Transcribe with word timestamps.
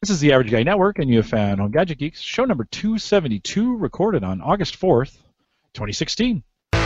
This 0.00 0.10
is 0.10 0.20
the 0.20 0.32
Average 0.32 0.52
Guy 0.52 0.62
Network, 0.62 1.00
and 1.00 1.10
you 1.10 1.16
have 1.16 1.26
found 1.26 1.58
Home 1.58 1.72
Gadget 1.72 1.98
Geeks, 1.98 2.20
show 2.20 2.44
number 2.44 2.62
272, 2.70 3.78
recorded 3.78 4.22
on 4.22 4.40
August 4.40 4.80
4th, 4.80 5.16
2016. 5.74 6.44
Here 6.70 6.82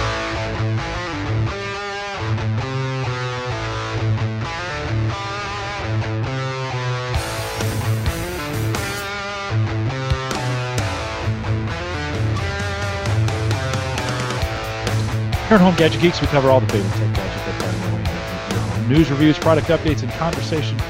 at 15.51 15.60
Home 15.60 15.76
Gadget 15.76 16.01
Geeks, 16.01 16.23
we 16.23 16.29
cover 16.29 16.48
all 16.48 16.60
the 16.60 16.66
favorite 16.73 16.88
tech 16.92 17.15
gadgets 17.15 17.60
that 17.60 18.70
home. 18.79 18.88
News, 18.88 19.10
reviews, 19.10 19.37
product 19.37 19.69
updates, 19.69 20.02
and 20.02 20.10
conversation, 20.12 20.80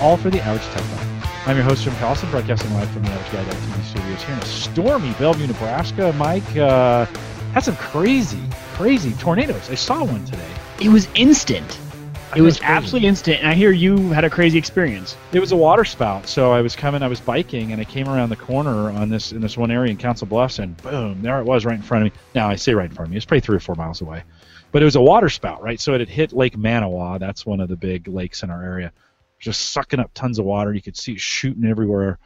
all 0.00 0.16
for 0.16 0.30
the 0.30 0.40
average 0.40 0.64
tech. 0.68 0.95
I'm 1.46 1.54
your 1.54 1.64
host, 1.64 1.84
Jim 1.84 1.92
Collison, 1.94 2.28
broadcasting 2.32 2.74
live 2.74 2.90
from 2.90 3.04
the 3.04 3.10
Guy 3.10 3.50
studios 3.84 4.20
here 4.24 4.34
in 4.34 4.42
stormy 4.42 5.12
Bellevue, 5.12 5.46
Nebraska. 5.46 6.12
Mike, 6.14 6.56
uh, 6.56 7.06
had 7.54 7.60
some 7.60 7.76
crazy, 7.76 8.42
crazy 8.72 9.12
tornadoes. 9.12 9.70
I 9.70 9.76
saw 9.76 10.02
one 10.02 10.24
today. 10.24 10.50
It 10.80 10.88
was 10.88 11.06
instant. 11.14 11.78
It 12.34 12.42
was 12.42 12.58
crazy. 12.58 12.72
absolutely 12.72 13.06
instant, 13.06 13.38
and 13.38 13.48
I 13.48 13.54
hear 13.54 13.70
you 13.70 14.10
had 14.10 14.24
a 14.24 14.30
crazy 14.30 14.58
experience. 14.58 15.16
It 15.32 15.38
was 15.38 15.52
a 15.52 15.56
water 15.56 15.84
spout. 15.84 16.26
So 16.26 16.50
I 16.50 16.62
was 16.62 16.74
coming, 16.74 17.04
I 17.04 17.06
was 17.06 17.20
biking, 17.20 17.70
and 17.70 17.80
I 17.80 17.84
came 17.84 18.08
around 18.08 18.30
the 18.30 18.36
corner 18.36 18.90
on 18.90 19.08
this 19.08 19.30
in 19.30 19.40
this 19.40 19.56
one 19.56 19.70
area 19.70 19.92
in 19.92 19.98
Council 19.98 20.26
Bluffs, 20.26 20.58
and 20.58 20.76
boom, 20.78 21.22
there 21.22 21.38
it 21.38 21.44
was 21.44 21.64
right 21.64 21.76
in 21.76 21.82
front 21.82 22.08
of 22.08 22.12
me. 22.12 22.18
Now 22.34 22.48
I 22.48 22.56
say 22.56 22.74
right 22.74 22.90
in 22.90 22.96
front 22.96 23.06
of 23.06 23.10
me. 23.12 23.18
It's 23.18 23.24
probably 23.24 23.42
three 23.42 23.56
or 23.56 23.60
four 23.60 23.76
miles 23.76 24.00
away, 24.00 24.24
but 24.72 24.82
it 24.82 24.84
was 24.84 24.96
a 24.96 25.00
water 25.00 25.28
spout, 25.28 25.62
right? 25.62 25.78
So 25.78 25.94
it 25.94 26.00
had 26.00 26.08
hit 26.08 26.32
Lake 26.32 26.56
Manawa. 26.56 27.20
That's 27.20 27.46
one 27.46 27.60
of 27.60 27.68
the 27.68 27.76
big 27.76 28.08
lakes 28.08 28.42
in 28.42 28.50
our 28.50 28.64
area. 28.64 28.92
Just 29.38 29.70
sucking 29.70 30.00
up 30.00 30.10
tons 30.14 30.38
of 30.38 30.44
water. 30.44 30.72
You 30.72 30.82
could 30.82 30.96
see 30.96 31.12
it 31.12 31.20
shooting 31.20 31.64
everywhere 31.64 32.18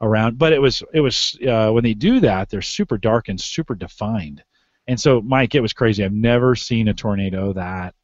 around. 0.00 0.38
But 0.38 0.52
it 0.52 0.60
was 0.60 0.82
it 0.92 1.00
was 1.00 1.38
uh, 1.48 1.70
when 1.70 1.84
they 1.84 1.94
do 1.94 2.20
that, 2.20 2.48
they're 2.50 2.62
super 2.62 2.98
dark 2.98 3.28
and 3.28 3.40
super 3.40 3.74
defined. 3.74 4.42
And 4.88 5.00
so, 5.00 5.20
Mike, 5.20 5.54
it 5.54 5.60
was 5.60 5.72
crazy. 5.72 6.04
I've 6.04 6.12
never 6.12 6.54
seen 6.54 6.88
a 6.88 6.94
tornado 6.94 7.52
that 7.54 7.94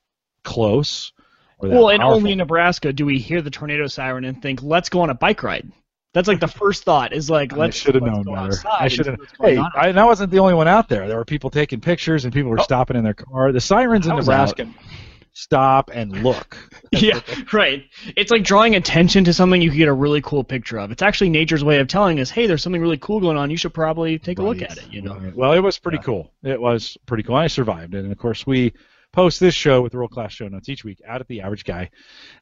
close. 0.44 1.12
That 1.60 1.70
Well, 1.70 1.90
and 1.90 2.00
powerful. 2.00 2.16
only 2.16 2.32
in 2.32 2.38
Nebraska 2.38 2.92
do 2.92 3.06
we 3.06 3.18
hear 3.18 3.40
the 3.42 3.50
tornado 3.50 3.86
siren 3.86 4.24
and 4.24 4.40
think, 4.42 4.62
"Let's 4.62 4.88
go 4.88 5.00
on 5.00 5.10
a 5.10 5.14
bike 5.14 5.42
ride." 5.42 5.70
That's 6.14 6.26
like 6.28 6.40
the 6.40 6.48
first 6.48 6.82
thought 6.84 7.12
is 7.12 7.30
like, 7.30 7.52
"Let's." 7.56 7.76
should 7.76 7.94
have 7.94 8.02
known 8.04 8.24
better. 8.24 8.56
I 8.68 8.88
should 8.88 9.06
have. 9.06 9.18
Hey, 9.40 9.56
on." 9.56 9.70
I, 9.76 9.88
and 9.88 10.00
I 10.00 10.04
wasn't 10.04 10.30
the 10.32 10.40
only 10.40 10.54
one 10.54 10.66
out 10.66 10.88
there. 10.88 11.06
There 11.06 11.16
were 11.16 11.24
people 11.24 11.50
taking 11.50 11.80
pictures, 11.80 12.24
and 12.24 12.34
people 12.34 12.50
were 12.50 12.58
Oh. 12.60 12.64
stopping 12.64 12.96
in 12.96 13.04
their 13.04 13.14
car. 13.14 13.52
The 13.52 13.60
sirens 13.60 14.06
in 14.06 14.12
I 14.12 14.16
Nebraska 14.16 14.68
stop 15.32 15.90
and 15.92 16.22
look. 16.22 16.56
yeah, 16.92 17.20
right. 17.52 17.84
It's 18.16 18.30
like 18.30 18.42
drawing 18.44 18.74
attention 18.74 19.24
to 19.24 19.32
something 19.32 19.60
you 19.62 19.70
can 19.70 19.78
get 19.78 19.88
a 19.88 19.92
really 19.92 20.20
cool 20.20 20.44
picture 20.44 20.78
of. 20.78 20.90
It's 20.90 21.02
actually 21.02 21.30
nature's 21.30 21.64
way 21.64 21.78
of 21.78 21.88
telling 21.88 22.20
us, 22.20 22.30
"Hey, 22.30 22.46
there's 22.46 22.62
something 22.62 22.82
really 22.82 22.98
cool 22.98 23.20
going 23.20 23.36
on. 23.36 23.50
You 23.50 23.56
should 23.56 23.74
probably 23.74 24.18
take 24.18 24.38
a 24.38 24.42
look 24.42 24.62
at 24.62 24.76
it." 24.76 24.92
You 24.92 25.02
know. 25.02 25.14
right. 25.16 25.34
Well, 25.34 25.52
it 25.52 25.60
was 25.60 25.78
pretty 25.78 25.98
Yeah. 25.98 26.02
cool. 26.02 26.32
It 26.42 26.60
was 26.60 26.96
pretty 27.06 27.22
cool. 27.22 27.36
I 27.36 27.46
survived 27.46 27.94
it, 27.94 28.04
and 28.04 28.12
of 28.12 28.18
course 28.18 28.46
we 28.46 28.72
post 29.12 29.40
this 29.40 29.54
show 29.54 29.82
with 29.82 29.92
the 29.92 29.98
world 29.98 30.10
class 30.10 30.32
show 30.32 30.48
notes 30.48 30.68
each 30.70 30.84
week 30.84 30.98
out 31.06 31.20
at 31.20 31.28
the 31.28 31.42
Average 31.42 31.64
Guy. 31.64 31.90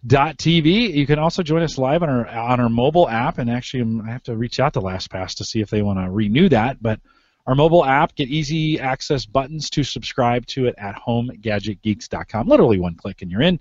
TV. 0.07 0.93
You 0.95 1.07
can 1.07 1.19
also 1.19 1.43
join 1.43 1.63
us 1.63 1.79
live 1.79 2.03
on 2.03 2.09
our 2.09 2.27
on 2.27 2.61
our 2.61 2.69
mobile 2.69 3.09
app, 3.09 3.39
and 3.39 3.51
actually 3.51 3.83
um, 3.83 4.03
I 4.07 4.11
have 4.13 4.23
to 4.25 4.37
reach 4.37 4.59
out 4.61 4.75
to 4.75 4.81
LastPass 4.81 5.37
to 5.37 5.45
see 5.45 5.61
if 5.61 5.71
they 5.71 5.83
want 5.83 5.99
to 5.99 6.11
renew 6.11 6.49
that, 6.49 6.83
but. 6.83 7.01
Our 7.47 7.55
mobile 7.55 7.85
app, 7.85 8.15
get 8.15 8.29
easy 8.29 8.79
access 8.79 9.27
buttons 9.27 9.71
to 9.71 9.83
subscribe 9.83 10.47
to 10.47 10.67
it 10.67 10.75
at 10.79 10.97
homegadgetgeeks.com. 10.97 12.49
Literally 12.49 12.79
one 12.79 12.95
click 12.95 13.23
and 13.23 13.31
you're 13.31 13.43
in. 13.43 13.59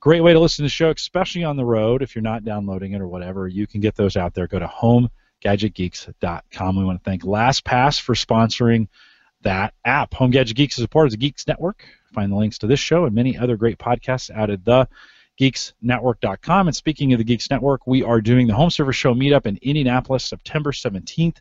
Great 0.00 0.20
way 0.20 0.34
to 0.34 0.40
listen 0.40 0.62
to 0.62 0.66
the 0.66 0.70
show, 0.70 0.90
especially 0.90 1.44
on 1.44 1.56
the 1.56 1.64
road. 1.64 2.02
If 2.02 2.14
you're 2.14 2.22
not 2.22 2.44
downloading 2.44 2.92
it 2.92 3.00
or 3.00 3.08
whatever, 3.08 3.48
you 3.48 3.66
can 3.66 3.80
get 3.80 3.94
those 3.94 4.16
out 4.16 4.34
there. 4.34 4.46
Go 4.46 4.58
to 4.58 4.66
homegadgetgeeks.com. 4.66 6.76
We 6.76 6.84
want 6.84 7.02
to 7.02 7.08
thank 7.08 7.22
LastPass 7.22 8.00
for 8.00 8.14
sponsoring 8.14 8.88
that 9.42 9.72
app. 9.84 10.12
Home 10.14 10.30
Gadget 10.30 10.56
Geeks 10.56 10.78
is 10.78 10.84
a 10.84 10.88
part 10.88 11.06
of 11.06 11.12
the 11.12 11.16
Geeks 11.16 11.46
Network. 11.46 11.84
Find 12.12 12.30
the 12.30 12.36
links 12.36 12.58
to 12.58 12.66
this 12.66 12.80
show 12.80 13.04
and 13.04 13.14
many 13.14 13.38
other 13.38 13.56
great 13.56 13.78
podcasts 13.78 14.30
out 14.30 14.50
at 14.50 14.64
the 14.64 14.88
geeksnetwork.com. 15.40 16.68
And 16.68 16.76
speaking 16.76 17.12
of 17.12 17.18
the 17.18 17.24
Geeks 17.24 17.50
Network, 17.50 17.86
we 17.86 18.02
are 18.02 18.20
doing 18.20 18.46
the 18.46 18.54
Home 18.54 18.70
Service 18.70 18.96
Show 18.96 19.14
meetup 19.14 19.46
in 19.46 19.58
Indianapolis 19.62 20.24
September 20.24 20.72
17th. 20.72 21.38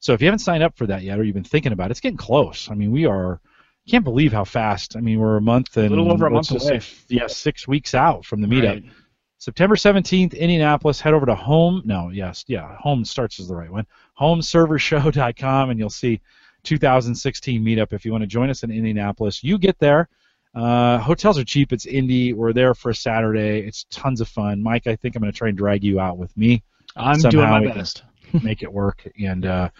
So 0.00 0.12
if 0.12 0.20
you 0.20 0.26
haven't 0.26 0.40
signed 0.40 0.62
up 0.62 0.76
for 0.76 0.86
that 0.86 1.02
yet 1.02 1.18
or 1.18 1.24
you've 1.24 1.34
been 1.34 1.44
thinking 1.44 1.72
about 1.72 1.86
it, 1.86 1.92
it's 1.92 2.00
getting 2.00 2.16
close. 2.18 2.70
I 2.70 2.74
mean, 2.74 2.92
we 2.92 3.06
are 3.06 3.40
can't 3.88 4.04
believe 4.04 4.32
how 4.32 4.44
fast. 4.44 4.96
I 4.96 5.00
mean, 5.00 5.20
we're 5.20 5.36
a 5.36 5.40
month 5.40 5.76
and 5.76 5.90
little 5.90 6.10
over 6.12 6.26
a 6.26 6.30
month 6.30 6.50
away. 6.50 6.80
say, 6.80 6.96
yeah, 7.08 7.28
six 7.28 7.68
weeks 7.68 7.94
out 7.94 8.24
from 8.24 8.40
the 8.40 8.48
meetup. 8.48 8.82
Right. 8.82 8.92
September 9.38 9.76
17th, 9.76 10.36
Indianapolis. 10.36 11.00
Head 11.00 11.14
over 11.14 11.26
to 11.26 11.34
home. 11.34 11.82
No, 11.84 12.10
yes, 12.10 12.44
yeah, 12.48 12.76
home 12.78 13.04
starts 13.04 13.38
is 13.38 13.48
the 13.48 13.54
right 13.54 13.70
one. 13.70 13.86
HomeServerShow.com, 14.20 15.70
and 15.70 15.78
you'll 15.78 15.90
see 15.90 16.20
2016 16.64 17.62
meetup. 17.62 17.92
If 17.92 18.04
you 18.04 18.12
want 18.12 18.22
to 18.22 18.26
join 18.26 18.50
us 18.50 18.62
in 18.62 18.70
Indianapolis, 18.70 19.44
you 19.44 19.58
get 19.58 19.78
there. 19.78 20.08
Uh, 20.54 20.98
hotels 20.98 21.38
are 21.38 21.44
cheap. 21.44 21.72
It's 21.72 21.86
indie. 21.86 22.34
We're 22.34 22.54
there 22.54 22.74
for 22.74 22.90
a 22.90 22.94
Saturday. 22.94 23.60
It's 23.60 23.84
tons 23.90 24.20
of 24.20 24.28
fun. 24.28 24.62
Mike, 24.62 24.86
I 24.86 24.96
think 24.96 25.14
I'm 25.14 25.20
going 25.20 25.30
to 25.32 25.36
try 25.36 25.48
and 25.48 25.56
drag 25.56 25.84
you 25.84 26.00
out 26.00 26.16
with 26.16 26.34
me, 26.36 26.62
I'm 26.96 27.20
Somehow 27.20 27.30
doing 27.30 27.50
my 27.50 27.60
can- 27.60 27.78
best. 27.78 28.02
Make 28.42 28.62
it 28.62 28.72
work, 28.72 29.06
and 29.20 29.46
uh, 29.46 29.70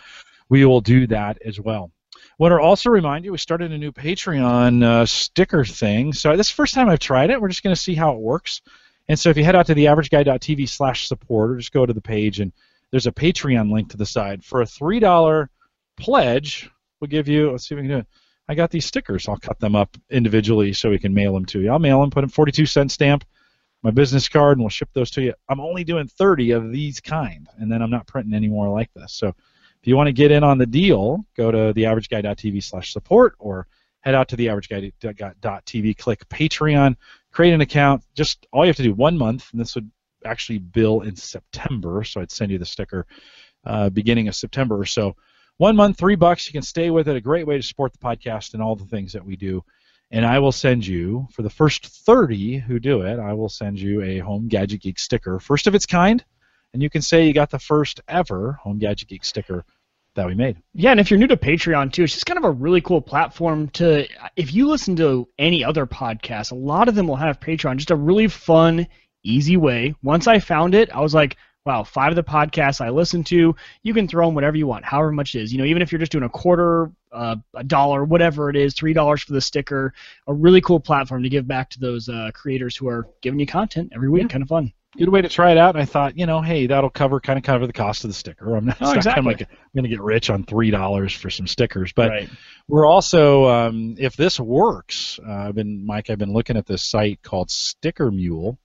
we 0.49 0.65
will 0.65 0.81
do 0.81 1.07
that 1.09 1.39
as 1.45 1.61
well. 1.61 1.91
Want 2.39 2.53
to 2.53 2.61
also 2.61 2.91
remind 2.91 3.25
you, 3.25 3.33
we 3.33 3.39
started 3.39 3.73
a 3.73 3.79
new 3.79 3.93
Patreon 3.93 4.83
uh, 4.83 5.07
sticker 5.07 5.65
thing. 5.65 6.13
So 6.13 6.37
this 6.37 6.49
is 6.49 6.53
the 6.53 6.57
first 6.57 6.75
time 6.75 6.89
I've 6.89 6.99
tried 6.99 7.31
it. 7.31 7.41
We're 7.41 7.49
just 7.49 7.63
going 7.63 7.75
to 7.75 7.81
see 7.81 7.95
how 7.95 8.13
it 8.13 8.19
works. 8.19 8.61
And 9.09 9.19
so 9.19 9.31
if 9.31 9.37
you 9.37 9.45
head 9.45 9.57
out 9.57 9.67
to 9.67 9.75
theaverageguy.tv 9.75 10.69
slash 10.69 11.09
support 11.09 11.53
or 11.53 11.57
just 11.57 11.73
go 11.73 11.87
to 11.87 11.93
the 11.93 12.01
page 12.01 12.41
and 12.41 12.53
there's 12.91 13.07
a 13.07 13.13
Patreon 13.13 13.73
link 13.73 13.91
to 13.91 13.97
the 13.97 14.07
side. 14.07 14.45
For 14.45 14.61
a 14.61 14.67
$3 14.67 15.49
pledge, 15.97 16.71
we'll 17.01 17.09
give 17.09 17.29
you, 17.29 17.53
let's 17.53 17.69
see 17.69 17.75
if 17.75 17.77
we 17.77 17.89
can 17.89 17.97
do 17.97 18.01
it. 18.01 18.07
I 18.49 18.55
got 18.55 18.71
these 18.71 18.87
stickers. 18.87 19.29
I'll 19.29 19.39
cut 19.39 19.59
them 19.59 19.75
up 19.75 19.97
individually 20.11 20.73
so 20.73 20.91
we 20.91 20.99
can 20.99 21.15
mail 21.15 21.33
them 21.35 21.47
to 21.47 21.61
you. 21.61 21.71
I'll 21.71 21.79
mail 21.79 22.01
them, 22.01 22.11
put 22.11 22.21
them 22.21 22.31
42 22.31 22.67
cent 22.67 22.93
stamp, 22.93 23.25
my 23.87 23.93
business 23.93 24.29
card, 24.29 24.59
and 24.59 24.65
we'll 24.65 24.69
ship 24.69 24.89
those 24.95 25.13
to 25.13 25.23
you. 25.23 25.33
I'm 25.49 25.61
only 25.61 25.85
doing 25.85 26.09
30 26.09 26.51
of 26.51 26.73
these 26.73 26.99
kind, 26.99 27.49
and 27.59 27.71
then 27.71 27.83
I'm 27.83 27.91
not 27.91 28.09
printing 28.09 28.35
any 28.35 28.49
more 28.49 28.69
like 28.69 28.93
this. 28.95 29.13
So 29.13 29.29
if 29.29 29.87
you 29.87 29.97
want 29.97 30.09
to 30.09 30.13
get 30.13 30.33
in 30.33 30.43
on 30.43 30.59
the 30.59 30.67
deal, 30.67 31.25
go 31.37 31.53
to 31.53 31.73
theaverageguy.tv 31.73 32.65
slash 32.65 32.93
support 32.93 33.37
or 33.39 33.69
head 34.01 34.17
out 34.17 34.27
to 34.31 34.37
theaverageguy.tv, 34.37 35.99
click 35.99 36.29
Patreon, 36.29 36.97
create 37.31 37.53
an 37.53 37.61
account. 37.61 38.03
Just 38.17 38.49
all 38.53 38.65
you 38.65 38.71
have 38.71 38.77
to 38.77 38.83
do 38.83 38.93
one 38.93 39.17
month, 39.17 39.53
and 39.53 39.61
this 39.61 39.77
would 39.77 39.89
actually 40.25 40.59
bill 40.59 41.03
in 41.03 41.15
September, 41.15 42.03
so 42.03 42.21
I'd 42.21 42.33
send 42.33 42.51
you 42.51 42.59
the 42.59 42.67
sticker 42.67 43.07
uh, 43.65 43.89
beginning 43.91 44.27
of 44.27 44.35
September 44.35 44.77
or 44.77 44.87
so. 44.87 45.15
One 45.59 45.77
month, 45.77 45.97
three 45.97 46.17
bucks. 46.17 46.49
You 46.49 46.53
can 46.53 46.63
stay 46.63 46.91
with 46.91 47.07
it. 47.07 47.15
A 47.15 47.21
great 47.21 47.47
way 47.47 47.57
to 47.57 47.63
support 47.63 47.93
the 47.93 47.99
podcast 47.99 48.55
and 48.55 48.63
all 48.63 48.75
the 48.75 48.85
things 48.85 49.13
that 49.13 49.25
we 49.25 49.37
do. 49.37 49.63
And 50.11 50.25
I 50.25 50.39
will 50.39 50.53
send 50.53 50.87
you, 50.87 51.27
for 51.33 51.43
the 51.43 51.51
first 51.51 51.87
30 51.87 52.59
who 52.59 52.79
do 52.79 53.03
it, 53.03 53.19
I 53.19 53.33
will 53.33 53.49
send 53.49 53.81
you 53.81 54.03
a 54.03 54.19
Home 54.19 54.49
Gadget 54.49 54.83
Geek 54.83 54.99
sticker, 54.99 55.41
first 55.41 55.67
of 55.67 55.75
its 55.75 55.87
kind. 55.87 56.25
And 56.73 56.83
you 56.83 56.91
can 56.91 57.03
say 57.03 57.27
you 57.27 57.33
got 57.33 57.51
the 57.51 57.59
first 57.59 58.01
ever 58.07 58.53
Home 58.63 58.79
Gadget 58.79 59.09
Geek 59.09 59.25
sticker 59.25 59.65
that 60.15 60.27
we 60.27 60.35
made. 60.35 60.57
Yeah, 60.75 60.91
and 60.91 61.01
if 61.01 61.11
you're 61.11 61.19
new 61.19 61.27
to 61.27 61.37
Patreon 61.37 61.93
too, 61.93 62.05
it's 62.05 62.13
just 62.13 62.27
kind 62.27 62.39
of 62.39 62.45
a 62.45 62.51
really 62.51 62.81
cool 62.81 63.01
platform 63.01 63.69
to. 63.71 64.07
If 64.37 64.55
you 64.55 64.69
listen 64.69 64.97
to 64.97 65.29
any 65.39 65.65
other 65.65 65.87
podcast, 65.87 66.53
a 66.53 66.57
lot 66.57 66.89
of 66.89 66.95
them 66.95 67.09
will 67.09 67.17
have 67.17 67.41
Patreon. 67.41 67.77
Just 67.77 67.91
a 67.91 67.97
really 67.97 68.29
fun, 68.29 68.87
easy 69.23 69.57
way. 69.57 69.95
Once 70.03 70.27
I 70.27 70.39
found 70.39 70.75
it, 70.75 70.91
I 70.91 71.01
was 71.01 71.15
like, 71.15 71.37
wow, 71.67 71.83
five 71.83 72.11
of 72.11 72.17
the 72.17 72.23
podcasts 72.23 72.81
I 72.81 72.91
listen 72.91 73.25
to, 73.25 73.55
you 73.83 73.93
can 73.93 74.07
throw 74.07 74.29
in 74.29 74.35
whatever 74.35 74.57
you 74.57 74.69
want, 74.69 74.85
however 74.85 75.11
much 75.11 75.35
it 75.35 75.43
is. 75.43 75.53
You 75.53 75.59
know, 75.59 75.65
even 75.65 75.83
if 75.83 75.91
you're 75.91 75.99
just 75.99 76.13
doing 76.13 76.25
a 76.25 76.29
quarter, 76.29 76.93
uh, 77.13 77.37
a 77.55 77.65
dollar, 77.65 78.05
whatever 78.05 78.49
it 78.49 78.57
is, 78.57 78.73
three 78.75 78.93
dollars 78.93 79.23
for 79.23 79.33
the 79.33 79.41
sticker. 79.41 79.93
A 80.29 80.33
really 80.33 80.61
cool 80.61 80.79
platform 80.81 81.25
to 81.25 81.29
give 81.29 81.47
back 81.49 81.69
to 81.71 81.81
those 81.81 82.09
uh, 82.09 82.31
creators 82.33 82.77
who 82.77 82.89
are 82.89 83.09
giving 83.21 83.41
you 83.41 83.47
content 83.47 83.93
every 83.95 84.09
week. 84.09 84.23
Yeah. 84.23 84.29
Kind 84.29 84.43
of 84.43 84.49
fun. 84.49 84.73
Good 84.97 85.11
way 85.11 85.21
to 85.21 85.29
try 85.29 85.51
it 85.51 85.59
out. 85.59 85.75
And 85.75 85.83
I 85.83 85.85
thought, 85.85 86.17
you 86.17 86.25
know, 86.25 86.41
hey, 86.41 86.69
that'll 86.69 86.89
cover 86.89 87.21
kind 87.21 87.37
of 87.39 87.43
cover 87.45 87.67
the 87.67 87.73
cost 87.73 88.05
of 88.05 88.09
the 88.11 88.15
sticker. 88.15 88.57
I'm 88.57 88.65
not, 88.65 88.79
Oh, 88.81 88.93
it's 88.93 89.05
not 89.05 89.19
exactly. 89.19 89.25
like 89.25 89.43
I'm 89.43 89.57
going 89.75 89.85
to 89.85 89.91
get 89.91 90.01
rich 90.01 90.31
on 90.31 90.45
three 90.45 90.71
dollars 90.71 91.13
for 91.13 91.29
some 91.29 91.47
stickers, 91.47 91.93
but 91.93 92.11
right. 92.11 92.31
We're 92.69 92.87
also, 92.87 93.45
um, 93.47 93.97
if 93.99 94.17
this 94.17 94.41
works, 94.41 95.21
uh, 95.27 95.31
I've 95.49 95.55
been 95.55 95.85
Mike. 95.85 96.09
I've 96.11 96.19
been 96.19 96.33
looking 96.33 96.57
at 96.57 96.67
this 96.67 96.83
site 96.83 97.23
called 97.23 97.51
Sticker 97.51 98.11
Mule, 98.11 98.59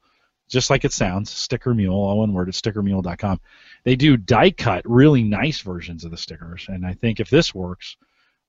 just 0.51 0.69
like 0.69 0.86
it 0.86 0.94
sounds, 0.94 1.30
Sticker 1.31 1.74
Mule, 1.74 1.95
all 1.95 2.19
one 2.19 2.33
word 2.33 2.50
at 2.50 2.56
stickermule.com. 2.56 3.39
They 3.83 3.95
do 3.95 4.18
die 4.18 4.51
cut, 4.51 4.83
really 4.89 5.24
nice 5.24 5.62
versions 5.62 6.03
of 6.06 6.12
the 6.12 6.18
stickers, 6.18 6.65
and 6.69 6.86
I 6.86 6.94
think 6.94 7.19
if 7.19 7.30
this 7.30 7.56
works, 7.56 7.98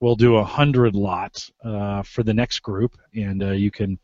we'll 0.01 0.17
do 0.17 0.37
a 0.37 0.45
hundred 0.45 0.95
lot 0.95 1.49
uh, 1.65 2.03
for 2.03 2.23
the 2.23 2.35
next 2.35 2.61
group, 2.61 2.97
and 3.15 3.43
uh, 3.43 3.51
you 3.53 3.71
can. 3.71 3.99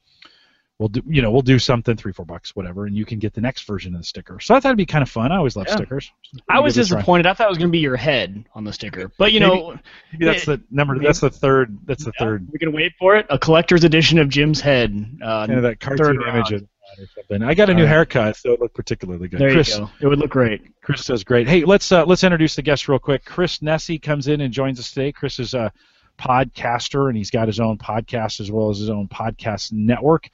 We'll 0.81 0.91
do, 0.91 1.03
you 1.09 1.23
know, 1.23 1.33
we'll 1.33 1.43
do 1.43 1.59
something 1.59 1.97
three, 1.97 2.13
four 2.13 2.25
bucks, 2.25 2.55
whatever, 2.55 2.87
and 2.87 2.97
you 2.97 3.05
can 3.05 3.19
get 3.19 3.35
the 3.35 3.41
next 3.41 3.63
version 3.67 3.97
of 3.97 4.01
the 4.01 4.07
sticker. 4.07 4.39
So 4.39 4.55
I 4.55 4.61
thought 4.61 4.69
it'd 4.69 4.77
be 4.79 4.87
kind 4.87 5.03
of 5.03 5.11
fun. 5.11 5.33
I 5.33 5.37
always 5.39 5.57
love 5.57 5.67
Yeah. 5.67 5.75
stickers. 5.75 6.13
I 6.49 6.61
was 6.61 6.77
disappointed. 6.77 7.27
I 7.27 7.35
thought 7.35 7.47
it 7.47 7.51
was 7.51 7.59
going 7.59 7.67
to 7.71 7.73
be 7.73 7.81
your 7.81 7.97
head 7.97 8.45
on 8.55 8.63
the 8.63 8.73
sticker, 8.73 9.11
but 9.19 9.33
you 9.33 9.41
Maybe- 9.41 9.53
know. 9.57 9.79
Maybe 10.13 10.25
that's 10.27 10.45
the 10.45 10.61
number. 10.71 10.97
That's 11.01 11.19
the 11.19 11.31
third. 11.31 11.77
That's 11.85 12.05
the 12.05 12.13
Yeah, 12.21 12.25
third. 12.25 12.47
We 12.53 12.61
can 12.61 12.71
wait 12.73 12.93
for 12.97 13.17
it. 13.17 13.27
A 13.29 13.37
collector's 13.41 13.83
edition 13.83 14.21
of 14.21 14.29
Jim's 14.29 14.61
head. 14.61 15.19
Uh, 15.21 15.49
of 15.51 15.63
that 15.63 15.81
cartoon 15.81 16.23
image 16.29 16.53
of 16.53 16.65
or 16.99 17.07
something. 17.15 17.43
I 17.43 17.55
got 17.55 17.71
a 17.71 17.75
new 17.75 17.83
right. 17.83 17.89
haircut, 17.89 18.37
so 18.37 18.53
it 18.53 18.61
looked 18.61 18.75
particularly 18.75 19.29
good. 19.29 19.41
There 19.41 19.53
Chris, 19.53 19.71
you 19.71 19.85
go. 19.85 19.91
It 20.01 20.07
would 20.07 20.19
look 20.19 20.31
great. 20.31 20.81
Chris 20.81 21.05
does 21.05 21.25
great. 21.25 21.49
Hey, 21.49 21.65
let's 21.65 21.91
uh, 21.93 22.05
let's 22.05 22.25
introduce 22.25 22.57
the 22.57 22.63
guest 22.63 22.89
real 22.89 22.99
quick. 22.99 23.25
Chris 23.25 23.59
Nesi 23.59 23.99
comes 24.01 24.29
in 24.29 24.41
and 24.41 24.53
joins 24.53 24.79
us 24.79 24.91
today. 24.91 25.13
Chris 25.13 25.39
is 25.39 25.55
a 25.55 25.73
podcaster, 26.19 27.09
and 27.09 27.17
he's 27.17 27.31
got 27.31 27.47
his 27.49 27.61
own 27.61 27.79
podcast 27.79 28.41
as 28.41 28.51
well 28.51 28.71
as 28.71 28.79
his 28.79 28.91
own 28.91 29.09
podcast 29.09 29.73
network. 29.73 30.29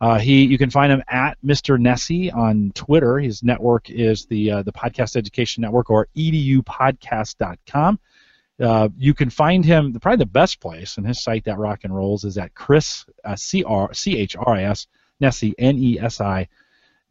Uh, 0.00 0.18
he, 0.18 0.44
you 0.44 0.58
can 0.58 0.68
find 0.68 0.92
him 0.92 1.02
at 1.08 1.38
Mr. 1.44 1.78
Nesi 1.80 2.30
on 2.30 2.72
Twitter. 2.74 3.18
His 3.18 3.42
network 3.42 3.88
is 3.88 4.26
the 4.26 4.50
uh, 4.50 4.62
the 4.62 4.72
Podcast 4.72 5.16
Education 5.16 5.62
Network 5.62 5.90
or 5.90 6.08
edupodcast.com. 6.16 7.98
Uh, 8.58 8.88
you 8.96 9.12
can 9.14 9.30
find 9.30 9.64
him 9.64 9.92
probably 10.00 10.18
the 10.18 10.26
best 10.26 10.60
place, 10.60 10.96
and 10.96 11.06
his 11.06 11.22
site 11.22 11.44
that 11.44 11.58
rock 11.58 11.80
and 11.84 11.94
rolls 11.94 12.24
is 12.24 12.38
at 12.38 12.54
Chris 12.54 13.06
uh, 13.24 13.36
C 13.36 13.64
R 13.64 13.92
C 13.94 14.18
H 14.18 14.36
R 14.36 14.54
I 14.54 14.64
S 14.64 14.86
Nesi 15.20 15.54
N 15.58 15.78
E 15.78 15.98
S 15.98 16.20
I 16.20 16.48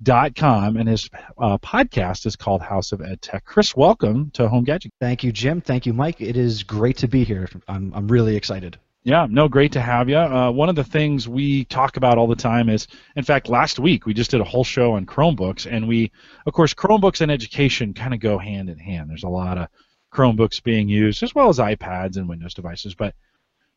dot 0.04 0.36
com, 0.36 0.78
and 0.78 0.90
his 0.90 1.10
uh, 1.38 1.58
podcast 1.58 2.26
is 2.26 2.36
called 2.36 2.62
House 2.62 2.92
of 2.92 3.02
Ed 3.02 3.22
Tech. 3.22 3.46
Chris, 3.46 3.76
welcome 3.76 4.30
to 4.32 4.48
Home 4.48 4.64
Gadget. 4.64 4.92
Thank 5.00 5.24
you, 5.24 5.32
Jim. 5.32 5.62
Thank 5.62 5.86
you, 5.86 5.94
Mike. 5.94 6.22
It 6.22 6.38
is 6.38 6.64
great 6.64 6.98
to 6.98 7.08
be 7.08 7.24
here. 7.24 7.48
I'm, 7.68 7.94
I'm 7.96 8.08
really 8.08 8.36
excited. 8.36 8.78
Yeah, 9.04 9.28
no, 9.30 9.48
great 9.48 9.72
to 9.74 9.82
have 9.82 10.10
you. 10.10 10.18
Uh, 10.18 10.52
one 10.52 10.68
of 10.68 10.76
the 10.76 10.84
things 10.84 11.30
we 11.30 11.66
talk 11.66 11.96
about 11.96 12.18
all 12.18 12.28
the 12.28 12.36
time 12.36 12.70
is, 12.70 12.88
in 13.16 13.24
fact, 13.24 13.48
last 13.48 13.80
week 13.80 14.06
we 14.06 14.14
just 14.16 14.32
did 14.32 14.42
a 14.42 14.46
whole 14.46 14.64
show 14.64 14.94
on 14.94 15.06
Chromebooks, 15.06 15.72
and 15.72 15.88
we, 15.88 16.12
of 16.46 16.54
course, 16.54 16.74
Chromebooks 16.74 17.22
and 17.22 17.32
education 17.32 17.94
kind 17.94 18.14
of 18.14 18.20
go 18.20 18.38
hand 18.38 18.70
in 18.70 18.80
hand. 18.80 19.10
There's 19.10 19.24
a 19.24 19.30
lot 19.30 19.60
of 19.60 19.68
Chromebooks 20.12 20.62
being 20.64 20.90
used, 20.90 21.22
as 21.24 21.36
well 21.36 21.50
as 21.50 21.60
iPads 21.60 22.18
and 22.18 22.28
Windows 22.28 22.56
devices, 22.56 22.96
but 22.96 23.14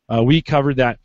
uh, 0.08 0.22
we 0.22 0.42
covered 0.42 0.76
that. 0.76 0.98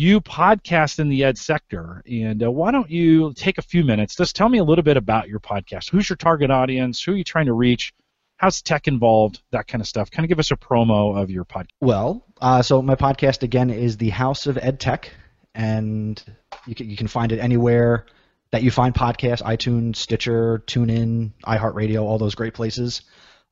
You 0.00 0.20
podcast 0.20 1.00
in 1.00 1.08
the 1.08 1.24
ed 1.24 1.36
sector, 1.36 2.04
and 2.08 2.40
uh, 2.40 2.52
why 2.52 2.70
don't 2.70 2.88
you 2.88 3.32
take 3.32 3.58
a 3.58 3.62
few 3.62 3.82
minutes? 3.82 4.14
Just 4.14 4.36
tell 4.36 4.48
me 4.48 4.58
a 4.58 4.62
little 4.62 4.84
bit 4.84 4.96
about 4.96 5.28
your 5.28 5.40
podcast. 5.40 5.90
Who's 5.90 6.08
your 6.08 6.16
target 6.16 6.52
audience? 6.52 7.02
Who 7.02 7.14
are 7.14 7.16
you 7.16 7.24
trying 7.24 7.46
to 7.46 7.52
reach? 7.52 7.92
How's 8.36 8.62
tech 8.62 8.86
involved? 8.86 9.42
That 9.50 9.66
kind 9.66 9.82
of 9.82 9.88
stuff. 9.88 10.08
Kind 10.12 10.24
of 10.24 10.28
give 10.28 10.38
us 10.38 10.52
a 10.52 10.56
promo 10.56 11.20
of 11.20 11.32
your 11.32 11.44
podcast. 11.44 11.70
Well, 11.80 12.24
uh, 12.40 12.62
so 12.62 12.80
my 12.80 12.94
podcast 12.94 13.42
again 13.42 13.70
is 13.70 13.96
the 13.96 14.10
House 14.10 14.46
of 14.46 14.56
Ed 14.56 14.78
Tech, 14.78 15.12
and 15.52 16.22
you 16.64 16.76
can, 16.76 16.88
you 16.88 16.96
can 16.96 17.08
find 17.08 17.32
it 17.32 17.40
anywhere 17.40 18.06
that 18.52 18.62
you 18.62 18.70
find 18.70 18.94
podcasts: 18.94 19.42
iTunes, 19.42 19.96
Stitcher, 19.96 20.62
TuneIn, 20.64 21.32
iHeartRadio, 21.44 22.02
all 22.02 22.18
those 22.18 22.36
great 22.36 22.54
places. 22.54 23.02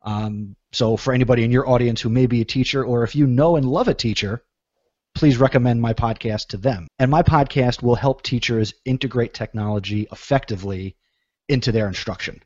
Um, 0.02 0.54
so 0.70 0.96
for 0.96 1.12
anybody 1.12 1.43
in 1.43 1.50
your 1.50 1.69
audience 1.69 2.00
who 2.00 2.08
may 2.08 2.26
be 2.26 2.40
a 2.40 2.44
teacher, 2.44 2.84
or 2.84 3.02
if 3.02 3.16
you 3.16 3.26
know 3.26 3.56
and 3.56 3.66
love 3.66 3.88
a 3.88 3.94
teacher, 3.94 4.44
please 5.17 5.39
recommend 5.39 5.81
my 5.81 5.95
podcast 5.95 6.49
to 6.49 6.59
them. 6.59 6.87
And 6.99 7.11
my 7.11 7.23
podcast 7.23 7.83
will 7.83 7.95
help 7.95 8.21
teachers 8.21 8.75
integrate 8.85 9.33
technology 9.33 10.07
effectively 10.13 10.95
into 11.49 11.73
their 11.73 11.89
instruction, 11.89 12.43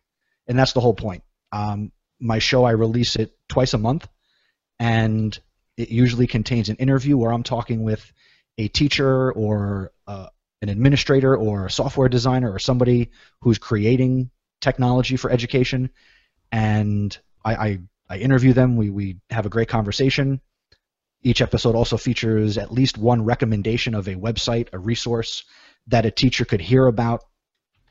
and 0.46 0.56
that's 0.56 0.72
the 0.72 0.80
whole 0.80 0.94
point. 0.94 1.24
Um, 1.50 1.90
my 2.20 2.38
show, 2.38 2.64
I 2.64 2.70
release 2.70 3.16
it 3.16 3.36
twice 3.48 3.74
a 3.74 3.78
month, 3.78 4.06
and 4.78 5.36
it 5.76 5.88
usually 5.88 6.28
contains 6.28 6.68
an 6.68 6.76
interview 6.76 7.16
where 7.16 7.32
I'm 7.32 7.42
talking 7.42 7.82
with 7.82 8.12
a 8.56 8.68
teacher 8.68 9.32
or 9.32 9.90
uh, 10.06 10.28
an 10.62 10.68
administrator 10.68 11.36
or 11.36 11.66
a 11.66 11.70
software 11.70 12.08
designer 12.08 12.52
or 12.52 12.60
somebody 12.60 13.10
who's 13.40 13.58
creating 13.58 14.30
technology 14.60 15.16
for 15.16 15.30
education, 15.30 15.90
and 16.52 17.18
I, 17.44 17.54
I, 17.54 17.78
I 18.08 18.18
interview 18.18 18.52
them. 18.52 18.76
We, 18.76 18.90
we 18.90 19.16
have 19.30 19.46
a 19.46 19.50
great 19.50 19.68
conversation. 19.68 20.40
Each 21.22 21.42
episode 21.42 21.74
also 21.74 21.96
features 21.96 22.56
at 22.56 22.72
least 22.72 22.96
one 22.96 23.24
recommendation 23.24 23.94
of 23.94 24.08
a 24.08 24.14
website, 24.14 24.68
a 24.72 24.78
resource 24.78 25.44
that 25.88 26.06
a 26.06 26.10
teacher 26.10 26.44
could 26.44 26.60
hear 26.60 26.86
about 26.86 27.24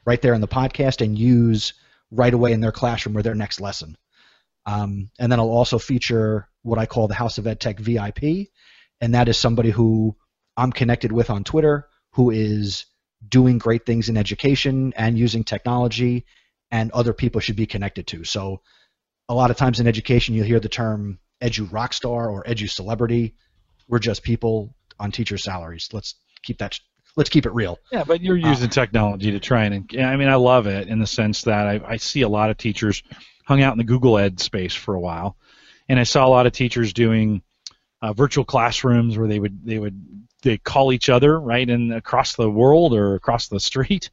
right 0.05 0.21
there 0.21 0.33
in 0.33 0.41
the 0.41 0.47
podcast 0.47 1.03
and 1.03 1.17
use 1.17 1.73
right 2.11 2.33
away 2.33 2.53
in 2.53 2.61
their 2.61 2.71
classroom 2.71 3.17
or 3.17 3.21
their 3.21 3.35
next 3.35 3.61
lesson. 3.61 3.95
Um, 4.65 5.09
and 5.19 5.31
then 5.31 5.39
I'll 5.39 5.49
also 5.49 5.77
feature 5.77 6.47
what 6.63 6.79
I 6.79 6.85
call 6.85 7.07
the 7.07 7.13
House 7.13 7.37
of 7.37 7.45
EdTech 7.45 7.79
VIP, 7.79 8.49
and 9.01 9.13
that 9.13 9.29
is 9.29 9.37
somebody 9.37 9.69
who 9.69 10.15
I'm 10.57 10.71
connected 10.71 11.11
with 11.11 11.29
on 11.29 11.43
Twitter 11.43 11.87
who 12.13 12.31
is 12.31 12.85
doing 13.27 13.57
great 13.57 13.85
things 13.85 14.09
in 14.09 14.17
education 14.17 14.93
and 14.95 15.17
using 15.17 15.43
technology, 15.43 16.25
and 16.71 16.91
other 16.91 17.13
people 17.13 17.41
should 17.41 17.55
be 17.55 17.65
connected 17.65 18.07
to. 18.07 18.23
So 18.23 18.61
a 19.27 19.33
lot 19.33 19.51
of 19.51 19.57
times 19.57 19.79
in 19.79 19.87
education, 19.87 20.35
you'll 20.35 20.45
hear 20.45 20.59
the 20.59 20.69
term 20.69 21.19
edu 21.41 21.69
rockstar 21.69 22.31
or 22.31 22.43
edu 22.43 22.69
celebrity. 22.69 23.33
We're 23.87 23.99
just 23.99 24.23
people 24.23 24.73
on 24.99 25.11
teacher 25.11 25.37
salaries. 25.37 25.89
Let's 25.91 26.15
keep 26.43 26.57
that. 26.59 26.79
Let's 27.15 27.29
keep 27.29 27.45
it 27.45 27.53
real. 27.53 27.79
Yeah, 27.91 28.03
but 28.03 28.21
you're 28.21 28.37
Uh, 28.37 28.49
using 28.49 28.69
technology 28.69 29.31
to 29.31 29.39
try 29.39 29.65
and. 29.65 29.89
I 29.99 30.15
mean, 30.15 30.29
I 30.29 30.35
love 30.35 30.67
it 30.67 30.87
in 30.87 30.99
the 30.99 31.07
sense 31.07 31.41
that 31.43 31.67
I, 31.67 31.81
I 31.85 31.97
see 31.97 32.21
a 32.21 32.29
lot 32.29 32.49
of 32.49 32.57
teachers 32.57 33.01
hung 33.45 33.61
out 33.61 33.73
in 33.73 33.77
the 33.77 33.83
Google 33.83 34.17
Ed 34.17 34.39
space 34.39 34.75
for 34.75 34.93
a 34.93 34.99
while, 34.99 35.35
and 35.87 35.99
I 35.99 36.03
saw 36.03 36.25
a 36.25 36.29
lot 36.29 36.45
of 36.45 36.51
teachers 36.53 36.93
doing 36.93 37.41
uh, 38.01 38.13
virtual 38.13 38.45
classrooms 38.45 39.17
where 39.17 39.27
they 39.27 39.39
would 39.39 39.65
they 39.65 39.79
would 39.79 39.99
they 40.43 40.57
call 40.57 40.93
each 40.93 41.09
other 41.09 41.39
right 41.39 41.69
and 41.69 41.91
across 41.93 42.35
the 42.35 42.49
world 42.49 42.93
or 42.93 43.15
across 43.15 43.47
the 43.47 43.59
street, 43.59 44.09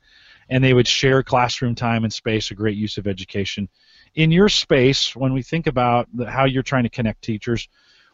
and 0.49 0.65
they 0.65 0.73
would 0.73 0.89
share 0.89 1.23
classroom 1.23 1.75
time 1.75 2.03
and 2.05 2.13
space. 2.13 2.51
A 2.51 2.55
great 2.55 2.77
use 2.77 2.97
of 2.99 3.07
education. 3.07 3.69
In 4.17 4.33
your 4.33 4.49
space, 4.49 5.15
when 5.15 5.33
we 5.35 5.43
think 5.43 5.67
about 5.67 6.09
the, 6.13 6.29
how 6.29 6.47
you're 6.47 6.63
trying 6.63 6.85
to 6.85 6.89
connect 6.89 7.23
teachers, 7.23 7.69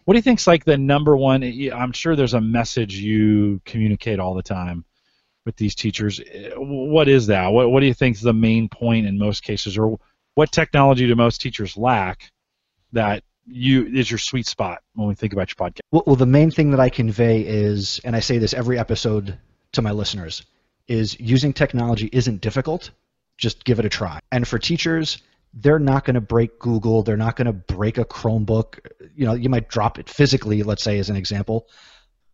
what 0.04 0.14
do 0.14 0.18
you 0.18 0.22
think's 0.22 0.48
like 0.48 0.64
the 0.64 0.76
number 0.76 1.16
one? 1.16 1.42
I'm 1.72 1.92
sure 1.92 2.16
there's 2.16 2.34
a 2.34 2.40
message 2.40 2.96
you 2.96 3.60
communicate 3.64 4.18
all 4.18 4.34
the 4.34 4.42
time 4.42 4.84
with 5.46 5.56
these 5.56 5.76
teachers. 5.76 6.20
Eh, 6.20 6.50
What 6.56 7.08
is 7.08 7.28
that? 7.28 7.52
What 7.52 7.70
What 7.70 7.80
do 7.80 7.86
you 7.86 7.94
think 7.94 8.16
is 8.16 8.22
the 8.22 8.32
main 8.32 8.68
point 8.68 9.06
in 9.06 9.16
most 9.16 9.44
cases, 9.44 9.78
or 9.78 9.98
what 10.34 10.50
technology 10.50 11.06
do 11.06 11.14
most 11.14 11.40
teachers 11.40 11.76
lack 11.76 12.30
that 12.92 13.22
you 13.46 13.86
is 13.86 14.10
your 14.10 14.18
sweet 14.18 14.46
spot 14.46 14.82
when 14.94 15.06
we 15.06 15.14
think 15.14 15.32
about 15.32 15.50
your 15.50 15.68
podcast? 15.68 15.80
Well, 15.92 16.02
well, 16.06 16.16
the 16.16 16.26
main 16.26 16.50
thing 16.50 16.72
that 16.72 16.80
I 16.80 16.88
convey 16.88 17.42
is, 17.42 18.00
and 18.04 18.16
I 18.16 18.20
say 18.20 18.38
this 18.38 18.54
every 18.54 18.78
episode 18.78 19.38
to 19.72 19.82
my 19.82 19.92
listeners, 19.92 20.44
is 20.88 21.18
using 21.20 21.52
technology 21.52 22.08
isn't 22.12 22.40
difficult. 22.40 22.90
Just 23.38 23.64
give 23.64 23.78
it 23.78 23.84
a 23.84 23.88
try. 23.88 24.18
And 24.32 24.46
for 24.46 24.58
teachers, 24.58 25.22
they're 25.54 25.78
not 25.78 26.04
going 26.04 26.14
to 26.14 26.20
break 26.20 26.58
Google. 26.58 27.02
They're 27.02 27.16
not 27.16 27.36
going 27.36 27.46
to 27.46 27.52
break 27.52 27.98
a 27.98 28.04
Chromebook. 28.04 28.78
You 29.14 29.26
know, 29.26 29.34
you 29.34 29.48
might 29.48 29.68
drop 29.68 29.98
it 29.98 30.08
physically, 30.08 30.62
let's 30.62 30.82
say, 30.82 30.98
as 30.98 31.10
an 31.10 31.16
example, 31.16 31.68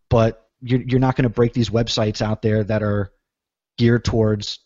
but 0.09 0.49
you're, 0.61 0.83
you're 0.83 1.01
not 1.01 1.17
going 1.17 1.25
to 1.25 1.29
break 1.29 1.53
these 1.53 1.71
websites 1.71 2.23
out 2.23 2.43
there 2.43 2.63
that 2.65 2.83
are 2.83 3.13
geared 3.77 4.05
towards 4.05 4.61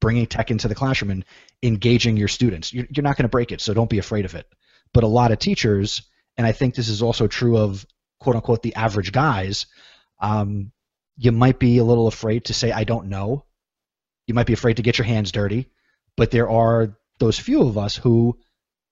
bringing 0.00 0.26
tech 0.26 0.50
into 0.50 0.68
the 0.68 0.74
classroom 0.74 1.10
and 1.10 1.24
engaging 1.62 2.16
your 2.16 2.28
students. 2.28 2.72
You're, 2.72 2.86
you're 2.90 3.04
not 3.04 3.16
going 3.16 3.24
to 3.24 3.30
break 3.30 3.52
it, 3.52 3.60
so 3.60 3.74
don't 3.74 3.90
be 3.90 3.98
afraid 3.98 4.24
of 4.24 4.34
it. 4.34 4.46
But 4.92 5.04
a 5.04 5.08
lot 5.08 5.32
of 5.32 5.38
teachers, 5.38 6.02
and 6.36 6.46
I 6.46 6.52
think 6.52 6.74
this 6.74 6.88
is 6.88 7.02
also 7.02 7.26
true 7.26 7.56
of 7.56 7.86
quote 8.20 8.36
unquote 8.36 8.62
the 8.62 8.74
average 8.74 9.12
guys, 9.12 9.66
um, 10.20 10.72
you 11.16 11.30
might 11.32 11.58
be 11.58 11.78
a 11.78 11.84
little 11.84 12.08
afraid 12.08 12.46
to 12.46 12.54
say, 12.54 12.72
I 12.72 12.84
don't 12.84 13.06
know. 13.06 13.44
You 14.26 14.34
might 14.34 14.46
be 14.46 14.52
afraid 14.52 14.78
to 14.78 14.82
get 14.82 14.98
your 14.98 15.04
hands 15.04 15.32
dirty, 15.32 15.70
but 16.16 16.30
there 16.30 16.48
are 16.48 16.96
those 17.24 17.38
few 17.38 17.62
of 17.62 17.78
us 17.78 17.96
who 17.96 18.36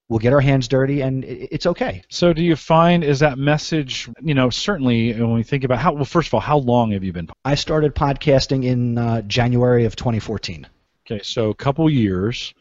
will 0.08 0.18
get 0.18 0.32
our 0.32 0.40
hands 0.40 0.68
dirty 0.68 1.00
and 1.00 1.24
it's 1.24 1.66
okay. 1.66 2.02
So, 2.08 2.32
do 2.32 2.42
you 2.42 2.56
find 2.56 3.04
is 3.04 3.20
that 3.20 3.38
message? 3.38 4.08
You 4.20 4.34
know, 4.34 4.50
certainly 4.50 5.12
when 5.12 5.32
we 5.32 5.42
think 5.42 5.64
about 5.64 5.78
how. 5.78 5.92
Well, 5.92 6.04
first 6.04 6.28
of 6.28 6.34
all, 6.34 6.40
how 6.40 6.58
long 6.58 6.92
have 6.92 7.04
you 7.04 7.12
been? 7.12 7.28
I 7.44 7.54
started 7.54 7.94
podcasting 7.94 8.64
in 8.64 8.98
uh, 8.98 9.22
January 9.22 9.84
of 9.84 9.96
2014. 9.96 10.66
Okay, 11.06 11.22
so 11.22 11.50
a 11.50 11.54
couple 11.54 11.88
years, 11.90 12.54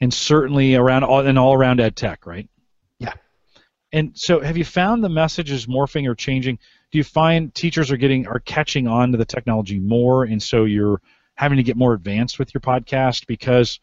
and 0.00 0.12
certainly 0.12 0.74
around 0.74 1.04
all 1.04 1.20
and 1.20 1.38
all 1.38 1.54
around 1.54 1.80
ed 1.80 1.96
tech, 1.96 2.26
right? 2.26 2.48
Yeah. 2.98 3.12
And 3.92 4.12
so, 4.14 4.40
have 4.40 4.56
you 4.56 4.64
found 4.64 5.02
the 5.02 5.08
message 5.08 5.50
is 5.50 5.66
morphing 5.66 6.08
or 6.08 6.14
changing? 6.14 6.58
Do 6.92 6.98
you 6.98 7.04
find 7.04 7.54
teachers 7.54 7.90
are 7.90 7.96
getting 7.96 8.26
are 8.26 8.40
catching 8.40 8.86
on 8.86 9.12
to 9.12 9.18
the 9.18 9.24
technology 9.24 9.78
more, 9.78 10.24
and 10.24 10.42
so 10.42 10.64
you're 10.64 11.00
having 11.36 11.56
to 11.56 11.62
get 11.62 11.76
more 11.76 11.92
advanced 11.92 12.38
with 12.38 12.54
your 12.54 12.60
podcast 12.60 13.26
because 13.26 13.80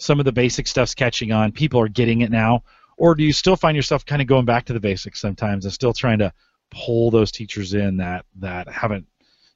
some 0.00 0.18
of 0.18 0.24
the 0.24 0.32
basic 0.32 0.66
stuff's 0.66 0.94
catching 0.94 1.30
on, 1.30 1.52
people 1.52 1.78
are 1.78 1.88
getting 1.88 2.22
it 2.22 2.30
now, 2.30 2.64
or 2.96 3.14
do 3.14 3.22
you 3.22 3.34
still 3.34 3.54
find 3.54 3.76
yourself 3.76 4.06
kind 4.06 4.22
of 4.22 4.28
going 4.28 4.46
back 4.46 4.64
to 4.64 4.72
the 4.72 4.80
basics 4.80 5.20
sometimes 5.20 5.66
and 5.66 5.74
still 5.74 5.92
trying 5.92 6.18
to 6.20 6.32
pull 6.70 7.10
those 7.10 7.30
teachers 7.30 7.74
in 7.74 7.98
that 7.98 8.24
that 8.36 8.66
haven't, 8.68 9.06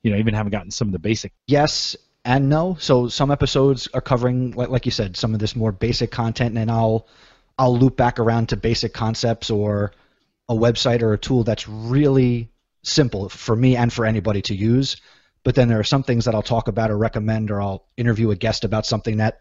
you 0.02 0.10
know, 0.10 0.18
even 0.18 0.34
haven't 0.34 0.52
gotten 0.52 0.70
some 0.70 0.88
of 0.88 0.92
the 0.92 0.98
basic 0.98 1.32
Yes 1.46 1.96
and 2.26 2.50
no. 2.50 2.76
So 2.78 3.08
some 3.08 3.30
episodes 3.30 3.88
are 3.94 4.02
covering, 4.02 4.52
like, 4.52 4.84
you 4.84 4.92
said, 4.92 5.16
some 5.16 5.32
of 5.32 5.40
this 5.40 5.56
more 5.56 5.72
basic 5.72 6.10
content, 6.10 6.58
and 6.58 6.70
I'll 6.70 7.08
I'll 7.58 7.78
loop 7.78 7.96
back 7.96 8.18
around 8.18 8.50
to 8.50 8.56
basic 8.56 8.92
concepts 8.92 9.50
or 9.50 9.92
a 10.48 10.54
website 10.54 11.00
or 11.00 11.14
a 11.14 11.18
tool 11.18 11.44
that's 11.44 11.66
really 11.66 12.50
simple 12.82 13.30
for 13.30 13.56
me 13.56 13.76
and 13.76 13.90
for 13.90 14.04
anybody 14.04 14.42
to 14.42 14.54
use. 14.54 14.96
But 15.42 15.54
then 15.54 15.68
there 15.68 15.78
are 15.78 15.84
some 15.84 16.02
things 16.02 16.26
that 16.26 16.34
I'll 16.34 16.42
talk 16.42 16.68
about 16.68 16.90
or 16.90 16.98
recommend, 16.98 17.50
or 17.50 17.62
I'll 17.62 17.86
interview 17.96 18.30
a 18.30 18.36
guest 18.36 18.64
about 18.64 18.84
something 18.84 19.18
that 19.18 19.40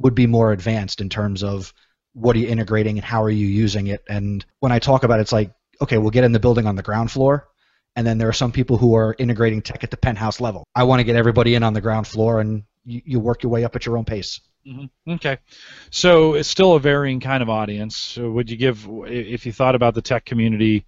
would 0.00 0.14
be 0.14 0.26
more 0.26 0.52
advanced 0.52 1.00
in 1.00 1.08
terms 1.08 1.44
of 1.44 1.72
what 2.12 2.34
are 2.34 2.40
you 2.40 2.48
integrating 2.48 2.98
and 2.98 3.04
how 3.04 3.22
are 3.22 3.30
you 3.30 3.46
using 3.46 3.86
it. 3.86 4.02
And 4.08 4.44
when 4.58 4.72
I 4.72 4.78
talk 4.78 5.04
about 5.04 5.20
it, 5.20 5.22
it's 5.22 5.32
like, 5.32 5.52
okay, 5.80 5.98
we'll 5.98 6.10
get 6.10 6.24
in 6.24 6.32
the 6.32 6.40
building 6.40 6.66
on 6.66 6.74
the 6.74 6.82
ground 6.82 7.10
floor. 7.10 7.48
And 7.96 8.06
then 8.06 8.18
there 8.18 8.28
are 8.28 8.32
some 8.32 8.52
people 8.52 8.76
who 8.76 8.94
are 8.94 9.14
integrating 9.18 9.62
tech 9.62 9.84
at 9.84 9.90
the 9.90 9.96
penthouse 9.96 10.40
level. 10.40 10.64
I 10.74 10.84
want 10.84 11.00
to 11.00 11.04
get 11.04 11.16
everybody 11.16 11.54
in 11.54 11.62
on 11.62 11.74
the 11.74 11.80
ground 11.80 12.06
floor 12.06 12.40
and 12.40 12.64
you, 12.84 13.02
you 13.04 13.20
work 13.20 13.42
your 13.42 13.52
way 13.52 13.64
up 13.64 13.76
at 13.76 13.86
your 13.86 13.98
own 13.98 14.04
pace. 14.04 14.40
Mm-hmm. 14.66 15.12
Okay, 15.12 15.38
so 15.90 16.34
it's 16.34 16.48
still 16.48 16.74
a 16.74 16.80
varying 16.80 17.20
kind 17.20 17.42
of 17.42 17.48
audience. 17.48 17.96
So 17.96 18.30
would 18.30 18.50
you 18.50 18.56
give, 18.56 18.86
if 19.06 19.46
you 19.46 19.52
thought 19.52 19.74
about 19.74 19.94
the 19.94 20.02
tech 20.02 20.24
community, 20.24 20.84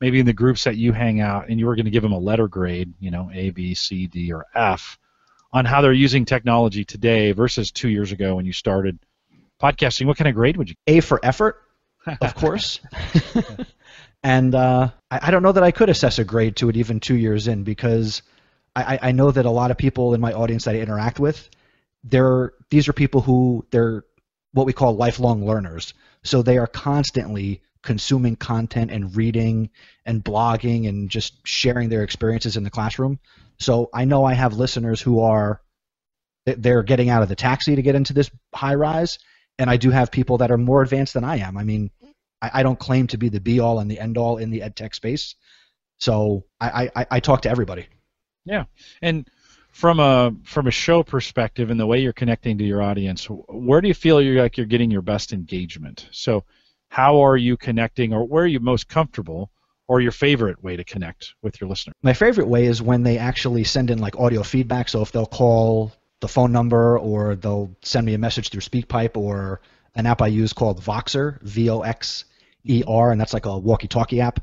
maybe 0.00 0.20
in 0.20 0.26
the 0.26 0.32
groups 0.32 0.64
that 0.64 0.76
you 0.76 0.92
hang 0.92 1.20
out, 1.20 1.48
and 1.48 1.58
you 1.58 1.66
were 1.66 1.74
going 1.74 1.86
to 1.86 1.90
give 1.90 2.04
them 2.04 2.12
a 2.12 2.18
letter 2.18 2.46
grade, 2.46 2.94
you 3.00 3.10
know, 3.10 3.30
A, 3.34 3.50
B, 3.50 3.74
C, 3.74 4.06
D, 4.06 4.32
or 4.32 4.46
F, 4.54 4.98
on 5.52 5.64
how 5.64 5.80
they're 5.80 5.92
using 5.92 6.24
technology 6.24 6.84
today 6.84 7.32
versus 7.32 7.70
two 7.70 7.88
years 7.88 8.12
ago 8.12 8.36
when 8.36 8.46
you 8.46 8.52
started 8.52 8.98
podcasting, 9.60 10.06
what 10.06 10.16
kind 10.16 10.28
of 10.28 10.34
grade 10.34 10.56
would 10.56 10.68
you? 10.68 10.76
A 10.86 11.00
for 11.00 11.20
effort, 11.22 11.62
of 12.20 12.34
course. 12.36 12.80
and 14.22 14.54
uh, 14.54 14.90
I, 15.10 15.20
I, 15.22 15.30
don't 15.30 15.42
know 15.42 15.52
that 15.52 15.64
I 15.64 15.70
could 15.70 15.88
assess 15.88 16.18
a 16.18 16.24
grade 16.24 16.56
to 16.56 16.68
it 16.68 16.76
even 16.76 17.00
two 17.00 17.16
years 17.16 17.48
in 17.48 17.64
because 17.64 18.22
I, 18.76 18.98
I 19.02 19.12
know 19.12 19.30
that 19.30 19.46
a 19.46 19.50
lot 19.50 19.70
of 19.70 19.76
people 19.78 20.14
in 20.14 20.20
my 20.20 20.32
audience 20.32 20.64
that 20.64 20.74
I 20.74 20.80
interact 20.80 21.18
with, 21.18 21.48
they're 22.04 22.52
these 22.70 22.88
are 22.88 22.92
people 22.92 23.20
who 23.20 23.66
they're 23.70 24.04
what 24.52 24.66
we 24.66 24.72
call 24.72 24.96
lifelong 24.96 25.44
learners. 25.44 25.94
So 26.22 26.42
they 26.42 26.58
are 26.58 26.66
constantly 26.66 27.62
consuming 27.82 28.36
content 28.36 28.90
and 28.90 29.16
reading 29.16 29.70
and 30.04 30.22
blogging 30.22 30.88
and 30.88 31.10
just 31.10 31.34
sharing 31.46 31.88
their 31.88 32.02
experiences 32.02 32.56
in 32.56 32.64
the 32.64 32.70
classroom. 32.70 33.18
So 33.60 33.90
I 33.92 34.04
know 34.04 34.24
I 34.24 34.34
have 34.34 34.54
listeners 34.54 35.00
who 35.00 35.20
are 35.20 35.60
they're 36.46 36.82
getting 36.82 37.10
out 37.10 37.22
of 37.22 37.28
the 37.28 37.36
taxi 37.36 37.76
to 37.76 37.82
get 37.82 37.94
into 37.94 38.12
this 38.12 38.30
high 38.54 38.74
rise, 38.74 39.18
and 39.58 39.68
I 39.68 39.76
do 39.76 39.90
have 39.90 40.10
people 40.10 40.38
that 40.38 40.50
are 40.50 40.58
more 40.58 40.82
advanced 40.82 41.14
than 41.14 41.24
I 41.24 41.38
am. 41.38 41.56
I 41.56 41.64
mean, 41.64 41.90
I, 42.40 42.50
I 42.54 42.62
don't 42.62 42.78
claim 42.78 43.06
to 43.08 43.18
be 43.18 43.28
the 43.28 43.40
be 43.40 43.60
all 43.60 43.80
and 43.80 43.90
the 43.90 44.00
end 44.00 44.16
all 44.16 44.38
in 44.38 44.50
the 44.50 44.62
ed 44.62 44.76
tech 44.76 44.94
space, 44.94 45.34
so 45.98 46.44
I, 46.60 46.90
I, 46.94 47.06
I 47.10 47.20
talk 47.20 47.42
to 47.42 47.50
everybody. 47.50 47.86
Yeah, 48.44 48.64
and 49.02 49.28
from 49.70 50.00
a 50.00 50.32
from 50.44 50.66
a 50.66 50.72
show 50.72 51.02
perspective 51.02 51.70
and 51.70 51.78
the 51.78 51.86
way 51.86 52.00
you're 52.00 52.12
connecting 52.12 52.58
to 52.58 52.64
your 52.64 52.82
audience, 52.82 53.26
where 53.26 53.80
do 53.80 53.88
you 53.88 53.94
feel 53.94 54.20
you're 54.22 54.42
like 54.42 54.56
you're 54.56 54.66
getting 54.66 54.90
your 54.90 55.02
best 55.02 55.32
engagement? 55.32 56.08
So, 56.12 56.44
how 56.88 57.20
are 57.20 57.36
you 57.36 57.56
connecting, 57.56 58.12
or 58.14 58.24
where 58.26 58.44
are 58.44 58.48
you 58.48 58.60
most 58.60 58.88
comfortable? 58.88 59.50
Or 59.88 60.00
your 60.00 60.12
favorite 60.12 60.62
way 60.62 60.76
to 60.76 60.84
connect 60.84 61.34
with 61.42 61.60
your 61.60 61.68
listener? 61.68 61.94
My 62.02 62.12
favorite 62.12 62.46
way 62.46 62.66
is 62.66 62.80
when 62.80 63.02
they 63.02 63.18
actually 63.18 63.64
send 63.64 63.90
in 63.90 63.98
like 63.98 64.16
audio 64.18 64.42
feedback. 64.42 64.88
So 64.88 65.02
if 65.02 65.10
they'll 65.10 65.26
call 65.26 65.92
the 66.20 66.28
phone 66.28 66.52
number 66.52 66.98
or 66.98 67.34
they'll 67.34 67.74
send 67.82 68.06
me 68.06 68.14
a 68.14 68.18
message 68.18 68.50
through 68.50 68.60
SpeakPipe 68.60 69.16
or 69.16 69.60
an 69.94 70.06
app 70.06 70.22
I 70.22 70.26
use 70.28 70.52
called 70.52 70.80
Voxer, 70.80 71.40
V-O-X-E-R, 71.42 73.10
and 73.10 73.20
that's 73.20 73.32
like 73.32 73.46
a 73.46 73.58
walkie-talkie 73.58 74.20
app. 74.20 74.40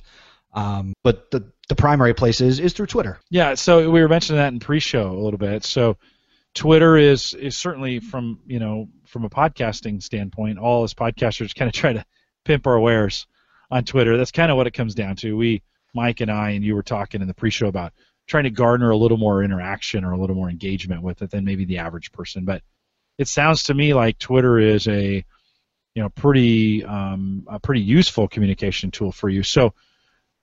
Um, 0.54 0.94
but 1.04 1.30
the 1.32 1.52
the 1.68 1.76
primary 1.76 2.14
place 2.14 2.42
is 2.42 2.60
is 2.60 2.74
through 2.74 2.86
Twitter. 2.86 3.20
Yeah, 3.30 3.56
so 3.56 3.90
we 3.90 4.02
were 4.02 4.08
mentioning 4.08 4.38
that 4.38 4.54
in 4.54 4.60
pre-show 4.60 5.12
a 5.12 5.20
little 5.20 5.38
bit. 5.38 5.66
So 5.66 5.98
Twitter 6.54 6.96
is 6.96 7.34
is 7.34 7.58
certainly 7.58 8.00
from 8.00 8.40
you 8.48 8.60
know 8.60 8.88
from 9.06 9.26
a 9.26 9.30
podcasting 9.30 10.02
standpoint, 10.02 10.58
all 10.58 10.84
us 10.84 10.94
podcasters 10.94 11.54
kind 11.56 11.68
of 11.68 11.74
try 11.74 11.94
to 11.94 12.06
pimp 12.46 12.68
our 12.68 12.80
wares 12.80 13.28
on 13.72 13.84
Twitter. 13.84 14.18
That's 14.18 14.32
kind 14.32 14.52
of 14.52 14.58
what 14.58 14.68
it 14.68 14.74
comes 14.74 14.96
down 14.96 15.16
to. 15.18 15.36
We, 15.36 15.62
Mike 15.94 16.22
and 16.22 16.32
I, 16.32 16.52
and 16.52 16.64
you 16.64 16.76
were 16.76 16.84
talking 16.84 17.22
in 17.22 17.28
the 17.28 17.34
pre-show 17.34 17.68
about 17.68 17.94
trying 18.28 18.44
to 18.46 18.50
garner 18.50 18.92
a 18.92 18.98
little 18.98 19.18
more 19.18 19.44
interaction 19.44 20.04
or 20.04 20.12
a 20.12 20.18
little 20.18 20.36
more 20.36 20.50
engagement 20.50 21.02
with 21.02 21.22
it 21.22 21.30
than 21.32 21.46
maybe 21.46 21.66
the 21.66 21.78
average 21.78 22.12
person. 22.12 22.46
But 22.46 22.62
it 23.18 23.28
sounds 23.28 23.64
to 23.64 23.74
me 23.74 23.94
like 23.94 24.18
Twitter 24.20 24.60
is 24.60 24.88
a 24.88 25.24
you 25.94 26.04
know 26.04 26.10
pretty 26.10 26.84
um, 26.84 27.46
a 27.48 27.60
pretty 27.60 27.82
useful 27.82 28.28
communication 28.28 28.92
tool 28.92 29.12
for 29.12 29.30
you. 29.30 29.44
So 29.44 29.74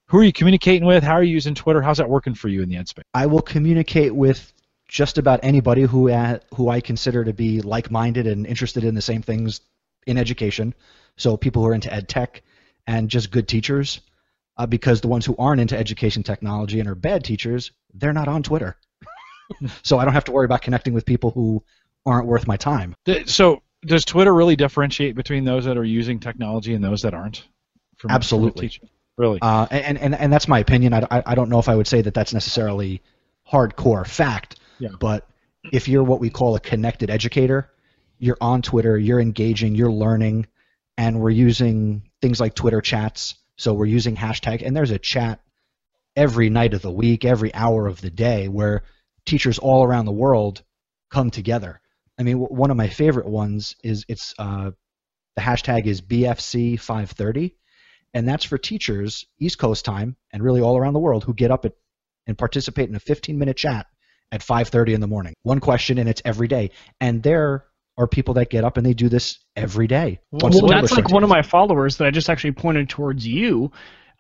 who 0.06 0.18
are 0.18 0.24
you 0.24 0.32
communicating 0.32 0.86
with? 0.86 1.02
How 1.02 1.14
are 1.14 1.22
you 1.22 1.32
using 1.32 1.54
Twitter? 1.54 1.82
How's 1.82 1.98
that 1.98 2.08
working 2.08 2.34
for 2.34 2.48
you 2.48 2.62
in 2.62 2.68
the 2.68 2.76
end 2.76 2.88
space? 2.88 3.04
I 3.14 3.26
will 3.26 3.42
communicate 3.42 4.14
with 4.14 4.52
just 4.88 5.16
about 5.16 5.40
anybody 5.42 5.82
who 5.82 6.10
uh, 6.10 6.38
who 6.54 6.68
I 6.68 6.80
consider 6.80 7.24
to 7.24 7.32
be 7.32 7.60
like-minded 7.60 8.26
and 8.26 8.46
interested 8.46 8.84
in 8.84 8.94
the 8.94 9.02
same 9.02 9.22
things 9.22 9.60
in 10.06 10.18
education. 10.18 10.74
So 11.16 11.36
people 11.36 11.62
who 11.62 11.68
are 11.68 11.74
into 11.74 11.92
ed 11.92 12.08
tech, 12.08 12.42
and 12.86 13.08
just 13.08 13.30
good 13.30 13.48
teachers 13.48 14.00
uh, 14.56 14.66
because 14.66 15.00
the 15.00 15.08
ones 15.08 15.24
who 15.24 15.34
aren't 15.38 15.60
into 15.60 15.76
education 15.76 16.22
technology 16.22 16.80
and 16.80 16.88
are 16.88 16.94
bad 16.94 17.24
teachers, 17.24 17.72
they're 17.94 18.12
not 18.12 18.28
on 18.28 18.42
Twitter. 18.42 18.76
so 19.82 19.98
I 19.98 20.04
don't 20.04 20.14
have 20.14 20.24
to 20.24 20.32
worry 20.32 20.44
about 20.44 20.62
connecting 20.62 20.94
with 20.94 21.06
people 21.06 21.30
who 21.30 21.62
aren't 22.04 22.26
worth 22.26 22.46
my 22.46 22.56
time. 22.56 22.94
So 23.26 23.62
does 23.84 24.04
Twitter 24.04 24.32
really 24.32 24.56
differentiate 24.56 25.14
between 25.14 25.44
those 25.44 25.64
that 25.64 25.76
are 25.76 25.84
using 25.84 26.20
technology 26.20 26.74
and 26.74 26.84
those 26.84 27.02
that 27.02 27.14
aren't? 27.14 27.44
Absolutely. 28.08 28.72
Really. 29.16 29.38
Uh, 29.40 29.66
and, 29.70 29.98
and, 29.98 30.14
and 30.14 30.32
that's 30.32 30.48
my 30.48 30.58
opinion. 30.58 30.94
I, 30.94 31.06
I 31.10 31.34
don't 31.34 31.48
know 31.48 31.58
if 31.58 31.68
I 31.68 31.76
would 31.76 31.86
say 31.86 32.02
that 32.02 32.14
that's 32.14 32.32
necessarily 32.32 33.02
hardcore 33.50 34.06
fact, 34.06 34.58
yeah. 34.78 34.88
but 34.98 35.28
if 35.72 35.86
you're 35.86 36.02
what 36.02 36.18
we 36.18 36.30
call 36.30 36.56
a 36.56 36.60
connected 36.60 37.10
educator, 37.10 37.70
you're 38.18 38.38
on 38.40 38.62
Twitter, 38.62 38.98
you're 38.98 39.20
engaging, 39.20 39.74
you're 39.74 39.92
learning, 39.92 40.46
and 40.96 41.20
we're 41.20 41.30
using 41.30 42.10
things 42.20 42.40
like 42.40 42.54
Twitter 42.54 42.80
chats. 42.80 43.34
So 43.56 43.74
we're 43.74 43.86
using 43.86 44.16
hashtag, 44.16 44.66
and 44.66 44.74
there's 44.74 44.90
a 44.90 44.98
chat 44.98 45.40
every 46.16 46.50
night 46.50 46.74
of 46.74 46.82
the 46.82 46.90
week, 46.90 47.24
every 47.24 47.54
hour 47.54 47.86
of 47.86 48.00
the 48.00 48.10
day, 48.10 48.48
where 48.48 48.82
teachers 49.26 49.58
all 49.58 49.84
around 49.84 50.06
the 50.06 50.12
world 50.12 50.62
come 51.10 51.30
together. 51.30 51.80
I 52.18 52.22
mean, 52.22 52.38
one 52.38 52.70
of 52.70 52.76
my 52.76 52.88
favorite 52.88 53.26
ones 53.26 53.76
is 53.82 54.04
it's 54.08 54.34
uh, 54.38 54.70
the 55.36 55.42
hashtag 55.42 55.86
is 55.86 56.00
BFC530, 56.00 57.54
and 58.14 58.28
that's 58.28 58.44
for 58.44 58.58
teachers 58.58 59.26
East 59.38 59.58
Coast 59.58 59.84
time 59.84 60.16
and 60.32 60.42
really 60.42 60.60
all 60.60 60.76
around 60.76 60.92
the 60.92 61.00
world 61.00 61.24
who 61.24 61.34
get 61.34 61.50
up 61.50 61.64
at, 61.64 61.72
and 62.26 62.38
participate 62.38 62.88
in 62.88 62.94
a 62.94 63.00
15-minute 63.00 63.56
chat 63.56 63.86
at 64.30 64.40
5:30 64.40 64.94
in 64.94 65.00
the 65.00 65.06
morning. 65.06 65.34
One 65.42 65.60
question, 65.60 65.98
and 65.98 66.08
it's 66.08 66.22
every 66.24 66.48
day, 66.48 66.70
and 67.00 67.22
they're 67.22 67.64
are 67.98 68.06
people 68.06 68.34
that 68.34 68.50
get 68.50 68.64
up 68.64 68.76
and 68.76 68.86
they 68.86 68.94
do 68.94 69.08
this 69.08 69.38
every 69.56 69.86
day. 69.86 70.18
Well, 70.30 70.50
that's 70.66 70.92
like 70.92 71.10
one 71.10 71.22
of 71.22 71.28
my 71.28 71.42
followers 71.42 71.96
that 71.98 72.06
I 72.06 72.10
just 72.10 72.30
actually 72.30 72.52
pointed 72.52 72.88
towards 72.88 73.26
you. 73.26 73.70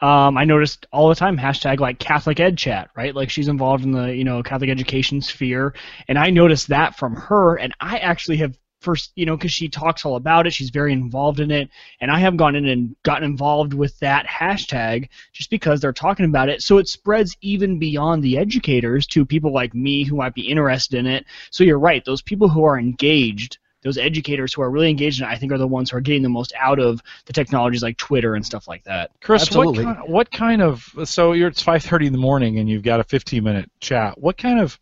Um, 0.00 0.36
I 0.36 0.44
noticed 0.44 0.86
all 0.92 1.08
the 1.08 1.14
time 1.14 1.38
hashtag 1.38 1.78
like 1.78 2.00
Catholic 2.00 2.40
Ed 2.40 2.58
Chat, 2.58 2.90
right? 2.96 3.14
Like 3.14 3.30
she's 3.30 3.48
involved 3.48 3.84
in 3.84 3.92
the 3.92 4.14
you 4.14 4.24
know 4.24 4.42
Catholic 4.42 4.68
education 4.68 5.22
sphere, 5.22 5.74
and 6.08 6.18
I 6.18 6.30
noticed 6.30 6.68
that 6.68 6.96
from 6.96 7.14
her, 7.14 7.56
and 7.56 7.72
I 7.80 7.98
actually 7.98 8.38
have 8.38 8.58
first 8.80 9.12
you 9.14 9.24
know 9.24 9.36
because 9.36 9.52
she 9.52 9.68
talks 9.68 10.04
all 10.04 10.16
about 10.16 10.48
it, 10.48 10.52
she's 10.52 10.70
very 10.70 10.92
involved 10.92 11.38
in 11.38 11.52
it, 11.52 11.70
and 12.00 12.10
I 12.10 12.18
have 12.18 12.36
gone 12.36 12.56
in 12.56 12.66
and 12.66 12.96
gotten 13.04 13.22
involved 13.22 13.74
with 13.74 13.96
that 14.00 14.26
hashtag 14.26 15.08
just 15.32 15.50
because 15.50 15.80
they're 15.80 15.92
talking 15.92 16.26
about 16.26 16.48
it, 16.48 16.62
so 16.62 16.78
it 16.78 16.88
spreads 16.88 17.36
even 17.40 17.78
beyond 17.78 18.24
the 18.24 18.38
educators 18.38 19.06
to 19.06 19.24
people 19.24 19.52
like 19.52 19.72
me 19.72 20.02
who 20.02 20.16
might 20.16 20.34
be 20.34 20.48
interested 20.48 20.98
in 20.98 21.06
it. 21.06 21.24
So 21.52 21.62
you're 21.62 21.78
right, 21.78 22.04
those 22.04 22.22
people 22.22 22.48
who 22.48 22.64
are 22.64 22.76
engaged 22.76 23.58
those 23.82 23.98
educators 23.98 24.52
who 24.52 24.62
are 24.62 24.70
really 24.70 24.90
engaged 24.90 25.20
in 25.20 25.26
it, 25.26 25.30
I 25.30 25.36
think, 25.36 25.52
are 25.52 25.58
the 25.58 25.66
ones 25.66 25.90
who 25.90 25.96
are 25.96 26.00
getting 26.00 26.22
the 26.22 26.28
most 26.28 26.52
out 26.58 26.78
of 26.78 27.02
the 27.26 27.32
technologies 27.32 27.82
like 27.82 27.96
Twitter 27.96 28.34
and 28.34 28.44
stuff 28.44 28.68
like 28.68 28.84
that. 28.84 29.10
Chris, 29.20 29.42
Absolutely. 29.42 29.84
What, 29.84 29.96
kind, 29.96 30.12
what 30.12 30.30
kind 30.30 30.62
of 30.62 30.88
so 31.04 31.32
you're 31.32 31.48
it's 31.48 31.62
5:30 31.62 32.06
in 32.06 32.12
the 32.12 32.18
morning 32.18 32.58
and 32.58 32.68
you've 32.68 32.82
got 32.82 33.00
a 33.00 33.04
15 33.04 33.42
minute 33.42 33.70
chat. 33.80 34.18
What 34.18 34.36
kind 34.38 34.60
of 34.60 34.78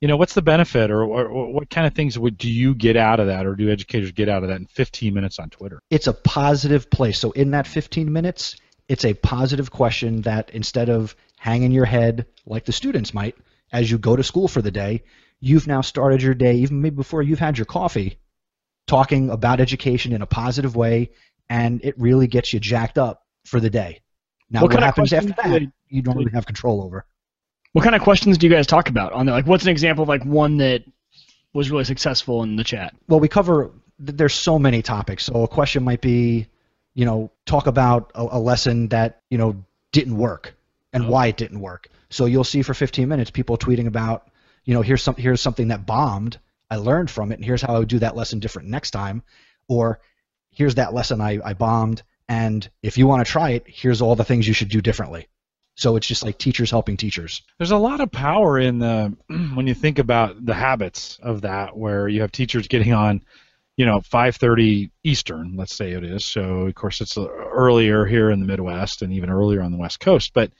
you 0.00 0.06
know, 0.06 0.16
what's 0.16 0.34
the 0.34 0.42
benefit, 0.42 0.90
or, 0.90 1.02
or, 1.02 1.26
or, 1.26 1.52
what 1.52 1.70
kind 1.70 1.86
of 1.86 1.92
things 1.92 2.16
would 2.16 2.38
do 2.38 2.48
you 2.48 2.74
get 2.74 2.96
out 2.96 3.18
of 3.18 3.26
that, 3.26 3.46
or 3.46 3.56
do 3.56 3.68
educators 3.68 4.12
get 4.12 4.28
out 4.28 4.44
of 4.44 4.48
that 4.48 4.60
in 4.60 4.66
15 4.66 5.12
minutes 5.12 5.40
on 5.40 5.50
Twitter? 5.50 5.80
It's 5.90 6.06
a 6.06 6.12
positive 6.12 6.88
place. 6.88 7.18
So 7.18 7.32
in 7.32 7.50
that 7.50 7.66
15 7.66 8.12
minutes, 8.12 8.56
it's 8.88 9.04
a 9.04 9.14
positive 9.14 9.70
question 9.70 10.22
that 10.22 10.50
instead 10.50 10.88
of 10.88 11.16
hanging 11.36 11.72
your 11.72 11.84
head 11.84 12.26
like 12.46 12.64
the 12.64 12.72
students 12.72 13.12
might 13.12 13.36
as 13.72 13.90
you 13.90 13.98
go 13.98 14.16
to 14.16 14.22
school 14.22 14.48
for 14.48 14.62
the 14.62 14.70
day, 14.70 15.02
you've 15.40 15.66
now 15.66 15.80
started 15.80 16.22
your 16.22 16.34
day, 16.34 16.56
even 16.56 16.80
maybe 16.80 16.96
before 16.96 17.22
you've 17.22 17.38
had 17.38 17.58
your 17.58 17.64
coffee, 17.64 18.18
talking 18.86 19.30
about 19.30 19.60
education 19.60 20.12
in 20.12 20.22
a 20.22 20.26
positive 20.26 20.74
way, 20.74 21.10
and 21.48 21.80
it 21.84 21.98
really 21.98 22.26
gets 22.26 22.52
you 22.52 22.60
jacked 22.60 22.98
up 22.98 23.24
for 23.44 23.60
the 23.60 23.70
day. 23.70 24.00
Now, 24.50 24.62
what, 24.62 24.72
what 24.72 24.82
happens 24.82 25.12
after 25.12 25.34
that, 25.42 25.62
you 25.88 26.02
don't 26.02 26.16
really 26.16 26.32
have 26.32 26.46
control 26.46 26.82
over. 26.82 27.04
What 27.72 27.82
kind 27.82 27.94
of 27.94 28.02
questions 28.02 28.38
do 28.38 28.46
you 28.46 28.52
guys 28.52 28.66
talk 28.66 28.88
about 28.88 29.12
on 29.12 29.26
there? 29.26 29.34
Like, 29.34 29.46
what's 29.46 29.64
an 29.64 29.70
example 29.70 30.02
of 30.02 30.08
like 30.08 30.24
one 30.24 30.56
that 30.58 30.84
was 31.52 31.70
really 31.70 31.84
successful 31.84 32.42
in 32.42 32.56
the 32.56 32.64
chat? 32.64 32.94
Well, 33.08 33.20
we 33.20 33.28
cover. 33.28 33.70
There's 33.98 34.34
so 34.34 34.58
many 34.58 34.80
topics. 34.80 35.24
So 35.24 35.42
a 35.42 35.48
question 35.48 35.84
might 35.84 36.00
be, 36.00 36.46
you 36.94 37.04
know, 37.04 37.30
talk 37.46 37.66
about 37.66 38.10
a, 38.14 38.22
a 38.32 38.38
lesson 38.38 38.88
that 38.88 39.22
you 39.28 39.38
know 39.38 39.64
didn't 39.92 40.16
work 40.16 40.54
and 40.92 41.04
oh. 41.04 41.10
why 41.10 41.26
it 41.26 41.36
didn't 41.36 41.60
work. 41.60 41.88
So 42.10 42.24
you'll 42.24 42.44
see 42.44 42.62
for 42.62 42.74
15 42.74 43.06
minutes 43.06 43.30
people 43.30 43.58
tweeting 43.58 43.86
about 43.86 44.28
you 44.68 44.74
know, 44.74 44.82
here's 44.82 45.02
some 45.02 45.16
here's 45.16 45.40
something 45.40 45.68
that 45.68 45.86
bombed. 45.86 46.38
I 46.70 46.76
learned 46.76 47.10
from 47.10 47.32
it, 47.32 47.36
and 47.36 47.44
here's 47.44 47.62
how 47.62 47.74
I 47.74 47.78
would 47.78 47.88
do 47.88 48.00
that 48.00 48.14
lesson 48.14 48.38
different 48.38 48.68
next 48.68 48.90
time. 48.90 49.22
Or 49.66 50.00
here's 50.50 50.74
that 50.74 50.92
lesson 50.92 51.22
I, 51.22 51.38
I 51.42 51.54
bombed, 51.54 52.02
and 52.28 52.68
if 52.82 52.98
you 52.98 53.06
want 53.06 53.24
to 53.24 53.32
try 53.32 53.52
it, 53.52 53.64
here's 53.66 54.02
all 54.02 54.14
the 54.14 54.24
things 54.24 54.46
you 54.46 54.52
should 54.52 54.68
do 54.68 54.82
differently. 54.82 55.26
So 55.76 55.96
it's 55.96 56.06
just 56.06 56.22
like 56.22 56.36
teachers 56.36 56.70
helping 56.70 56.98
teachers. 56.98 57.40
There's 57.56 57.70
a 57.70 57.78
lot 57.78 58.02
of 58.02 58.12
power 58.12 58.58
in 58.58 58.78
the 58.78 59.16
when 59.54 59.66
you 59.66 59.72
think 59.72 59.98
about 59.98 60.44
the 60.44 60.52
habits 60.52 61.18
of 61.22 61.40
that, 61.40 61.74
where 61.74 62.06
you 62.06 62.20
have 62.20 62.30
teachers 62.30 62.68
getting 62.68 62.92
on, 62.92 63.22
you 63.78 63.86
know, 63.86 64.00
5:30 64.00 64.90
Eastern, 65.02 65.56
let's 65.56 65.74
say 65.74 65.92
it 65.92 66.04
is. 66.04 66.26
So 66.26 66.66
of 66.66 66.74
course 66.74 67.00
it's 67.00 67.16
earlier 67.16 68.04
here 68.04 68.30
in 68.30 68.40
the 68.40 68.46
Midwest 68.46 69.00
and 69.00 69.14
even 69.14 69.30
earlier 69.30 69.62
on 69.62 69.72
the 69.72 69.78
West 69.78 69.98
Coast, 69.98 70.34
but 70.34 70.52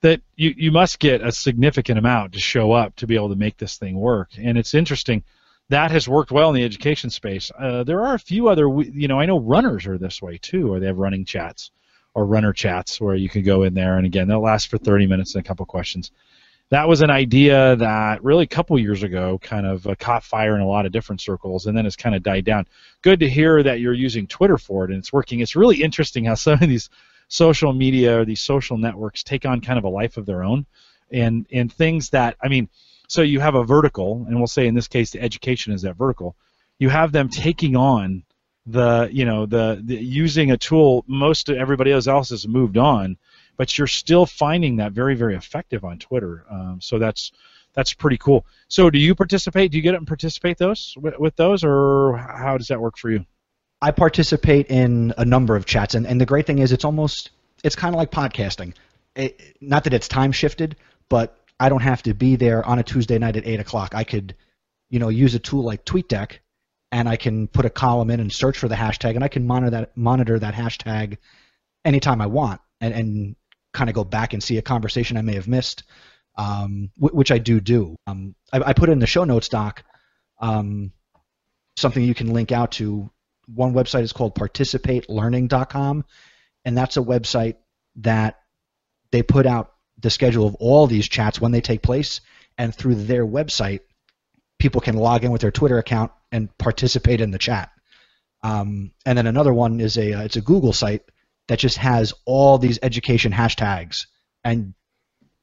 that 0.00 0.20
you, 0.36 0.54
you 0.56 0.70
must 0.70 0.98
get 0.98 1.22
a 1.22 1.32
significant 1.32 1.98
amount 1.98 2.32
to 2.32 2.40
show 2.40 2.72
up 2.72 2.94
to 2.96 3.06
be 3.06 3.16
able 3.16 3.30
to 3.30 3.36
make 3.36 3.56
this 3.56 3.76
thing 3.76 3.98
work. 3.98 4.30
And 4.38 4.56
it's 4.56 4.74
interesting. 4.74 5.24
that 5.70 5.90
has 5.90 6.08
worked 6.08 6.30
well 6.30 6.48
in 6.48 6.54
the 6.54 6.64
education 6.64 7.10
space. 7.10 7.50
Uh, 7.58 7.84
there 7.84 8.02
are 8.04 8.14
a 8.14 8.18
few 8.18 8.48
other, 8.48 8.68
you 8.82 9.08
know, 9.08 9.20
I 9.20 9.26
know 9.26 9.38
runners 9.38 9.86
are 9.86 9.98
this 9.98 10.22
way 10.22 10.38
too, 10.38 10.72
or 10.72 10.80
they 10.80 10.86
have 10.86 10.98
running 10.98 11.24
chats 11.24 11.70
or 12.14 12.24
runner 12.26 12.52
chats 12.52 13.00
where 13.00 13.14
you 13.14 13.28
can 13.28 13.42
go 13.42 13.62
in 13.64 13.74
there 13.74 13.96
and 13.96 14.06
again 14.06 14.28
they'll 14.28 14.40
last 14.40 14.68
for 14.68 14.78
30 14.78 15.06
minutes 15.06 15.34
and 15.34 15.44
a 15.44 15.46
couple 15.46 15.66
questions. 15.66 16.10
That 16.70 16.88
was 16.88 17.00
an 17.00 17.10
idea 17.10 17.76
that 17.76 18.22
really 18.22 18.44
a 18.44 18.48
couple 18.48 18.78
years 18.78 19.02
ago 19.02 19.38
kind 19.42 19.66
of 19.66 19.86
uh, 19.86 19.94
caught 19.98 20.22
fire 20.22 20.54
in 20.54 20.60
a 20.60 20.66
lot 20.66 20.86
of 20.86 20.92
different 20.92 21.20
circles 21.20 21.66
and 21.66 21.76
then 21.76 21.86
it's 21.86 21.96
kind 21.96 22.14
of 22.14 22.22
died 22.22 22.44
down. 22.44 22.66
Good 23.02 23.20
to 23.20 23.28
hear 23.28 23.62
that 23.62 23.80
you're 23.80 23.94
using 23.94 24.26
Twitter 24.26 24.58
for 24.58 24.84
it 24.84 24.90
and 24.90 24.98
it's 24.98 25.12
working. 25.12 25.40
It's 25.40 25.56
really 25.56 25.82
interesting 25.82 26.24
how 26.24 26.34
some 26.34 26.54
of 26.54 26.68
these 26.68 26.90
social 27.28 27.72
media 27.72 28.20
or 28.20 28.24
these 28.24 28.40
social 28.40 28.78
networks 28.78 29.22
take 29.22 29.46
on 29.46 29.60
kind 29.60 29.78
of 29.78 29.84
a 29.84 29.88
life 29.88 30.16
of 30.16 30.26
their 30.26 30.42
own. 30.42 30.66
And 31.10 31.46
and 31.52 31.72
things 31.72 32.10
that 32.10 32.36
I 32.42 32.48
mean 32.48 32.68
so 33.06 33.22
you 33.22 33.40
have 33.40 33.54
a 33.54 33.64
vertical 33.64 34.26
and 34.26 34.36
we'll 34.36 34.46
say 34.46 34.66
in 34.66 34.74
this 34.74 34.88
case 34.88 35.10
the 35.10 35.22
education 35.22 35.72
is 35.72 35.82
that 35.82 35.96
vertical. 35.96 36.36
You 36.78 36.88
have 36.88 37.12
them 37.12 37.28
taking 37.28 37.76
on 37.76 38.24
the 38.66 39.08
you 39.10 39.24
know 39.24 39.46
the, 39.46 39.80
the 39.82 39.96
using 39.96 40.50
a 40.50 40.56
tool 40.56 41.04
most 41.06 41.48
everybody 41.48 41.92
else 41.92 42.06
has 42.30 42.46
moved 42.46 42.76
on 42.76 43.16
but 43.56 43.78
you're 43.78 43.86
still 43.86 44.26
finding 44.26 44.76
that 44.76 44.92
very 44.92 45.14
very 45.14 45.36
effective 45.36 45.84
on 45.84 45.98
Twitter. 45.98 46.44
Um, 46.50 46.78
so 46.80 46.98
that's 46.98 47.32
that's 47.74 47.92
pretty 47.94 48.18
cool. 48.18 48.44
So 48.68 48.90
do 48.90 48.98
you 48.98 49.14
participate? 49.14 49.70
Do 49.70 49.78
you 49.78 49.82
get 49.82 49.94
up 49.94 49.98
and 49.98 50.06
participate 50.06 50.58
those 50.58 50.94
with, 51.00 51.18
with 51.18 51.36
those 51.36 51.64
or 51.64 52.16
how 52.16 52.58
does 52.58 52.68
that 52.68 52.80
work 52.80 52.98
for 52.98 53.10
you 53.10 53.24
I 53.80 53.90
participate 53.92 54.66
in 54.68 55.14
a 55.16 55.24
number 55.24 55.56
of 55.56 55.66
chats 55.66 55.94
and, 55.94 56.06
and 56.06 56.20
the 56.20 56.26
great 56.26 56.46
thing 56.46 56.58
is 56.58 56.72
it's 56.72 56.84
almost 56.84 57.30
it's 57.64 57.76
kind 57.76 57.94
of 57.94 57.98
like 57.98 58.10
podcasting 58.10 58.74
it, 59.14 59.56
not 59.60 59.84
that 59.84 59.94
it's 59.94 60.08
time 60.08 60.32
shifted 60.32 60.76
but 61.08 61.36
I 61.60 61.68
don't 61.68 61.82
have 61.82 62.02
to 62.04 62.14
be 62.14 62.36
there 62.36 62.64
on 62.64 62.78
a 62.78 62.82
Tuesday 62.82 63.18
night 63.18 63.36
at 63.36 63.46
eight 63.46 63.60
o'clock 63.60 63.94
I 63.94 64.04
could 64.04 64.34
you 64.90 64.98
know 64.98 65.08
use 65.08 65.34
a 65.34 65.38
tool 65.38 65.64
like 65.64 65.84
TweetDeck 65.84 66.38
and 66.90 67.08
I 67.08 67.16
can 67.16 67.48
put 67.48 67.64
a 67.64 67.70
column 67.70 68.10
in 68.10 68.20
and 68.20 68.32
search 68.32 68.58
for 68.58 68.68
the 68.68 68.74
hashtag, 68.74 69.14
and 69.14 69.24
I 69.24 69.28
can 69.28 69.46
monitor 69.46 69.70
that 69.70 69.96
monitor 69.96 70.38
that 70.38 70.54
hashtag 70.54 71.18
anytime 71.84 72.20
I 72.20 72.26
want, 72.26 72.60
and, 72.80 72.94
and 72.94 73.36
kind 73.72 73.90
of 73.90 73.94
go 73.94 74.04
back 74.04 74.32
and 74.32 74.42
see 74.42 74.58
a 74.58 74.62
conversation 74.62 75.16
I 75.16 75.22
may 75.22 75.34
have 75.34 75.48
missed, 75.48 75.84
um, 76.36 76.90
which 76.98 77.30
I 77.30 77.38
do 77.38 77.60
do. 77.60 77.96
Um, 78.06 78.34
I, 78.52 78.60
I, 78.70 78.72
put 78.72 78.88
in 78.88 79.00
the 79.00 79.06
show 79.06 79.24
notes 79.24 79.48
doc 79.48 79.84
um, 80.40 80.92
something 81.76 82.02
you 82.02 82.14
can 82.14 82.32
link 82.32 82.52
out 82.52 82.72
to. 82.72 83.10
One 83.52 83.72
website 83.72 84.02
is 84.02 84.12
called 84.12 84.34
participatelearning.com, 84.34 86.04
and 86.64 86.76
that's 86.76 86.96
a 86.96 87.02
website 87.02 87.56
that 87.96 88.40
they 89.10 89.22
put 89.22 89.46
out 89.46 89.72
the 89.98 90.10
schedule 90.10 90.46
of 90.46 90.54
all 90.56 90.86
these 90.86 91.08
chats 91.08 91.40
when 91.40 91.52
they 91.52 91.60
take 91.60 91.82
place, 91.82 92.20
and 92.56 92.74
through 92.74 92.94
their 92.94 93.26
website, 93.26 93.80
people 94.58 94.80
can 94.80 94.96
log 94.96 95.24
in 95.24 95.30
with 95.30 95.40
their 95.40 95.50
Twitter 95.50 95.78
account 95.78 96.12
and 96.30 96.56
participate 96.58 97.20
in 97.20 97.30
the 97.30 97.38
chat. 97.38 97.70
Um, 98.42 98.92
and 99.04 99.18
then 99.18 99.26
another 99.26 99.52
one 99.52 99.80
is 99.80 99.96
a 99.96 100.12
uh, 100.12 100.22
it's 100.22 100.36
a 100.36 100.40
Google 100.40 100.72
site 100.72 101.02
that 101.48 101.58
just 101.58 101.78
has 101.78 102.12
all 102.24 102.58
these 102.58 102.78
education 102.82 103.32
hashtags, 103.32 104.06
and 104.44 104.74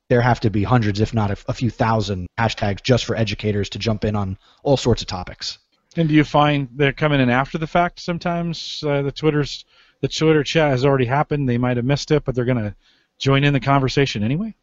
there 0.10 0.22
have 0.22 0.40
to 0.42 0.50
be 0.50 0.64
hundreds, 0.64 1.02
if 1.02 1.14
not 1.14 1.32
a, 1.32 1.38
a 1.48 1.54
few 1.54 1.70
thousand, 1.70 2.28
hashtags 2.40 2.84
just 2.84 3.06
for 3.06 3.16
educators 3.16 3.70
to 3.70 3.80
jump 3.80 4.06
in 4.06 4.16
on 4.16 4.38
all 4.64 4.78
sorts 4.78 5.02
of 5.02 5.08
topics. 5.08 5.58
And 5.96 6.10
do 6.10 6.16
you 6.16 6.24
find 6.24 6.70
they're 6.74 6.94
coming 6.94 7.22
in 7.22 7.30
after 7.30 7.58
the 7.58 7.68
fact 7.68 8.00
sometimes? 8.00 8.84
Uh, 8.86 9.02
the 9.02 9.12
Twitter's 9.12 9.66
the 10.02 10.08
Twitter 10.08 10.44
chat 10.44 10.72
has 10.72 10.86
already 10.86 11.06
happened. 11.06 11.48
They 11.48 11.58
might 11.58 11.78
have 11.78 11.86
missed 11.86 12.12
it, 12.12 12.26
but 12.26 12.36
they're 12.36 12.46
going 12.46 12.64
to 12.64 12.76
join 13.18 13.44
in 13.44 13.54
the 13.54 13.60
conversation 13.60 14.24
anyway. 14.24 14.56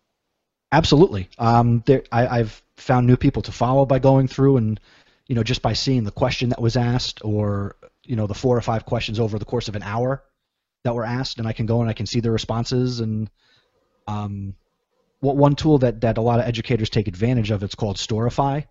Absolutely. 0.70 1.28
Um, 1.38 1.82
there, 1.86 2.02
I, 2.10 2.38
have 2.38 2.62
found 2.76 3.06
new 3.06 3.16
people 3.16 3.42
to 3.42 3.52
follow 3.52 3.84
by 3.84 3.98
going 3.98 4.28
through 4.28 4.56
and 4.56 4.80
you 5.28 5.34
know 5.34 5.42
just 5.42 5.62
by 5.62 5.74
seeing 5.74 6.04
the 6.04 6.10
question 6.10 6.48
that 6.48 6.60
was 6.60 6.76
asked 6.76 7.20
or 7.24 7.76
you 8.04 8.16
know 8.16 8.26
the 8.26 8.34
four 8.34 8.56
or 8.56 8.60
five 8.60 8.86
questions 8.86 9.20
over 9.20 9.38
the 9.38 9.44
course 9.44 9.68
of 9.68 9.76
an 9.76 9.82
hour 9.82 10.22
that 10.84 10.94
were 10.94 11.04
asked 11.04 11.38
and 11.38 11.46
I 11.46 11.52
can 11.52 11.66
go 11.66 11.80
and 11.80 11.90
I 11.90 11.92
can 11.92 12.06
see 12.06 12.20
the 12.20 12.30
responses 12.30 13.00
and 13.00 13.30
um, 14.08 14.54
what 15.20 15.36
one 15.36 15.54
tool 15.54 15.78
that, 15.78 16.00
that 16.00 16.18
a 16.18 16.22
lot 16.22 16.40
of 16.40 16.46
educators 16.46 16.90
take 16.90 17.06
advantage 17.06 17.50
of 17.50 17.62
it's 17.62 17.74
called 17.74 17.96
Storify 17.96 18.64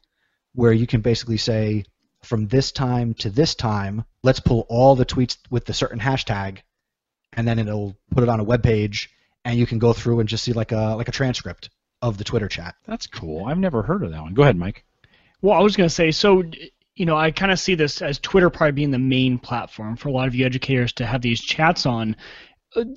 where 0.54 0.74
you 0.74 0.88
can 0.88 1.02
basically 1.02 1.38
say 1.38 1.86
from 2.24 2.48
this 2.48 2.72
time 2.72 3.14
to 3.16 3.30
this 3.30 3.56
time 3.56 4.04
let's 4.24 4.40
pull 4.40 4.66
all 4.70 4.96
the 4.96 5.06
tweets 5.06 5.38
with 5.50 5.66
the 5.66 5.74
certain 5.74 6.00
hashtag 6.00 6.60
and 7.34 7.48
then 7.48 7.60
it'll 7.60 7.96
put 8.12 8.24
it 8.24 8.30
on 8.30 8.40
a 8.40 8.44
web 8.44 8.64
page 8.64 9.10
and 9.46 9.58
you 9.58 9.66
can 9.66 9.80
go 9.80 9.94
through 9.94 10.20
and 10.20 10.30
just 10.30 10.44
see 10.44 10.54
like 10.54 10.72
a 10.72 10.96
like 10.96 11.08
a 11.08 11.12
transcript 11.12 11.70
of 12.02 12.18
the 12.18 12.24
Twitter 12.24 12.48
chat. 12.48 12.76
That's 12.86 13.08
cool. 13.08 13.46
I've 13.46 13.58
never 13.58 13.84
heard 13.84 14.04
of 14.04 14.12
that 14.12 14.22
one. 14.22 14.34
Go 14.34 14.42
ahead, 14.44 14.58
Mike. 14.58 14.84
Well, 15.42 15.58
I 15.58 15.62
was 15.62 15.76
going 15.76 15.88
to 15.88 15.94
say, 15.94 16.12
so 16.12 16.44
you 16.96 17.06
know, 17.06 17.16
I 17.16 17.32
kind 17.32 17.52
of 17.52 17.60
see 17.60 17.76
this 17.76 18.02
as 18.02 18.20
Twitter 18.20 18.50
probably 18.50 18.74
being 18.74 18.92
the 18.92 19.00
main 19.00 19.40
platform 19.40 19.96
for 19.96 20.10
a 20.10 20.12
lot 20.12 20.28
of 20.28 20.36
you 20.36 20.46
educators 20.46 20.94
to 20.94 21.06
have 21.06 21.22
these 21.22 21.42
chats 21.42 21.86
on. 21.86 22.16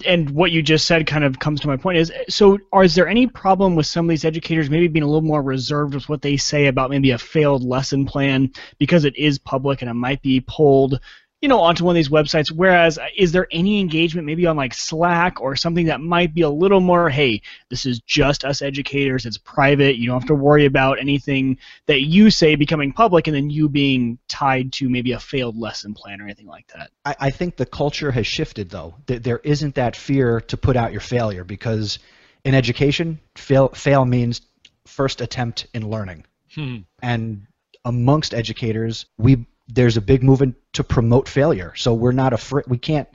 And 0.06 0.30
what 0.30 0.52
you 0.52 0.62
just 0.62 0.86
said 0.86 1.06
kind 1.06 1.24
of 1.24 1.40
comes 1.40 1.60
to 1.60 1.66
my 1.66 1.76
point 1.76 1.98
is 1.98 2.12
so 2.28 2.58
are, 2.72 2.84
is 2.84 2.94
there 2.94 3.08
any 3.08 3.26
problem 3.26 3.74
with 3.74 3.86
some 3.86 4.06
of 4.06 4.08
these 4.08 4.24
educators 4.24 4.70
maybe 4.70 4.86
being 4.86 5.02
a 5.02 5.06
little 5.06 5.20
more 5.20 5.42
reserved 5.42 5.94
with 5.94 6.08
what 6.08 6.22
they 6.22 6.36
say 6.36 6.66
about 6.66 6.90
maybe 6.90 7.10
a 7.10 7.18
failed 7.18 7.64
lesson 7.64 8.06
plan 8.06 8.52
because 8.78 9.04
it 9.04 9.16
is 9.16 9.38
public 9.38 9.82
and 9.82 9.90
it 9.90 9.94
might 9.94 10.22
be 10.22 10.40
pulled 10.46 11.00
you 11.44 11.48
know, 11.48 11.60
onto 11.60 11.84
one 11.84 11.92
of 11.92 11.96
these 11.96 12.08
websites. 12.08 12.50
Whereas, 12.50 12.98
is 13.18 13.30
there 13.30 13.46
any 13.50 13.78
engagement 13.78 14.24
maybe 14.24 14.46
on 14.46 14.56
like 14.56 14.72
Slack 14.72 15.42
or 15.42 15.56
something 15.56 15.84
that 15.86 16.00
might 16.00 16.32
be 16.32 16.40
a 16.40 16.48
little 16.48 16.80
more, 16.80 17.10
hey, 17.10 17.42
this 17.68 17.84
is 17.84 18.00
just 18.06 18.46
us 18.46 18.62
educators, 18.62 19.26
it's 19.26 19.36
private, 19.36 19.98
you 19.98 20.06
don't 20.06 20.18
have 20.18 20.28
to 20.28 20.34
worry 20.34 20.64
about 20.64 20.98
anything 20.98 21.58
that 21.84 22.00
you 22.00 22.30
say 22.30 22.54
becoming 22.54 22.94
public 22.94 23.26
and 23.26 23.36
then 23.36 23.50
you 23.50 23.68
being 23.68 24.18
tied 24.26 24.72
to 24.72 24.88
maybe 24.88 25.12
a 25.12 25.20
failed 25.20 25.54
lesson 25.54 25.92
plan 25.92 26.18
or 26.18 26.24
anything 26.24 26.46
like 26.46 26.66
that? 26.68 26.90
I, 27.04 27.14
I 27.20 27.30
think 27.30 27.56
the 27.56 27.66
culture 27.66 28.10
has 28.10 28.26
shifted 28.26 28.70
though. 28.70 28.94
There 29.04 29.42
isn't 29.44 29.74
that 29.74 29.96
fear 29.96 30.40
to 30.40 30.56
put 30.56 30.76
out 30.76 30.92
your 30.92 31.02
failure 31.02 31.44
because 31.44 31.98
in 32.42 32.54
education, 32.54 33.20
fail, 33.36 33.68
fail 33.68 34.06
means 34.06 34.40
first 34.86 35.20
attempt 35.20 35.66
in 35.74 35.90
learning. 35.90 36.24
Hmm. 36.54 36.76
And 37.02 37.48
amongst 37.84 38.32
educators, 38.32 39.04
we 39.18 39.44
there's 39.68 39.96
a 39.96 40.02
big 40.02 40.22
movement 40.22 40.56
to 40.74 40.84
promote 40.84 41.28
failure. 41.28 41.74
So 41.76 41.94
we're 41.94 42.12
not 42.12 42.32
afraid. 42.32 42.66
We 42.68 42.78
can't 42.78 43.08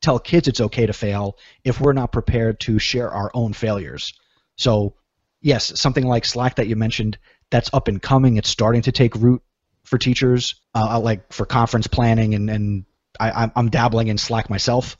tell 0.00 0.18
kids 0.18 0.48
it's 0.48 0.60
okay 0.60 0.86
to 0.86 0.92
fail 0.92 1.36
if 1.64 1.80
we're 1.80 1.92
not 1.92 2.12
prepared 2.12 2.60
to 2.60 2.78
share 2.78 3.10
our 3.10 3.30
own 3.34 3.52
failures. 3.52 4.12
So 4.56 4.94
yes, 5.40 5.78
something 5.78 6.06
like 6.06 6.24
Slack 6.24 6.56
that 6.56 6.66
you 6.66 6.76
mentioned, 6.76 7.18
that's 7.50 7.70
up 7.72 7.88
and 7.88 8.02
coming. 8.02 8.36
It's 8.36 8.48
starting 8.48 8.82
to 8.82 8.92
take 8.92 9.14
root 9.14 9.42
for 9.84 9.98
teachers, 9.98 10.56
uh, 10.74 10.98
like 10.98 11.32
for 11.32 11.46
conference 11.46 11.86
planning, 11.86 12.34
and 12.34 12.50
and 12.50 12.84
I, 13.18 13.50
I'm 13.54 13.70
dabbling 13.70 14.08
in 14.08 14.18
Slack 14.18 14.50
myself. 14.50 14.96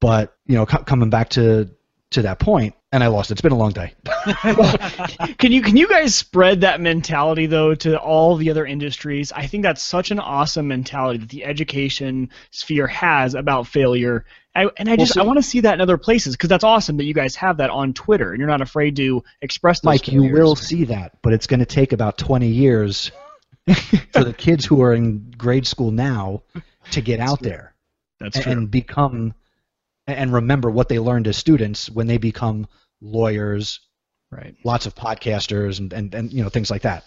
But 0.00 0.36
you 0.46 0.56
know, 0.56 0.66
coming 0.66 1.10
back 1.10 1.30
to 1.30 1.70
to 2.10 2.22
that 2.22 2.38
point, 2.38 2.74
and 2.94 3.02
I 3.02 3.08
lost. 3.08 3.32
It's 3.32 3.40
been 3.40 3.50
a 3.50 3.56
long 3.56 3.72
day. 3.72 3.92
can 5.38 5.50
you 5.50 5.62
can 5.62 5.76
you 5.76 5.88
guys 5.88 6.14
spread 6.14 6.60
that 6.60 6.80
mentality 6.80 7.46
though 7.46 7.74
to 7.74 7.98
all 7.98 8.36
the 8.36 8.50
other 8.50 8.64
industries? 8.64 9.32
I 9.32 9.48
think 9.48 9.64
that's 9.64 9.82
such 9.82 10.12
an 10.12 10.20
awesome 10.20 10.68
mentality 10.68 11.18
that 11.18 11.28
the 11.28 11.44
education 11.44 12.30
sphere 12.52 12.86
has 12.86 13.34
about 13.34 13.66
failure. 13.66 14.24
I, 14.54 14.70
and 14.76 14.88
I 14.88 14.94
just 14.94 15.16
well, 15.16 15.22
so, 15.22 15.22
I 15.22 15.26
want 15.26 15.38
to 15.38 15.42
see 15.42 15.60
that 15.62 15.74
in 15.74 15.80
other 15.80 15.98
places 15.98 16.36
because 16.36 16.48
that's 16.48 16.62
awesome 16.62 16.96
that 16.98 17.04
you 17.04 17.14
guys 17.14 17.34
have 17.34 17.56
that 17.56 17.70
on 17.70 17.94
Twitter 17.94 18.30
and 18.30 18.38
you're 18.38 18.48
not 18.48 18.60
afraid 18.60 18.94
to 18.96 19.24
express 19.42 19.80
those. 19.80 19.86
Mike, 19.86 20.04
failures. 20.04 20.24
you 20.24 20.32
will 20.32 20.54
see 20.54 20.84
that, 20.84 21.18
but 21.20 21.32
it's 21.32 21.48
going 21.48 21.58
to 21.58 21.66
take 21.66 21.92
about 21.92 22.16
20 22.16 22.46
years 22.46 23.10
for 24.12 24.22
the 24.22 24.32
kids 24.32 24.64
who 24.64 24.82
are 24.82 24.94
in 24.94 25.32
grade 25.36 25.66
school 25.66 25.90
now 25.90 26.44
to 26.92 27.00
get 27.00 27.18
out 27.18 27.40
there 27.40 27.74
that's 28.20 28.36
and, 28.36 28.46
and 28.46 28.70
become 28.70 29.34
and 30.06 30.32
remember 30.32 30.70
what 30.70 30.88
they 30.88 31.00
learned 31.00 31.26
as 31.26 31.36
students 31.36 31.90
when 31.90 32.06
they 32.06 32.18
become 32.18 32.68
lawyers, 33.04 33.80
right? 34.30 34.56
Lots 34.64 34.86
of 34.86 34.94
podcasters 34.94 35.78
and, 35.78 35.92
and, 35.92 36.14
and 36.14 36.32
you 36.32 36.42
know 36.42 36.48
things 36.48 36.70
like 36.70 36.82
that. 36.82 37.06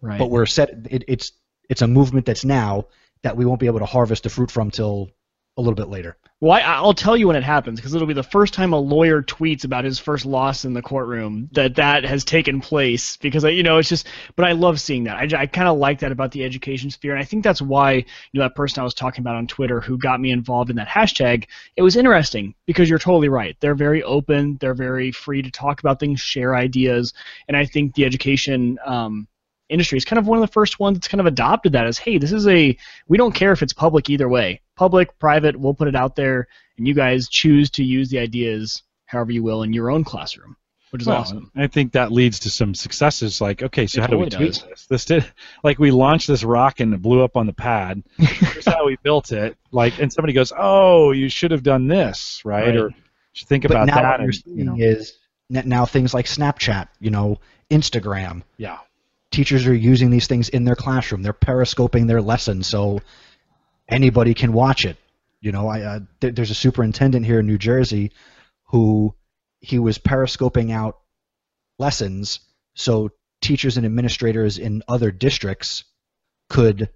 Right. 0.00 0.18
But 0.18 0.30
we're 0.30 0.46
set. 0.46 0.70
It, 0.90 1.04
it's 1.08 1.32
it's 1.68 1.82
a 1.82 1.88
movement 1.88 2.26
that's 2.26 2.44
now 2.44 2.86
that 3.22 3.36
we 3.36 3.44
won't 3.44 3.60
be 3.60 3.66
able 3.66 3.80
to 3.80 3.86
harvest 3.86 4.22
the 4.22 4.30
fruit 4.30 4.50
from 4.50 4.70
till 4.70 5.10
a 5.56 5.60
little 5.60 5.74
bit 5.74 5.88
later. 5.88 6.16
Well, 6.40 6.52
I, 6.52 6.80
will 6.82 6.94
tell 6.94 7.16
you 7.16 7.26
when 7.26 7.34
it 7.34 7.42
happens 7.42 7.80
because 7.80 7.94
it'll 7.94 8.06
be 8.06 8.14
the 8.14 8.22
first 8.22 8.54
time 8.54 8.72
a 8.72 8.78
lawyer 8.78 9.22
tweets 9.22 9.64
about 9.64 9.84
his 9.84 9.98
first 9.98 10.24
loss 10.24 10.64
in 10.64 10.72
the 10.72 10.82
courtroom 10.82 11.48
that 11.50 11.74
that 11.74 12.04
has 12.04 12.24
taken 12.24 12.60
place. 12.60 13.16
Because 13.16 13.44
I, 13.44 13.48
you 13.48 13.64
know 13.64 13.78
it's 13.78 13.88
just, 13.88 14.06
but 14.36 14.46
I 14.46 14.52
love 14.52 14.80
seeing 14.80 15.02
that. 15.04 15.16
I, 15.16 15.42
I 15.42 15.46
kind 15.46 15.66
of 15.66 15.78
like 15.78 15.98
that 15.98 16.12
about 16.12 16.30
the 16.30 16.44
education 16.44 16.90
sphere, 16.90 17.12
and 17.12 17.20
I 17.20 17.24
think 17.24 17.42
that's 17.42 17.60
why 17.60 17.94
you 17.94 18.04
know 18.34 18.42
that 18.42 18.54
person 18.54 18.80
I 18.80 18.84
was 18.84 18.94
talking 18.94 19.22
about 19.22 19.34
on 19.34 19.48
Twitter 19.48 19.80
who 19.80 19.98
got 19.98 20.20
me 20.20 20.30
involved 20.30 20.70
in 20.70 20.76
that 20.76 20.86
hashtag. 20.86 21.46
It 21.74 21.82
was 21.82 21.96
interesting 21.96 22.54
because 22.66 22.88
you're 22.88 23.00
totally 23.00 23.28
right. 23.28 23.56
They're 23.58 23.74
very 23.74 24.04
open. 24.04 24.58
They're 24.60 24.74
very 24.74 25.10
free 25.10 25.42
to 25.42 25.50
talk 25.50 25.80
about 25.80 25.98
things, 25.98 26.20
share 26.20 26.54
ideas, 26.54 27.14
and 27.48 27.56
I 27.56 27.64
think 27.64 27.96
the 27.96 28.04
education. 28.04 28.78
Um, 28.86 29.26
industry 29.68 29.96
is 29.98 30.04
kind 30.04 30.18
of 30.18 30.26
one 30.26 30.38
of 30.38 30.42
the 30.42 30.52
first 30.52 30.78
ones 30.80 30.96
that's 30.96 31.08
kind 31.08 31.20
of 31.20 31.26
adopted 31.26 31.72
that 31.72 31.86
as 31.86 31.98
hey 31.98 32.18
this 32.18 32.32
is 32.32 32.46
a 32.48 32.76
we 33.08 33.16
don't 33.18 33.34
care 33.34 33.52
if 33.52 33.62
it's 33.62 33.72
public 33.72 34.08
either 34.10 34.28
way 34.28 34.60
public 34.76 35.18
private 35.18 35.58
we'll 35.58 35.74
put 35.74 35.88
it 35.88 35.94
out 35.96 36.16
there 36.16 36.46
and 36.78 36.86
you 36.88 36.94
guys 36.94 37.28
choose 37.28 37.68
to 37.70 37.84
use 37.84 38.08
the 38.08 38.18
ideas 38.18 38.82
however 39.06 39.32
you 39.32 39.42
will 39.42 39.62
in 39.62 39.72
your 39.72 39.90
own 39.90 40.04
classroom 40.04 40.56
which 40.90 41.02
is 41.02 41.08
Well, 41.08 41.18
awesome. 41.18 41.52
I 41.54 41.66
think 41.66 41.92
that 41.92 42.12
leads 42.12 42.38
to 42.38 42.50
some 42.50 42.74
successes. 42.74 43.42
Like, 43.42 43.62
okay, 43.62 43.86
so 43.86 43.98
It 43.98 44.00
how 44.00 44.06
do 44.06 44.16
we 44.16 44.24
totally 44.30 44.52
do 44.52 44.66
this? 44.70 44.86
This 44.86 45.04
did 45.04 45.22
like 45.62 45.78
we 45.78 45.90
launched 45.90 46.28
this 46.28 46.42
rocket 46.42 46.84
and 46.84 46.94
it 46.94 47.02
blew 47.02 47.22
up 47.22 47.36
on 47.36 47.44
the 47.44 47.52
pad. 47.52 48.02
Here's 48.16 48.64
how 48.64 48.86
we 48.86 48.96
built 49.02 49.30
it. 49.30 49.58
Like, 49.70 49.98
and 49.98 50.10
somebody 50.10 50.32
goes, 50.32 50.50
"Oh, 50.56 51.10
you 51.12 51.28
should 51.28 51.50
have 51.50 51.62
done 51.62 51.88
this, 51.88 52.40
right?" 52.42 52.68
Right. 52.68 52.76
Or 52.76 52.90
should 53.34 53.48
think 53.48 53.64
But 53.64 53.72
about 53.72 53.86
now 53.88 53.96
that. 53.96 54.04
what 54.12 54.20
you're 54.20 54.24
and, 54.28 54.34
seeing 54.34 54.58
you 54.60 54.64
know, 54.64 54.76
is 54.78 55.18
now 55.50 55.84
things 55.84 56.14
like 56.14 56.24
Snapchat, 56.24 56.88
you 57.00 57.10
know, 57.10 57.38
Instagram. 57.70 58.42
yeah, 58.56 58.78
Teachers 59.30 59.66
are 59.66 59.74
using 59.74 60.10
these 60.10 60.26
things 60.26 60.48
in 60.48 60.64
their 60.64 60.74
classroom. 60.76 61.22
They're 61.22 61.32
periscoping 61.32 62.06
their 62.06 62.22
lessons 62.22 62.66
so 62.66 63.00
anybody 63.88 64.34
can 64.34 64.52
watch 64.52 64.84
it. 64.84 64.96
You 65.40 65.52
know, 65.52 65.68
I 65.68 65.80
uh, 65.82 66.00
th- 66.20 66.34
there's 66.34 66.50
a 66.50 66.54
superintendent 66.54 67.24
here 67.26 67.38
in 67.40 67.46
New 67.46 67.58
Jersey 67.58 68.12
who 68.64 69.14
he 69.60 69.78
was 69.78 69.98
periscoping 69.98 70.72
out 70.72 70.98
lessons 71.78 72.40
so 72.74 73.10
teachers 73.40 73.76
and 73.76 73.86
administrators 73.86 74.58
in 74.58 74.82
other 74.88 75.10
districts 75.10 75.84
could 76.48 76.88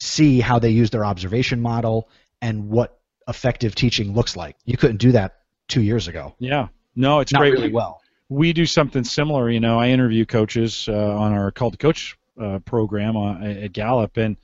see 0.00 0.40
how 0.40 0.58
they 0.58 0.70
use 0.70 0.90
their 0.90 1.04
observation 1.04 1.60
model 1.60 2.08
and 2.42 2.68
what 2.68 2.98
effective 3.28 3.74
teaching 3.74 4.12
looks 4.12 4.36
like. 4.36 4.56
You 4.64 4.76
couldn't 4.76 4.98
do 4.98 5.12
that 5.12 5.36
two 5.68 5.82
years 5.82 6.08
ago. 6.08 6.34
yeah. 6.38 6.68
No, 6.96 7.18
it's 7.18 7.32
Not 7.32 7.40
great. 7.40 7.52
really 7.54 7.72
well. 7.72 8.00
We 8.28 8.52
do 8.52 8.66
something 8.66 9.04
similar. 9.04 9.50
You 9.50 9.60
know, 9.60 9.78
I 9.78 9.88
interview 9.88 10.24
coaches 10.24 10.88
uh, 10.88 10.92
on 10.94 11.32
our 11.32 11.50
Called 11.50 11.74
to 11.74 11.78
Coach 11.78 12.16
uh, 12.40 12.58
program 12.60 13.16
on, 13.16 13.42
at 13.42 13.72
Gallup, 13.72 14.16
and 14.16 14.36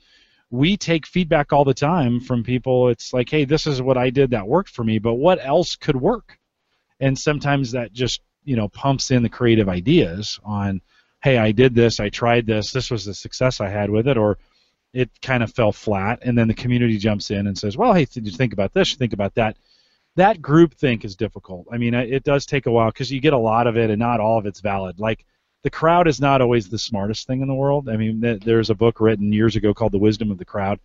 we 0.49 0.77
take 0.77 1.07
feedback 1.07 1.53
all 1.53 1.63
the 1.63 1.73
time 1.73 2.19
from 2.19 2.43
people. 2.43 2.89
It's 2.89 3.13
like, 3.13 3.29
hey, 3.29 3.45
this 3.45 3.65
is 3.65 3.81
what 3.81 3.97
I 3.97 4.09
did 4.09 4.31
that 4.31 4.47
worked 4.47 4.69
for 4.69 4.83
me, 4.83 4.99
but 4.99 5.15
what 5.15 5.43
else 5.43 5.75
could 5.75 5.95
work? 5.95 6.37
And 6.99 7.17
sometimes 7.17 7.71
that 7.71 7.93
just 7.93 8.21
you 8.43 8.55
know 8.55 8.67
pumps 8.67 9.11
in 9.11 9.23
the 9.23 9.29
creative 9.29 9.69
ideas 9.69 10.39
on, 10.43 10.81
hey, 11.23 11.37
I 11.37 11.51
did 11.51 11.73
this, 11.73 11.99
I 11.99 12.09
tried 12.09 12.45
this, 12.45 12.71
this 12.71 12.91
was 12.91 13.05
the 13.05 13.13
success 13.13 13.61
I 13.61 13.69
had 13.69 13.89
with 13.89 14.07
it, 14.07 14.17
or 14.17 14.37
it 14.93 15.09
kind 15.21 15.41
of 15.41 15.53
fell 15.53 15.71
flat, 15.71 16.19
and 16.21 16.37
then 16.37 16.47
the 16.47 16.53
community 16.53 16.97
jumps 16.97 17.31
in 17.31 17.47
and 17.47 17.57
says, 17.57 17.77
well, 17.77 17.93
hey, 17.93 18.05
did 18.05 18.25
you 18.25 18.31
think 18.31 18.53
about 18.53 18.73
this? 18.73 18.93
Think 18.95 19.13
about 19.13 19.35
that 19.35 19.57
that 20.15 20.41
group 20.41 20.73
think 20.73 21.05
is 21.05 21.15
difficult. 21.15 21.67
I 21.71 21.77
mean, 21.77 21.93
it 21.93 22.23
does 22.23 22.45
take 22.45 22.65
a 22.65 22.71
while 22.71 22.89
because 22.89 23.11
you 23.11 23.21
get 23.21 23.33
a 23.33 23.37
lot 23.37 23.67
of 23.67 23.77
it 23.77 23.89
and 23.89 23.99
not 23.99 24.19
all 24.19 24.37
of 24.37 24.45
it's 24.45 24.59
valid. 24.59 24.99
Like 24.99 25.25
the 25.63 25.69
crowd 25.69 26.07
is 26.07 26.19
not 26.19 26.41
always 26.41 26.69
the 26.69 26.79
smartest 26.79 27.27
thing 27.27 27.41
in 27.41 27.47
the 27.47 27.53
world. 27.53 27.87
I 27.87 27.97
mean, 27.97 28.21
th- 28.21 28.41
there's 28.41 28.69
a 28.69 28.75
book 28.75 28.99
written 28.99 29.31
years 29.31 29.55
ago 29.55 29.73
called 29.73 29.91
The 29.91 29.99
Wisdom 29.99 30.31
of 30.31 30.37
the 30.37 30.45
Crowd. 30.45 30.79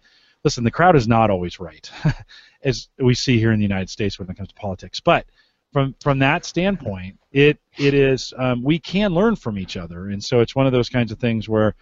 Listen, 0.45 0.65
the 0.65 0.71
crowd 0.71 0.95
is 0.95 1.09
not 1.09 1.31
always 1.31 1.59
right, 1.59 1.91
as 2.63 2.89
we 2.99 3.15
see 3.15 3.39
here 3.39 3.53
in 3.53 3.59
the 3.59 3.65
United 3.65 3.91
States 3.91 4.19
when 4.19 4.31
it 4.31 4.37
comes 4.37 4.51
to 4.51 4.55
politics. 4.55 5.01
But 5.01 5.27
from 5.73 5.95
from 6.01 6.21
that 6.21 6.45
standpoint, 6.45 7.19
it 7.33 7.59
it 7.77 7.95
is 7.95 8.33
um, 8.37 8.63
we 8.63 8.79
can 8.79 9.13
learn 9.13 9.35
from 9.35 9.59
each 9.59 9.77
other, 9.77 10.09
and 10.09 10.23
so 10.23 10.41
it's 10.41 10.55
one 10.55 10.67
of 10.67 10.73
those 10.73 10.89
kinds 10.89 11.11
of 11.11 11.19
things 11.19 11.49
where 11.49 11.75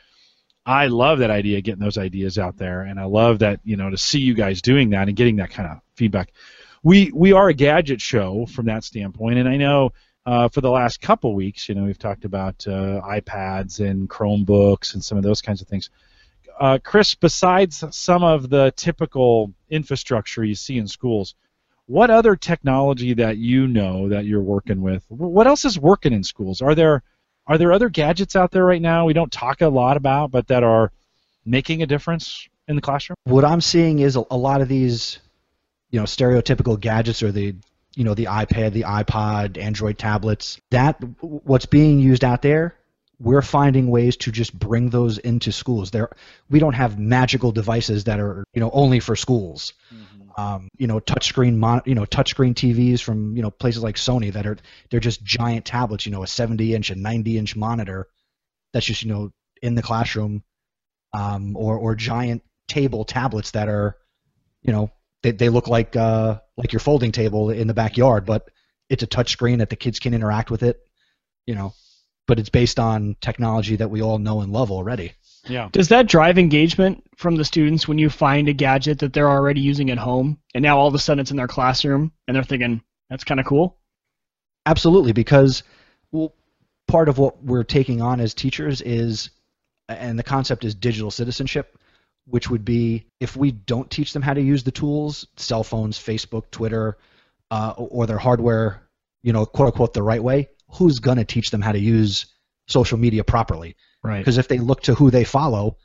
I 0.65 0.87
love 0.87 1.19
that 1.19 1.31
idea, 1.31 1.61
getting 1.61 1.83
those 1.83 1.99
ideas 1.99 2.39
out 2.39 2.57
there, 2.57 2.83
and 2.83 2.99
I 2.99 3.05
love 3.05 3.41
that 3.41 3.61
you 3.65 3.77
know 3.77 3.91
to 3.91 3.99
see 3.99 4.21
you 4.21 4.35
guys 4.35 4.63
doing 4.63 4.91
that 4.91 5.09
and 5.09 5.17
getting 5.17 5.37
that 5.37 5.51
kind 5.51 5.71
of 5.71 5.81
feedback. 5.97 6.33
We 6.85 7.11
we 7.13 7.33
are 7.33 7.49
a 7.49 7.55
gadget 7.55 8.01
show 8.01 8.47
from 8.47 8.67
that 8.67 8.85
standpoint, 8.85 9.39
and 9.39 9.49
I 9.49 9.57
know 9.57 9.91
uh, 10.27 10.49
for 10.49 10.61
the 10.61 10.71
last 10.71 11.01
couple 11.01 11.35
weeks, 11.35 11.69
you 11.69 11.75
know, 11.75 11.85
we've 11.85 11.99
talked 11.99 12.25
about 12.25 12.67
uh, 12.67 13.01
iPads 13.03 13.81
and 13.81 14.09
Chromebooks 14.09 14.95
and 14.95 15.05
some 15.05 15.19
of 15.19 15.25
those 15.25 15.43
kinds 15.43 15.61
of 15.61 15.69
things. 15.69 15.91
Uh, 16.61 16.79
Chris, 16.83 17.15
besides 17.15 17.83
some 17.91 18.23
of 18.23 18.49
the 18.49 18.73
typical 18.77 19.53
infrastructure 19.69 20.45
you 20.45 20.55
see 20.55 20.79
in 20.79 20.87
schools, 20.87 21.35
what 21.87 22.11
other 22.11 22.37
technology 22.37 23.15
that 23.15 23.39
you 23.39 23.67
know 23.67 24.09
that 24.11 24.25
you're 24.25 24.43
working 24.43 24.81
with? 24.81 25.05
What 25.09 25.47
else 25.47 25.65
is 25.65 25.79
working 25.79 26.13
in 26.13 26.23
schools? 26.23 26.63
Are 26.63 26.75
there 26.75 27.03
are 27.47 27.59
there 27.59 27.73
other 27.73 27.91
gadgets 27.91 28.37
out 28.37 28.51
there 28.51 28.65
right 28.65 28.81
now 28.81 29.05
we 29.05 29.13
don't 29.13 29.33
talk 29.33 29.61
a 29.61 29.69
lot 29.69 29.97
about, 29.97 30.31
but 30.31 30.49
that 30.49 30.63
are 30.63 30.93
making 31.45 31.83
a 31.83 31.87
difference 31.87 32.49
in 32.69 32.77
the 32.77 32.83
classroom? 32.83 33.17
What 33.25 33.45
I'm 33.45 33.61
seeing 33.61 33.99
is 33.99 34.17
a, 34.17 34.25
a 34.31 34.37
lot 34.37 34.63
of 34.63 34.69
these, 34.69 35.19
you 35.95 36.01
know, 36.01 36.07
stereotypical 36.07 36.79
gadgets 36.79 37.23
or 37.23 37.31
the, 37.31 37.55
you 37.95 38.03
know, 38.03 38.15
the 38.15 38.25
iPad, 38.25 38.73
the 38.73 38.83
iPod, 38.83 39.57
Android 39.57 39.97
tablets. 39.97 40.61
That 40.73 41.01
what's 41.21 41.67
being 41.67 42.01
used 42.01 42.25
out 42.25 42.43
there, 42.43 42.75
we're 43.21 43.43
finding 43.43 43.89
ways 43.89 44.17
to 44.17 44.33
just 44.33 44.59
bring 44.59 44.91
those 44.91 45.19
into 45.19 45.53
schools. 45.53 45.93
There, 45.93 46.11
we 46.51 46.59
don't 46.59 46.73
have 46.73 46.99
magical 46.99 47.53
devices 47.53 48.03
that 48.05 48.19
are, 48.19 48.43
you 48.53 48.61
know, 48.61 48.71
only 48.73 48.99
for 48.99 49.15
schools. 49.15 49.73
Um, 50.37 50.67
you 50.79 50.89
know, 50.89 50.99
touchscreen, 50.99 51.59
mon- 51.59 51.83
you 51.85 51.95
know, 51.95 52.07
touchscreen 52.07 52.55
TVs 52.55 53.01
from 53.01 53.37
you 53.37 53.43
know 53.43 53.53
places 53.53 53.85
like 53.85 53.95
Sony 53.95 54.33
that 54.33 54.49
are 54.49 54.57
they're 54.91 54.99
just 54.99 55.23
giant 55.23 55.65
tablets. 55.65 56.07
You 56.07 56.11
know, 56.11 56.25
a 56.25 56.27
70 56.27 56.75
inch, 56.75 56.91
and 56.91 57.05
90 57.05 57.39
inch 57.39 57.55
monitor 57.55 58.09
that's 58.73 58.87
just 58.87 59.05
you 59.05 59.13
know 59.13 59.31
in 59.63 59.77
the 59.77 59.83
classroom, 59.83 60.43
um, 61.13 61.57
or 61.57 61.79
or 61.79 61.95
giant 61.95 62.43
table 62.67 63.05
tablets 63.05 63.53
that 63.53 63.69
are, 63.69 63.97
you 64.61 64.73
know, 64.73 64.91
they, 65.25 65.33
they 65.33 65.49
look 65.49 65.67
like 65.67 65.97
uh, 65.97 66.39
like 66.57 66.73
your 66.73 66.81
folding 66.81 67.11
table 67.11 67.51
in 67.51 67.67
the 67.67 67.75
backyard, 67.75 68.27
but 68.27 68.49
it's 68.89 69.03
a 69.03 69.07
touch 69.07 69.33
screen 69.33 69.59
that 69.59 69.71
the 69.71 69.77
kids 69.77 69.99
can 69.99 70.15
interact 70.15 70.51
with 70.51 70.63
it, 70.63 70.79
you 71.47 71.55
know, 71.55 71.73
but 72.29 72.39
it's 72.39 72.51
based 72.51 72.79
on 72.79 73.17
technology 73.21 73.77
that 73.77 73.91
we 73.91 74.03
all 74.03 74.19
know 74.19 74.43
and 74.43 74.53
love 74.53 74.71
already. 74.71 75.13
Yeah. 75.47 75.71
Does 75.73 75.89
that 75.89 76.07
drive 76.07 76.39
engagement 76.39 77.03
from 77.17 77.37
the 77.37 77.45
students 77.45 77.89
when 77.89 77.99
you 77.99 78.11
find 78.11 78.49
a 78.49 78.53
gadget 78.53 78.99
that 79.01 79.13
they're 79.13 79.31
already 79.31 79.61
using 79.61 79.91
at 79.91 79.99
home, 79.99 80.39
and 80.55 80.63
now 80.63 80.79
all 80.79 80.89
of 80.89 80.95
a 80.95 80.99
sudden 80.99 81.21
it's 81.21 81.31
in 81.31 81.37
their 81.39 81.49
classroom, 81.49 82.13
and 82.29 82.35
they're 82.35 82.45
thinking 82.45 82.83
that's 83.09 83.25
kind 83.25 83.41
of 83.41 83.47
cool? 83.47 83.79
Absolutely, 84.67 85.13
because 85.13 85.63
well, 86.13 86.35
part 86.87 87.09
of 87.09 87.19
what 87.19 87.43
we're 87.43 87.65
taking 87.65 88.03
on 88.03 88.21
as 88.21 88.35
teachers 88.35 88.83
is, 88.83 89.31
and 89.89 90.19
the 90.19 90.23
concept 90.23 90.65
is 90.65 90.75
digital 90.75 91.11
citizenship, 91.11 91.79
which 92.27 92.49
would 92.51 92.65
be 92.65 93.07
if 93.21 93.37
we 93.37 93.51
don't 93.53 93.91
teach 93.91 94.13
them 94.13 94.23
how 94.23 94.35
to 94.35 94.41
use 94.41 94.63
the 94.65 94.71
tools, 94.71 95.27
cell 95.37 95.63
phones, 95.65 95.99
Facebook, 95.99 96.51
Twitter, 96.51 96.97
uh, 97.51 97.75
or 97.77 98.07
their 98.07 98.19
hardware, 98.19 98.83
you 99.23 99.33
know, 99.33 99.45
quote 99.47 99.67
unquote, 99.67 99.93
the 99.95 100.03
right 100.03 100.23
way, 100.23 100.49
who's 100.71 100.99
going 100.99 101.19
to 101.19 101.25
teach 101.25 101.51
them 101.51 101.61
how 101.61 101.73
to 101.73 101.79
use 101.79 102.27
social 102.67 102.99
media 102.99 103.25
properly? 103.25 103.77
Right. 104.03 104.19
Because 104.19 104.39
if 104.39 104.49
they 104.49 104.59
look 104.59 104.83
to 104.85 104.95
who 104.95 105.11
they 105.11 105.25
follow, 105.25 105.77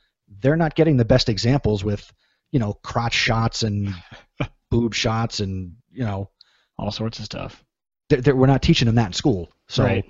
they're 0.41 0.55
not 0.55 0.75
getting 0.75 0.97
the 0.97 1.05
best 1.05 1.27
examples 1.29 1.83
with, 1.83 2.11
you 2.51 2.59
know, 2.59 2.73
crotch 2.73 3.13
shots 3.13 3.63
and 3.63 3.93
boob 4.71 4.93
shots 4.93 5.39
and, 5.39 5.75
you 5.91 6.05
know, 6.05 6.29
All 6.77 6.91
sorts 6.91 7.19
of 7.19 7.25
stuff. 7.25 7.63
they're, 8.09 8.21
they're, 8.21 8.35
we're 8.35 8.47
not 8.47 8.61
teaching 8.61 8.85
them 8.85 8.95
that 8.95 9.07
in 9.07 9.13
school. 9.13 9.51
So 9.67 9.83
Right. 9.83 10.05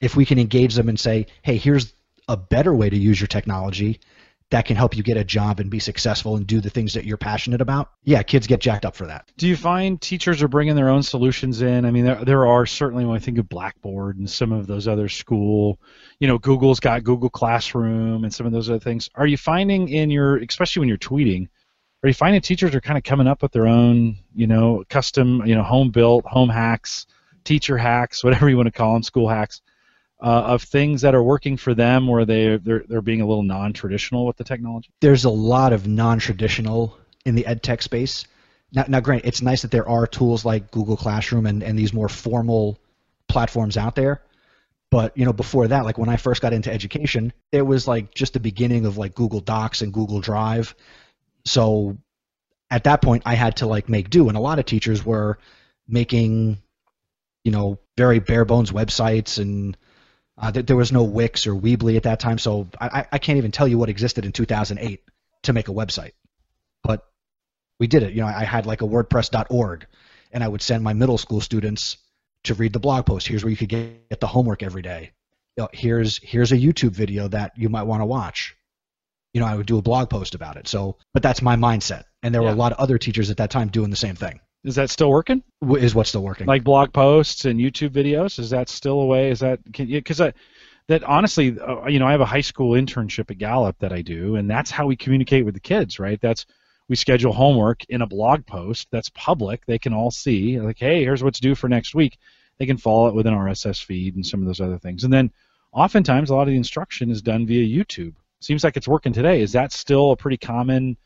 if 0.00 0.16
we 0.16 0.24
can 0.26 0.38
engage 0.38 0.74
them 0.74 0.88
and 0.88 0.98
say, 1.00 1.26
hey, 1.42 1.56
here's 1.56 1.94
a 2.28 2.36
better 2.36 2.74
way 2.74 2.90
to 2.90 2.96
use 2.96 3.20
your 3.20 3.26
technology 3.28 4.00
that 4.52 4.66
can 4.66 4.76
help 4.76 4.94
you 4.94 5.02
get 5.02 5.16
a 5.16 5.24
job 5.24 5.60
and 5.60 5.70
be 5.70 5.78
successful 5.78 6.36
and 6.36 6.46
do 6.46 6.60
the 6.60 6.68
things 6.68 6.92
that 6.92 7.06
you're 7.06 7.16
passionate 7.16 7.62
about, 7.62 7.90
yeah, 8.04 8.22
kids 8.22 8.46
get 8.46 8.60
jacked 8.60 8.84
up 8.84 8.94
for 8.94 9.06
that. 9.06 9.26
Do 9.38 9.48
you 9.48 9.56
find 9.56 9.98
teachers 9.98 10.42
are 10.42 10.48
bringing 10.48 10.76
their 10.76 10.90
own 10.90 11.02
solutions 11.02 11.62
in? 11.62 11.86
I 11.86 11.90
mean, 11.90 12.04
there, 12.04 12.22
there 12.22 12.46
are 12.46 12.66
certainly 12.66 13.06
when 13.06 13.16
I 13.16 13.18
think 13.18 13.38
of 13.38 13.48
Blackboard 13.48 14.18
and 14.18 14.28
some 14.28 14.52
of 14.52 14.66
those 14.66 14.86
other 14.86 15.08
school, 15.08 15.80
you 16.20 16.28
know, 16.28 16.36
Google's 16.36 16.80
got 16.80 17.02
Google 17.02 17.30
Classroom 17.30 18.24
and 18.24 18.34
some 18.34 18.44
of 18.44 18.52
those 18.52 18.68
other 18.68 18.78
things. 18.78 19.08
Are 19.14 19.26
you 19.26 19.38
finding 19.38 19.88
in 19.88 20.10
your, 20.10 20.36
especially 20.36 20.80
when 20.80 20.88
you're 20.90 20.98
tweeting, 20.98 21.48
are 22.02 22.08
you 22.08 22.14
finding 22.14 22.42
teachers 22.42 22.74
are 22.74 22.80
kind 22.82 22.98
of 22.98 23.04
coming 23.04 23.26
up 23.26 23.40
with 23.40 23.52
their 23.52 23.66
own, 23.66 24.18
you 24.34 24.46
know, 24.46 24.84
custom, 24.90 25.46
you 25.46 25.54
know, 25.54 25.62
home 25.62 25.90
built, 25.90 26.26
home 26.26 26.50
hacks, 26.50 27.06
teacher 27.44 27.78
hacks, 27.78 28.22
whatever 28.22 28.50
you 28.50 28.58
want 28.58 28.66
to 28.66 28.70
call 28.70 28.92
them, 28.92 29.02
school 29.02 29.30
hacks, 29.30 29.62
uh, 30.22 30.44
of 30.46 30.62
things 30.62 31.02
that 31.02 31.14
are 31.14 31.22
working 31.22 31.56
for 31.56 31.74
them, 31.74 32.06
where 32.06 32.24
they 32.24 32.56
they're 32.56 32.84
they're 32.88 33.02
being 33.02 33.20
a 33.20 33.26
little 33.26 33.42
non-traditional 33.42 34.24
with 34.24 34.36
the 34.36 34.44
technology? 34.44 34.90
There's 35.00 35.24
a 35.24 35.30
lot 35.30 35.72
of 35.72 35.86
non-traditional 35.86 36.96
in 37.24 37.34
the 37.34 37.44
ed 37.46 37.62
tech 37.62 37.82
space. 37.82 38.24
Now, 38.72 38.84
now 38.88 39.00
granted, 39.00 39.28
it's 39.28 39.42
nice 39.42 39.62
that 39.62 39.70
there 39.70 39.88
are 39.88 40.06
tools 40.06 40.44
like 40.44 40.70
Google 40.70 40.96
Classroom 40.96 41.46
and, 41.46 41.62
and 41.62 41.78
these 41.78 41.92
more 41.92 42.08
formal 42.08 42.78
platforms 43.28 43.76
out 43.76 43.94
there. 43.94 44.22
But 44.90 45.16
you 45.16 45.24
know, 45.24 45.32
before 45.32 45.68
that, 45.68 45.84
like 45.84 45.98
when 45.98 46.08
I 46.08 46.16
first 46.16 46.42
got 46.42 46.52
into 46.52 46.72
education, 46.72 47.32
it 47.50 47.62
was 47.62 47.88
like 47.88 48.14
just 48.14 48.34
the 48.34 48.40
beginning 48.40 48.86
of 48.86 48.98
like 48.98 49.14
Google 49.14 49.40
Docs 49.40 49.82
and 49.82 49.92
Google 49.92 50.20
Drive. 50.20 50.74
So 51.44 51.98
at 52.70 52.84
that 52.84 53.02
point, 53.02 53.22
I 53.26 53.34
had 53.34 53.56
to 53.56 53.66
like 53.66 53.88
make 53.88 54.08
do, 54.10 54.28
and 54.28 54.36
a 54.36 54.40
lot 54.40 54.58
of 54.58 54.66
teachers 54.66 55.04
were 55.04 55.38
making, 55.88 56.58
you 57.42 57.52
know, 57.52 57.78
very 57.96 58.20
bare 58.20 58.44
bones 58.44 58.70
websites, 58.70 59.38
and 59.38 59.76
uh, 60.38 60.50
th- 60.52 60.66
there 60.66 60.76
was 60.76 60.92
no 60.92 61.04
Wix 61.04 61.46
or 61.46 61.54
Weebly 61.54 61.96
at 61.96 62.04
that 62.04 62.20
time. 62.20 62.38
So 62.38 62.68
I, 62.80 63.06
I- 63.12 63.18
can't 63.18 63.38
even 63.38 63.52
tell 63.52 63.68
you 63.68 63.78
what 63.78 63.88
existed 63.88 64.24
in 64.24 64.32
2008 64.32 65.02
to 65.44 65.52
make 65.52 65.68
a 65.68 65.72
website. 65.72 66.12
But 66.82 67.04
we 67.78 67.86
did 67.86 68.02
it. 68.02 68.12
You 68.12 68.22
know, 68.22 68.28
I 68.28 68.44
had 68.44 68.66
like 68.66 68.82
a 68.82 68.86
WordPress.org, 68.86 69.86
and 70.32 70.42
I 70.42 70.48
would 70.48 70.62
send 70.62 70.82
my 70.82 70.92
middle 70.92 71.18
school 71.18 71.40
students 71.40 71.96
to 72.44 72.54
read 72.54 72.72
the 72.72 72.80
blog 72.80 73.06
post. 73.06 73.26
Here's 73.26 73.44
where 73.44 73.50
you 73.50 73.56
could 73.56 73.68
get, 73.68 74.08
get 74.08 74.20
the 74.20 74.26
homework 74.26 74.62
every 74.62 74.82
day. 74.82 75.12
You 75.56 75.64
know, 75.64 75.68
here's 75.72 76.18
here's 76.18 76.52
a 76.52 76.56
YouTube 76.56 76.92
video 76.92 77.28
that 77.28 77.52
you 77.56 77.68
might 77.68 77.82
want 77.84 78.00
to 78.00 78.06
watch. 78.06 78.56
You 79.34 79.40
know, 79.40 79.46
I 79.46 79.54
would 79.54 79.66
do 79.66 79.78
a 79.78 79.82
blog 79.82 80.10
post 80.10 80.34
about 80.34 80.56
it. 80.56 80.66
So, 80.68 80.96
but 81.14 81.22
that's 81.22 81.42
my 81.42 81.56
mindset, 81.56 82.04
and 82.22 82.34
there 82.34 82.42
were 82.42 82.48
a 82.48 82.52
lot 82.56 82.72
of 82.72 82.78
other 82.78 82.98
teachers 82.98 83.30
at 83.30 83.36
that 83.38 83.50
time 83.50 83.68
doing 83.68 83.90
the 83.90 83.96
same 83.96 84.16
thing. 84.16 84.40
Is 84.64 84.76
that 84.76 84.90
still 84.90 85.10
working? 85.10 85.42
Is 85.76 85.94
what's 85.94 86.10
still 86.10 86.22
working? 86.22 86.46
Like 86.46 86.62
blog 86.62 86.92
posts 86.92 87.44
and 87.44 87.58
YouTube 87.58 87.90
videos? 87.90 88.38
Is 88.38 88.50
that 88.50 88.68
still 88.68 89.00
a 89.00 89.06
way? 89.06 89.30
Is 89.30 89.40
that 89.40 89.60
because 89.70 90.20
I 90.20 90.32
that 90.88 91.04
honestly, 91.04 91.58
uh, 91.58 91.86
you 91.86 91.98
know, 91.98 92.06
I 92.06 92.12
have 92.12 92.20
a 92.20 92.26
high 92.26 92.40
school 92.40 92.72
internship 92.72 93.30
at 93.30 93.38
Gallup 93.38 93.78
that 93.78 93.92
I 93.92 94.02
do, 94.02 94.36
and 94.36 94.48
that's 94.50 94.70
how 94.70 94.86
we 94.86 94.96
communicate 94.96 95.44
with 95.44 95.54
the 95.54 95.60
kids, 95.60 95.98
right? 95.98 96.20
That's 96.20 96.46
we 96.88 96.96
schedule 96.96 97.32
homework 97.32 97.84
in 97.88 98.02
a 98.02 98.06
blog 98.06 98.44
post 98.46 98.88
that's 98.90 99.08
public. 99.10 99.64
They 99.66 99.78
can 99.78 99.94
all 99.94 100.10
see, 100.10 100.60
like, 100.60 100.78
hey, 100.78 101.02
here's 101.02 101.22
what's 101.22 101.40
due 101.40 101.54
for 101.54 101.68
next 101.68 101.94
week. 101.94 102.18
They 102.58 102.66
can 102.66 102.76
follow 102.76 103.08
it 103.08 103.14
with 103.14 103.26
an 103.26 103.34
RSS 103.34 103.82
feed 103.82 104.14
and 104.14 104.26
some 104.26 104.40
of 104.40 104.46
those 104.46 104.60
other 104.60 104.78
things. 104.78 105.04
And 105.04 105.12
then 105.12 105.30
oftentimes 105.72 106.30
a 106.30 106.34
lot 106.34 106.42
of 106.42 106.48
the 106.48 106.56
instruction 106.56 107.10
is 107.10 107.22
done 107.22 107.46
via 107.46 107.64
YouTube. 107.64 108.14
Seems 108.40 108.64
like 108.64 108.76
it's 108.76 108.88
working 108.88 109.12
today. 109.12 109.40
Is 109.40 109.52
that 109.52 109.72
still 109.72 110.10
a 110.10 110.16
pretty 110.16 110.36
common? 110.36 110.96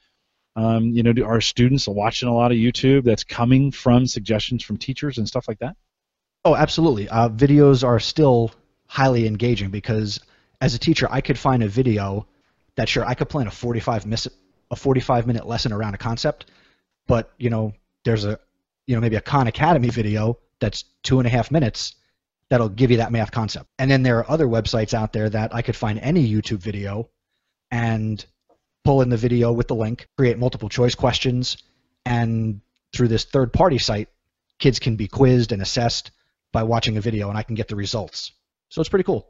Um, 0.56 0.90
you 0.90 1.02
know, 1.02 1.12
do 1.12 1.24
our 1.24 1.40
students 1.40 1.86
watching 1.86 2.28
a 2.28 2.34
lot 2.34 2.50
of 2.50 2.56
YouTube 2.56 3.04
that's 3.04 3.24
coming 3.24 3.70
from 3.70 4.06
suggestions 4.06 4.64
from 4.64 4.78
teachers 4.78 5.18
and 5.18 5.28
stuff 5.28 5.46
like 5.46 5.58
that? 5.58 5.76
Oh, 6.44 6.56
absolutely. 6.56 7.08
Uh, 7.08 7.28
videos 7.28 7.86
are 7.86 8.00
still 8.00 8.52
highly 8.88 9.26
engaging 9.26 9.70
because 9.70 10.20
as 10.60 10.74
a 10.74 10.78
teacher, 10.78 11.06
I 11.10 11.20
could 11.20 11.38
find 11.38 11.62
a 11.62 11.68
video 11.68 12.26
that 12.76 12.88
sure 12.88 13.04
I 13.04 13.14
could 13.14 13.28
plan 13.28 13.46
a 13.46 13.50
45 13.50 14.06
mis- 14.06 14.28
a 14.70 14.76
45 14.76 15.26
minute 15.26 15.46
lesson 15.46 15.72
around 15.72 15.94
a 15.94 15.98
concept, 15.98 16.46
but 17.06 17.32
you 17.38 17.50
know 17.50 17.72
there's 18.04 18.24
a 18.24 18.38
you 18.86 18.94
know 18.94 19.00
maybe 19.00 19.16
a 19.16 19.20
Khan 19.20 19.46
Academy 19.46 19.90
video 19.90 20.38
that's 20.60 20.84
two 21.02 21.18
and 21.18 21.26
a 21.26 21.30
half 21.30 21.50
minutes 21.50 21.96
that'll 22.48 22.68
give 22.68 22.90
you 22.90 22.98
that 22.98 23.12
math 23.12 23.30
concept. 23.30 23.68
And 23.78 23.90
then 23.90 24.02
there 24.02 24.18
are 24.18 24.30
other 24.30 24.46
websites 24.46 24.94
out 24.94 25.12
there 25.12 25.28
that 25.28 25.54
I 25.54 25.62
could 25.62 25.76
find 25.76 25.98
any 25.98 26.32
YouTube 26.32 26.58
video 26.58 27.10
and 27.70 28.24
pull 28.86 29.02
in 29.02 29.08
the 29.08 29.16
video 29.16 29.50
with 29.50 29.66
the 29.66 29.74
link, 29.74 30.06
create 30.16 30.38
multiple 30.38 30.68
choice 30.68 30.94
questions, 30.94 31.56
and 32.04 32.60
through 32.92 33.08
this 33.08 33.24
third 33.24 33.52
party 33.52 33.78
site, 33.78 34.08
kids 34.60 34.78
can 34.78 34.94
be 34.94 35.08
quizzed 35.08 35.50
and 35.50 35.60
assessed 35.60 36.12
by 36.52 36.62
watching 36.62 36.96
a 36.96 37.00
video 37.00 37.28
and 37.28 37.36
I 37.36 37.42
can 37.42 37.56
get 37.56 37.66
the 37.66 37.74
results. 37.74 38.30
So 38.68 38.80
it's 38.80 38.88
pretty 38.88 39.02
cool. 39.02 39.28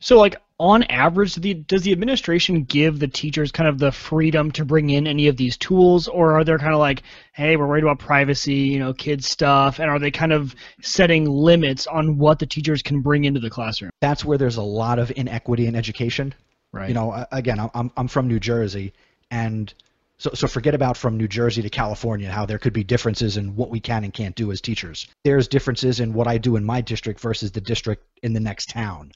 So, 0.00 0.18
like 0.18 0.34
on 0.58 0.82
average, 0.82 1.36
the, 1.36 1.54
does 1.54 1.82
the 1.82 1.92
administration 1.92 2.64
give 2.64 2.98
the 2.98 3.06
teachers 3.06 3.52
kind 3.52 3.68
of 3.68 3.78
the 3.78 3.92
freedom 3.92 4.50
to 4.52 4.64
bring 4.64 4.90
in 4.90 5.06
any 5.06 5.28
of 5.28 5.36
these 5.36 5.56
tools, 5.56 6.08
or 6.08 6.32
are 6.32 6.42
they 6.42 6.56
kind 6.56 6.74
of 6.74 6.80
like, 6.80 7.04
hey, 7.32 7.56
we're 7.56 7.68
worried 7.68 7.84
about 7.84 8.00
privacy, 8.00 8.54
you 8.54 8.80
know, 8.80 8.92
kids 8.92 9.28
stuff, 9.28 9.78
and 9.78 9.88
are 9.88 10.00
they 10.00 10.10
kind 10.10 10.32
of 10.32 10.56
setting 10.80 11.30
limits 11.30 11.86
on 11.86 12.18
what 12.18 12.40
the 12.40 12.46
teachers 12.46 12.82
can 12.82 13.00
bring 13.00 13.26
into 13.26 13.38
the 13.38 13.48
classroom? 13.48 13.92
That's 14.00 14.24
where 14.24 14.38
there's 14.38 14.56
a 14.56 14.62
lot 14.62 14.98
of 14.98 15.12
inequity 15.14 15.68
in 15.68 15.76
education. 15.76 16.34
Right. 16.72 16.88
You 16.88 16.94
know, 16.94 17.26
again, 17.32 17.60
I'm 17.74 17.90
I'm 17.96 18.08
from 18.08 18.28
New 18.28 18.40
Jersey, 18.40 18.92
and 19.30 19.72
so 20.18 20.30
so 20.34 20.46
forget 20.46 20.74
about 20.74 20.96
from 20.96 21.16
New 21.18 21.28
Jersey 21.28 21.62
to 21.62 21.68
California 21.70 22.30
how 22.30 22.46
there 22.46 22.58
could 22.58 22.72
be 22.72 22.84
differences 22.84 23.36
in 23.36 23.56
what 23.56 23.70
we 23.70 23.80
can 23.80 24.04
and 24.04 24.12
can't 24.12 24.34
do 24.34 24.50
as 24.52 24.60
teachers. 24.60 25.06
There's 25.24 25.48
differences 25.48 26.00
in 26.00 26.14
what 26.14 26.28
I 26.28 26.38
do 26.38 26.56
in 26.56 26.64
my 26.64 26.80
district 26.80 27.20
versus 27.20 27.52
the 27.52 27.60
district 27.60 28.04
in 28.22 28.32
the 28.32 28.40
next 28.40 28.70
town. 28.70 29.12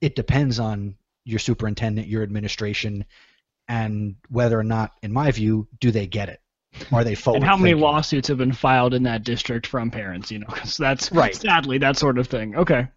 It 0.00 0.14
depends 0.14 0.58
on 0.60 0.96
your 1.24 1.38
superintendent, 1.38 2.08
your 2.08 2.22
administration, 2.22 3.04
and 3.68 4.16
whether 4.28 4.58
or 4.58 4.64
not, 4.64 4.92
in 5.02 5.12
my 5.12 5.30
view, 5.30 5.68
do 5.80 5.90
they 5.90 6.06
get 6.06 6.28
it? 6.28 6.40
Are 6.92 7.04
they 7.04 7.14
forward? 7.14 7.36
and 7.42 7.44
how 7.44 7.56
many 7.56 7.70
thinking? 7.70 7.82
lawsuits 7.82 8.28
have 8.28 8.38
been 8.38 8.52
filed 8.52 8.94
in 8.94 9.04
that 9.04 9.24
district 9.24 9.66
from 9.66 9.90
parents? 9.90 10.30
You 10.30 10.40
know, 10.40 10.46
because 10.48 10.76
that's 10.76 11.10
Right. 11.12 11.34
sadly 11.34 11.78
that 11.78 11.96
sort 11.96 12.18
of 12.18 12.26
thing. 12.26 12.56
Okay. 12.56 12.88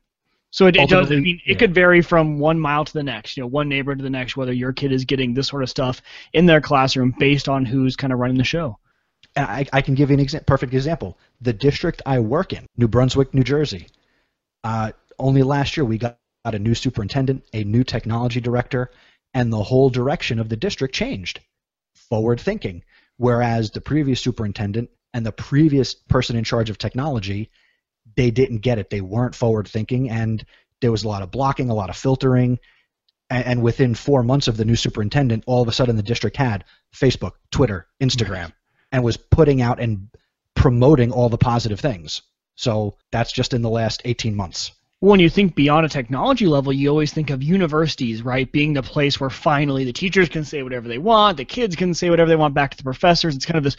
So 0.56 0.68
it, 0.68 0.78
it 0.78 0.88
does. 0.88 0.94
I 0.94 1.00
Ultimately, 1.02 1.22
mean, 1.22 1.42
it 1.46 1.52
yeah. 1.52 1.58
could 1.58 1.76
vary 1.76 2.02
from 2.02 2.40
one 2.40 2.58
mile 2.58 2.86
to 2.86 2.94
the 2.94 3.04
next. 3.04 3.36
You 3.36 3.44
know, 3.44 3.48
one 3.48 3.68
neighbor 3.68 3.94
to 3.94 4.02
the 4.02 4.10
next. 4.10 4.38
Whether 4.38 4.54
your 4.54 4.72
kid 4.72 4.94
is 4.94 5.04
getting 5.04 5.34
this 5.34 5.50
sort 5.50 5.64
of 5.64 5.70
stuff 5.70 6.02
in 6.32 6.46
their 6.46 6.62
classroom 6.62 7.14
based 7.20 7.50
on 7.50 7.66
who's 7.66 7.98
kind 7.98 8.14
of 8.14 8.20
running 8.20 8.38
the 8.38 8.46
show. 8.46 8.80
I, 9.36 9.66
I 9.74 9.82
can 9.82 9.96
give 9.96 10.12
you 10.12 10.18
an 10.18 10.26
exa- 10.26 10.46
perfect 10.46 10.74
example. 10.74 11.18
The 11.42 11.52
district 11.52 12.04
I 12.06 12.20
work 12.20 12.54
in, 12.54 12.66
New 12.78 12.88
Brunswick, 12.88 13.34
New 13.34 13.44
Jersey, 13.44 13.88
uh, 14.64 14.94
only 15.20 15.44
last 15.44 15.76
year 15.76 15.84
we 15.84 15.98
got, 15.98 16.20
got 16.46 16.56
a 16.56 16.60
new 16.60 16.74
superintendent, 16.74 17.44
a 17.52 17.66
new 17.66 17.84
technology 17.84 18.40
director, 18.40 18.92
and 19.34 19.52
the 19.52 19.62
whole 19.62 19.90
direction 19.90 20.40
of 20.40 20.48
the 20.48 20.56
district 20.56 20.96
changed. 20.96 21.42
Forward 21.96 22.40
thinking. 22.40 22.82
Whereas 23.18 23.72
the 23.72 23.82
previous 23.82 24.22
superintendent 24.22 24.90
and 25.14 25.26
the 25.26 25.34
previous 25.34 25.96
person 25.96 26.38
in 26.38 26.46
charge 26.46 26.70
of 26.70 26.78
technology, 26.78 27.50
they 28.16 28.32
didn't 28.32 28.60
get 28.60 28.80
it. 28.80 28.90
They 28.90 29.02
weren't 29.02 29.36
forward 29.36 29.68
thinking, 29.68 30.10
and 30.10 30.46
there 30.82 30.92
was 30.92 31.04
a 31.04 31.08
lot 31.08 31.22
of 31.22 31.32
blocking, 31.32 31.70
a 31.70 31.76
lot 31.76 31.90
of 31.90 31.98
filtering. 31.98 32.60
And, 33.30 33.46
and 33.46 33.64
within 33.64 33.96
four 33.96 34.24
months 34.24 34.48
of 34.48 34.58
the 34.58 34.66
new 34.66 34.76
superintendent, 34.76 35.44
all 35.48 35.62
of 35.62 35.68
a 35.68 35.72
sudden 35.72 35.96
the 35.96 36.04
district 36.04 36.38
had 36.38 36.66
Facebook, 36.94 37.34
Twitter, 37.52 37.88
Instagram 38.02 38.52
and 38.96 39.04
was 39.04 39.18
putting 39.18 39.62
out 39.62 39.80
and 39.82 40.08
promoting 40.56 41.12
all 41.12 41.28
the 41.28 41.38
positive 41.38 41.82
things. 41.82 42.22
So 42.56 42.96
that's 43.12 43.34
just 43.34 43.54
in 43.54 43.62
the 43.62 43.70
last 43.70 44.02
18 44.06 44.36
months. 44.36 44.72
when 45.02 45.20
you 45.20 45.30
think 45.30 45.54
beyond 45.54 45.86
a 45.86 45.90
technology 45.90 46.48
level, 46.48 46.72
you 46.72 46.90
always 46.90 47.12
think 47.12 47.30
of 47.30 47.44
universities, 47.44 48.22
right? 48.24 48.50
Being 48.50 48.74
the 48.74 48.82
place 48.82 49.20
where 49.20 49.30
finally 49.30 49.84
the 49.84 49.92
teachers 49.92 50.30
can 50.30 50.46
say 50.46 50.64
whatever 50.64 50.88
they 50.88 50.98
want, 50.98 51.36
the 51.36 51.44
kids 51.46 51.76
can 51.76 51.94
say 51.94 52.10
whatever 52.10 52.30
they 52.30 52.38
want 52.38 52.54
back 52.54 52.72
to 52.72 52.78
the 52.78 52.84
professors. 52.84 53.36
It's 53.36 53.46
kind 53.46 53.58
of 53.58 53.66
this 53.66 53.76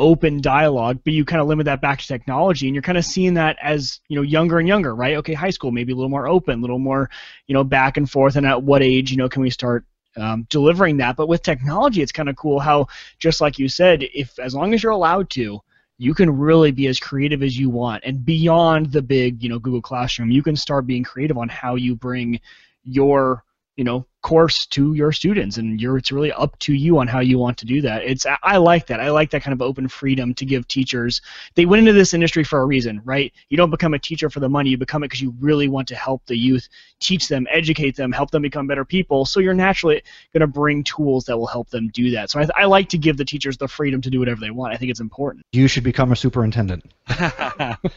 open 0.00 0.40
dialogue, 0.40 0.98
but 1.04 1.12
you 1.12 1.24
kind 1.24 1.40
of 1.40 1.46
limit 1.46 1.66
that 1.66 1.80
back 1.80 2.00
to 2.00 2.06
technology, 2.06 2.66
and 2.66 2.74
you're 2.74 2.82
kind 2.82 2.98
of 2.98 3.04
seeing 3.04 3.34
that 3.34 3.56
as 3.62 4.00
you 4.08 4.16
know 4.16 4.22
younger 4.22 4.58
and 4.58 4.66
younger, 4.66 4.94
right? 4.94 5.16
Okay, 5.16 5.34
high 5.34 5.50
school 5.50 5.70
maybe 5.70 5.92
a 5.92 5.94
little 5.94 6.10
more 6.10 6.26
open, 6.26 6.58
a 6.58 6.62
little 6.62 6.78
more 6.78 7.08
you 7.46 7.52
know 7.52 7.62
back 7.62 7.96
and 7.96 8.10
forth, 8.10 8.34
and 8.36 8.46
at 8.46 8.62
what 8.62 8.82
age 8.82 9.10
you 9.10 9.16
know 9.16 9.28
can 9.28 9.42
we 9.42 9.50
start 9.50 9.84
um, 10.16 10.46
delivering 10.50 10.96
that? 10.96 11.14
But 11.14 11.28
with 11.28 11.42
technology, 11.42 12.02
it's 12.02 12.10
kind 12.10 12.28
of 12.28 12.36
cool 12.36 12.58
how 12.58 12.88
just 13.18 13.40
like 13.40 13.58
you 13.58 13.68
said, 13.68 14.02
if 14.02 14.38
as 14.38 14.54
long 14.54 14.74
as 14.74 14.82
you're 14.82 14.92
allowed 14.92 15.30
to, 15.30 15.60
you 15.98 16.14
can 16.14 16.30
really 16.30 16.70
be 16.70 16.86
as 16.86 16.98
creative 16.98 17.42
as 17.42 17.58
you 17.58 17.68
want 17.68 18.02
and 18.06 18.24
beyond 18.24 18.90
the 18.90 19.02
big 19.02 19.42
you 19.42 19.50
know 19.50 19.58
google 19.58 19.82
classroom 19.82 20.30
you 20.30 20.42
can 20.42 20.56
start 20.56 20.86
being 20.86 21.04
creative 21.04 21.36
on 21.36 21.46
how 21.46 21.74
you 21.74 21.94
bring 21.94 22.40
your 22.84 23.44
you 23.76 23.84
know 23.84 24.06
course 24.22 24.66
to 24.66 24.92
your 24.94 25.12
students 25.12 25.56
and 25.56 25.80
you're 25.80 25.96
it's 25.96 26.12
really 26.12 26.30
up 26.32 26.58
to 26.58 26.74
you 26.74 26.98
on 26.98 27.06
how 27.08 27.20
you 27.20 27.38
want 27.38 27.56
to 27.56 27.64
do 27.64 27.80
that 27.80 28.02
it's 28.04 28.26
I- 28.26 28.38
i 28.42 28.56
like 28.58 28.86
that 28.88 29.00
i 29.00 29.10
like 29.10 29.30
that 29.30 29.42
kind 29.42 29.52
of 29.54 29.62
open 29.62 29.88
freedom 29.88 30.34
to 30.34 30.44
give 30.44 30.68
teachers 30.68 31.22
they 31.54 31.64
went 31.64 31.80
into 31.80 31.92
this 31.94 32.12
industry 32.12 32.44
for 32.44 32.60
a 32.60 32.66
reason 32.66 33.00
right 33.04 33.32
you 33.48 33.56
don't 33.56 33.70
become 33.70 33.94
a 33.94 33.98
teacher 33.98 34.28
for 34.28 34.40
the 34.40 34.48
money 34.48 34.70
you 34.70 34.76
become 34.78 35.02
it 35.02 35.06
because 35.08 35.22
you 35.22 35.34
really 35.40 35.68
want 35.68 35.88
to 35.88 35.94
help 35.94 36.24
the 36.26 36.36
youth 36.36 36.68
teach 37.00 37.28
them 37.28 37.46
educate 37.50 37.96
them 37.96 38.12
help 38.12 38.30
them 38.30 38.42
become 38.42 38.66
better 38.66 38.84
people 38.84 39.24
so 39.24 39.40
you're 39.40 39.54
naturally 39.54 40.02
going 40.34 40.40
to 40.42 40.46
bring 40.46 40.84
tools 40.84 41.24
that 41.24 41.38
will 41.38 41.46
help 41.46 41.70
them 41.70 41.88
do 41.88 42.10
that 42.10 42.30
so 42.30 42.40
I, 42.40 42.46
I 42.56 42.64
like 42.66 42.90
to 42.90 42.98
give 42.98 43.16
the 43.16 43.24
teachers 43.24 43.56
the 43.56 43.68
freedom 43.68 44.00
to 44.02 44.10
do 44.10 44.18
whatever 44.18 44.40
they 44.40 44.50
want 44.50 44.74
i 44.74 44.76
think 44.76 44.90
it's 44.90 45.00
important 45.00 45.44
You 45.52 45.66
should 45.66 45.84
become 45.84 46.12
a 46.12 46.16
superintendent. 46.16 46.84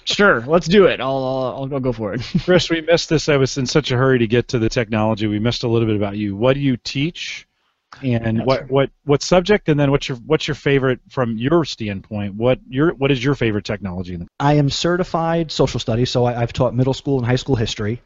Sure, 0.05 0.41
let's 0.41 0.67
do 0.67 0.85
it. 0.85 0.99
I'll, 0.99 1.17
I'll, 1.57 1.69
I'll 1.73 1.79
go 1.79 1.91
for 1.93 2.13
it. 2.13 2.21
Chris, 2.43 2.69
we 2.69 2.81
missed 2.81 3.09
this. 3.09 3.29
I 3.29 3.37
was 3.37 3.57
in 3.57 3.65
such 3.65 3.91
a 3.91 3.97
hurry 3.97 4.19
to 4.19 4.27
get 4.27 4.49
to 4.49 4.59
the 4.59 4.69
technology. 4.69 5.27
We 5.27 5.39
missed 5.39 5.63
a 5.63 5.67
little 5.67 5.87
bit 5.87 5.95
about 5.95 6.12
you. 6.13 6.35
What 6.35 6.53
do 6.53 6.59
you 6.59 6.77
teach, 6.77 7.47
and 8.01 8.45
what 8.45 8.69
what 8.69 8.89
what 9.05 9.21
subject? 9.21 9.69
And 9.69 9.79
then 9.79 9.91
what's 9.91 10.09
your 10.09 10.17
what's 10.25 10.47
your 10.47 10.55
favorite 10.55 10.99
from 11.09 11.37
your 11.37 11.65
standpoint? 11.65 12.35
What 12.35 12.59
your 12.69 12.93
what 12.95 13.11
is 13.11 13.23
your 13.23 13.35
favorite 13.35 13.65
technology? 13.65 14.19
I 14.39 14.53
am 14.53 14.69
certified 14.69 15.51
social 15.51 15.79
studies, 15.79 16.09
so 16.09 16.25
I, 16.25 16.41
I've 16.41 16.53
taught 16.53 16.73
middle 16.73 16.93
school 16.93 17.17
and 17.17 17.25
high 17.25 17.35
school 17.35 17.55
history, 17.55 18.01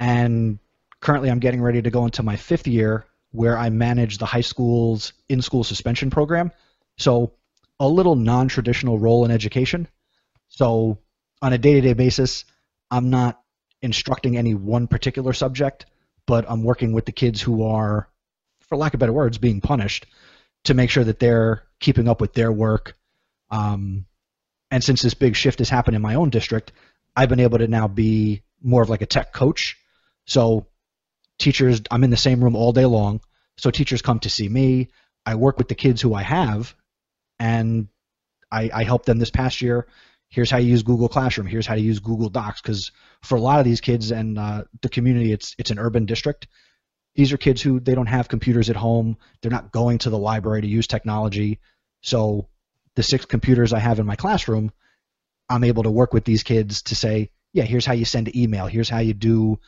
and 0.00 0.58
currently 1.00 1.30
I'm 1.30 1.40
getting 1.40 1.60
ready 1.60 1.82
to 1.82 1.90
go 1.90 2.04
into 2.04 2.22
my 2.22 2.36
fifth 2.36 2.66
year 2.66 3.04
where 3.32 3.56
I 3.56 3.70
manage 3.70 4.18
the 4.18 4.26
high 4.26 4.42
school's 4.42 5.14
in-school 5.28 5.64
suspension 5.64 6.10
program. 6.10 6.52
So 6.98 7.32
a 7.80 7.88
little 7.88 8.14
non-traditional 8.14 8.98
role 8.98 9.24
in 9.24 9.30
education. 9.30 9.88
So 10.48 10.98
on 11.40 11.52
a 11.54 11.58
day-to-day 11.58 11.94
basis, 11.94 12.44
I'm 12.90 13.08
not 13.08 13.40
instructing 13.80 14.36
any 14.36 14.54
one 14.54 14.86
particular 14.86 15.32
subject, 15.32 15.86
but 16.26 16.44
I'm 16.48 16.62
working 16.62 16.92
with 16.92 17.06
the 17.06 17.12
kids 17.12 17.40
who 17.40 17.64
are, 17.64 18.08
for 18.68 18.76
lack 18.76 18.94
of 18.94 19.00
better 19.00 19.12
words, 19.12 19.38
being 19.38 19.60
punished 19.60 20.06
to 20.64 20.74
make 20.74 20.90
sure 20.90 21.04
that 21.04 21.18
they're 21.18 21.64
keeping 21.80 22.08
up 22.08 22.20
with 22.20 22.34
their 22.34 22.52
work. 22.52 22.96
Um, 23.50 24.06
and 24.70 24.82
since 24.82 25.02
this 25.02 25.14
big 25.14 25.36
shift 25.36 25.58
has 25.58 25.68
happened 25.68 25.96
in 25.96 26.02
my 26.02 26.14
own 26.14 26.30
district, 26.30 26.72
I've 27.14 27.28
been 27.28 27.40
able 27.40 27.58
to 27.58 27.68
now 27.68 27.88
be 27.88 28.42
more 28.62 28.82
of 28.82 28.88
like 28.88 29.02
a 29.02 29.06
tech 29.06 29.32
coach. 29.32 29.76
So 30.26 30.66
teachers, 31.38 31.82
I'm 31.90 32.04
in 32.04 32.10
the 32.10 32.16
same 32.16 32.42
room 32.42 32.56
all 32.56 32.72
day 32.72 32.86
long. 32.86 33.20
So 33.58 33.70
teachers 33.70 34.02
come 34.02 34.20
to 34.20 34.30
see 34.30 34.48
me. 34.48 34.88
I 35.26 35.34
work 35.34 35.58
with 35.58 35.68
the 35.68 35.74
kids 35.74 36.00
who 36.00 36.14
I 36.14 36.22
have, 36.22 36.74
and 37.38 37.88
I, 38.50 38.70
I 38.72 38.84
help 38.84 39.04
them 39.04 39.18
this 39.18 39.30
past 39.30 39.60
year. 39.60 39.86
Here's 40.32 40.50
how 40.50 40.56
you 40.56 40.70
use 40.70 40.82
Google 40.82 41.10
Classroom. 41.10 41.46
Here's 41.46 41.66
how 41.66 41.74
to 41.74 41.80
use 41.80 41.98
Google 41.98 42.30
Docs. 42.30 42.62
Because 42.62 42.90
for 43.20 43.36
a 43.36 43.40
lot 43.40 43.58
of 43.58 43.66
these 43.66 43.82
kids 43.82 44.10
and 44.10 44.38
uh, 44.38 44.64
the 44.80 44.88
community, 44.88 45.30
it's 45.30 45.54
it's 45.58 45.70
an 45.70 45.78
urban 45.78 46.06
district. 46.06 46.48
These 47.14 47.34
are 47.34 47.36
kids 47.36 47.60
who 47.60 47.80
they 47.80 47.94
don't 47.94 48.06
have 48.06 48.28
computers 48.28 48.70
at 48.70 48.76
home. 48.76 49.18
They're 49.40 49.50
not 49.50 49.72
going 49.72 49.98
to 49.98 50.10
the 50.10 50.18
library 50.18 50.62
to 50.62 50.66
use 50.66 50.86
technology. 50.86 51.60
So 52.00 52.48
the 52.96 53.02
six 53.02 53.26
computers 53.26 53.74
I 53.74 53.78
have 53.78 54.00
in 54.00 54.06
my 54.06 54.16
classroom, 54.16 54.72
I'm 55.50 55.64
able 55.64 55.82
to 55.82 55.90
work 55.90 56.14
with 56.14 56.24
these 56.24 56.42
kids 56.42 56.80
to 56.84 56.96
say, 56.96 57.28
yeah, 57.52 57.64
here's 57.64 57.84
how 57.84 57.92
you 57.92 58.06
send 58.06 58.28
an 58.28 58.36
email. 58.38 58.66
Here's 58.66 58.88
how 58.88 59.00
you 59.00 59.12
do 59.12 59.58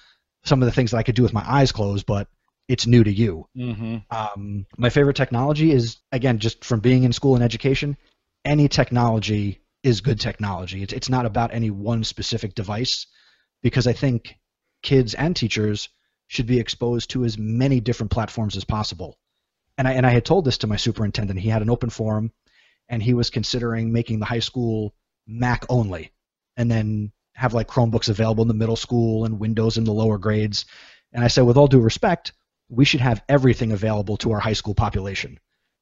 some 0.45 0.63
of 0.63 0.67
the 0.67 0.73
things 0.73 0.93
that 0.93 0.97
I 0.97 1.03
could 1.03 1.15
do 1.15 1.23
with 1.23 1.35
my 1.35 1.45
eyes 1.47 1.73
closed, 1.73 2.07
but 2.07 2.29
it's 2.69 2.87
new 2.87 3.05
to 3.05 3.13
you. 3.13 3.47
mm-hmm. 3.55 3.97
Um, 4.11 4.65
my 4.79 4.89
favorite 4.89 5.17
technology 5.17 5.71
is, 5.71 5.99
again, 6.11 6.39
just 6.39 6.65
from 6.65 6.81
being 6.81 7.05
in 7.05 7.13
school 7.13 7.35
and 7.35 7.45
education, 7.45 7.99
any 8.47 8.69
technology 8.69 9.61
is 9.85 10.01
good 10.01 10.19
technology. 10.19 10.83
It's 10.83 10.93
it's 10.93 11.09
not 11.09 11.27
about 11.27 11.55
any 11.55 11.71
one 11.71 12.03
specific 12.03 12.55
device, 12.55 13.07
because 13.63 13.87
I 13.87 13.93
think 13.93 14.35
kids 14.83 15.15
and 15.15 15.37
teachers 15.37 15.89
should 16.27 16.47
be 16.47 16.59
exposed 16.59 17.11
to 17.11 17.25
as 17.25 17.39
many 17.39 17.81
different 17.81 18.11
platforms 18.11 18.57
as 18.57 18.65
possible. 18.65 19.19
And 19.79 19.87
I 19.87 19.93
and 19.93 20.07
I 20.07 20.11
had 20.11 20.25
told 20.25 20.45
this 20.45 20.59
to 20.59 20.67
my 20.67 20.77
superintendent. 20.77 21.39
He 21.39 21.51
had 21.51 21.63
an 21.63 21.71
open 21.71 21.91
forum, 21.91 22.33
and 22.89 23.03
he 23.03 23.15
was 23.15 23.31
considering 23.31 23.93
making 23.93 24.19
the 24.19 24.27
high 24.27 24.41
school 24.41 24.95
Mac 25.27 25.67
only, 25.69 26.13
and 26.57 26.71
then 26.71 27.13
have 27.35 27.55
like 27.55 27.69
Chromebooks 27.69 28.09
available 28.09 28.43
in 28.43 28.49
the 28.49 28.55
middle 28.55 28.77
school 28.77 29.25
and 29.25 29.39
Windows 29.41 29.77
in 29.77 29.85
the 29.85 29.93
lower 29.93 30.19
grades. 30.19 30.65
And 31.13 31.23
I 31.23 31.29
said, 31.29 31.43
with 31.43 31.57
all 31.57 31.67
due 31.67 31.81
respect, 31.81 32.33
we 32.69 32.85
should 32.85 33.01
have 33.01 33.23
everything 33.29 33.73
available 33.73 34.17
to 34.19 34.33
our 34.33 34.41
high 34.41 34.53
school 34.55 34.75
population 34.75 35.39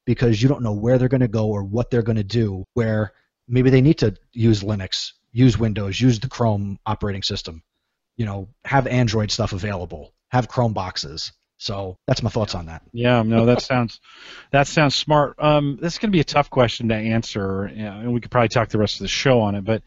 because 0.06 0.42
you 0.42 0.48
don't 0.48 0.62
know 0.62 0.72
where 0.72 0.98
they're 0.98 1.08
going 1.08 1.20
to 1.20 1.28
go 1.28 1.48
or 1.48 1.62
what 1.62 1.90
they're 1.90 2.02
going 2.02 2.16
to 2.16 2.24
do. 2.24 2.64
Where 2.74 3.12
maybe 3.48 3.70
they 3.70 3.80
need 3.80 3.98
to 3.98 4.14
use 4.32 4.62
Linux, 4.62 5.12
use 5.32 5.58
Windows, 5.58 6.00
use 6.00 6.20
the 6.20 6.28
Chrome 6.28 6.78
operating 6.86 7.22
system. 7.22 7.62
You 8.16 8.26
know, 8.26 8.48
have 8.64 8.86
Android 8.86 9.30
stuff 9.30 9.52
available, 9.52 10.12
have 10.28 10.48
Chrome 10.48 10.74
boxes. 10.74 11.32
So 11.56 11.96
that's 12.08 12.24
my 12.24 12.30
thoughts 12.30 12.56
on 12.56 12.66
that. 12.66 12.82
Yeah, 12.92 13.22
no, 13.22 13.46
that 13.46 13.62
sounds 13.62 14.00
that 14.50 14.66
sounds 14.66 14.96
smart. 14.96 15.36
Um, 15.38 15.78
this 15.80 15.92
is 15.92 15.98
going 16.00 16.10
to 16.10 16.16
be 16.16 16.20
a 16.20 16.24
tough 16.24 16.50
question 16.50 16.88
to 16.88 16.94
answer, 16.96 17.64
and 17.64 18.12
we 18.12 18.20
could 18.20 18.32
probably 18.32 18.48
talk 18.48 18.68
the 18.68 18.78
rest 18.78 18.96
of 18.96 19.04
the 19.04 19.08
show 19.08 19.40
on 19.40 19.54
it. 19.54 19.64
But 19.64 19.82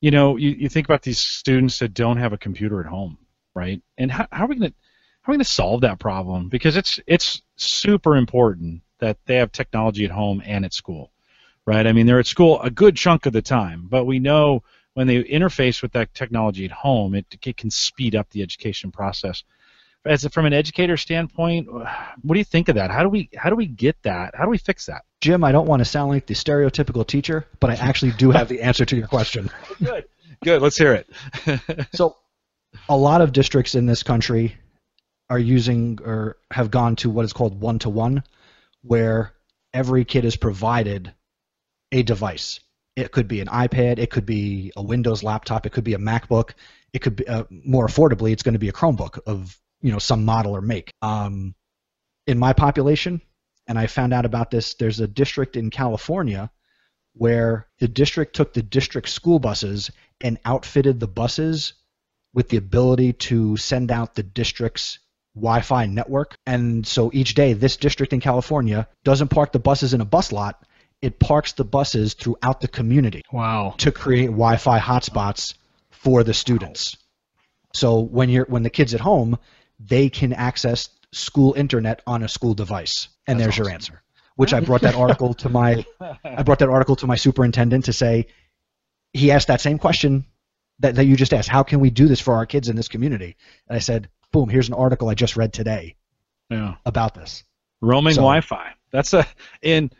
you 0.00 0.10
know, 0.10 0.36
you, 0.36 0.50
you 0.50 0.68
think 0.68 0.86
about 0.86 1.02
these 1.02 1.18
students 1.18 1.78
that 1.78 1.94
don't 1.94 2.18
have 2.18 2.34
a 2.34 2.38
computer 2.38 2.80
at 2.80 2.86
home, 2.86 3.16
right? 3.54 3.80
And 3.96 4.10
how, 4.10 4.26
how 4.30 4.44
are 4.44 4.48
we 4.48 4.56
going 4.56 4.70
to 4.70 4.76
how 5.22 5.30
are 5.30 5.32
we 5.32 5.36
going 5.36 5.44
to 5.44 5.50
solve 5.50 5.80
that 5.80 5.98
problem? 5.98 6.50
Because 6.50 6.76
it's 6.76 7.00
it's 7.06 7.40
super 7.56 8.16
important 8.16 8.82
that 9.00 9.16
they 9.26 9.36
have 9.36 9.52
technology 9.52 10.04
at 10.04 10.10
home 10.10 10.42
and 10.44 10.64
at 10.64 10.74
school, 10.74 11.12
right? 11.66 11.86
I 11.86 11.92
mean, 11.92 12.06
they're 12.06 12.20
at 12.20 12.26
school 12.26 12.60
a 12.62 12.70
good 12.70 12.96
chunk 12.96 13.26
of 13.26 13.32
the 13.32 13.42
time, 13.42 13.86
but 13.88 14.04
we 14.04 14.18
know 14.18 14.62
when 14.94 15.06
they 15.06 15.22
interface 15.24 15.82
with 15.82 15.92
that 15.92 16.14
technology 16.14 16.64
at 16.64 16.70
home, 16.70 17.14
it, 17.14 17.26
it 17.44 17.56
can 17.56 17.70
speed 17.70 18.14
up 18.14 18.30
the 18.30 18.42
education 18.42 18.90
process. 18.90 19.44
As 20.06 20.24
a, 20.24 20.30
from 20.30 20.46
an 20.46 20.52
educator 20.52 20.96
standpoint, 20.96 21.68
what 21.70 22.32
do 22.34 22.38
you 22.38 22.44
think 22.44 22.68
of 22.68 22.76
that? 22.76 22.90
How 22.90 23.02
do 23.02 23.08
we 23.08 23.28
how 23.36 23.50
do 23.50 23.56
we 23.56 23.66
get 23.66 24.00
that? 24.04 24.36
How 24.36 24.44
do 24.44 24.50
we 24.50 24.58
fix 24.58 24.86
that? 24.86 25.02
Jim, 25.20 25.42
I 25.42 25.50
don't 25.50 25.66
want 25.66 25.80
to 25.80 25.84
sound 25.84 26.10
like 26.10 26.26
the 26.26 26.34
stereotypical 26.34 27.04
teacher, 27.04 27.44
but 27.58 27.70
I 27.70 27.74
actually 27.74 28.12
do 28.12 28.30
have 28.30 28.48
the 28.48 28.62
answer 28.62 28.84
to 28.84 28.96
your 28.96 29.08
question. 29.08 29.50
Good. 29.82 30.04
Good. 30.44 30.62
Let's 30.62 30.78
hear 30.78 30.94
it. 30.94 31.88
so, 31.92 32.16
a 32.88 32.96
lot 32.96 33.20
of 33.20 33.32
districts 33.32 33.74
in 33.74 33.86
this 33.86 34.04
country 34.04 34.56
are 35.28 35.38
using 35.38 35.98
or 36.04 36.36
have 36.52 36.70
gone 36.70 36.94
to 36.96 37.10
what 37.10 37.24
is 37.24 37.32
called 37.32 37.60
one 37.60 37.80
to 37.80 37.88
one, 37.88 38.22
where 38.82 39.34
every 39.74 40.04
kid 40.04 40.24
is 40.24 40.36
provided 40.36 41.12
a 41.92 42.02
device. 42.02 42.60
It 42.94 43.12
could 43.12 43.28
be 43.28 43.40
an 43.40 43.48
iPad, 43.48 43.98
it 43.98 44.10
could 44.10 44.26
be 44.26 44.72
a 44.76 44.82
Windows 44.82 45.22
laptop, 45.22 45.66
it 45.66 45.70
could 45.70 45.84
be 45.84 45.94
a 45.94 45.98
MacBook, 45.98 46.52
it 46.92 47.00
could 47.00 47.16
be 47.16 47.28
uh, 47.28 47.44
more 47.50 47.86
affordably, 47.86 48.32
it's 48.32 48.42
going 48.42 48.54
to 48.54 48.58
be 48.58 48.70
a 48.70 48.72
Chromebook 48.72 49.18
of 49.26 49.58
you 49.82 49.92
know 49.92 49.98
some 49.98 50.24
model 50.24 50.56
or 50.56 50.60
make. 50.60 50.90
Um, 51.02 51.54
in 52.26 52.38
my 52.38 52.52
population, 52.52 53.20
and 53.66 53.78
I 53.78 53.86
found 53.86 54.12
out 54.12 54.24
about 54.24 54.50
this. 54.50 54.74
There's 54.74 55.00
a 55.00 55.06
district 55.06 55.56
in 55.56 55.70
California 55.70 56.50
where 57.14 57.66
the 57.78 57.88
district 57.88 58.36
took 58.36 58.52
the 58.52 58.62
district 58.62 59.08
school 59.08 59.38
buses 59.38 59.90
and 60.20 60.38
outfitted 60.44 61.00
the 61.00 61.08
buses 61.08 61.74
with 62.34 62.48
the 62.48 62.58
ability 62.58 63.14
to 63.14 63.56
send 63.56 63.90
out 63.90 64.14
the 64.14 64.22
district's 64.22 64.98
Wi-Fi 65.34 65.86
network. 65.86 66.36
And 66.46 66.86
so 66.86 67.10
each 67.12 67.34
day, 67.34 67.52
this 67.52 67.76
district 67.76 68.12
in 68.12 68.20
California 68.20 68.88
doesn't 69.04 69.28
park 69.28 69.52
the 69.52 69.58
buses 69.58 69.94
in 69.94 70.00
a 70.00 70.04
bus 70.04 70.32
lot. 70.32 70.65
It 71.02 71.18
parks 71.18 71.52
the 71.52 71.64
buses 71.64 72.14
throughout 72.14 72.60
the 72.60 72.68
community. 72.68 73.22
Wow. 73.32 73.74
To 73.78 73.92
create 73.92 74.26
Wi-Fi 74.26 74.78
hotspots 74.78 75.54
for 75.90 76.24
the 76.24 76.34
students. 76.34 76.96
So 77.74 78.00
when 78.00 78.28
you're 78.30 78.46
when 78.46 78.62
the 78.62 78.70
kids 78.70 78.94
at 78.94 79.00
home, 79.00 79.38
they 79.78 80.08
can 80.08 80.32
access 80.32 80.88
school 81.12 81.54
internet 81.54 82.00
on 82.06 82.22
a 82.22 82.28
school 82.28 82.54
device. 82.54 83.08
And 83.26 83.38
That's 83.38 83.44
there's 83.44 83.54
awesome. 83.54 83.64
your 83.64 83.72
answer. 83.72 84.02
Which 84.36 84.52
I 84.52 84.60
brought 84.60 84.82
that 84.82 84.94
article 84.94 85.34
to 85.34 85.48
my 85.48 85.84
I 86.24 86.42
brought 86.42 86.58
that 86.60 86.68
article 86.68 86.96
to 86.96 87.06
my 87.06 87.16
superintendent 87.16 87.86
to 87.86 87.92
say 87.92 88.26
he 89.12 89.30
asked 89.30 89.48
that 89.48 89.60
same 89.60 89.78
question 89.78 90.26
that, 90.80 90.96
that 90.96 91.06
you 91.06 91.16
just 91.16 91.32
asked. 91.32 91.48
How 91.48 91.62
can 91.62 91.80
we 91.80 91.90
do 91.90 92.06
this 92.06 92.20
for 92.20 92.34
our 92.34 92.46
kids 92.46 92.68
in 92.68 92.76
this 92.76 92.88
community? 92.88 93.36
And 93.68 93.76
I 93.76 93.80
said, 93.80 94.10
boom, 94.32 94.48
here's 94.48 94.68
an 94.68 94.74
article 94.74 95.08
I 95.08 95.14
just 95.14 95.36
read 95.36 95.52
today 95.52 95.96
yeah. 96.50 96.74
about 96.84 97.14
this. 97.14 97.44
Roaming 97.80 98.14
so, 98.14 98.20
Wi-Fi. 98.20 98.72
That's 98.90 99.14
a 99.14 99.26
in 99.62 99.90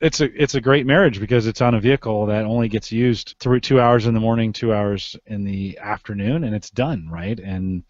it's 0.00 0.20
a 0.20 0.42
it's 0.42 0.54
a 0.54 0.60
great 0.60 0.86
marriage 0.86 1.20
because 1.20 1.46
it's 1.46 1.60
on 1.60 1.74
a 1.74 1.80
vehicle 1.80 2.26
that 2.26 2.44
only 2.44 2.68
gets 2.68 2.92
used 2.92 3.34
through 3.40 3.60
two 3.60 3.80
hours 3.80 4.06
in 4.06 4.14
the 4.14 4.20
morning, 4.20 4.52
two 4.52 4.74
hours 4.74 5.16
in 5.26 5.44
the 5.44 5.78
afternoon, 5.78 6.44
and 6.44 6.54
it's 6.54 6.70
done 6.70 7.08
right. 7.10 7.38
And 7.38 7.82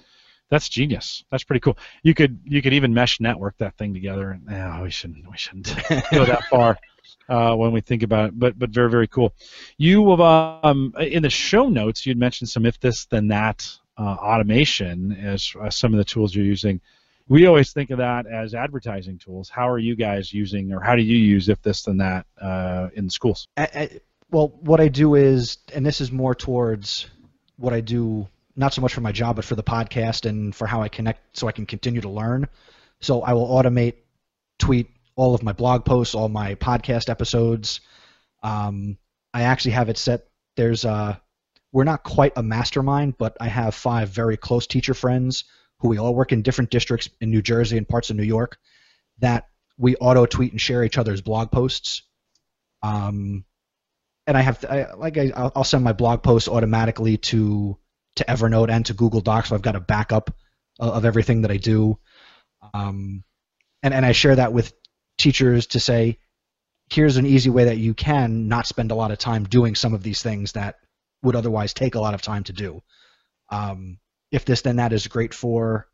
that's 0.49 0.69
genius. 0.69 1.25
That's 1.31 1.45
pretty 1.45 1.61
cool. 1.61 1.77
You 2.03 2.15
could 2.15 2.41
you 2.45 2.63
could 2.63 2.73
even 2.73 2.95
mesh 2.95 3.21
network 3.21 3.57
that 3.59 3.77
thing 3.77 3.93
together. 3.93 4.31
And 4.31 4.47
no, 4.47 4.81
we 4.85 4.91
shouldn't 4.91 5.29
we 5.29 5.37
shouldn't 5.37 5.67
go 6.13 6.25
that 6.25 6.45
far 6.49 6.79
uh, 7.29 7.55
when 7.57 7.73
we 7.73 7.81
think 7.81 8.05
about 8.05 8.29
it. 8.29 8.39
But 8.39 8.59
but 8.59 8.71
very 8.71 8.91
very 8.91 9.09
cool. 9.09 9.35
You 9.77 10.09
have 10.11 10.21
um 10.21 10.95
in 11.01 11.23
the 11.23 11.31
show 11.31 11.69
notes 11.69 12.07
you'd 12.07 12.19
mentioned 12.19 12.49
some 12.49 12.67
if 12.67 12.79
this 12.79 13.07
then 13.07 13.29
that 13.29 13.69
uh, 13.99 14.03
automation 14.03 15.13
as 15.13 15.53
uh, 15.61 15.71
some 15.71 15.93
of 15.93 15.99
the 15.99 16.05
tools 16.05 16.35
you're 16.35 16.45
using. 16.45 16.81
We 17.29 17.47
always 17.47 17.73
think 17.73 17.91
of 17.91 17.99
that 17.99 18.27
as 18.27 18.55
advertising 18.55 19.19
tools. 19.19 19.49
How 19.49 19.69
are 19.69 19.79
you 19.79 19.97
guys 19.97 20.33
using, 20.33 20.73
or 20.73 20.81
how 20.81 20.95
do 20.95 21.03
you 21.03 21.19
use 21.19 21.49
if 21.49 21.61
this 21.63 21.83
then 21.83 21.97
that 21.97 22.27
uh, 22.41 22.89
in 22.95 23.11
schools? 23.11 23.49
I, 23.57 23.63
I, 23.75 24.01
well, 24.31 24.49
what 24.61 24.81
I 24.81 24.89
do 24.89 25.17
is, 25.17 25.59
and 25.75 25.85
this 25.85 26.01
is 26.01 26.13
more 26.13 26.35
towards 26.35 27.07
what 27.57 27.73
I 27.73 27.81
do 27.81 28.29
not 28.55 28.73
so 28.73 28.81
much 28.81 28.95
for 28.95 29.01
my 29.01 29.13
job, 29.13 29.37
but 29.37 29.45
for 29.45 29.55
the 29.55 29.63
podcast 29.63 30.29
and 30.29 30.55
for 30.55 30.67
how 30.67 30.83
I 30.83 30.89
connect 30.89 31.37
so 31.37 31.47
I 31.47 31.53
can 31.53 31.67
continue 31.67 32.01
to 32.01 32.09
learn. 32.09 32.49
So 33.01 33.23
I 33.23 33.35
will 33.35 33.49
automate, 33.49 33.95
tweet 34.59 34.91
all 35.15 35.35
of 35.35 35.43
my 35.43 35.53
blog 35.53 35.85
posts, 35.85 36.15
all 36.15 36.29
my 36.29 36.55
podcast 36.55 37.11
episodes. 37.11 37.81
Um, 38.43 38.97
I 39.35 39.43
actually 39.43 39.73
have 39.73 39.89
it 39.89 39.99
set. 39.99 40.29
There's 40.57 40.85
a, 40.85 41.21
we're 41.73 41.85
not 41.85 42.03
quite 42.03 42.33
a 42.37 42.43
mastermind, 42.43 43.19
but 43.19 43.37
I 43.41 43.49
have 43.49 43.75
five 43.75 44.09
very 44.09 44.39
close 44.39 44.67
teacher 44.67 44.95
friends 44.95 45.45
who 45.81 45.89
we 45.89 45.99
all 45.99 46.15
work 46.15 46.33
in 46.33 46.43
different 46.43 46.71
districts 46.71 47.09
in 47.21 47.31
New 47.31 47.43
Jersey 47.43 47.77
and 47.77 47.89
parts 47.89 48.11
of 48.11 48.17
New 48.17 48.23
York 48.23 48.59
that 49.19 49.49
we 49.79 49.97
auto 49.97 50.27
tweet 50.27 50.53
and 50.53 50.61
share 50.61 50.85
each 50.85 50.99
other's 50.99 51.21
blog 51.21 51.51
posts. 51.51 52.03
Um, 52.83 53.45
and 54.27 54.37
I 54.37 54.41
have, 54.41 54.65
I, 54.69 54.95
like, 54.95 55.19
I, 55.19 55.31
I'll 55.35 55.65
send 55.65 55.85
my 55.85 55.93
blog 55.93 56.23
posts 56.23 56.49
automatically 56.49 57.17
to 57.19 57.79
to 58.17 58.25
Evernote 58.25 58.71
and 58.71 58.85
to 58.87 58.95
Google 58.95 59.21
Docs, 59.21 59.51
so 59.51 59.55
I've 59.55 59.63
got 59.63 59.77
a 59.77 59.81
backup 59.81 60.35
of, 60.79 60.95
of 60.95 61.05
everything 61.05 61.43
that 61.43 61.51
I 61.51 61.59
do. 61.59 61.99
Um, 62.75 63.23
and, 63.83 63.95
and 63.95 64.05
I 64.05 64.13
share 64.13 64.37
that 64.37 64.53
with 64.53 64.73
teachers 65.19 65.67
to 65.69 65.81
say, 65.81 66.19
here's 66.91 67.19
an 67.19 67.27
easy 67.27 67.51
way 67.51 67.67
that 67.67 67.79
you 67.79 67.95
can 67.95 68.49
not 68.49 68.67
spend 68.67 68.91
a 68.91 68.95
lot 68.95 69.11
of 69.11 69.19
time 69.19 69.45
doing 69.45 69.75
some 69.75 69.93
of 69.93 70.03
these 70.03 70.23
things 70.23 70.53
that 70.53 70.77
would 71.23 71.37
otherwise 71.37 71.75
take 71.75 71.95
a 71.95 72.01
lot 72.01 72.15
of 72.15 72.23
time 72.23 72.45
to 72.45 72.53
do. 72.53 72.83
Um, 73.51 73.99
if 74.37 74.45
this 74.45 74.61
then 74.61 74.77
that 74.77 74.93
is 74.93 75.09
great 75.09 75.33
for 75.33 75.89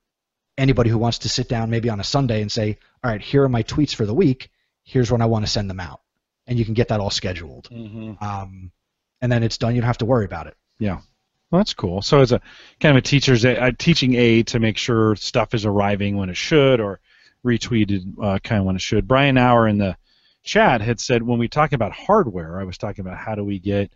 anybody 0.59 0.91
who 0.91 0.99
wants 0.99 1.19
to 1.19 1.29
sit 1.29 1.49
down 1.49 1.71
maybe 1.71 1.89
on 1.89 2.01
a 2.01 2.05
Sunday 2.05 2.43
and 2.43 2.51
say, 2.51 2.77
all 3.03 3.11
right, 3.11 3.23
here 3.23 3.45
are 3.45 3.49
my 3.49 3.63
tweets 3.63 3.95
for 3.95 4.05
the 4.05 4.13
week. 4.13 4.51
Here's 4.83 5.11
when 5.13 5.23
I 5.23 5.27
want 5.27 5.45
to 5.47 5.51
send 5.51 5.71
them 5.71 5.79
out, 5.79 6.01
and 6.47 6.59
you 6.59 6.65
can 6.65 6.75
get 6.75 6.89
that 6.89 7.01
all 7.01 7.11
scheduled. 7.11 7.71
Mm-hmm. 7.71 8.23
Um, 8.23 8.73
and 9.21 9.31
then 9.31 9.45
it's 9.45 9.59
done. 9.59 9.77
You 9.77 9.81
don't 9.81 9.87
have 9.87 9.99
to 9.99 10.05
worry 10.05 10.25
about 10.25 10.49
it. 10.49 10.57
Yeah. 10.81 10.99
Well, 11.51 11.61
that's 11.61 11.75
cool. 11.75 12.03
So 12.03 12.21
as 12.21 12.33
a 12.33 12.41
kind 12.81 12.97
of 12.97 13.05
a 13.05 13.07
teacher's 13.07 13.45
a, 13.45 13.67
a 13.67 13.73
teaching 13.73 14.15
aid 14.15 14.49
to 14.49 14.59
make 14.59 14.77
sure 14.77 15.15
stuff 15.15 15.55
is 15.55 15.65
arriving 15.65 16.17
when 16.17 16.29
it 16.29 16.37
should 16.37 16.81
or 16.81 16.99
retweeted 17.47 18.15
uh, 18.21 18.41
kind 18.41 18.59
of 18.59 18.67
when 18.67 18.75
it 18.75 18.83
should. 18.83 19.07
Brian 19.07 19.39
Hour 19.39 19.69
in 19.69 19.79
the 19.79 19.97
chat 20.43 20.81
had 20.81 20.99
said 20.99 21.23
when 21.23 21.39
we 21.39 21.49
talk 21.49 21.73
about 21.73 21.93
hardware, 21.93 22.59
I 22.59 22.65
was 22.65 22.79
talking 22.79 23.07
about 23.07 23.19
how 23.19 23.37
do 23.37 23.45
we 23.45 23.61
get, 23.61 23.93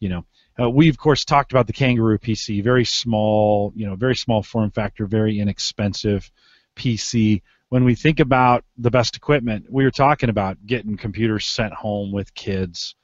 you 0.00 0.10
know, 0.10 0.26
uh, 0.60 0.68
we 0.70 0.88
of 0.88 0.98
course 0.98 1.24
talked 1.24 1.52
about 1.52 1.66
the 1.66 1.72
Kangaroo 1.72 2.18
PC, 2.18 2.62
very 2.62 2.84
small, 2.84 3.72
you 3.74 3.86
know, 3.86 3.94
very 3.94 4.16
small 4.16 4.42
form 4.42 4.70
factor, 4.70 5.06
very 5.06 5.38
inexpensive 5.38 6.30
PC. 6.76 7.42
When 7.68 7.84
we 7.84 7.94
think 7.94 8.20
about 8.20 8.64
the 8.78 8.90
best 8.90 9.16
equipment, 9.16 9.66
we 9.68 9.84
were 9.84 9.90
talking 9.90 10.28
about 10.28 10.64
getting 10.66 10.96
computers 10.96 11.46
sent 11.46 11.72
home 11.72 12.12
with 12.12 12.34
kids 12.34 12.94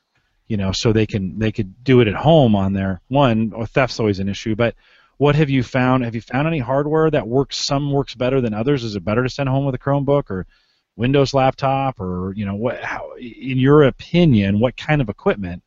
you 0.53 0.59
know, 0.59 0.71
so 0.71 0.93
they 0.93 1.07
can 1.07 1.39
they 1.39 1.51
could 1.51 1.83
do 1.83 2.01
it 2.03 2.09
at 2.09 2.15
home 2.15 2.55
on 2.55 2.75
their 2.75 3.01
One, 3.09 3.55
or 3.55 3.65
theft's 3.65 3.99
always 3.99 4.19
an 4.19 4.29
issue, 4.29 4.55
but 4.55 4.75
what 5.17 5.35
have 5.35 5.49
you 5.49 5.63
found? 5.63 6.05
Have 6.05 6.15
you 6.15 6.21
found 6.21 6.47
any 6.47 6.59
hardware 6.59 7.11
that 7.11 7.27
works? 7.27 7.57
Some 7.57 7.91
works 7.91 8.15
better 8.15 8.43
than 8.43 8.53
others. 8.53 8.85
Is 8.85 8.95
it 8.95 9.03
better 9.03 9.23
to 9.23 9.31
send 9.31 9.49
home 9.49 9.65
with 9.65 9.75
a 9.75 9.79
Chromebook 9.79 10.31
or 10.31 10.47
Windows 10.97 11.33
laptop, 11.33 12.01
or 12.01 12.35
you 12.35 12.45
know, 12.45 12.55
what? 12.55 12.83
How, 12.83 13.13
in 13.19 13.57
your 13.59 13.85
opinion, 13.85 14.61
what 14.61 14.77
kind 14.77 15.01
of 15.01 15.09
equipment? 15.09 15.63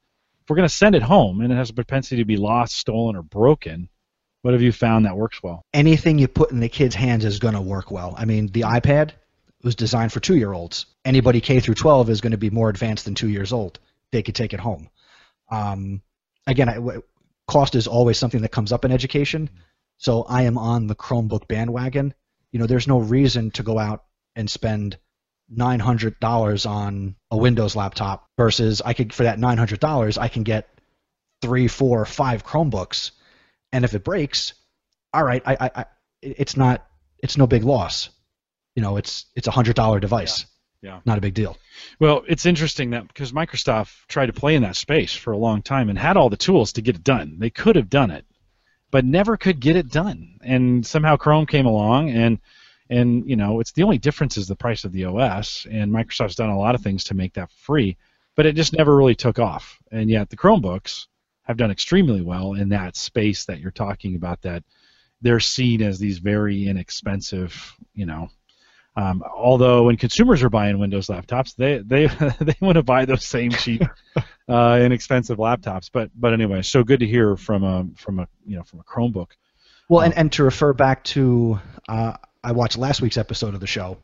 If 0.46 0.50
we're 0.52 0.58
going 0.58 0.70
to 0.70 0.76
send 0.76 0.94
it 0.94 1.02
home 1.02 1.42
and 1.42 1.52
it 1.52 1.56
has 1.56 1.72
a 1.72 1.74
propensity 1.74 2.18
to 2.18 2.26
be 2.26 2.38
lost, 2.38 2.76
stolen, 2.76 3.16
or 3.16 3.24
broken, 3.24 3.90
what 4.44 4.54
have 4.54 4.62
you 4.62 4.72
found 4.72 5.06
that 5.06 5.18
works 5.18 5.42
well? 5.42 5.64
Anything 5.74 6.20
you 6.20 6.28
put 6.28 6.52
in 6.52 6.60
the 6.60 6.70
kid's 6.70 6.94
hands 6.94 7.26
is 7.26 7.40
going 7.40 7.56
to 7.56 7.62
work 7.62 7.90
well. 7.90 8.14
I 8.16 8.26
mean, 8.26 8.48
the 8.48 8.62
iPad 8.62 9.14
was 9.64 9.74
designed 9.74 10.14
for 10.14 10.20
two-year-olds. 10.20 10.86
Anybody 11.04 11.42
K 11.42 11.60
through 11.60 11.74
12 11.74 12.12
is 12.12 12.22
going 12.22 12.32
to 12.32 12.38
be 12.38 12.52
more 12.52 12.70
advanced 12.70 13.06
than 13.06 13.16
two 13.16 13.30
years 13.30 13.52
old 13.52 13.80
they 14.12 14.22
could 14.22 14.36
take 14.36 14.54
it 14.54 14.60
home. 14.60 14.88
Um, 15.50 16.04
again, 16.46 17.02
cost 17.48 17.74
is 17.74 17.88
always 17.88 18.20
something 18.20 18.44
that 18.44 18.52
comes 18.52 18.72
up 18.72 18.86
in 18.86 18.92
education. 18.92 19.50
So 19.98 20.24
I 20.24 20.44
am 20.44 20.60
on 20.60 20.86
the 20.86 20.96
Chromebook 20.96 21.48
bandwagon. 21.48 22.14
You 22.52 22.60
know, 22.60 22.68
there's 22.68 22.88
no 22.88 23.00
reason 23.00 23.50
to 23.52 23.64
go 23.64 23.80
out 23.80 24.04
and 24.36 24.48
spend 24.48 24.98
nine 25.50 25.80
hundred 25.80 26.20
dollars 26.20 26.66
on 26.66 27.16
a 27.32 27.38
Windows 27.38 27.76
laptop 27.76 28.28
versus 28.38 28.82
I 28.84 28.94
could 28.94 29.14
for 29.14 29.24
that 29.24 29.40
nine 29.40 29.58
hundred 29.58 29.80
dollars 29.80 30.18
I 30.18 30.28
can 30.28 30.44
get 30.44 30.70
three, 31.42 31.68
four, 31.68 32.06
five 32.06 32.46
Chromebooks, 32.46 33.12
and 33.72 33.86
if 33.86 33.94
it 33.94 34.04
breaks, 34.04 34.54
all 35.14 35.24
right, 35.24 35.44
I, 35.46 35.54
I, 35.60 35.72
I 35.76 35.86
it's 36.22 36.58
not 36.58 36.86
it's 37.20 37.38
no 37.38 37.48
big 37.48 37.64
loss. 37.64 38.10
You 38.76 38.82
know, 38.82 38.98
it's 38.98 39.26
it's 39.36 39.48
a 39.48 39.52
hundred 39.52 39.76
dollar 39.76 40.00
device. 40.00 40.46
Yeah. 40.82 41.00
Not 41.04 41.18
a 41.18 41.22
big 41.22 41.34
deal. 41.34 41.58
Well, 42.00 42.24
it's 42.28 42.46
interesting 42.46 42.92
that 42.92 43.08
because 43.08 43.32
Microsoft 43.32 44.06
tried 44.08 44.28
to 44.28 44.34
play 44.34 44.54
in 44.54 44.62
that 44.62 44.76
space 44.76 45.16
for 45.16 45.32
a 45.32 45.38
long 45.38 45.64
time 45.64 45.90
and 45.90 45.98
had 45.98 46.16
all 46.16 46.30
the 46.30 46.38
tools 46.38 46.74
to 46.74 46.84
get 46.84 46.96
it 46.96 47.04
done. 47.04 47.38
They 47.40 47.50
could 47.50 47.76
have 47.76 47.90
done 47.90 48.12
it, 48.12 48.24
but 48.92 49.04
never 49.04 49.36
could 49.36 49.60
get 49.60 49.76
it 49.76 49.90
done. 49.90 50.38
And 50.44 50.86
somehow 50.86 51.16
Chrome 51.18 51.48
came 51.48 51.66
along 51.66 52.12
and 52.12 52.40
and 52.90 53.28
you 53.30 53.36
know, 53.36 53.60
it's 53.60 53.72
the 53.72 53.84
only 53.84 53.98
difference 53.98 54.38
is 54.38 54.48
the 54.48 54.56
price 54.56 54.84
of 54.84 54.92
the 54.92 55.06
OS 55.06 55.66
and 55.70 55.92
Microsoft's 55.92 56.36
done 56.36 56.50
a 56.50 56.58
lot 56.58 56.76
of 56.76 56.82
things 56.82 57.04
to 57.06 57.14
make 57.14 57.34
that 57.34 57.52
free, 57.52 57.98
but 58.36 58.46
it 58.46 58.56
just 58.56 58.74
never 58.74 58.96
really 58.96 59.16
took 59.16 59.40
off. 59.40 59.80
And 59.92 60.10
yet 60.10 60.30
the 60.30 60.38
Chromebooks 60.38 61.08
have 61.44 61.58
done 61.58 61.72
extremely 61.72 62.22
well 62.22 62.54
in 62.54 62.70
that 62.70 62.96
space 62.96 63.46
that 63.46 63.60
you're 63.60 63.72
talking 63.72 64.16
about 64.16 64.42
that 64.42 64.64
they're 65.22 65.40
seen 65.40 65.82
as 65.82 65.98
these 65.98 66.20
very 66.20 66.68
inexpensive, 66.68 67.76
you 67.94 68.06
know, 68.06 68.30
um, 68.98 69.24
although 69.24 69.84
when 69.84 69.98
consumers 69.98 70.42
are 70.42 70.50
buying 70.50 70.80
Windows 70.80 71.08
laptops, 71.08 71.56
they 71.56 71.80
they 71.80 72.08
they 72.40 72.56
want 72.62 72.76
to 72.76 72.84
buy 72.84 73.06
those 73.06 73.26
same 73.26 73.52
cheap, 73.52 73.82
uh, 74.50 74.80
inexpensive 74.82 75.38
laptops. 75.38 75.90
But 75.92 76.12
but 76.16 76.34
anyway, 76.34 76.62
so 76.62 76.84
good 76.84 77.02
to 77.02 77.08
hear 77.08 77.36
from 77.36 77.64
a 77.64 77.86
from 77.96 78.20
a 78.20 78.28
you 78.46 78.56
know 78.56 78.64
from 78.64 78.80
a 78.80 78.84
Chromebook. 78.84 79.32
Well, 79.90 80.02
and, 80.02 80.18
and 80.18 80.32
to 80.32 80.44
refer 80.44 80.74
back 80.74 81.04
to, 81.04 81.60
uh, 81.88 82.14
I 82.46 82.52
watched 82.52 82.78
last 82.78 83.02
week's 83.02 83.18
episode 83.18 83.56
of 83.56 83.60
the 83.60 83.68
show. 83.68 83.98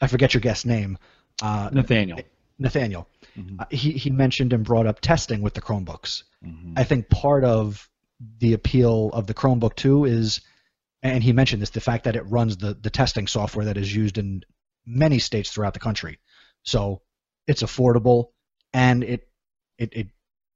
I 0.00 0.06
forget 0.06 0.32
your 0.34 0.40
guest's 0.40 0.64
name. 0.64 0.98
Uh, 1.42 1.68
Nathaniel. 1.72 2.20
Nathaniel. 2.58 3.06
Mhm. 3.36 3.60
Uh, 3.60 3.66
he 3.70 3.92
he 3.92 4.10
mentioned 4.10 4.52
and 4.52 4.64
brought 4.64 4.86
up 4.86 5.00
testing 5.00 5.42
with 5.42 5.54
the 5.54 5.60
Chromebooks. 5.60 6.22
Mhm. 6.44 6.72
I 6.76 6.84
think 6.84 7.08
part 7.10 7.44
of 7.44 7.88
the 8.38 8.54
appeal 8.54 9.10
of 9.12 9.26
the 9.26 9.34
Chromebook 9.34 9.74
too 9.76 10.04
is, 10.06 10.40
and 11.02 11.22
he 11.22 11.32
mentioned 11.32 11.60
this, 11.60 11.70
the 11.70 11.80
fact 11.80 12.04
that 12.04 12.16
it 12.16 12.22
runs 12.22 12.56
the 12.56 12.74
the 12.74 12.90
testing 12.90 13.26
software 13.26 13.66
that 13.66 13.76
is 13.76 13.94
used 13.94 14.16
in 14.18 14.42
many 14.86 15.18
states 15.18 15.50
throughout 15.50 15.74
the 15.74 15.80
country. 15.80 16.18
So 16.62 17.02
it's 17.46 17.62
affordable 17.62 18.30
and 18.72 19.04
it 19.04 19.28
it, 19.78 19.92
it 19.92 20.08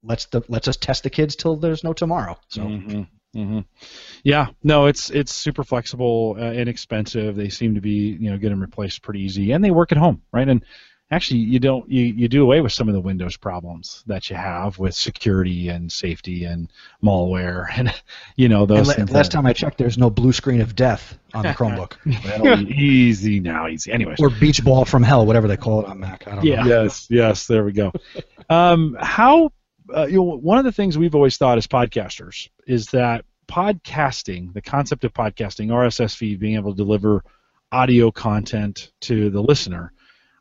lets 0.03 0.27
the 0.27 0.43
lets 0.49 0.69
us 0.69 0.77
test 0.77 1.03
the 1.03 1.11
kids 1.11 1.37
till 1.37 1.57
there's 1.57 1.85
no 1.85 1.93
tomorrow. 1.93 2.39
So 2.49 2.63
Mhm, 2.63 3.09
mhm. 3.35 3.65
Yeah, 4.23 4.49
no, 4.63 4.87
it's 4.87 5.11
it's 5.11 5.33
super 5.33 5.65
flexible, 5.65 6.37
uh, 6.39 6.53
inexpensive. 6.53 7.37
They 7.37 7.49
seem 7.49 7.75
to 7.75 7.81
be, 7.81 8.17
you 8.21 8.31
know, 8.31 8.39
getting 8.39 8.61
replaced 8.61 9.03
pretty 9.03 9.21
easy, 9.23 9.53
and 9.53 9.65
they 9.65 9.71
work 9.71 9.93
at 9.93 9.99
home, 9.99 10.23
right? 10.33 10.49
And 10.49 10.65
actually, 11.11 11.41
you 11.41 11.61
don't 11.61 11.89
you, 11.91 12.03
you 12.03 12.29
do 12.29 12.43
away 12.43 12.61
with 12.61 12.73
some 12.73 12.89
of 12.89 12.95
the 12.95 13.01
Windows 13.01 13.37
problems 13.37 14.03
that 14.07 14.29
you 14.31 14.37
have 14.37 14.79
with 14.79 14.95
security 14.95 15.69
and 15.69 15.91
safety 15.93 16.45
and 16.45 16.71
malware, 17.03 17.67
and 17.77 17.93
you 18.37 18.49
know 18.49 18.63
and 18.63 18.69
those. 18.71 18.89
la- 18.89 18.95
things 18.95 19.11
last 19.13 19.31
that- 19.31 19.37
time 19.37 19.47
I 19.47 19.53
checked, 19.53 19.79
there's 19.79 19.99
no 19.99 20.11
blue 20.11 20.33
screen 20.33 20.61
of 20.61 20.75
death 20.75 21.19
on 21.35 21.43
the 21.45 21.51
Chromebook 21.55 21.97
well, 22.43 22.61
easy 22.63 23.39
now, 23.41 23.69
easy. 23.69 23.93
Anyways, 23.93 24.19
or 24.21 24.31
beach 24.31 24.65
ball 24.65 24.85
from 24.85 25.03
hell, 25.03 25.25
whatever 25.27 25.47
they 25.49 25.57
call 25.57 25.81
it 25.81 25.87
on 25.87 26.01
Mac. 26.01 26.27
I 26.27 26.35
don't 26.37 26.45
Yeah. 26.45 26.63
know. 26.63 26.83
yes, 26.85 27.07
yes, 27.11 27.47
there 27.47 27.65
we 27.65 27.73
go. 27.73 27.93
Um, 28.49 28.97
how 29.01 29.51
uh, 29.95 30.07
you 30.07 30.17
know, 30.17 30.23
one 30.23 30.59
of 30.59 30.65
the 30.65 30.73
things 30.73 30.99
we've 30.99 31.15
always 31.15 31.37
thought 31.37 31.59
as 31.59 31.67
podcasters 31.67 32.49
is 32.67 32.87
that 32.89 33.25
podcasting, 33.49 34.53
the 34.53 34.63
concept 34.63 35.05
of 35.05 35.13
podcasting, 35.13 35.69
RSS 35.69 36.17
feed, 36.17 36.41
being 36.41 36.57
able 36.57 36.73
to 36.73 36.77
deliver 36.77 37.23
audio 37.73 38.11
content 38.11 38.93
to 39.03 39.31
the 39.31 39.41
listener. 39.41 39.93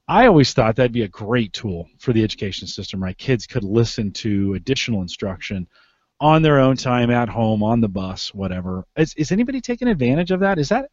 I 0.07 0.27
always 0.27 0.53
thought 0.53 0.75
that'd 0.75 0.91
be 0.91 1.03
a 1.03 1.07
great 1.07 1.53
tool 1.53 1.89
for 1.99 2.13
the 2.13 2.23
education 2.23 2.67
system, 2.67 2.99
My 2.99 3.13
Kids 3.13 3.47
could 3.47 3.63
listen 3.63 4.11
to 4.13 4.53
additional 4.53 5.01
instruction 5.01 5.67
on 6.19 6.41
their 6.41 6.59
own 6.59 6.77
time, 6.77 7.09
at 7.09 7.27
home, 7.27 7.63
on 7.63 7.81
the 7.81 7.89
bus, 7.89 8.33
whatever. 8.33 8.85
Is, 8.95 9.13
is 9.15 9.31
anybody 9.31 9.61
taking 9.61 9.87
advantage 9.87 10.31
of 10.31 10.41
that? 10.41 10.59
Is 10.59 10.69
that 10.69 10.89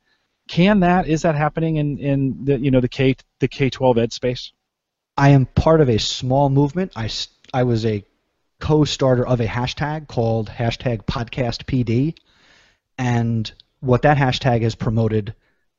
can 0.48 0.80
that 0.80 1.06
is 1.06 1.22
that 1.22 1.36
happening 1.36 1.76
in, 1.76 1.98
in 1.98 2.44
the 2.44 2.58
you 2.58 2.70
know 2.70 2.80
the 2.80 2.88
K 2.88 3.14
the 3.38 3.48
K 3.48 3.70
twelve 3.70 3.98
ed 3.98 4.12
space? 4.12 4.52
I 5.16 5.30
am 5.30 5.46
part 5.46 5.80
of 5.80 5.88
a 5.88 5.98
small 5.98 6.50
movement. 6.50 6.92
I 6.96 7.08
I 7.54 7.62
was 7.62 7.86
a 7.86 8.04
co-starter 8.62 9.26
of 9.26 9.40
a 9.40 9.46
hashtag 9.46 10.06
called 10.06 10.48
hashtag 10.48 11.04
podcastpd, 11.04 12.16
and 12.96 13.52
what 13.80 14.02
that 14.02 14.16
hashtag 14.16 14.62
has 14.62 14.76
promoted 14.76 15.34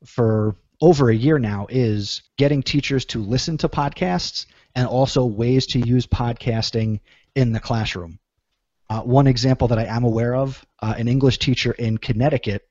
for 0.06 0.58
over 0.82 1.10
a 1.10 1.16
year 1.16 1.40
now 1.40 1.66
is 1.70 2.24
getting 2.38 2.62
teachers 2.62 3.06
to 3.06 3.24
listen 3.24 3.58
to 3.58 3.70
podcasts 3.70 4.48
and 4.76 4.86
also 4.86 5.24
ways 5.26 5.66
to 5.68 5.80
use 5.80 6.06
podcasting 6.06 7.00
in 7.36 7.54
the 7.54 7.60
classroom. 7.62 8.20
Uh, 8.90 9.00
one 9.00 9.28
example 9.28 9.70
that 9.70 9.80
I 9.80 9.86
am 9.86 10.04
aware 10.04 10.36
of, 10.36 10.66
uh, 10.82 10.94
an 10.98 11.08
English 11.08 11.40
teacher 11.40 11.72
in 11.72 11.98
Connecticut 11.98 12.68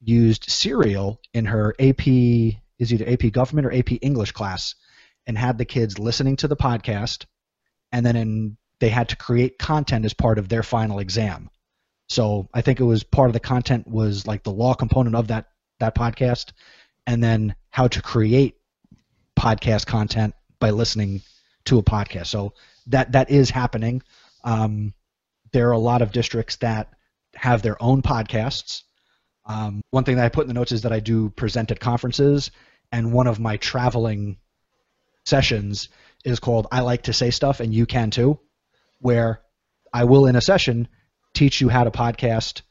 used 0.00 0.48
Serial 0.48 1.20
in 1.34 1.44
her 1.44 1.74
AP 1.78 2.06
is 2.06 2.94
either 2.94 3.06
AP 3.06 3.30
Government 3.30 3.66
or 3.66 3.74
AP 3.74 3.98
English 4.00 4.32
class 4.32 4.74
and 5.26 5.36
had 5.36 5.58
the 5.58 5.66
kids 5.66 5.98
listening 5.98 6.36
to 6.36 6.48
the 6.48 6.56
podcast, 6.56 7.26
and 7.92 8.06
then 8.06 8.16
in, 8.16 8.56
they 8.80 8.88
had 8.88 9.10
to 9.10 9.16
create 9.16 9.58
content 9.58 10.04
as 10.04 10.14
part 10.14 10.38
of 10.38 10.48
their 10.48 10.62
final 10.62 10.98
exam. 10.98 11.50
So 12.08 12.48
I 12.52 12.62
think 12.62 12.80
it 12.80 12.84
was 12.84 13.04
part 13.04 13.28
of 13.28 13.34
the 13.34 13.40
content 13.40 13.86
was 13.86 14.26
like 14.26 14.42
the 14.42 14.50
law 14.50 14.74
component 14.74 15.14
of 15.14 15.28
that 15.28 15.46
that 15.78 15.94
podcast, 15.94 16.52
and 17.06 17.22
then 17.22 17.54
how 17.70 17.88
to 17.88 18.02
create 18.02 18.56
podcast 19.38 19.86
content 19.86 20.34
by 20.58 20.70
listening 20.70 21.22
to 21.66 21.78
a 21.78 21.82
podcast. 21.82 22.26
So 22.26 22.54
that 22.88 23.12
that 23.12 23.30
is 23.30 23.50
happening. 23.50 24.02
Um, 24.42 24.92
there 25.52 25.68
are 25.68 25.72
a 25.72 25.78
lot 25.78 26.02
of 26.02 26.12
districts 26.12 26.56
that 26.56 26.92
have 27.34 27.62
their 27.62 27.80
own 27.82 28.02
podcasts. 28.02 28.82
Um, 29.46 29.82
one 29.90 30.04
thing 30.04 30.16
that 30.16 30.24
I 30.24 30.28
put 30.30 30.42
in 30.42 30.48
the 30.48 30.54
notes 30.54 30.72
is 30.72 30.82
that 30.82 30.92
I 30.92 31.00
do 31.00 31.30
present 31.30 31.70
at 31.70 31.80
conferences, 31.80 32.50
and 32.92 33.12
one 33.12 33.26
of 33.26 33.38
my 33.38 33.56
traveling 33.56 34.38
sessions 35.24 35.88
is 36.24 36.40
called 36.40 36.66
I 36.72 36.80
Like 36.80 37.02
to 37.04 37.12
Say 37.12 37.30
Stuff 37.30 37.60
and 37.60 37.72
You 37.72 37.86
Can 37.86 38.10
Too, 38.10 38.38
where 39.00 39.40
I 39.92 40.04
will 40.04 40.26
in 40.26 40.36
a 40.36 40.40
session 40.40 40.88
teach 41.34 41.60
you 41.60 41.68
how 41.68 41.84
to 41.84 41.90
podcast 41.90 42.62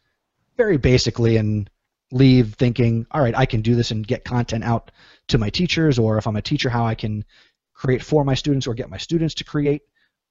very 0.58 0.78
basically 0.78 1.38
and 1.38 1.70
leave 2.12 2.56
thinking, 2.56 3.06
all 3.12 3.22
right, 3.22 3.38
I 3.38 3.46
can 3.46 3.62
do 3.62 3.76
this 3.76 3.92
and 3.92 4.06
get 4.06 4.26
content 4.26 4.64
out 4.64 4.92
to 5.30 5.38
my 5.38 5.50
teachers, 5.50 6.00
or 6.00 6.18
if 6.18 6.28
I'm 6.28 6.36
a 6.36 6.42
teacher, 6.42 6.70
how 6.70 6.86
I 6.86 6.96
can 6.96 7.24
create 7.74 8.04
for 8.04 8.26
my 8.26 8.34
students 8.34 8.68
or 8.68 8.74
get 8.74 8.90
my 8.90 8.98
students 8.98 9.36
to 9.36 9.44
create, 9.44 9.84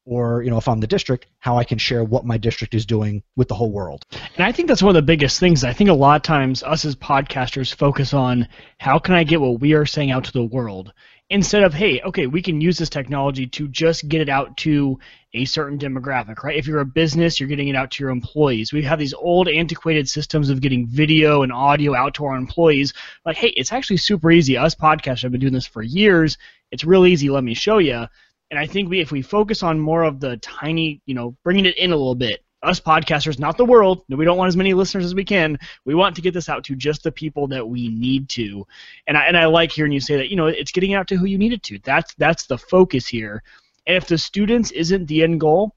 or 0.05 0.42
you 0.42 0.51
know, 0.51 0.59
if 0.59 0.68
I'm 0.68 0.80
the 0.80 0.86
district, 0.86 1.26
how 1.38 1.57
I 1.57 1.64
can 1.64 1.78
share 1.78 2.05
what 2.05 2.24
my 2.24 2.36
district 2.36 2.74
is 2.74 2.84
doing 2.84 3.22
with 3.36 3.49
the 3.49 3.55
whole 3.55 3.70
world. 3.70 4.05
And 4.36 4.44
I 4.44 4.53
think 4.53 4.68
that's 4.68 4.82
one 4.82 4.90
of 4.90 4.94
the 4.94 5.03
biggest 5.03 5.38
things. 5.40 5.64
I 5.64 5.72
think 5.72 5.88
a 5.88 5.94
lot 5.94 6.16
of 6.16 6.22
times 6.22 6.62
us 6.62 6.84
as 6.84 6.96
podcasters 6.96 7.74
focus 7.74 8.12
on 8.12 8.49
how 8.78 8.99
can 8.99 9.14
I 9.14 9.24
get 9.24 9.40
what 9.40 9.61
we 9.61 9.74
are 9.74 9.86
saying 9.86 10.11
out 10.11 10.24
to 10.24 10.32
the 10.32 10.44
world 10.44 10.92
instead 11.30 11.62
of 11.62 11.74
hey, 11.74 12.00
okay, 12.02 12.26
we 12.26 12.42
can 12.42 12.60
use 12.60 12.78
this 12.78 12.88
technology 12.88 13.46
to 13.46 13.68
just 13.68 14.08
get 14.08 14.20
it 14.20 14.28
out 14.28 14.56
to 14.58 14.98
a 15.34 15.44
certain 15.44 15.78
demographic, 15.78 16.42
right? 16.42 16.56
If 16.56 16.66
you're 16.66 16.80
a 16.80 16.86
business, 16.86 17.38
you're 17.38 17.48
getting 17.48 17.68
it 17.68 17.76
out 17.76 17.90
to 17.92 18.02
your 18.02 18.10
employees. 18.10 18.72
We 18.72 18.82
have 18.82 18.98
these 18.98 19.12
old 19.12 19.48
antiquated 19.48 20.08
systems 20.08 20.48
of 20.48 20.60
getting 20.60 20.86
video 20.86 21.42
and 21.42 21.52
audio 21.52 21.94
out 21.94 22.14
to 22.14 22.24
our 22.24 22.36
employees. 22.36 22.94
Like, 23.26 23.36
hey, 23.36 23.48
it's 23.48 23.72
actually 23.72 23.98
super 23.98 24.30
easy. 24.30 24.56
Us 24.56 24.74
podcasters 24.74 25.22
have 25.22 25.32
been 25.32 25.40
doing 25.40 25.52
this 25.52 25.66
for 25.66 25.82
years. 25.82 26.38
It's 26.72 26.84
real 26.84 27.04
easy. 27.04 27.28
Let 27.28 27.44
me 27.44 27.54
show 27.54 27.78
you. 27.78 28.06
And 28.50 28.58
I 28.58 28.66
think 28.66 28.88
we, 28.88 29.00
if 29.00 29.12
we 29.12 29.20
focus 29.20 29.62
on 29.62 29.78
more 29.78 30.04
of 30.04 30.20
the 30.20 30.38
tiny, 30.38 31.02
you 31.04 31.14
know, 31.14 31.36
bringing 31.44 31.66
it 31.66 31.76
in 31.76 31.92
a 31.92 31.96
little 31.96 32.14
bit, 32.14 32.42
us 32.62 32.80
podcasters, 32.80 33.38
not 33.38 33.56
the 33.56 33.64
world. 33.64 34.02
We 34.09 34.24
don't 34.24 34.36
want 34.36 34.48
as 34.48 34.56
many 34.56 34.74
listeners 34.74 35.04
as 35.04 35.14
we 35.14 35.24
can. 35.24 35.59
We 35.84 35.94
want 35.94 36.16
to 36.16 36.22
get 36.22 36.34
this 36.34 36.48
out 36.48 36.64
to 36.64 36.74
just 36.74 37.02
the 37.02 37.12
people 37.12 37.48
that 37.48 37.68
we 37.68 37.88
need 37.88 38.28
to. 38.30 38.66
And 39.06 39.16
I 39.16 39.26
and 39.26 39.36
I 39.36 39.46
like 39.46 39.72
hearing 39.72 39.92
you 39.92 40.00
say 40.00 40.16
that. 40.16 40.30
You 40.30 40.36
know, 40.36 40.46
it's 40.46 40.72
getting 40.72 40.94
out 40.94 41.09
to 41.09 41.16
who 41.16 41.26
you 41.26 41.38
need 41.38 41.52
it 41.52 41.62
to. 41.64 41.78
That's 41.78 42.14
that's 42.14 42.46
the 42.46 42.59
focus 42.59 43.06
here. 43.06 43.42
And 43.86 43.96
if 43.96 44.06
the 44.06 44.18
students 44.18 44.70
isn't 44.70 45.06
the 45.06 45.22
end 45.22 45.40
goal, 45.40 45.74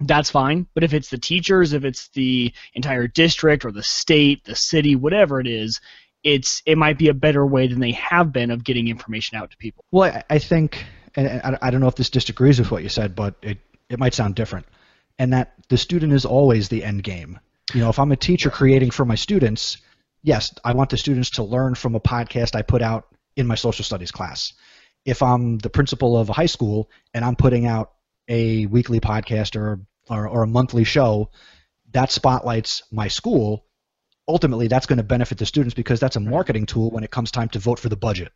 that's 0.00 0.30
fine. 0.30 0.66
But 0.74 0.82
if 0.82 0.94
it's 0.94 1.10
the 1.10 1.18
teachers, 1.18 1.72
if 1.72 1.84
it's 1.84 2.08
the 2.08 2.52
entire 2.74 3.06
district 3.06 3.64
or 3.64 3.72
the 3.72 3.82
state, 3.82 4.44
the 4.44 4.56
city, 4.56 4.96
whatever 4.96 5.40
it 5.40 5.46
is, 5.46 5.80
it's 6.24 6.62
it 6.66 6.78
might 6.78 6.98
be 6.98 7.08
a 7.08 7.14
better 7.14 7.46
way 7.46 7.68
than 7.68 7.80
they 7.80 7.92
have 7.92 8.32
been 8.32 8.50
of 8.50 8.64
getting 8.64 8.88
information 8.88 9.36
out 9.38 9.50
to 9.50 9.56
people. 9.56 9.84
Well, 9.92 10.10
I, 10.10 10.24
I 10.30 10.38
think, 10.38 10.84
and 11.14 11.28
I, 11.28 11.58
I 11.62 11.70
don't 11.70 11.80
know 11.80 11.88
if 11.88 11.96
this 11.96 12.10
disagrees 12.10 12.58
with 12.58 12.70
what 12.70 12.82
you 12.82 12.88
said, 12.88 13.14
but 13.14 13.34
it, 13.42 13.58
it 13.88 13.98
might 13.98 14.14
sound 14.14 14.34
different, 14.34 14.66
and 15.18 15.32
that 15.32 15.54
the 15.68 15.78
student 15.78 16.12
is 16.12 16.24
always 16.24 16.68
the 16.68 16.84
end 16.84 17.02
game. 17.02 17.38
You 17.72 17.80
know, 17.80 17.90
if 17.90 17.98
I'm 17.98 18.12
a 18.12 18.16
teacher 18.16 18.50
creating 18.50 18.90
for 18.90 19.04
my 19.04 19.14
students, 19.14 19.78
yes, 20.22 20.54
I 20.64 20.74
want 20.74 20.90
the 20.90 20.96
students 20.96 21.30
to 21.30 21.42
learn 21.42 21.74
from 21.74 21.94
a 21.94 22.00
podcast 22.00 22.54
I 22.54 22.62
put 22.62 22.82
out 22.82 23.06
in 23.36 23.46
my 23.46 23.54
social 23.54 23.84
studies 23.84 24.10
class. 24.10 24.52
If 25.04 25.22
I'm 25.22 25.58
the 25.58 25.70
principal 25.70 26.16
of 26.16 26.30
a 26.30 26.32
high 26.34 26.46
school 26.46 26.90
and 27.12 27.24
I'm 27.24 27.36
putting 27.36 27.66
out 27.66 27.92
a 28.28 28.66
weekly 28.66 29.00
podcast 29.00 29.56
or 29.56 29.80
or, 30.10 30.28
or 30.28 30.42
a 30.42 30.46
monthly 30.46 30.84
show 30.84 31.30
that 31.92 32.10
spotlights 32.10 32.82
my 32.90 33.08
school, 33.08 33.64
ultimately 34.28 34.68
that's 34.68 34.86
going 34.86 34.98
to 34.98 35.04
benefit 35.04 35.38
the 35.38 35.46
students 35.46 35.74
because 35.74 36.00
that's 36.00 36.16
a 36.16 36.20
marketing 36.20 36.66
tool 36.66 36.90
when 36.90 37.04
it 37.04 37.10
comes 37.10 37.30
time 37.30 37.48
to 37.50 37.58
vote 37.58 37.78
for 37.78 37.88
the 37.88 37.96
budget. 37.96 38.32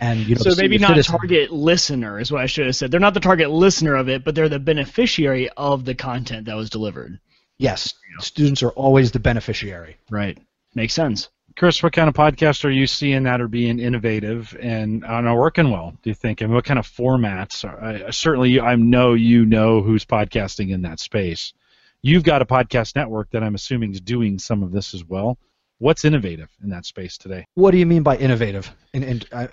And 0.00 0.20
you 0.20 0.34
know, 0.34 0.42
so 0.42 0.54
maybe 0.56 0.78
not 0.78 0.90
citizen- 0.90 1.18
target 1.18 1.50
listener 1.52 2.18
is 2.20 2.30
what 2.30 2.42
I 2.42 2.46
should 2.46 2.66
have 2.66 2.76
said. 2.76 2.90
They're 2.90 3.00
not 3.00 3.14
the 3.14 3.20
target 3.20 3.50
listener 3.50 3.94
of 3.94 4.08
it, 4.08 4.24
but 4.24 4.34
they're 4.34 4.48
the 4.48 4.58
beneficiary 4.58 5.48
of 5.56 5.84
the 5.84 5.94
content 5.94 6.46
that 6.46 6.56
was 6.56 6.70
delivered. 6.70 7.18
Yes, 7.58 7.94
students 8.20 8.62
are 8.62 8.70
always 8.70 9.12
the 9.12 9.20
beneficiary. 9.20 9.96
Right. 10.10 10.38
Makes 10.74 10.94
sense. 10.94 11.28
Chris, 11.56 11.82
what 11.82 11.92
kind 11.92 12.08
of 12.08 12.14
podcasts 12.14 12.64
are 12.64 12.70
you 12.70 12.86
seeing 12.86 13.24
that 13.24 13.40
are 13.40 13.48
being 13.48 13.80
innovative 13.80 14.56
and 14.60 15.04
and 15.04 15.28
are 15.28 15.38
working 15.38 15.70
well? 15.70 15.92
Do 16.02 16.08
you 16.08 16.14
think? 16.14 16.40
And 16.40 16.52
what 16.54 16.64
kind 16.64 16.78
of 16.78 16.86
formats? 16.86 17.68
Are, 17.68 18.06
I, 18.06 18.10
certainly, 18.10 18.60
I 18.60 18.76
know 18.76 19.14
you 19.14 19.44
know 19.44 19.82
who's 19.82 20.04
podcasting 20.04 20.70
in 20.70 20.82
that 20.82 21.00
space. 21.00 21.52
You've 22.02 22.24
got 22.24 22.40
a 22.40 22.46
podcast 22.46 22.96
network 22.96 23.30
that 23.32 23.42
I'm 23.42 23.54
assuming 23.54 23.92
is 23.92 24.00
doing 24.00 24.38
some 24.38 24.62
of 24.62 24.72
this 24.72 24.94
as 24.94 25.04
well. 25.04 25.36
What's 25.78 26.04
innovative 26.04 26.48
in 26.62 26.70
that 26.70 26.86
space 26.86 27.18
today? 27.18 27.46
What 27.54 27.72
do 27.72 27.78
you 27.78 27.86
mean 27.86 28.02
by 28.02 28.16
innovative? 28.16 28.70
And, 28.94 29.04
and 29.04 29.26
uh, 29.32 29.46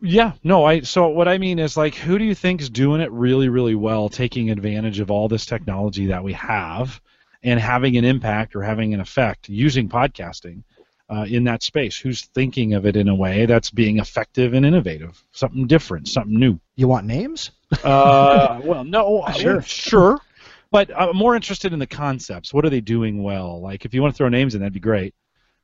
Yeah, 0.00 0.32
no, 0.44 0.64
I 0.64 0.80
so 0.80 1.08
what 1.08 1.28
I 1.28 1.38
mean 1.38 1.58
is 1.58 1.76
like 1.76 1.94
who 1.94 2.18
do 2.18 2.24
you 2.24 2.34
think 2.34 2.60
is 2.60 2.70
doing 2.70 3.00
it 3.00 3.10
really 3.10 3.48
really 3.48 3.74
well 3.74 4.08
taking 4.08 4.50
advantage 4.50 5.00
of 5.00 5.10
all 5.10 5.28
this 5.28 5.46
technology 5.46 6.06
that 6.06 6.22
we 6.22 6.32
have 6.34 7.00
and 7.42 7.58
having 7.58 7.96
an 7.96 8.04
impact 8.04 8.54
or 8.54 8.62
having 8.62 8.92
an 8.92 9.00
effect 9.00 9.48
using 9.48 9.88
podcasting 9.88 10.62
uh, 11.08 11.24
in 11.28 11.44
that 11.44 11.62
space? 11.62 11.98
Who's 11.98 12.22
thinking 12.34 12.74
of 12.74 12.84
it 12.86 12.96
in 12.96 13.08
a 13.08 13.14
way 13.14 13.46
that's 13.46 13.70
being 13.70 13.98
effective 13.98 14.52
and 14.52 14.66
innovative, 14.66 15.22
something 15.32 15.66
different, 15.66 16.08
something 16.08 16.38
new? 16.38 16.60
you 16.76 16.88
want 16.88 17.06
names? 17.06 17.52
Uh, 17.82 18.60
well, 18.64 18.84
no, 18.84 19.24
Sure. 19.34 19.62
sure. 19.62 20.20
But 20.70 20.90
I'm 20.96 21.16
more 21.16 21.36
interested 21.36 21.72
in 21.72 21.78
the 21.78 21.86
concepts. 21.86 22.52
What 22.52 22.66
are 22.66 22.70
they 22.70 22.80
doing 22.80 23.22
well? 23.22 23.60
Like, 23.60 23.84
if 23.84 23.94
you 23.94 24.02
want 24.02 24.12
to 24.14 24.18
throw 24.18 24.28
names 24.28 24.54
in, 24.54 24.60
that'd 24.60 24.72
be 24.72 24.80
great. 24.80 25.14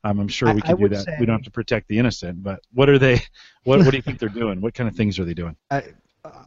Um, 0.04 0.18
I'm 0.20 0.28
sure 0.28 0.52
we 0.52 0.60
can 0.60 0.76
do 0.76 0.88
that. 0.88 1.04
say- 1.04 1.16
We 1.20 1.26
don't 1.26 1.36
have 1.36 1.44
to 1.44 1.50
protect 1.50 1.88
the 1.88 1.98
innocent. 1.98 2.42
But 2.42 2.60
what 2.72 2.88
are 2.88 2.98
they? 2.98 3.20
What 3.64 3.78
What 3.80 3.90
do 3.92 3.96
you 3.96 4.02
think 4.02 4.18
they're 4.18 4.28
doing? 4.28 4.60
What 4.60 4.74
kind 4.74 4.88
of 4.88 4.96
things 4.96 5.20
are 5.20 5.24
they 5.24 5.34
doing? 5.34 5.54
I, 5.70 5.84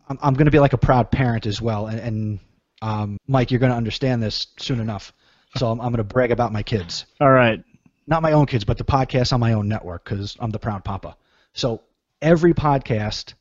I'm, 0.10 0.20
I'm 0.22 0.34
going 0.34 0.46
to 0.46 0.52
be 0.52 0.60
like 0.60 0.74
a 0.74 0.78
proud 0.78 1.12
parent 1.12 1.46
as 1.46 1.62
well. 1.62 1.88
And, 1.88 2.00
and 2.00 2.40
um, 2.82 3.18
Mike, 3.28 3.52
you're 3.52 3.60
going 3.62 3.72
to 3.72 3.78
understand 3.78 4.22
this 4.22 4.48
soon 4.60 4.82
enough. 4.82 5.14
So 5.56 5.72
I'm, 5.72 5.80
I'm 5.80 5.92
going 5.92 5.98
to 5.98 6.04
brag 6.04 6.32
about 6.32 6.52
my 6.52 6.62
kids. 6.62 7.06
All 7.22 7.32
right. 7.32 7.64
Not 8.06 8.22
my 8.22 8.34
own 8.34 8.46
kids, 8.48 8.66
but 8.66 8.78
the 8.78 8.84
podcast 8.84 9.32
on 9.32 9.40
my 9.40 9.54
own 9.54 9.70
network 9.70 10.04
because 10.04 10.36
I'm 10.42 10.50
the 10.52 10.60
proud 10.60 10.84
papa. 10.84 11.16
So 11.54 11.84
every 12.22 12.54
podcast 12.54 13.34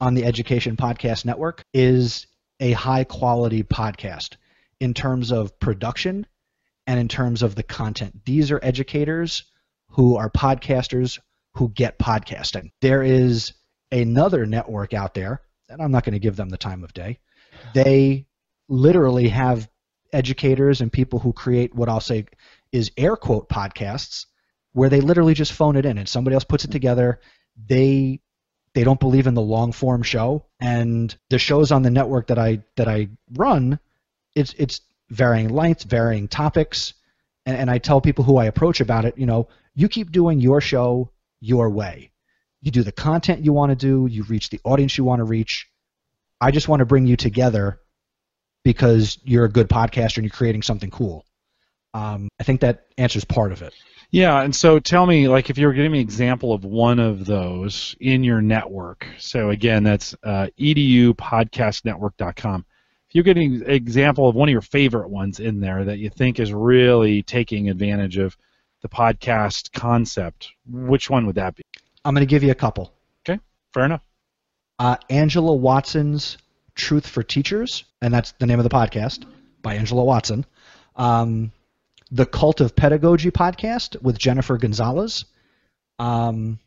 on 0.00 0.14
the 0.14 0.24
Education 0.24 0.76
Podcast 0.76 1.24
Network 1.24 1.64
is 1.74 2.26
a 2.60 2.72
high 2.72 3.02
quality 3.04 3.62
podcast 3.64 4.36
in 4.78 4.94
terms 4.94 5.32
of 5.32 5.58
production 5.58 6.26
and 6.86 7.00
in 7.00 7.08
terms 7.08 7.42
of 7.42 7.56
the 7.56 7.62
content. 7.64 8.24
These 8.24 8.52
are 8.52 8.60
educators 8.62 9.42
who 9.96 10.16
are 10.16 10.30
podcasters 10.30 11.18
who 11.54 11.70
get 11.70 11.98
podcasting. 11.98 12.70
There 12.82 13.02
is 13.02 13.54
another 13.90 14.44
network 14.44 14.92
out 14.92 15.14
there, 15.14 15.40
and 15.70 15.80
I'm 15.80 15.90
not 15.90 16.04
going 16.04 16.12
to 16.12 16.18
give 16.18 16.36
them 16.36 16.50
the 16.50 16.58
time 16.58 16.84
of 16.84 16.92
day. 16.92 17.18
They 17.74 18.26
literally 18.68 19.28
have 19.28 19.68
educators 20.12 20.82
and 20.82 20.92
people 20.92 21.18
who 21.18 21.32
create 21.32 21.74
what 21.74 21.88
I'll 21.88 22.00
say 22.00 22.26
is 22.72 22.92
air 22.98 23.16
quote 23.16 23.48
podcasts 23.48 24.26
where 24.72 24.90
they 24.90 25.00
literally 25.00 25.32
just 25.32 25.54
phone 25.54 25.76
it 25.76 25.86
in 25.86 25.96
and 25.96 26.06
somebody 26.06 26.34
else 26.34 26.44
puts 26.44 26.66
it 26.66 26.70
together. 26.70 27.20
They 27.56 28.20
they 28.74 28.84
don't 28.84 29.00
believe 29.00 29.26
in 29.26 29.32
the 29.32 29.40
long 29.40 29.72
form 29.72 30.02
show 30.02 30.44
and 30.60 31.16
the 31.30 31.38
shows 31.38 31.72
on 31.72 31.80
the 31.80 31.90
network 31.90 32.26
that 32.26 32.38
I 32.38 32.62
that 32.76 32.86
I 32.86 33.08
run 33.32 33.80
it's 34.34 34.54
it's 34.58 34.82
varying 35.08 35.48
lengths, 35.48 35.84
varying 35.84 36.28
topics 36.28 36.92
and, 37.46 37.56
and 37.56 37.70
I 37.70 37.78
tell 37.78 38.02
people 38.02 38.24
who 38.24 38.36
I 38.36 38.44
approach 38.44 38.80
about 38.80 39.06
it, 39.06 39.16
you 39.16 39.24
know, 39.24 39.48
you 39.76 39.88
keep 39.88 40.10
doing 40.10 40.40
your 40.40 40.60
show 40.60 41.12
your 41.40 41.70
way. 41.70 42.10
You 42.62 42.72
do 42.72 42.82
the 42.82 42.90
content 42.90 43.44
you 43.44 43.52
want 43.52 43.70
to 43.70 43.76
do, 43.76 44.08
you 44.10 44.24
reach 44.24 44.50
the 44.50 44.58
audience 44.64 44.98
you 44.98 45.04
want 45.04 45.20
to 45.20 45.24
reach. 45.24 45.68
I 46.40 46.50
just 46.50 46.66
want 46.66 46.80
to 46.80 46.86
bring 46.86 47.06
you 47.06 47.16
together 47.16 47.78
because 48.64 49.18
you're 49.22 49.44
a 49.44 49.50
good 49.50 49.68
podcaster 49.68 50.16
and 50.16 50.24
you're 50.24 50.30
creating 50.30 50.62
something 50.62 50.90
cool. 50.90 51.24
Um, 51.94 52.28
I 52.40 52.42
think 52.42 52.62
that 52.62 52.86
answers 52.98 53.24
part 53.24 53.52
of 53.52 53.62
it. 53.62 53.72
Yeah, 54.10 54.42
and 54.42 54.54
so 54.54 54.78
tell 54.78 55.06
me, 55.06 55.28
like, 55.28 55.50
if 55.50 55.58
you 55.58 55.66
were 55.66 55.72
giving 55.72 55.92
me 55.92 55.98
an 55.98 56.04
example 56.04 56.52
of 56.52 56.64
one 56.64 56.98
of 56.98 57.26
those 57.26 57.94
in 58.00 58.24
your 58.24 58.40
network. 58.40 59.06
So 59.18 59.50
again, 59.50 59.82
that's 59.82 60.14
uh, 60.22 60.46
edupodcastnetwork.com. 60.58 62.64
If 63.08 63.14
you're 63.14 63.24
getting 63.24 63.62
an 63.62 63.70
example 63.70 64.28
of 64.28 64.34
one 64.34 64.48
of 64.48 64.52
your 64.52 64.62
favorite 64.62 65.10
ones 65.10 65.40
in 65.40 65.60
there 65.60 65.84
that 65.84 65.98
you 65.98 66.10
think 66.10 66.40
is 66.40 66.52
really 66.52 67.22
taking 67.22 67.68
advantage 67.68 68.16
of 68.16 68.36
the 68.82 68.88
podcast 68.88 69.72
concept, 69.72 70.50
which 70.66 71.10
one 71.10 71.26
would 71.26 71.36
that 71.36 71.56
be? 71.56 71.62
I'm 72.04 72.14
going 72.14 72.26
to 72.26 72.30
give 72.30 72.42
you 72.42 72.50
a 72.50 72.56
couple. 72.56 72.92
Okay, 73.28 73.40
fair 73.72 73.84
enough. 73.84 74.02
Uh, 74.78 74.96
Angela 75.08 75.54
Watson's 75.54 76.38
Truth 76.74 77.06
for 77.06 77.22
Teachers, 77.22 77.84
and 78.02 78.12
that's 78.12 78.32
the 78.32 78.46
name 78.46 78.58
of 78.58 78.64
the 78.64 78.70
podcast 78.70 79.24
by 79.62 79.74
Angela 79.74 80.04
Watson. 80.04 80.44
Um, 80.94 81.52
the 82.10 82.26
Cult 82.26 82.60
of 82.60 82.76
Pedagogy 82.76 83.30
podcast 83.30 84.00
with 84.00 84.18
Jennifer 84.18 84.56
Gonzalez. 84.58 85.24
Um, 85.98 86.58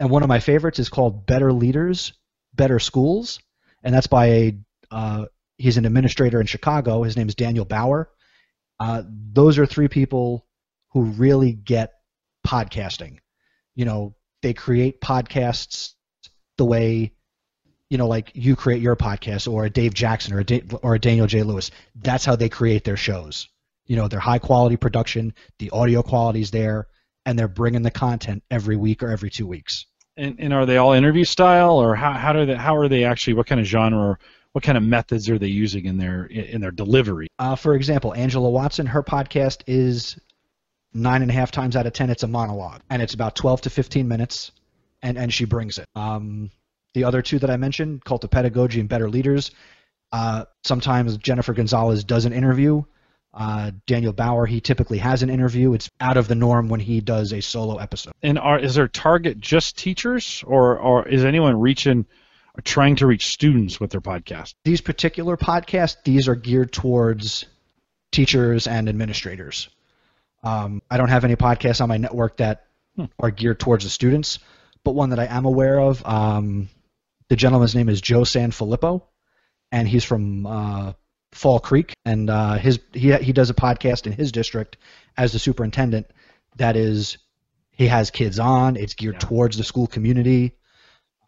and 0.00 0.10
one 0.10 0.22
of 0.22 0.28
my 0.28 0.40
favorites 0.40 0.78
is 0.78 0.88
called 0.88 1.26
Better 1.26 1.52
Leaders, 1.52 2.12
Better 2.54 2.78
Schools, 2.78 3.40
and 3.82 3.94
that's 3.94 4.08
by 4.08 4.26
a 4.26 4.58
uh, 4.90 5.26
he's 5.58 5.76
an 5.76 5.84
administrator 5.84 6.40
in 6.40 6.46
Chicago. 6.46 7.02
His 7.02 7.16
name 7.16 7.28
is 7.28 7.34
Daniel 7.34 7.64
Bauer. 7.64 8.10
Uh, 8.80 9.02
those 9.06 9.58
are 9.58 9.66
three 9.66 9.88
people 9.88 10.44
who 10.92 11.02
really 11.02 11.52
get 11.52 11.92
podcasting. 12.46 13.18
You 13.74 13.84
know, 13.84 14.14
they 14.42 14.52
create 14.52 15.00
podcasts 15.00 15.94
the 16.58 16.64
way 16.64 17.12
you 17.92 17.98
know, 17.98 18.08
like 18.08 18.30
you 18.32 18.56
create 18.56 18.80
your 18.80 18.96
podcast, 18.96 19.52
or 19.52 19.66
a 19.66 19.70
Dave 19.70 19.92
Jackson, 19.92 20.32
or 20.32 20.38
a 20.38 20.44
da- 20.44 20.62
or 20.82 20.94
a 20.94 20.98
Daniel 20.98 21.26
J. 21.26 21.42
Lewis. 21.42 21.70
That's 21.94 22.24
how 22.24 22.36
they 22.36 22.48
create 22.48 22.84
their 22.84 22.96
shows. 22.96 23.50
You 23.84 23.96
know, 23.96 24.08
they're 24.08 24.18
high 24.18 24.38
quality 24.38 24.78
production, 24.78 25.34
the 25.58 25.68
audio 25.68 26.02
quality's 26.02 26.50
there, 26.50 26.86
and 27.26 27.38
they're 27.38 27.48
bringing 27.48 27.82
the 27.82 27.90
content 27.90 28.44
every 28.50 28.76
week 28.76 29.02
or 29.02 29.10
every 29.10 29.28
two 29.28 29.46
weeks. 29.46 29.84
And, 30.16 30.36
and 30.38 30.54
are 30.54 30.64
they 30.64 30.78
all 30.78 30.94
interview 30.94 31.24
style, 31.24 31.72
or 31.72 31.94
how, 31.94 32.12
how 32.12 32.32
do 32.32 32.46
they, 32.46 32.54
how 32.54 32.74
are 32.76 32.88
they 32.88 33.04
actually? 33.04 33.34
What 33.34 33.46
kind 33.46 33.60
of 33.60 33.66
genre? 33.66 33.98
Or 33.98 34.18
what 34.52 34.64
kind 34.64 34.78
of 34.78 34.84
methods 34.84 35.28
are 35.28 35.38
they 35.38 35.48
using 35.48 35.84
in 35.84 35.98
their 35.98 36.24
in 36.24 36.62
their 36.62 36.70
delivery? 36.70 37.28
Uh, 37.38 37.56
for 37.56 37.74
example, 37.74 38.14
Angela 38.14 38.48
Watson, 38.48 38.86
her 38.86 39.02
podcast 39.02 39.64
is 39.66 40.18
nine 40.94 41.22
and 41.22 41.30
a 41.30 41.34
half 41.34 41.50
times 41.50 41.76
out 41.76 41.86
of 41.86 41.92
ten, 41.92 42.10
it's 42.10 42.22
a 42.22 42.28
monologue, 42.28 42.80
and 42.90 43.02
it's 43.02 43.14
about 43.14 43.36
12 43.36 43.62
to 43.62 43.70
15 43.70 44.08
minutes, 44.08 44.52
and, 45.02 45.18
and 45.18 45.32
she 45.32 45.44
brings 45.44 45.78
it. 45.78 45.86
Um, 45.94 46.50
the 46.94 47.04
other 47.04 47.22
two 47.22 47.38
that 47.38 47.50
I 47.50 47.56
mentioned, 47.56 48.04
Cult 48.04 48.24
of 48.24 48.30
Pedagogy 48.30 48.80
and 48.80 48.88
Better 48.88 49.08
Leaders, 49.08 49.50
uh, 50.12 50.44
sometimes 50.64 51.16
Jennifer 51.16 51.54
Gonzalez 51.54 52.04
does 52.04 52.26
an 52.26 52.32
interview. 52.32 52.82
Uh, 53.34 53.70
Daniel 53.86 54.12
Bauer, 54.12 54.44
he 54.44 54.60
typically 54.60 54.98
has 54.98 55.22
an 55.22 55.30
interview. 55.30 55.72
It's 55.72 55.88
out 55.98 56.18
of 56.18 56.28
the 56.28 56.34
norm 56.34 56.68
when 56.68 56.80
he 56.80 57.00
does 57.00 57.32
a 57.32 57.40
solo 57.40 57.78
episode. 57.78 58.12
And 58.22 58.38
are 58.38 58.58
is 58.58 58.74
their 58.74 58.88
target 58.88 59.40
just 59.40 59.78
teachers, 59.78 60.44
or 60.46 60.78
or 60.78 61.08
is 61.08 61.24
anyone 61.24 61.58
reaching, 61.58 62.04
or 62.54 62.60
trying 62.60 62.96
to 62.96 63.06
reach 63.06 63.28
students 63.28 63.80
with 63.80 63.90
their 63.90 64.02
podcast? 64.02 64.52
These 64.64 64.82
particular 64.82 65.38
podcasts, 65.38 65.96
these 66.04 66.28
are 66.28 66.34
geared 66.34 66.72
towards 66.72 67.46
teachers 68.10 68.66
and 68.66 68.86
administrators. 68.86 69.70
Um, 70.42 70.82
I 70.90 70.96
don't 70.96 71.08
have 71.08 71.24
any 71.24 71.36
podcasts 71.36 71.80
on 71.80 71.88
my 71.88 71.96
network 71.98 72.38
that 72.38 72.66
Hmm. 72.96 73.04
are 73.18 73.30
geared 73.30 73.58
towards 73.58 73.84
the 73.84 73.90
students, 73.90 74.38
but 74.84 74.94
one 74.94 75.10
that 75.10 75.18
I 75.18 75.24
am 75.24 75.46
aware 75.46 75.80
of, 75.80 76.04
um, 76.04 76.68
the 77.30 77.36
gentleman's 77.36 77.74
name 77.74 77.88
is 77.88 78.02
Joe 78.02 78.20
Sanfilippo, 78.22 79.02
and 79.70 79.88
he's 79.88 80.04
from 80.04 80.44
uh, 80.46 80.92
Fall 81.32 81.58
Creek, 81.58 81.94
and 82.04 82.28
uh, 82.28 82.54
his 82.58 82.80
he 82.92 83.12
he 83.14 83.32
does 83.32 83.48
a 83.48 83.54
podcast 83.54 84.06
in 84.06 84.12
his 84.12 84.30
district 84.30 84.76
as 85.16 85.32
the 85.32 85.38
superintendent. 85.38 86.06
That 86.56 86.76
is, 86.76 87.16
he 87.70 87.86
has 87.86 88.10
kids 88.10 88.38
on. 88.38 88.76
It's 88.76 88.92
geared 88.92 89.14
Yeah. 89.14 89.20
towards 89.20 89.56
the 89.56 89.64
school 89.64 89.86
community. 89.86 90.52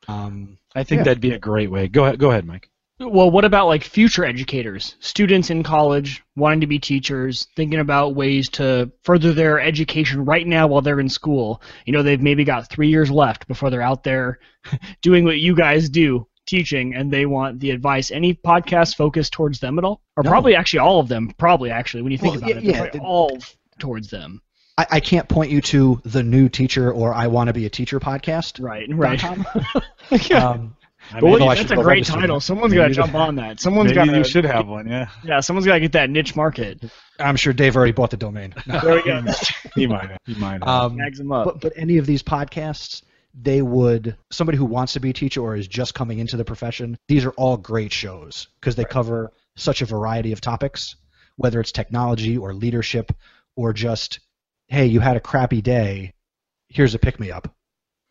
Um, 0.07 0.59
I 0.75 0.85
think 0.85 0.99
Yeah. 0.99 1.05
that'd 1.05 1.21
be 1.23 1.31
a 1.33 1.39
great 1.39 1.71
way. 1.71 1.89
Go 1.89 2.05
ahead, 2.05 2.19
go 2.19 2.31
ahead, 2.31 2.45
Mike. 2.45 2.69
Well, 3.07 3.30
what 3.30 3.44
about 3.44 3.66
like 3.66 3.84
future 3.84 4.24
educators, 4.24 4.96
students 5.00 5.50
in 5.50 5.62
college 5.62 6.22
wanting 6.36 6.61
to 6.62 6.66
be 6.66 6.78
teachers, 6.78 7.46
thinking 7.57 7.80
about 7.80 8.14
ways 8.14 8.48
to 8.50 8.90
further 9.02 9.32
their 9.32 9.61
education 9.61 10.24
right 10.24 10.46
now 10.46 10.66
while 10.66 10.80
they're 10.82 11.00
in 11.00 11.09
school? 11.09 11.61
You 11.86 11.92
know, 11.92 12.02
they've 12.02 12.20
maybe 12.20 12.44
got 12.44 12.68
three 12.70 12.88
years 12.88 13.11
left 13.11 13.46
before 13.48 13.70
they're 13.70 13.82
out 13.82 14.05
there 14.05 14.38
doing 15.02 15.24
what 15.24 15.38
you 15.38 15.55
guys 15.55 15.88
do, 15.88 16.26
teaching, 16.46 16.94
and 16.94 17.11
they 17.12 17.26
want 17.26 17.61
the 17.61 17.70
advice. 17.70 18.11
Any 18.11 18.34
podcasts 18.34 18.94
focused 18.96 19.32
towards 19.32 19.61
them 19.61 19.78
at 19.78 19.84
all? 19.84 20.00
Or 20.16 20.22
No. 20.22 20.30
probably 20.30 20.55
actually 20.57 20.80
all 20.80 21.00
of 21.00 21.09
them. 21.09 21.32
Probably 21.38 21.70
actually, 21.70 22.02
when 22.02 22.12
you 22.12 22.18
think 22.18 22.34
Well, 22.40 22.50
about 22.50 22.62
yeah, 22.64 22.82
it, 22.84 22.94
yeah, 22.94 23.00
all 23.00 23.38
towards 23.78 24.09
them. 24.11 24.40
I, 24.76 24.86
I 24.92 25.00
can't 25.00 25.28
point 25.28 25.50
you 25.50 25.61
to 25.61 26.00
the 26.05 26.22
new 26.22 26.48
teacher 26.48 26.90
or 26.92 27.14
I 27.14 27.26
want 27.28 27.48
to 27.48 27.52
be 27.52 27.66
a 27.66 27.70
teacher 27.70 28.00
podcast. 28.00 28.62
Right, 28.62 28.88
right. 28.92 29.22
Yeah. 30.30 30.48
um, 30.50 30.76
I 31.12 31.20
But 31.20 31.26
maybe 31.30 31.44
wait, 31.44 31.57
that's 31.59 31.70
a 31.70 31.76
great 31.76 32.05
title. 32.05 32.36
that. 32.36 32.42
Someone's 32.42 32.72
Maybe 32.72 32.82
got 32.82 32.88
to 32.88 32.94
jump 32.94 33.14
on 33.14 33.36
that. 33.36 33.61
Someone's 33.61 33.92
got 33.92 34.07
to. 34.07 34.16
you 34.16 34.24
should 34.24 34.44
have 34.44 34.66
one. 34.66 34.88
Yeah, 34.88 35.09
Yeah, 35.22 35.40
someone's 35.40 35.66
got 35.66 35.74
to 35.74 35.80
get 35.80 35.92
that 35.92 36.11
niche 36.11 36.34
market. 36.34 36.84
I'm 37.18 37.36
sure 37.36 37.52
Dave 37.52 37.76
already 37.76 37.92
bought 37.92 38.11
the 38.11 38.16
domain. 38.16 38.55
No. 38.66 38.80
There 38.84 38.94
we 38.96 39.02
go. 39.02 39.22
he 39.74 39.86
might. 39.86 40.11
Have. 40.11 40.18
He 40.26 40.34
might. 40.34 40.64
Have. 40.64 40.68
Um, 40.68 40.94
Snags 40.94 41.18
them 41.18 41.32
up. 41.32 41.44
but 41.44 41.61
but 41.61 41.72
any 41.76 41.98
of 41.98 42.07
these 42.07 42.22
podcasts, 42.22 43.02
they 43.34 43.62
would 43.62 44.16
somebody 44.30 44.59
who 44.59 44.64
wants 44.64 44.94
to 44.94 45.00
be 45.00 45.11
a 45.11 45.12
teacher 45.14 45.40
or 45.40 45.57
is 45.57 45.68
just 45.68 45.94
coming 45.94 46.18
into 46.18 46.36
the 46.36 46.44
profession. 46.44 46.96
These 47.09 47.24
are 47.24 47.32
all 47.32 47.57
great 47.57 47.92
shows 47.92 48.48
because 48.61 48.76
they 48.76 48.84
cover 48.84 49.32
such 49.57 49.82
a 49.82 49.86
variety 49.86 50.32
of 50.32 50.40
topics, 50.40 50.96
whether 51.36 51.61
it's 51.61 51.72
technology 51.72 52.36
or 52.36 52.55
leadership 52.55 53.12
or 53.57 53.72
just, 53.72 54.20
hey, 54.68 54.86
you 54.86 55.00
had 55.00 55.16
a 55.16 55.20
crappy 55.20 55.62
day, 55.62 56.12
here's 56.68 56.94
a 56.94 56.98
pick 56.98 57.20
me 57.20 57.30
up. 57.30 57.55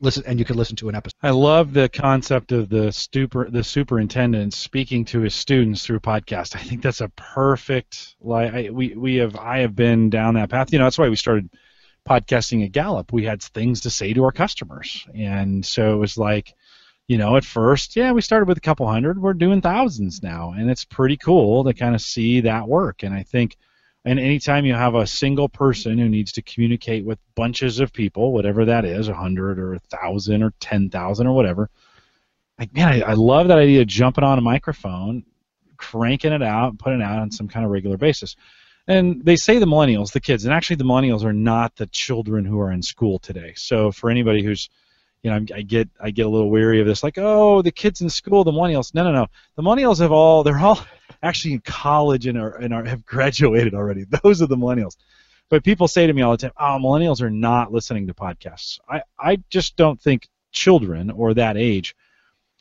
Listen, 0.03 0.23
and 0.27 0.37
you 0.37 0.43
can 0.43 0.57
listen 0.57 0.75
to 0.75 0.89
an 0.89 0.95
episode. 0.95 1.15
I 1.23 1.29
love 1.29 1.71
the 1.71 1.87
concept 1.87 2.51
of 2.51 2.67
the 2.67 2.91
super 2.91 3.49
the 3.49 3.63
superintendent 3.63 4.53
speaking 4.53 5.05
to 5.05 5.21
his 5.21 5.33
students 5.33 5.85
through 5.85 6.01
podcast. 6.01 6.57
I 6.57 6.59
think 6.59 6.81
that's 6.81 6.99
a 6.99 7.07
perfect 7.07 8.17
like 8.19 8.53
I, 8.53 8.69
we 8.69 8.95
we 8.95 9.15
have 9.15 9.37
I 9.37 9.59
have 9.59 9.77
been 9.77 10.09
down 10.09 10.33
that 10.33 10.49
path. 10.49 10.73
You 10.73 10.79
know, 10.79 10.85
that's 10.85 10.97
why 10.97 11.07
we 11.07 11.15
started 11.15 11.49
podcasting 12.05 12.65
at 12.65 12.73
Gallup. 12.73 13.13
We 13.13 13.23
had 13.23 13.41
things 13.41 13.79
to 13.81 13.89
say 13.89 14.11
to 14.11 14.25
our 14.25 14.33
customers, 14.33 15.07
and 15.15 15.65
so 15.65 15.93
it 15.93 15.97
was 15.97 16.17
like, 16.17 16.53
you 17.07 17.17
know, 17.17 17.37
at 17.37 17.45
first, 17.45 17.95
yeah, 17.95 18.11
we 18.11 18.19
started 18.19 18.49
with 18.49 18.57
a 18.57 18.61
couple 18.61 18.85
hundred. 18.85 19.21
We're 19.21 19.33
doing 19.33 19.61
thousands 19.61 20.21
now, 20.21 20.51
and 20.51 20.69
it's 20.69 20.83
pretty 20.83 21.15
cool 21.15 21.63
to 21.63 21.73
kind 21.73 21.95
of 21.95 22.01
see 22.01 22.41
that 22.41 22.67
work. 22.67 23.03
And 23.03 23.13
I 23.13 23.23
think. 23.23 23.55
And 24.05 24.19
anytime 24.19 24.65
you 24.65 24.73
have 24.73 24.95
a 24.95 25.07
single 25.07 25.47
person 25.47 25.97
who 25.97 26.09
needs 26.09 26.33
to 26.33 26.41
communicate 26.41 27.05
with 27.05 27.19
bunches 27.35 27.79
of 27.79 27.93
people, 27.93 28.33
whatever 28.33 28.65
that 28.65 28.83
is, 28.83 29.07
a 29.07 29.13
hundred 29.13 29.59
or 29.59 29.75
a 29.75 29.79
thousand 29.79 30.43
or 30.43 30.53
ten 30.59 30.89
thousand 30.89 31.27
or 31.27 31.33
whatever, 31.33 31.69
like 32.59 32.73
man, 32.73 32.89
I, 32.89 33.11
I 33.11 33.13
love 33.13 33.47
that 33.47 33.57
idea 33.57 33.81
of 33.81 33.87
jumping 33.87 34.23
on 34.23 34.37
a 34.37 34.41
microphone, 34.41 35.23
cranking 35.77 36.33
it 36.33 36.43
out, 36.43 36.77
putting 36.77 36.99
it 36.99 37.05
out 37.05 37.19
on 37.19 37.31
some 37.31 37.47
kind 37.47 37.65
of 37.65 37.71
regular 37.71 37.97
basis. 37.97 38.35
And 38.87 39.23
they 39.23 39.37
say 39.37 39.59
the 39.59 39.65
millennials, 39.65 40.11
the 40.11 40.19
kids, 40.19 40.43
and 40.43 40.53
actually 40.53 40.75
the 40.75 40.83
millennials 40.83 41.23
are 41.23 41.31
not 41.31 41.77
the 41.77 41.87
children 41.87 42.43
who 42.43 42.59
are 42.59 42.71
in 42.71 42.81
school 42.81 43.19
today. 43.19 43.53
So 43.55 43.93
for 43.93 44.09
anybody 44.09 44.43
who's 44.43 44.69
you 45.23 45.31
know, 45.31 45.45
I 45.55 45.61
get 45.61 45.89
I 46.01 46.11
get 46.11 46.25
a 46.25 46.29
little 46.29 46.49
weary 46.49 46.81
of 46.81 46.85
this, 46.85 47.01
like, 47.01 47.17
oh, 47.17 47.61
the 47.61 47.71
kids 47.71 48.01
in 48.01 48.09
school, 48.09 48.43
the 48.43 48.51
millennials. 48.51 48.93
No, 48.93 49.05
no, 49.05 49.13
no. 49.13 49.27
The 49.55 49.63
millennials 49.63 49.99
have 49.99 50.11
all 50.11 50.43
they're 50.43 50.59
all 50.59 50.79
actually 51.23 51.53
in 51.53 51.61
college 51.61 52.27
and 52.27 52.37
are 52.37 52.55
and 52.55 52.73
are 52.73 52.83
have 52.83 53.05
graduated 53.05 53.73
already. 53.73 54.05
Those 54.23 54.41
are 54.41 54.47
the 54.47 54.57
millennials. 54.57 54.97
But 55.49 55.63
people 55.63 55.87
say 55.87 56.07
to 56.07 56.13
me 56.13 56.21
all 56.21 56.31
the 56.31 56.37
time, 56.37 56.51
oh, 56.57 56.77
millennials 56.81 57.21
are 57.21 57.29
not 57.29 57.71
listening 57.71 58.07
to 58.07 58.13
podcasts. 58.13 58.79
I 58.87 59.01
I 59.17 59.37
just 59.49 59.75
don't 59.75 59.99
think 59.99 60.27
children 60.51 61.09
or 61.09 61.33
that 61.33 61.57
age 61.57 61.95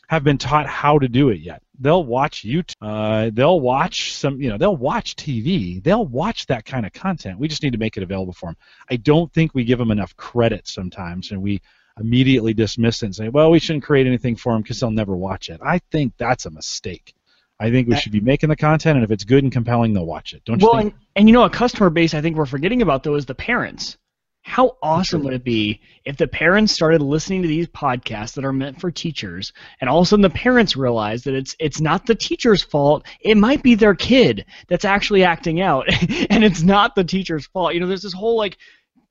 have 0.09 0.25
been 0.25 0.37
taught 0.37 0.67
how 0.67 0.99
to 0.99 1.09
do 1.09 1.31
it 1.31 1.41
yet. 1.41 1.63
They'll 1.81 2.05
watch 2.05 2.45
YouTube. 2.45 2.75
Uh, 2.83 3.31
they'll 3.33 3.61
watch 3.61 4.13
some, 4.13 4.43
you 4.43 4.51
know, 4.51 4.59
they'll 4.59 4.77
watch 4.77 5.17
TV. 5.17 5.83
They'll 5.83 6.05
watch 6.05 6.45
that 6.47 6.67
kind 6.67 6.85
of 6.85 6.93
content. 6.93 7.39
We 7.39 7.49
just 7.49 7.63
need 7.63 7.73
to 7.73 7.79
make 7.79 7.97
it 7.97 8.03
available 8.03 8.35
for 8.35 8.51
them. 8.51 8.57
I 8.91 8.97
don't 8.97 9.33
think 9.33 9.55
we 9.55 9.65
give 9.65 9.79
them 9.79 9.91
enough 9.91 10.15
credit 10.17 10.69
sometimes, 10.69 11.31
and 11.31 11.41
we 11.41 11.63
immediately 11.99 12.53
dismiss 12.53 13.03
it 13.03 13.07
and 13.07 13.15
say, 13.15 13.29
well, 13.31 13.51
we 13.51 13.59
shouldn't 13.59 13.85
create 13.85 14.07
anything 14.07 14.37
for 14.37 14.53
them 14.53 14.61
because 14.61 14.81
they'll 14.81 14.91
never 14.91 15.17
watch 15.17 15.49
it. 15.49 15.61
I 15.65 15.79
think 15.91 16.13
that's 16.19 16.45
a 16.45 16.51
mistake. 16.51 17.15
I 17.61 17.71
think 17.71 17.89
we 17.89 17.97
should 17.97 18.13
be 18.13 18.21
making 18.21 18.49
the 18.49 18.57
content, 18.57 18.97
and 18.97 19.05
if 19.05 19.11
it's 19.11 19.25
good 19.25 19.45
and 19.45 19.53
compelling, 19.53 19.93
they'll 19.93 20.07
watch 20.07 20.33
it. 20.33 20.45
Don't 20.45 20.61
you 20.61 20.67
Well, 20.67 20.81
think? 20.81 20.95
and, 20.95 21.03
and 21.17 21.29
you 21.29 21.33
know, 21.33 21.45
a 21.45 21.51
customer 21.51 21.91
base 21.91 22.13
I 22.15 22.21
think 22.21 22.37
we're 22.37 22.47
forgetting 22.47 22.83
about 22.83 23.03
though 23.05 23.15
is 23.15 23.27
the 23.27 23.35
parents. 23.35 23.97
How 24.45 24.77
awesome 24.83 25.23
would 25.23 25.35
it 25.35 25.45
be 25.45 25.81
if 26.05 26.17
the 26.17 26.27
parents 26.27 26.73
started 26.73 27.01
listening 27.01 27.43
to 27.43 27.49
these 27.49 27.69
podcasts 27.69 28.35
that 28.35 28.45
are 28.45 28.53
meant 28.53 28.81
for 28.81 28.91
teachers, 28.91 29.53
and 29.81 29.89
all 29.89 30.01
of 30.01 30.03
a 30.03 30.09
sudden 30.09 30.23
the 30.23 30.31
parents 30.31 30.77
realize 30.77 31.23
that 31.23 31.35
it's 31.35 31.55
it's 31.61 31.81
not 31.81 32.07
the 32.07 32.17
teacher's 32.17 32.61
fault. 32.65 33.07
It 33.21 33.37
might 33.37 33.63
be 33.63 33.77
their 33.77 33.95
kid 33.95 34.45
that's 34.67 34.85
actually 34.85 35.23
acting 35.23 35.61
out, 35.61 35.87
and 36.31 36.43
it's 36.43 36.63
not 36.63 36.97
the 36.97 37.05
teacher's 37.05 37.47
fault. 37.47 37.75
You 37.75 37.79
know, 37.81 37.87
there's 37.87 38.03
this 38.03 38.13
whole 38.13 38.37
like 38.37 38.59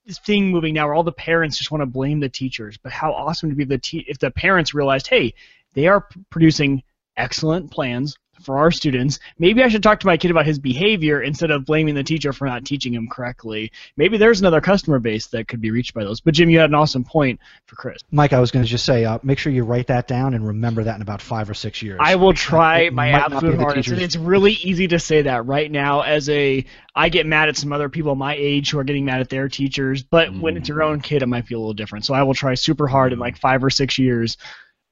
this 0.06 0.20
thing 0.20 0.50
moving 0.50 0.74
now 0.74 0.88
where 0.88 0.96
all 0.96 1.04
the 1.04 1.14
parents 1.14 1.58
just 1.58 1.72
want 1.72 1.82
to 1.82 1.86
blame 1.86 2.20
the 2.20 2.28
teachers. 2.28 2.78
But 2.78 2.92
how 2.92 3.14
awesome 3.14 3.50
to 3.52 3.56
be 3.56 3.64
the 3.64 3.78
te- 3.78 4.06
if 4.10 4.20
the 4.20 4.32
parents 4.32 4.74
realized, 4.74 5.08
hey, 5.08 5.34
they 5.76 5.88
are 5.88 6.02
p- 6.02 6.20
producing 6.30 6.84
excellent 7.16 7.72
plans 7.72 8.18
for 8.44 8.58
our 8.58 8.72
students. 8.72 9.20
Maybe 9.40 9.64
I 9.64 9.68
should 9.68 9.84
talk 9.84 10.00
to 10.02 10.08
my 10.08 10.18
kid 10.18 10.32
about 10.32 10.46
his 10.46 10.60
behavior 10.60 11.22
instead 11.22 11.52
of 11.52 11.66
blaming 11.66 11.96
the 11.96 12.04
teacher 12.04 12.34
for 12.34 12.46
not 12.46 12.66
teaching 12.66 12.94
him 12.94 13.08
correctly. 13.08 13.72
Maybe 13.98 14.18
there's 14.18 14.40
another 14.40 14.62
customer 14.62 15.00
base 15.00 15.28
that 15.28 15.48
could 15.48 15.62
be 15.62 15.72
reached 15.72 15.94
by 15.94 16.04
those. 16.04 16.22
But 16.22 16.34
Jim, 16.34 16.50
you 16.50 16.60
had 16.60 16.70
an 16.70 16.76
awesome 16.76 17.04
point 17.04 17.40
for 17.66 17.76
Chris. 17.76 18.02
Mike, 18.12 18.34
I 18.34 18.40
was 18.40 18.52
going 18.52 18.64
to 18.64 18.70
just 18.70 18.86
say, 18.86 19.06
uh, 19.06 19.20
make 19.24 19.40
sure 19.40 19.52
you 19.52 19.64
write 19.64 19.88
that 19.88 20.08
down 20.08 20.34
and 20.34 20.46
remember 20.46 20.84
that 20.84 20.96
in 20.96 21.02
about 21.02 21.22
five 21.22 21.50
or 21.50 21.54
six 21.54 21.82
years. 21.82 22.00
I 22.02 22.16
will 22.16 22.34
try 22.34 22.82
It 22.82 22.94
my 22.94 23.12
might 23.12 23.18
not 23.18 23.30
be 23.30 23.36
absolute 23.38 23.60
hardest. 23.60 23.90
And 23.90 24.02
it's 24.02 24.16
really 24.16 24.54
easy 24.54 24.88
to 24.90 25.00
say 25.00 25.24
that 25.24 25.46
right 25.46 25.72
now 25.72 26.02
as 26.02 26.30
a 26.30 26.66
I 26.96 27.10
get 27.10 27.26
mad 27.26 27.50
at 27.50 27.58
some 27.58 27.72
other 27.72 27.90
people 27.90 28.16
my 28.16 28.36
age 28.36 28.72
who 28.72 28.80
are 28.80 28.84
getting 28.84 29.06
mad 29.06 29.22
at 29.22 29.30
their 29.30 29.48
teachers, 29.48 30.04
but 30.04 30.34
when 30.34 30.58
it's 30.58 30.68
your 30.70 30.84
own 30.84 31.02
kid 31.02 31.24
it 31.24 31.28
might 31.28 31.48
be 31.48 31.56
a 31.56 31.60
little 31.60 31.74
different. 31.74 32.06
So 32.06 32.14
I 32.14 32.24
will 32.24 32.34
try 32.34 32.56
super 32.56 32.88
hard 32.88 33.14
in 33.14 33.20
like 33.20 33.38
5 33.38 33.64
or 33.64 33.70
6 33.70 33.98
years 33.98 34.38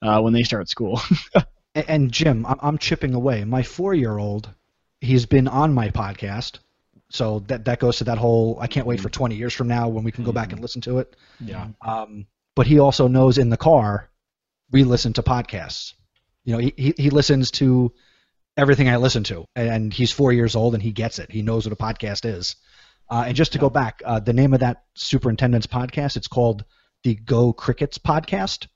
uh, 0.01 0.21
when 0.21 0.33
they 0.33 0.43
start 0.43 0.69
school. 0.69 1.01
And, 1.87 2.11
Jim, 2.11 2.45
I'm, 2.47 2.77
chipping 2.77 3.13
away. 3.13 3.43
My 3.43 3.63
four-year-old, 3.63 4.49
he's 5.01 5.25
been 5.25 5.47
on 5.47 5.73
my 5.73 5.89
podcast, 5.89 6.59
so 7.09 7.39
that 7.47 7.65
that 7.65 7.79
goes 7.79 7.97
to 7.97 8.05
that 8.05 8.17
whole. 8.17 8.57
I 8.59 8.67
can't 8.67 8.85
wait 8.85 9.01
for 9.01 9.09
20 9.09 9.35
years 9.35 9.53
from 9.53 9.67
now 9.67 9.87
when 9.87 10.03
we 10.03 10.11
can 10.11 10.23
go 10.23 10.31
back 10.31 10.51
and 10.51 10.61
listen 10.61 10.81
to 10.81 10.99
it. 10.99 11.15
yeah. 11.39 11.67
Um, 11.81 12.27
but 12.55 12.67
he 12.67 12.79
also 12.79 13.07
knows 13.07 13.37
in 13.37 13.49
the 13.49 13.57
car, 13.57 14.09
we 14.71 14.83
listen 14.83 15.13
to 15.13 15.23
podcasts. 15.23 15.93
You 16.43 16.53
know, 16.53 16.59
he, 16.59 16.73
he, 16.75 16.93
he 16.97 17.09
listens 17.09 17.51
to 17.51 17.93
everything 18.57 18.89
I 18.89 18.97
listen 18.97 19.23
to, 19.25 19.45
and 19.55 19.93
he's 19.93 20.11
four 20.11 20.33
years 20.33 20.55
old 20.55 20.73
and 20.73 20.83
he 20.83 20.91
gets 20.91 21.19
it. 21.19 21.31
He 21.31 21.41
knows 21.41 21.65
what 21.65 21.73
a 21.73 21.75
podcast 21.75 22.25
is. 22.25 22.55
Uh, 23.09 23.23
and 23.27 23.35
just 23.35 23.53
to 23.53 23.57
go 23.57 23.69
back, 23.69 24.01
uh, 24.05 24.19
the 24.19 24.33
name 24.33 24.53
of 24.53 24.59
that 24.59 24.83
superintendent's 24.93 25.67
podcast, 25.67 26.15
it's 26.15 26.27
called 26.27 26.63
the 27.03 27.15
Go 27.15 27.53
Crickets 27.53 27.97
Podcast. 27.97 28.67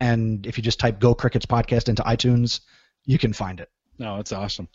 And 0.00 0.46
if 0.46 0.58
you 0.58 0.62
just 0.62 0.78
type 0.78 1.00
Go 1.00 1.14
Crickets 1.14 1.46
Podcast 1.46 1.88
into 1.88 2.02
iTunes, 2.02 2.60
you 3.04 3.18
can 3.18 3.32
find 3.32 3.60
it. 3.60 3.70
No, 3.98 4.16
it's 4.16 4.32
awesome. 4.32 4.68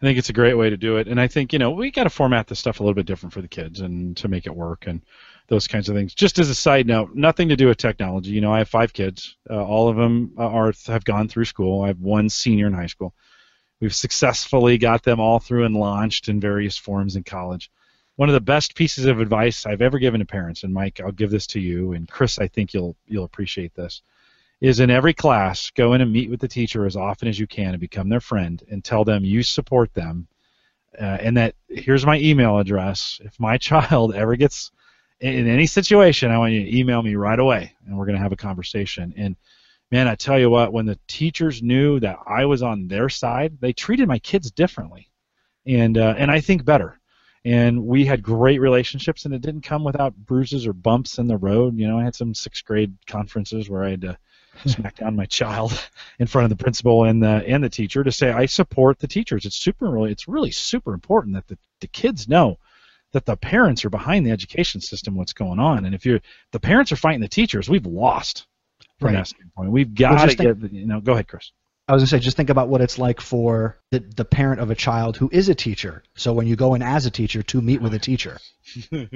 I 0.00 0.04
think 0.04 0.18
it's 0.18 0.28
a 0.28 0.34
great 0.34 0.54
way 0.54 0.68
to 0.68 0.76
do 0.76 0.98
it, 0.98 1.08
and 1.08 1.18
I 1.18 1.26
think 1.26 1.54
you 1.54 1.58
know 1.58 1.70
we 1.70 1.90
got 1.90 2.04
to 2.04 2.10
format 2.10 2.46
this 2.46 2.58
stuff 2.58 2.80
a 2.80 2.82
little 2.82 2.94
bit 2.94 3.06
different 3.06 3.32
for 3.32 3.40
the 3.40 3.48
kids 3.48 3.80
and 3.80 4.14
to 4.18 4.28
make 4.28 4.46
it 4.46 4.54
work 4.54 4.86
and 4.86 5.02
those 5.48 5.68
kinds 5.68 5.88
of 5.88 5.96
things. 5.96 6.12
Just 6.12 6.38
as 6.38 6.50
a 6.50 6.54
side 6.54 6.86
note, 6.86 7.14
nothing 7.14 7.48
to 7.48 7.56
do 7.56 7.68
with 7.68 7.78
technology. 7.78 8.30
You 8.30 8.42
know, 8.42 8.52
I 8.52 8.58
have 8.58 8.68
five 8.68 8.92
kids. 8.92 9.36
Uh, 9.48 9.64
all 9.64 9.88
of 9.88 9.96
them 9.96 10.34
are 10.36 10.72
have 10.86 11.04
gone 11.04 11.28
through 11.28 11.46
school. 11.46 11.82
I 11.82 11.86
have 11.86 12.00
one 12.00 12.28
senior 12.28 12.66
in 12.66 12.74
high 12.74 12.86
school. 12.86 13.14
We've 13.80 13.94
successfully 13.94 14.76
got 14.76 15.02
them 15.02 15.20
all 15.20 15.38
through 15.38 15.64
and 15.64 15.74
launched 15.74 16.28
in 16.28 16.40
various 16.40 16.76
forms 16.76 17.16
in 17.16 17.24
college. 17.24 17.70
One 18.16 18.28
of 18.28 18.34
the 18.34 18.40
best 18.40 18.74
pieces 18.74 19.06
of 19.06 19.20
advice 19.20 19.64
I've 19.64 19.82
ever 19.82 19.98
given 19.98 20.20
to 20.20 20.26
parents, 20.26 20.62
and 20.62 20.74
Mike, 20.74 21.00
I'll 21.02 21.12
give 21.12 21.30
this 21.30 21.46
to 21.48 21.60
you, 21.60 21.92
and 21.92 22.08
Chris, 22.08 22.38
I 22.38 22.48
think 22.48 22.74
you'll 22.74 22.96
you'll 23.06 23.24
appreciate 23.24 23.74
this 23.74 24.02
is 24.60 24.80
in 24.80 24.90
every 24.90 25.12
class, 25.12 25.70
go 25.70 25.92
in 25.92 26.00
and 26.00 26.12
meet 26.12 26.30
with 26.30 26.40
the 26.40 26.48
teacher 26.48 26.86
as 26.86 26.96
often 26.96 27.28
as 27.28 27.38
you 27.38 27.46
can 27.46 27.70
and 27.70 27.80
become 27.80 28.08
their 28.08 28.20
friend 28.20 28.62
and 28.70 28.82
tell 28.82 29.04
them 29.04 29.24
you 29.24 29.42
support 29.42 29.92
them. 29.94 30.26
Uh, 30.98 31.18
and 31.20 31.36
that 31.36 31.54
here's 31.68 32.06
my 32.06 32.18
email 32.18 32.58
address. 32.58 33.20
If 33.22 33.38
my 33.38 33.58
child 33.68 34.14
ever 34.14 34.36
gets 34.36 34.70
in 35.20 35.46
any 35.46 35.66
situation, 35.66 36.30
I 36.30 36.38
want 36.38 36.52
you 36.52 36.64
to 36.64 36.78
email 36.78 37.02
me 37.02 37.16
right 37.16 37.38
away 37.38 37.74
and 37.86 37.96
we're 37.96 38.06
going 38.06 38.16
to 38.16 38.22
have 38.22 38.32
a 38.32 38.36
conversation. 38.36 39.12
And 39.16 39.36
man, 39.90 40.08
I 40.08 40.14
tell 40.14 40.38
you 40.38 40.48
what, 40.48 40.72
when 40.72 40.86
the 40.86 40.98
teachers 41.06 41.62
knew 41.62 42.00
that 42.00 42.18
I 42.26 42.46
was 42.46 42.62
on 42.62 42.88
their 42.88 43.08
side, 43.08 43.58
they 43.60 43.72
treated 43.72 44.08
my 44.08 44.18
kids 44.18 44.50
differently. 44.50 45.10
And, 45.66 45.98
uh, 45.98 46.14
and 46.16 46.30
I 46.30 46.40
think 46.40 46.64
better. 46.64 46.98
And 47.44 47.84
we 47.84 48.04
had 48.04 48.24
great 48.24 48.60
relationships, 48.60 49.24
and 49.24 49.32
it 49.32 49.40
didn't 49.40 49.60
come 49.60 49.84
without 49.84 50.16
bruises 50.16 50.66
or 50.66 50.72
bumps 50.72 51.18
in 51.18 51.28
the 51.28 51.36
road. 51.36 51.78
You 51.78 51.86
know, 51.86 51.98
I 51.98 52.02
had 52.02 52.16
some 52.16 52.34
sixth 52.34 52.64
grade 52.64 52.96
conferences 53.06 53.70
where 53.70 53.84
I 53.84 53.90
had 53.90 54.00
to 54.00 54.18
smack 54.64 54.96
down 54.98 55.16
my 55.16 55.26
child 55.26 55.72
in 56.18 56.26
front 56.26 56.50
of 56.50 56.56
the 56.56 56.62
principal 56.62 57.04
and 57.04 57.22
the 57.22 57.44
and 57.46 57.62
the 57.62 57.68
teacher 57.68 58.02
to 58.02 58.12
say 58.12 58.30
I 58.30 58.46
support 58.46 58.98
the 58.98 59.06
teachers. 59.08 59.44
It's 59.44 59.56
super 59.56 59.90
really 59.90 60.12
it's 60.12 60.26
really 60.28 60.50
super 60.50 60.94
important 60.94 61.34
that 61.34 61.46
the, 61.48 61.58
the 61.80 61.86
kids 61.88 62.28
know 62.28 62.58
that 63.12 63.24
the 63.26 63.36
parents 63.36 63.84
are 63.84 63.90
behind 63.90 64.26
the 64.26 64.30
education 64.32 64.80
system 64.80 65.14
what's 65.14 65.32
going 65.32 65.58
on. 65.58 65.84
And 65.84 65.94
if 65.94 66.04
you're 66.04 66.20
the 66.52 66.60
parents 66.60 66.92
are 66.92 66.96
fighting 66.96 67.20
the 67.20 67.28
teachers, 67.28 67.68
we've 67.68 67.86
lost 67.86 68.46
from 68.98 69.08
Right. 69.08 69.16
that 69.16 69.26
standpoint. 69.28 69.70
We've 69.70 69.94
got 69.94 70.28
to 70.28 70.36
think- 70.36 70.60
get 70.60 70.72
you 70.72 70.86
know 70.86 71.00
go 71.00 71.12
ahead, 71.12 71.28
Chris. 71.28 71.52
I 71.88 71.92
was 71.92 72.00
gonna 72.02 72.08
say, 72.08 72.18
just 72.18 72.36
think 72.36 72.50
about 72.50 72.68
what 72.68 72.80
it's 72.80 72.98
like 72.98 73.20
for 73.20 73.78
the, 73.92 74.00
the 74.00 74.24
parent 74.24 74.60
of 74.60 74.72
a 74.72 74.74
child 74.74 75.16
who 75.16 75.28
is 75.32 75.48
a 75.48 75.54
teacher. 75.54 76.02
So 76.16 76.32
when 76.32 76.48
you 76.48 76.56
go 76.56 76.74
in 76.74 76.82
as 76.82 77.06
a 77.06 77.12
teacher 77.12 77.44
to 77.44 77.62
meet 77.62 77.80
with 77.80 77.94
a 77.94 77.98
teacher, 78.00 78.38
yeah, 78.90 79.06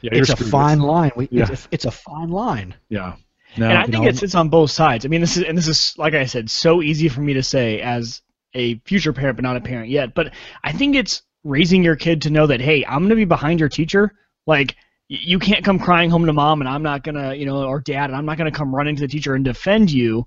it's 0.00 0.30
a 0.30 0.36
fine 0.36 0.80
line. 0.80 1.12
We, 1.14 1.28
Yeah. 1.30 1.46
it's, 1.50 1.66
a, 1.66 1.68
it's 1.72 1.84
a 1.84 1.90
fine 1.90 2.30
line. 2.30 2.74
Yeah. 2.88 3.16
No, 3.56 3.68
and 3.68 3.78
I 3.78 3.84
think 3.84 4.04
know, 4.04 4.08
it 4.08 4.16
sits 4.16 4.34
on 4.34 4.48
both 4.48 4.70
sides. 4.70 5.04
I 5.04 5.08
mean, 5.08 5.20
this 5.20 5.36
is 5.36 5.44
and 5.44 5.56
this 5.56 5.68
is 5.68 5.94
like 5.96 6.14
I 6.14 6.26
said, 6.26 6.50
so 6.50 6.82
easy 6.82 7.08
for 7.08 7.20
me 7.20 7.34
to 7.34 7.42
say 7.42 7.80
as 7.80 8.22
a 8.54 8.78
future 8.80 9.12
parent, 9.12 9.36
but 9.36 9.42
not 9.42 9.56
a 9.56 9.60
parent 9.60 9.88
yet. 9.90 10.14
But 10.14 10.32
I 10.64 10.72
think 10.72 10.94
it's 10.96 11.22
raising 11.44 11.82
your 11.84 11.96
kid 11.96 12.22
to 12.22 12.30
know 12.30 12.46
that 12.46 12.60
hey, 12.60 12.84
I'm 12.84 13.00
going 13.00 13.10
to 13.10 13.16
be 13.16 13.24
behind 13.24 13.60
your 13.60 13.68
teacher. 13.68 14.12
Like 14.46 14.76
you 15.08 15.38
can't 15.38 15.64
come 15.64 15.78
crying 15.78 16.10
home 16.10 16.26
to 16.26 16.32
mom, 16.32 16.60
and 16.60 16.68
I'm 16.68 16.82
not 16.82 17.02
gonna, 17.02 17.34
you 17.34 17.46
know, 17.46 17.64
or 17.64 17.80
dad, 17.80 18.10
and 18.10 18.16
I'm 18.16 18.26
not 18.26 18.38
gonna 18.38 18.50
come 18.50 18.74
running 18.74 18.96
to 18.96 19.02
the 19.02 19.08
teacher 19.08 19.34
and 19.34 19.44
defend 19.44 19.90
you. 19.90 20.26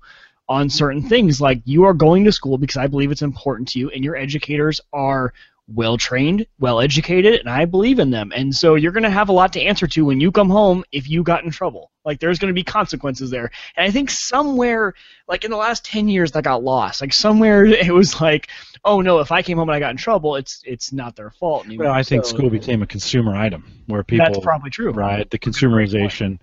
on 0.50 0.68
certain 0.68 1.00
things. 1.00 1.40
Like 1.40 1.62
you 1.64 1.84
are 1.84 1.94
going 1.94 2.24
to 2.24 2.32
school 2.32 2.58
because 2.58 2.76
I 2.76 2.88
believe 2.88 3.12
it's 3.12 3.22
important 3.22 3.68
to 3.68 3.78
you, 3.78 3.90
and 3.90 4.04
your 4.04 4.16
educators 4.16 4.80
are 4.92 5.32
well 5.72 5.96
trained, 5.96 6.46
well 6.58 6.80
educated, 6.80 7.40
and 7.40 7.48
I 7.48 7.64
believe 7.64 7.98
in 7.98 8.10
them. 8.10 8.32
And 8.34 8.54
so 8.54 8.74
you're 8.74 8.92
going 8.92 9.04
to 9.04 9.10
have 9.10 9.28
a 9.28 9.32
lot 9.32 9.52
to 9.54 9.62
answer 9.62 9.86
to 9.88 10.04
when 10.04 10.20
you 10.20 10.32
come 10.32 10.50
home 10.50 10.84
if 10.92 11.08
you 11.08 11.22
got 11.22 11.44
in 11.44 11.50
trouble. 11.50 11.90
Like 12.04 12.18
there's 12.18 12.38
going 12.38 12.48
to 12.48 12.54
be 12.54 12.64
consequences 12.64 13.30
there. 13.30 13.50
And 13.76 13.86
I 13.86 13.90
think 13.90 14.10
somewhere, 14.10 14.94
like 15.28 15.44
in 15.44 15.50
the 15.50 15.56
last 15.56 15.84
10 15.84 16.08
years, 16.08 16.32
that 16.32 16.44
got 16.44 16.64
lost. 16.64 17.00
Like 17.00 17.12
somewhere 17.12 17.64
it 17.66 17.92
was 17.92 18.20
like, 18.20 18.48
oh 18.84 19.00
no, 19.00 19.20
if 19.20 19.30
I 19.30 19.42
came 19.42 19.58
home 19.58 19.68
and 19.68 19.76
I 19.76 19.80
got 19.80 19.90
in 19.90 19.96
trouble, 19.96 20.36
it's 20.36 20.62
it's 20.64 20.92
not 20.92 21.16
their 21.16 21.30
fault 21.30 21.66
anymore. 21.66 21.86
Well, 21.86 21.94
I 21.94 22.02
think 22.02 22.24
So 22.24 22.36
school 22.36 22.50
became 22.50 22.82
a 22.82 22.86
consumer 22.86 23.34
item 23.34 23.64
where 23.86 24.02
people 24.02 24.26
That's 24.26 24.38
probably 24.38 24.70
true. 24.70 24.90
right 24.92 25.28
the 25.30 25.38
consumerization 25.38 26.38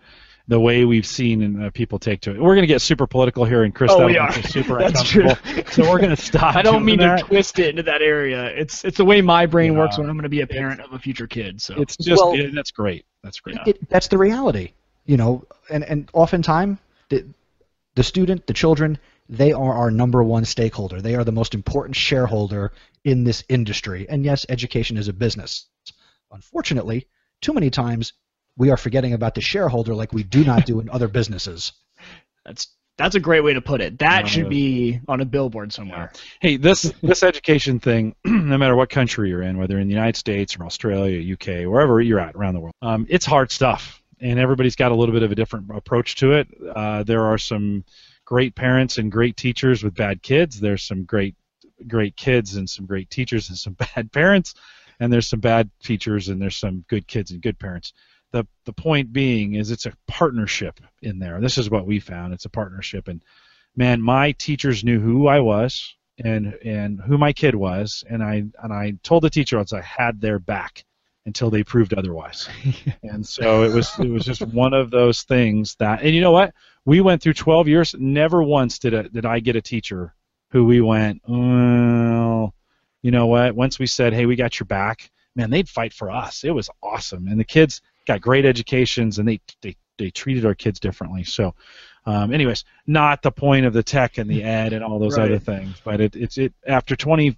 the 0.50 0.60
way 0.60 0.86
we've 0.86 1.06
seen 1.06 1.42
and 1.42 1.66
uh, 1.66 1.70
people 1.72 2.00
take 2.00 2.22
to 2.22 2.32
it 2.32 2.42
we're 2.42 2.56
going 2.56 2.64
to 2.64 2.68
get 2.68 2.82
super 2.82 3.06
political 3.06 3.44
here 3.46 3.64
and 3.64 3.76
chris 3.76 3.92
Oh, 3.92 3.96
that'll 3.96 4.08
we 4.10 4.18
are. 4.18 4.32
super 4.44 4.78
That's 4.80 5.04
true. 5.04 5.30
so 5.72 5.90
we're 5.90 6.00
going 6.00 6.16
to 6.16 6.22
stop 6.22 6.56
I 6.56 6.62
don't 6.62 6.86
mean 6.86 7.00
that. 7.00 7.20
to 7.20 7.24
twist 7.26 7.60
it 7.60 7.70
into 7.70 7.84
that 7.84 8.02
area. 8.02 8.46
It's 8.46 8.86
it's 8.86 8.98
the 8.98 9.06
way 9.06 9.22
my 9.22 9.46
brain 9.46 9.74
Yeah. 9.74 9.80
works 9.80 9.98
when 9.98 10.10
I'm 10.10 10.16
going 10.16 10.24
to 10.24 10.30
be 10.30 10.42
a 10.42 10.48
parent 10.48 10.80
of 10.82 10.94
a 10.94 11.00
future 11.00 11.28
kid. 11.28 11.62
So 11.62 11.76
it's 11.82 11.98
just 11.98 12.22
Well- 12.24 12.36
yeah, 12.36 12.48
that's 12.54 12.72
great 12.72 13.06
that's 13.24 13.40
great 13.42 13.58
it, 13.66 13.90
that's 13.90 14.08
the 14.08 14.18
reality, 14.18 14.72
you 15.06 15.18
know. 15.18 15.44
And 15.70 15.84
and 15.84 16.10
oftentimes 16.14 16.78
the 17.10 17.26
the 17.96 18.04
student, 18.04 18.48
the 18.48 18.54
children, 18.54 18.98
they 19.28 19.52
are 19.52 19.74
our 19.74 19.92
number 19.92 20.24
one 20.24 20.46
stakeholder. 20.46 21.02
They 21.02 21.16
are 21.16 21.24
the 21.26 21.32
most 21.34 21.54
important 21.56 21.96
shareholder 21.98 22.72
in 23.04 23.24
this 23.26 23.44
industry. 23.50 24.06
And 24.08 24.24
yes, 24.24 24.46
education 24.48 24.96
is 24.98 25.08
a 25.10 25.14
business. 25.14 25.66
Unfortunately, 26.32 27.08
too 27.42 27.54
many 27.54 27.70
times 27.70 28.14
we 28.58 28.70
are 28.72 28.78
forgetting 28.78 29.14
about 29.14 29.36
the 29.36 29.42
shareholder 29.42 29.94
like 29.96 30.12
we 30.14 30.24
do 30.24 30.44
not 30.44 30.66
do 30.66 30.80
in 30.80 30.90
other 30.90 31.08
businesses. 31.08 31.74
that's 32.46 32.68
that's 32.98 33.14
a 33.14 33.20
great 33.20 33.42
way 33.44 33.54
to 33.54 33.62
put 33.62 33.80
it. 33.80 34.00
That 34.00 34.24
No, 34.24 34.28
should 34.28 34.50
be 34.50 35.00
on 35.08 35.22
a 35.22 35.26
billboard 35.26 35.72
somewhere. 35.72 36.12
hey 36.42 36.58
this 36.58 36.92
this 37.04 37.22
education 37.24 37.80
thing 37.80 38.16
no 38.26 38.58
matter 38.58 38.76
what 38.76 38.90
country 38.90 39.30
you're 39.30 39.44
in 39.44 39.58
whether 39.58 39.78
in 39.80 39.88
the 39.88 39.94
united 39.94 40.16
states 40.16 40.58
or 40.58 40.66
australia 40.66 41.34
uk 41.34 41.46
wherever 41.72 42.02
you're 42.02 42.20
at 42.20 42.34
around 42.36 42.56
the 42.56 42.60
world 42.60 42.74
um, 42.82 43.06
it's 43.10 43.26
hard 43.26 43.52
stuff. 43.52 44.02
And 44.20 44.40
everybody's 44.40 44.76
got 44.76 44.92
a 44.92 44.96
little 44.96 45.14
bit 45.14 45.22
of 45.22 45.32
a 45.32 45.36
different 45.36 45.68
approach 45.70 46.16
to 46.16 46.32
it. 46.34 46.48
Uh, 46.76 47.04
there 47.04 47.26
are 47.26 47.38
some 47.38 47.84
great 48.26 48.56
parents 48.56 48.98
and 48.98 49.12
great 49.12 49.38
teachers 49.38 49.84
with 49.84 49.94
bad 49.94 50.24
kids. 50.24 50.60
There's 50.60 50.82
some 50.82 51.04
great 51.04 51.36
great 51.88 52.16
kids 52.16 52.56
and 52.56 52.68
some 52.68 52.88
great 52.88 53.12
teachers 53.12 53.50
and 53.50 53.58
some 53.60 53.74
bad 53.96 54.12
parents. 54.12 54.56
And 55.00 55.14
there's 55.14 55.28
some 55.28 55.40
bad 55.40 55.70
teachers 55.84 56.30
and 56.30 56.42
there's 56.42 56.56
some 56.58 56.84
good 56.90 57.06
kids 57.06 57.30
and 57.30 57.42
good 57.44 57.60
parents 57.60 57.94
the 58.32 58.46
the 58.66 58.74
point 58.74 59.14
being 59.14 59.56
is 59.56 59.72
it's 59.72 59.86
a 59.86 59.94
partnership 60.08 60.80
in 61.02 61.20
there 61.20 61.40
this 61.40 61.58
is 61.58 61.70
what 61.70 61.86
we 61.86 62.00
found 62.00 62.34
it's 62.34 62.46
a 62.46 62.50
partnership 62.50 63.08
and 63.08 63.22
man, 63.78 64.02
my 64.02 64.32
teachers 64.34 64.84
knew 64.84 65.00
who 65.00 65.28
I 65.28 65.40
was 65.40 65.96
and 66.24 66.58
and 66.66 67.00
who 67.00 67.18
my 67.18 67.32
kid 67.32 67.56
was, 67.56 68.04
and 68.10 68.24
I 68.24 68.44
and 68.62 68.74
I 68.74 68.96
told 69.04 69.24
the 69.24 69.30
teacher 69.30 69.58
once 69.58 69.72
I 69.72 69.82
had 69.82 70.20
their 70.20 70.40
back 70.40 70.84
until 71.28 71.50
they 71.50 71.64
proved 71.64 71.94
otherwise. 71.94 72.50
and 73.04 73.26
so 73.26 73.64
it 73.64 73.72
was 73.72 73.98
it 74.00 74.10
was 74.10 74.26
just 74.26 74.42
one 74.42 74.74
of 74.74 74.90
those 74.90 75.22
things 75.24 75.76
that, 75.76 76.02
and 76.02 76.14
you 76.14 76.22
know 76.22 76.32
what? 76.32 76.54
We 76.86 77.02
went 77.02 77.22
through 77.22 77.34
12 77.34 77.68
years. 77.68 77.96
Never 77.98 78.42
once 78.42 78.80
did 78.80 78.94
a, 78.94 79.04
did 79.10 79.26
I 79.26 79.40
get 79.40 79.56
a 79.56 79.62
teacher 79.62 80.16
who 80.52 80.66
we 80.66 80.80
went, 80.80 81.22
well, 81.28 82.54
you 83.02 83.12
know 83.12 83.28
what? 83.28 83.56
Once 83.56 83.78
we 83.78 83.88
said, 83.88 84.14
hey, 84.14 84.26
we 84.26 84.38
got 84.38 84.58
your 84.58 84.68
back, 84.68 85.12
man, 85.36 85.50
they'd 85.50 85.68
fight 85.68 85.92
for 85.94 86.10
us. 86.10 86.46
It 86.46 86.52
was 86.52 86.70
awesome, 86.82 87.28
and 87.28 87.40
the 87.40 87.44
kids 87.44 87.82
got 88.08 88.22
great 88.22 88.46
educations, 88.46 89.20
and 89.20 89.28
they 89.28 89.40
they 89.62 89.76
they 90.00 90.10
treated 90.12 90.46
our 90.46 90.56
kids 90.56 90.80
differently. 90.80 91.24
So. 91.24 91.56
Um, 92.06 92.34
anyways, 92.34 92.64
not 92.88 93.22
the 93.22 93.32
point 93.32 93.66
of 93.66 93.74
the 93.74 93.84
tech 93.84 94.18
and 94.18 94.30
the 94.32 94.42
ed 94.42 94.72
and 94.72 94.84
all 94.84 94.98
those 94.98 95.18
Right. 95.18 95.26
other 95.26 95.40
things, 95.40 95.82
but 95.84 96.00
it, 96.00 96.16
it's 96.16 96.38
it 96.38 96.54
after 96.66 96.96
20, 96.96 97.38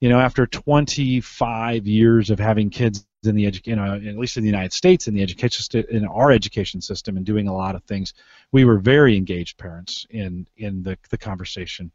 you 0.00 0.08
know, 0.08 0.18
after 0.18 0.46
25 0.46 1.86
years 1.86 2.30
of 2.30 2.40
having 2.40 2.68
kids 2.70 3.06
in 3.24 3.36
the 3.36 3.44
edu- 3.50 3.66
you 3.66 3.76
know, 3.76 3.94
at 3.94 4.18
least 4.18 4.36
in 4.36 4.42
the 4.42 4.48
United 4.50 4.72
States 4.72 5.06
in 5.06 5.14
the 5.14 5.22
education 5.22 5.62
st- 5.62 5.88
in 5.90 6.04
our 6.06 6.32
education 6.32 6.80
system 6.80 7.16
and 7.16 7.24
doing 7.24 7.46
a 7.48 7.54
lot 7.54 7.76
of 7.76 7.84
things, 7.84 8.12
we 8.50 8.64
were 8.64 8.78
very 8.78 9.16
engaged 9.16 9.58
parents 9.58 10.06
in 10.10 10.46
in 10.56 10.82
the 10.82 10.98
the 11.10 11.18
conversation 11.18 11.92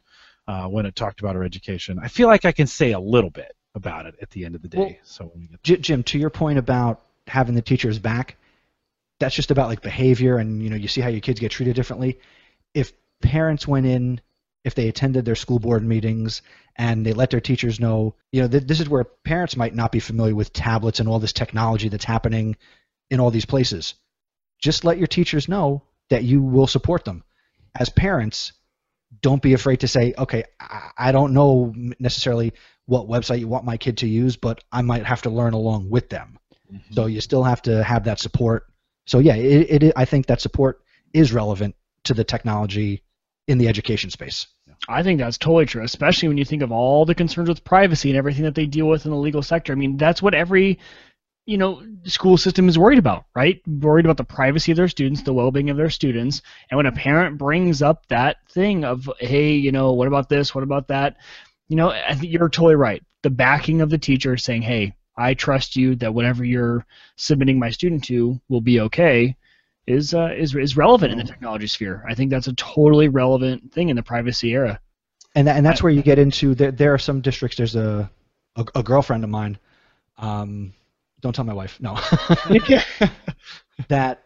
uh, 0.48 0.66
when 0.68 0.86
it 0.86 0.96
talked 0.96 1.20
about 1.20 1.36
our 1.36 1.44
education. 1.44 2.00
I 2.02 2.08
feel 2.08 2.28
like 2.28 2.46
I 2.46 2.54
can 2.54 2.68
say 2.68 2.94
a 2.94 3.00
little 3.00 3.32
bit 3.32 3.54
about 3.76 4.06
it 4.06 4.16
at 4.22 4.30
the 4.30 4.46
end 4.46 4.56
of 4.56 4.62
the 4.62 4.70
day. 4.70 4.78
Well, 4.80 4.96
so 5.04 5.26
when 5.26 5.50
we 5.52 5.58
get 5.64 5.82
Jim, 5.82 6.04
to 6.04 6.18
your 6.18 6.30
point 6.30 6.58
about 6.58 7.02
having 7.28 7.56
the 7.56 7.62
teachers 7.62 8.00
back, 8.00 8.38
that's 9.20 9.36
just 9.36 9.52
about 9.52 9.70
like 9.70 9.82
behavior 9.82 10.38
and 10.38 10.62
you 10.62 10.70
know 10.70 10.76
you 10.76 10.88
see 10.88 11.02
how 11.02 11.10
your 11.10 11.22
kids 11.22 11.40
get 11.40 11.52
treated 11.52 11.76
differently. 11.76 12.20
If 12.74 12.94
parents 13.22 13.68
went 13.68 13.86
in, 13.86 14.22
if 14.64 14.76
they 14.76 14.88
attended 14.88 15.26
their 15.26 15.36
school 15.36 15.60
board 15.60 15.84
meetings 15.84 16.42
and 16.76 17.06
they 17.06 17.14
let 17.14 17.30
their 17.30 17.40
teachers 17.40 17.80
know, 17.80 18.16
you 18.32 18.42
know, 18.42 18.48
th- 18.48 18.66
this 18.66 18.80
is 18.80 18.90
where 18.90 19.04
parents 19.04 19.56
might 19.56 19.74
not 19.74 19.92
be 19.92 20.00
familiar 20.00 20.36
with 20.36 20.54
tablets 20.54 21.00
and 21.00 21.10
all 21.10 21.20
this 21.20 21.34
technology 21.34 21.90
that's 21.90 22.06
happening 22.06 22.56
in 23.10 23.20
all 23.20 23.32
these 23.32 23.46
places. 23.46 23.96
Just 24.60 24.84
let 24.84 24.98
your 24.98 25.08
teachers 25.08 25.48
know 25.48 25.84
that 26.10 26.24
you 26.24 26.42
will 26.42 26.68
support 26.68 27.06
them. 27.06 27.24
As 27.80 27.90
parents, 27.90 28.54
don't 29.22 29.42
be 29.42 29.54
afraid 29.54 29.82
to 29.82 29.88
say, 29.88 30.14
okay, 30.18 30.44
I, 30.60 30.92
I 30.98 31.12
don't 31.12 31.34
know 31.34 31.74
necessarily 32.00 32.54
what 32.86 33.08
website 33.08 33.40
you 33.40 33.48
want 33.48 33.66
my 33.66 33.78
kid 33.78 33.98
to 34.00 34.08
use, 34.08 34.36
but 34.36 34.64
I 34.72 34.82
might 34.82 35.06
have 35.06 35.24
to 35.24 35.30
learn 35.30 35.54
along 35.54 35.90
with 35.90 36.10
them. 36.10 36.40
Mm-hmm. 36.74 36.94
So 36.94 37.06
you 37.06 37.22
still 37.22 37.44
have 37.44 37.62
to 37.64 37.84
have 37.84 38.04
that 38.06 38.20
support. 38.20 38.66
So 39.06 39.20
yeah, 39.20 39.36
it, 39.36 39.84
it 39.84 39.94
I 39.96 40.06
think 40.06 40.26
that 40.28 40.42
support 40.42 40.82
is 41.14 41.34
relevant 41.34 41.76
to 42.06 42.14
the 42.14 42.24
technology 42.24 43.04
in 43.48 43.58
the 43.58 43.68
education 43.68 44.10
space. 44.10 44.48
I 44.90 45.04
think 45.04 45.20
that's 45.20 45.38
totally 45.38 45.66
true, 45.66 45.84
especially 45.84 46.28
when 46.28 46.38
you 46.38 46.46
think 46.46 46.62
of 46.62 46.72
all 46.72 47.06
the 47.06 47.16
concerns 47.16 47.50
with 47.50 47.64
privacy 47.64 48.10
and 48.10 48.18
everything 48.18 48.44
that 48.44 48.56
they 48.56 48.66
deal 48.66 48.88
with 48.88 49.06
in 49.06 49.12
the 49.12 49.18
legal 49.18 49.42
sector. 49.42 49.74
I 49.74 49.76
mean, 49.76 49.98
that's 49.98 50.22
what 50.22 50.34
every 50.34 50.80
you 51.46 51.58
know 51.58 51.82
school 52.04 52.38
system 52.38 52.68
is 52.68 52.78
worried 52.78 53.00
about, 53.00 53.26
right? 53.36 53.62
Worried 53.66 54.06
about 54.06 54.18
the 54.18 54.24
privacy 54.24 54.72
of 54.72 54.76
their 54.76 54.90
students, 54.90 55.24
the 55.24 55.34
well-being 55.34 55.70
of 55.70 55.78
their 55.78 55.90
students. 55.90 56.42
And 56.70 56.78
when 56.78 56.86
a 56.86 56.92
parent 56.92 57.38
brings 57.38 57.82
up 57.82 58.06
that 58.08 58.38
thing 58.52 58.84
of, 58.84 59.10
hey, 59.20 59.54
you 59.54 59.72
know, 59.72 59.94
what 59.94 60.08
about 60.08 60.30
this? 60.30 60.54
What 60.54 60.64
about 60.64 60.90
that? 60.90 61.18
You 61.70 61.78
know, 61.78 61.90
I 61.90 62.16
think 62.16 62.32
you're 62.32 62.50
totally 62.50 62.76
right. 62.76 63.02
The 63.24 63.30
backing 63.30 63.82
of 63.82 63.90
the 63.90 63.98
teacher 63.98 64.38
saying, 64.38 64.62
hey, 64.62 64.94
I 65.18 65.34
trust 65.34 65.76
you 65.76 65.96
that 65.96 66.14
whatever 66.14 66.44
you're 66.44 66.86
submitting 67.16 67.60
my 67.60 67.70
student 67.70 68.04
to 68.06 68.40
will 68.50 68.62
be 68.62 68.82
okay 68.82 69.36
is 69.88 70.14
uh, 70.14 70.34
is 70.38 70.56
is 70.56 70.78
relevant 70.78 71.14
in 71.14 71.18
the 71.18 71.24
technology 71.24 71.68
sphere. 71.68 72.06
I 72.08 72.14
think 72.14 72.30
that's 72.30 72.48
a 72.48 72.54
totally 72.54 73.08
relevant 73.08 73.72
thing 73.74 73.90
in 73.90 73.96
the 73.96 74.04
privacy 74.04 74.52
era. 74.52 74.80
And 75.36 75.48
that, 75.48 75.58
and 75.58 75.66
that's 75.66 75.84
where 75.84 75.92
you 75.92 76.02
get 76.02 76.20
into 76.20 76.56
there. 76.56 76.72
There 76.72 76.94
are 76.94 76.98
some 76.98 77.22
districts. 77.22 77.58
There's 77.58 77.76
a 77.76 78.10
a, 78.56 78.66
a 78.76 78.84
girlfriend 78.84 79.24
of 79.24 79.30
mine. 79.30 79.58
Um, 80.18 80.74
don't 81.22 81.34
tell 81.34 81.46
my 81.46 81.54
wife. 81.54 81.80
No. 81.80 81.96
that 83.88 84.24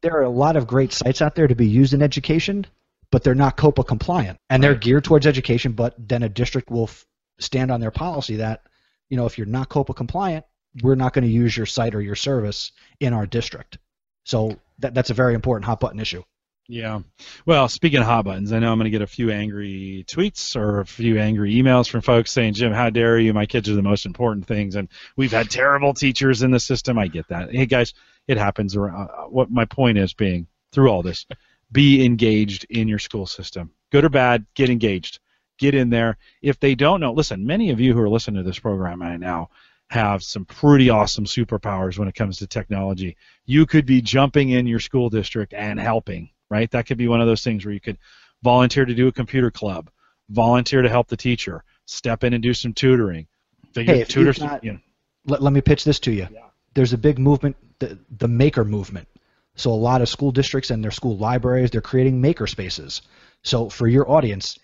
there 0.00 0.16
are 0.16 0.22
a 0.22 0.30
lot 0.30 0.56
of 0.56 0.66
great 0.66 0.92
sites 0.92 1.22
out 1.22 1.34
there 1.34 1.46
to 1.46 1.54
be 1.54 1.68
used 1.68 1.92
in 1.92 2.02
education, 2.02 2.66
but 3.10 3.22
they're 3.22 3.34
not 3.34 3.56
COPPA 3.56 3.86
compliant, 3.86 4.38
and 4.48 4.62
they're 4.62 4.74
geared 4.74 5.04
towards 5.04 5.26
education. 5.26 5.72
But 5.72 5.94
then 5.98 6.22
a 6.22 6.28
district 6.28 6.70
will 6.70 6.84
f- 6.84 7.06
stand 7.38 7.70
on 7.70 7.80
their 7.80 7.90
policy 7.90 8.36
that, 8.36 8.62
you 9.10 9.16
know, 9.16 9.26
if 9.26 9.36
you're 9.36 9.46
not 9.46 9.68
COPPA 9.68 9.94
compliant, 9.94 10.46
we're 10.82 10.94
not 10.94 11.12
going 11.12 11.24
to 11.24 11.30
use 11.30 11.56
your 11.56 11.66
site 11.66 11.94
or 11.94 12.00
your 12.00 12.14
service 12.14 12.72
in 13.00 13.12
our 13.12 13.26
district. 13.26 13.78
So 14.24 14.58
that 14.78 14.94
that's 14.94 15.10
a 15.10 15.14
very 15.14 15.34
important 15.34 15.66
hot 15.66 15.80
button 15.80 16.00
issue. 16.00 16.22
Yeah. 16.68 17.00
Well, 17.46 17.68
speaking 17.68 17.98
of 17.98 18.06
hot 18.06 18.26
buttons, 18.26 18.52
I 18.52 18.60
know 18.60 18.70
I'm 18.70 18.78
going 18.78 18.84
to 18.84 18.90
get 18.90 19.02
a 19.02 19.06
few 19.06 19.32
angry 19.32 20.04
tweets 20.06 20.54
or 20.54 20.78
a 20.78 20.86
few 20.86 21.18
angry 21.18 21.52
emails 21.54 21.90
from 21.90 22.00
folks 22.00 22.30
saying, 22.30 22.54
Jim, 22.54 22.72
how 22.72 22.90
dare 22.90 23.18
you? 23.18 23.34
My 23.34 23.44
kids 23.44 23.68
are 23.68 23.74
the 23.74 23.82
most 23.82 24.06
important 24.06 24.46
things. 24.46 24.76
And 24.76 24.88
we've 25.16 25.32
had 25.32 25.50
terrible 25.50 25.94
teachers 25.94 26.42
in 26.44 26.52
the 26.52 26.60
system. 26.60 26.96
I 26.96 27.08
get 27.08 27.26
that. 27.26 27.52
Hey, 27.52 27.66
guys, 27.66 27.92
it 28.28 28.38
happens. 28.38 28.76
Uh, 28.76 29.06
what 29.28 29.50
my 29.50 29.64
point 29.64 29.98
is 29.98 30.14
being 30.14 30.46
through 30.70 30.90
all 30.90 31.02
this, 31.02 31.26
be 31.72 32.04
engaged 32.04 32.66
in 32.70 32.86
your 32.86 33.00
school 33.00 33.26
system. 33.26 33.72
Good 33.90 34.04
or 34.04 34.08
bad, 34.08 34.46
get 34.54 34.70
engaged. 34.70 35.18
Get 35.60 35.74
in 35.76 35.90
there. 35.90 36.18
If 36.42 36.58
they 36.58 36.74
don't 36.74 37.00
know, 37.00 37.12
listen, 37.12 37.46
many 37.46 37.70
of 37.70 37.78
you 37.78 37.94
who 37.94 38.00
are 38.00 38.08
listening 38.08 38.42
to 38.42 38.48
this 38.48 38.58
program 38.58 39.00
right 39.00 39.20
now 39.20 39.50
have 39.90 40.22
some 40.22 40.44
pretty 40.44 40.90
awesome 40.90 41.24
superpowers 41.24 41.98
when 41.98 42.08
it 42.08 42.14
comes 42.14 42.38
to 42.38 42.46
technology. 42.48 43.16
You 43.46 43.64
could 43.66 43.86
be 43.86 44.00
jumping 44.00 44.50
in 44.50 44.66
your 44.66 44.80
school 44.80 45.08
district 45.08 45.54
and 45.54 45.78
helping 45.78 46.30
right? 46.50 46.70
That 46.72 46.86
could 46.86 46.98
be 46.98 47.08
one 47.08 47.20
of 47.20 47.26
those 47.26 47.42
things 47.42 47.64
where 47.64 47.72
you 47.72 47.80
could 47.80 47.96
volunteer 48.42 48.84
to 48.84 48.94
do 48.94 49.06
a 49.06 49.12
computer 49.12 49.50
club, 49.50 49.88
volunteer 50.28 50.82
to 50.82 50.88
help 50.88 51.08
the 51.08 51.16
teacher, 51.16 51.64
step 51.86 52.24
in 52.24 52.34
and 52.34 52.42
do 52.42 52.52
some 52.52 52.74
tutoring. 52.74 53.26
Figure 53.72 53.94
Hey, 53.94 54.00
if 54.02 54.08
tutors, 54.08 54.38
you've 54.38 54.48
got- 54.48 54.64
you 54.64 54.72
know, 54.72 54.78
let, 55.26 55.42
let 55.42 55.52
me 55.52 55.60
pitch 55.60 55.84
this 55.84 56.00
to 56.00 56.12
you. 56.12 56.26
Yeah. 56.30 56.46
There's 56.74 56.92
a 56.92 56.98
big 56.98 57.18
movement, 57.18 57.56
the, 57.78 57.98
the 58.18 58.28
maker 58.28 58.64
movement. 58.64 59.08
So 59.56 59.70
a 59.70 59.74
lot 59.74 60.00
of 60.00 60.08
school 60.08 60.32
districts 60.32 60.70
and 60.70 60.82
their 60.82 60.90
school 60.90 61.16
libraries, 61.16 61.70
they're 61.70 61.80
creating 61.80 62.20
maker 62.20 62.46
spaces. 62.46 63.02
So 63.42 63.68
for 63.68 63.86
your 63.88 64.10
audience, 64.10 64.58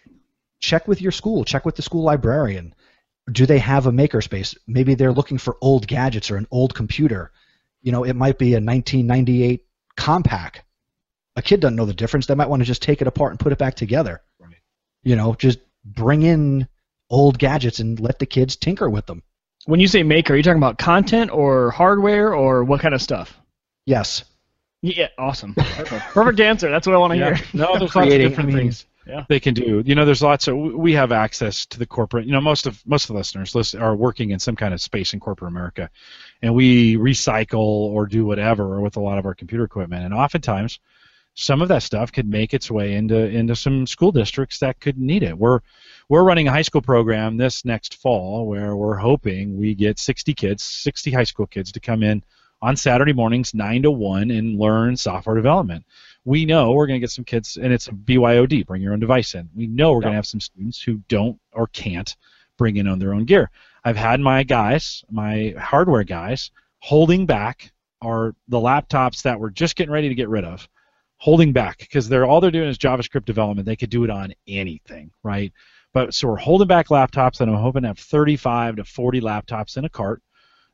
check 0.61 0.89
with 0.89 1.01
your 1.01 1.13
school, 1.13 1.45
check 1.45 1.65
with 1.65 1.77
the 1.77 1.83
school 1.83 2.03
librarian. 2.03 2.75
Do 3.31 3.47
they 3.47 3.59
have 3.59 3.87
a 3.87 3.93
maker 3.93 4.21
space? 4.21 4.55
Maybe 4.67 4.95
they're 4.95 5.13
looking 5.13 5.39
for 5.39 5.57
old 5.61 5.87
gadgets 5.87 6.31
or 6.31 6.37
an 6.37 6.47
old 6.51 6.75
computer. 6.75 7.33
You 7.83 7.93
know, 7.93 8.05
it 8.05 8.15
might 8.15 8.39
be 8.39 8.53
a 8.55 8.61
1998 8.61 9.65
Compaq. 9.99 10.57
A 11.37 11.43
kid 11.43 11.61
doesn't 11.61 11.77
know 11.77 11.85
the 11.87 11.95
difference. 11.95 12.27
They 12.27 12.35
might 12.35 12.49
want 12.49 12.61
to 12.63 12.67
just 12.67 12.83
take 12.83 13.01
it 13.01 13.09
apart 13.09 13.33
and 13.33 13.41
put 13.41 13.53
it 13.53 13.59
back 13.59 13.75
together. 13.75 14.23
You 15.03 15.17
know, 15.17 15.35
just 15.35 15.59
bring 15.85 16.23
in 16.23 16.67
old 17.11 17.39
gadgets 17.39 17.79
and 17.79 18.01
let 18.01 18.19
the 18.19 18.27
kids 18.27 18.57
tinker 18.57 18.89
with 18.89 19.07
them. 19.07 19.23
When 19.67 19.81
you 19.81 19.87
say 19.87 20.03
make, 20.03 20.31
are 20.31 20.37
you 20.37 20.43
talking 20.43 20.59
about 20.59 20.79
content 20.79 21.31
or 21.33 21.71
hardware 21.71 22.35
or 22.35 22.65
what 22.65 22.81
kind 22.81 22.95
of 22.95 23.03
stuff? 23.03 23.39
Yes. 23.85 24.25
Yeah, 24.83 25.09
awesome. 25.19 25.55
Perfect, 25.55 26.03
Perfect 26.15 26.41
answer. 26.41 26.71
That's 26.71 26.87
what 26.87 26.95
I 26.95 26.99
want 26.99 27.13
to 27.13 27.19
Yeah. 27.19 27.35
hear. 27.35 27.47
No, 27.55 27.79
there's 27.79 27.95
lots 27.95 28.13
of 28.13 28.21
different 28.21 28.39
I 28.51 28.53
mean, 28.53 28.57
things 28.57 28.87
Yeah. 29.07 29.25
they 29.29 29.39
can 29.39 29.55
do. 29.55 29.83
You 29.87 29.95
know, 29.95 30.05
there's 30.05 30.23
lots 30.23 30.49
of 30.49 30.57
we 30.57 30.93
have 30.95 31.13
access 31.13 31.65
to 31.67 31.79
the 31.79 31.87
corporate. 31.87 32.27
You 32.27 32.33
know, 32.33 32.41
most 32.41 32.67
of 32.67 32.83
most 32.87 33.05
of 33.05 33.09
the 33.09 33.19
listeners 33.19 33.55
listen, 33.55 33.81
are 33.81 33.95
working 33.95 34.31
in 34.31 34.39
some 34.39 34.57
kind 34.57 34.75
of 34.75 34.81
space 34.81 35.13
in 35.15 35.21
corporate 35.21 35.51
America, 35.51 35.91
and 36.43 36.55
we 36.55 36.97
recycle 36.97 37.55
or 37.57 38.07
do 38.07 38.27
whatever 38.27 38.81
with 38.81 38.97
a 38.97 39.01
lot 39.01 39.19
of 39.19 39.27
our 39.27 39.35
computer 39.35 39.65
equipment. 39.65 40.05
And 40.05 40.13
oftentimes, 40.13 40.81
some 41.35 41.63
of 41.63 41.69
that 41.69 41.83
stuff 41.83 42.11
could 42.11 42.29
make 42.29 42.53
its 42.53 42.71
way 42.71 42.95
into 42.95 43.17
into 43.17 43.55
some 43.55 43.87
school 43.87 44.11
districts 44.11 44.59
that 44.59 44.81
could 44.81 44.99
need 44.99 45.23
it. 45.23 45.39
We're 45.39 45.61
we're 46.09 46.25
running 46.25 46.49
a 46.49 46.53
high 46.53 46.63
school 46.63 46.83
program 46.83 47.37
this 47.37 47.65
next 47.65 48.01
fall 48.01 48.47
where 48.47 48.75
we're 48.75 48.97
hoping 48.97 49.57
we 49.59 49.75
get 49.75 49.99
60 49.99 50.35
kids, 50.35 50.63
60 50.63 51.11
high 51.11 51.25
school 51.25 51.47
kids 51.47 51.73
to 51.73 51.81
come 51.81 52.03
in 52.03 52.23
on 52.63 52.77
Saturday 52.77 53.13
mornings 53.13 53.55
9 53.55 53.83
to 53.83 53.91
1 53.91 54.31
and 54.31 54.59
learn 54.59 54.97
software 54.97 55.37
development. 55.37 55.85
We 56.27 56.45
know 56.45 56.73
we're 56.73 56.87
going 56.87 57.01
to 57.01 57.05
get 57.05 57.11
some 57.11 57.25
kids 57.25 57.57
and 57.57 57.73
it's 57.73 57.89
a 57.89 57.93
BYOD, 57.93 58.67
bring 58.67 58.83
your 58.83 58.93
own 58.93 59.01
device 59.01 59.35
in. 59.35 59.49
We 59.55 59.67
know 59.67 59.93
we're 59.93 60.01
going 60.01 60.13
to 60.13 60.17
have 60.17 60.27
some 60.27 60.41
students 60.41 60.83
who 60.83 61.01
don't 61.09 61.41
or 61.53 61.69
can't 61.69 62.15
bring 62.59 62.77
in 62.77 62.87
on 62.87 62.99
their 62.99 63.15
own 63.15 63.25
gear. 63.25 63.51
I've 63.85 63.97
had 63.97 64.21
my 64.21 64.43
guys, 64.43 65.05
my 65.11 65.55
hardware 65.59 66.03
guys, 66.03 66.51
holding 66.81 67.25
back 67.25 67.73
are 68.03 68.35
the 68.49 68.59
laptops 68.59 69.23
that 69.23 69.41
we're 69.41 69.51
just 69.51 69.77
getting 69.77 69.93
ready 69.93 70.09
to 70.09 70.15
get 70.15 70.29
rid 70.29 70.45
of 70.45 70.69
holding 71.19 71.53
back 71.53 71.79
because 71.79 72.09
they're 72.09 72.27
all 72.27 72.41
they're 72.41 72.51
doing 72.51 72.69
is 72.69 72.79
JavaScript 72.79 73.25
development. 73.25 73.67
They 73.67 73.77
could 73.77 73.91
do 73.91 74.05
it 74.05 74.11
on 74.11 74.35
anything, 74.47 75.11
right? 75.23 75.53
But 75.93 76.15
so 76.15 76.29
we're 76.29 76.37
holding 76.37 76.69
back 76.69 76.89
laptops, 76.89 77.41
and 77.41 77.51
I'm 77.51 77.57
hoping 77.57 77.83
to 77.83 77.89
have 77.89 77.99
35 77.99 78.77
to 78.77 78.85
40 78.85 79.21
laptops 79.23 79.77
in 79.77 79.85
a 79.85 79.89
cart, 79.89 80.23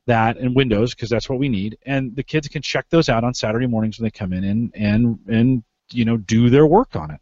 that 0.05 0.37
and 0.37 0.55
Windows 0.55 0.93
because 0.93 1.09
that's 1.09 1.29
what 1.29 1.39
we 1.39 1.49
need, 1.49 1.77
and 1.85 2.15
the 2.15 2.23
kids 2.23 2.47
can 2.47 2.61
check 2.61 2.85
those 2.89 3.09
out 3.09 3.23
on 3.23 3.33
Saturday 3.33 3.67
mornings 3.67 3.99
when 3.99 4.03
they 4.05 4.11
come 4.11 4.33
in 4.33 4.43
and 4.43 4.71
and 4.75 5.19
and 5.27 5.63
you 5.91 6.05
know 6.05 6.17
do 6.17 6.49
their 6.49 6.65
work 6.65 6.95
on 6.95 7.11
it. 7.11 7.19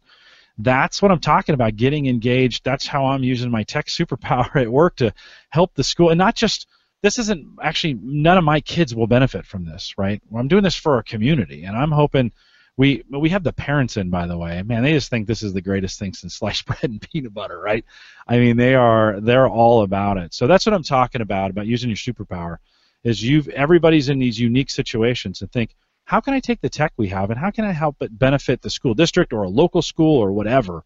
That's 0.58 1.00
what 1.00 1.10
I'm 1.10 1.20
talking 1.20 1.54
about. 1.54 1.76
Getting 1.76 2.06
engaged. 2.06 2.64
That's 2.64 2.86
how 2.86 3.06
I'm 3.06 3.24
using 3.24 3.50
my 3.50 3.62
tech 3.62 3.86
superpower 3.86 4.54
at 4.60 4.70
work 4.70 4.96
to 4.96 5.12
help 5.50 5.74
the 5.74 5.84
school, 5.84 6.10
and 6.10 6.18
not 6.18 6.34
just 6.34 6.66
this 7.02 7.18
isn't 7.18 7.46
actually 7.60 7.94
none 7.94 8.38
of 8.38 8.44
my 8.44 8.60
kids 8.60 8.94
will 8.94 9.06
benefit 9.06 9.44
from 9.44 9.64
this, 9.64 9.94
right? 9.98 10.22
I'm 10.34 10.48
doing 10.48 10.62
this 10.62 10.76
for 10.76 10.94
our 10.94 11.02
community, 11.02 11.64
and 11.64 11.76
I'm 11.76 11.90
hoping 11.90 12.32
we 12.76 13.04
we 13.10 13.28
have 13.30 13.44
the 13.44 13.52
parents 13.52 13.96
in, 13.96 14.10
by 14.10 14.26
the 14.26 14.38
way. 14.38 14.62
Man, 14.62 14.82
they 14.82 14.92
just 14.92 15.10
think 15.10 15.26
this 15.26 15.42
is 15.42 15.52
the 15.52 15.60
greatest 15.60 15.98
thing 15.98 16.14
since 16.14 16.34
sliced 16.38 16.64
bread 16.64 16.84
and 16.84 17.00
peanut 17.00 17.34
butter, 17.34 17.58
right? 17.58 17.84
I 18.26 18.38
mean, 18.38 18.56
they 18.56 18.74
are 18.74 19.20
they're 19.20 19.48
all 19.48 19.82
about 19.82 20.16
it. 20.16 20.34
So 20.34 20.46
that's 20.46 20.66
what 20.66 20.74
I'm 20.74 20.82
talking 20.82 21.20
about 21.20 21.50
about 21.50 21.66
using 21.66 21.90
your 21.90 21.96
superpower. 21.96 22.58
Is 23.04 23.22
you've 23.22 23.48
everybody's 23.48 24.08
in 24.08 24.18
these 24.18 24.38
unique 24.38 24.70
situations 24.70 25.42
and 25.42 25.50
think, 25.50 25.74
how 26.04 26.20
can 26.20 26.34
I 26.34 26.40
take 26.40 26.60
the 26.60 26.68
tech 26.68 26.92
we 26.96 27.08
have 27.08 27.30
and 27.30 27.38
how 27.38 27.50
can 27.50 27.64
I 27.64 27.72
help 27.72 28.02
it 28.02 28.16
benefit 28.16 28.62
the 28.62 28.70
school 28.70 28.94
district 28.94 29.32
or 29.32 29.42
a 29.42 29.48
local 29.48 29.82
school 29.82 30.18
or 30.18 30.32
whatever? 30.32 30.84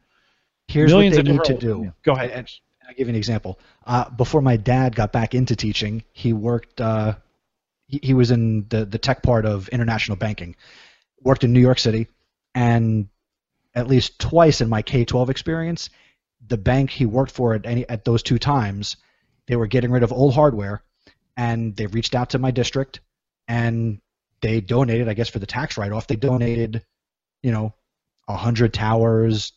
Here's 0.69 0.91
Millions 0.91 1.17
what 1.17 1.25
they 1.25 1.31
of 1.31 1.37
need 1.37 1.45
to 1.45 1.55
do. 1.59 1.83
yeah, 1.85 1.91
Go 2.03 2.13
ahead. 2.13 2.31
And 2.31 2.51
I'll 2.87 2.95
give 2.95 3.07
you 3.09 3.13
an 3.13 3.17
example. 3.17 3.59
Uh, 3.85 4.09
before 4.11 4.41
my 4.41 4.57
dad 4.57 4.95
got 4.95 5.13
back 5.13 5.35
into 5.35 5.57
teaching, 5.57 6.05
he 6.13 6.33
worked. 6.33 6.81
Uh, 6.81 7.17
he, 7.87 8.01
he 8.03 8.15
was 8.15 8.31
in 8.31 8.67
the 8.69 8.85
the 8.85 8.99
tech 8.99 9.23
part 9.23 9.45
of 9.45 9.69
international 9.69 10.17
banking. 10.17 10.57
Worked 11.23 11.45
in 11.45 11.53
New 11.53 11.61
York 11.61 11.79
City, 11.79 12.09
and 12.55 13.09
at 13.75 13.89
least 13.89 14.19
twice 14.19 14.61
in 14.61 14.69
my 14.69 14.83
K-12 14.83 15.29
experience, 15.29 15.91
the 16.47 16.57
bank 16.57 16.91
he 16.91 17.07
worked 17.07 17.33
for 17.33 17.55
at 17.55 17.67
any 17.67 17.89
at 17.89 18.05
those 18.05 18.23
two 18.23 18.39
times, 18.39 18.97
they 19.47 19.57
were 19.57 19.67
getting 19.67 19.91
rid 19.91 20.03
of 20.03 20.13
old 20.13 20.35
hardware, 20.35 20.83
and 21.37 21.77
they 21.77 21.87
reached 21.87 22.15
out 22.15 22.31
to 22.31 22.39
my 22.39 22.51
district, 22.51 23.01
and 23.49 24.01
they 24.41 24.61
donated. 24.61 25.09
I 25.09 25.15
guess 25.15 25.29
for 25.29 25.39
the 25.39 25.47
tax 25.47 25.77
write-off, 25.77 26.07
they 26.07 26.17
donated, 26.17 26.85
you 27.43 27.53
know, 27.53 27.75
a 28.29 28.37
hundred 28.37 28.75
towers, 28.75 29.53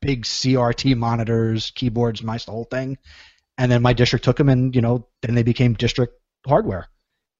big 0.00 0.24
CRT 0.24 0.96
monitors, 0.96 1.70
keyboards, 1.70 2.22
mice, 2.22 2.44
the 2.44 2.52
whole 2.52 2.64
thing. 2.64 2.98
And 3.56 3.70
then 3.70 3.82
my 3.82 3.92
district 3.92 4.24
took 4.24 4.36
them, 4.36 4.48
and 4.48 4.74
you 4.74 4.82
know, 4.82 5.06
then 5.22 5.34
they 5.34 5.42
became 5.42 5.74
district 5.74 6.20
hardware. 6.46 6.88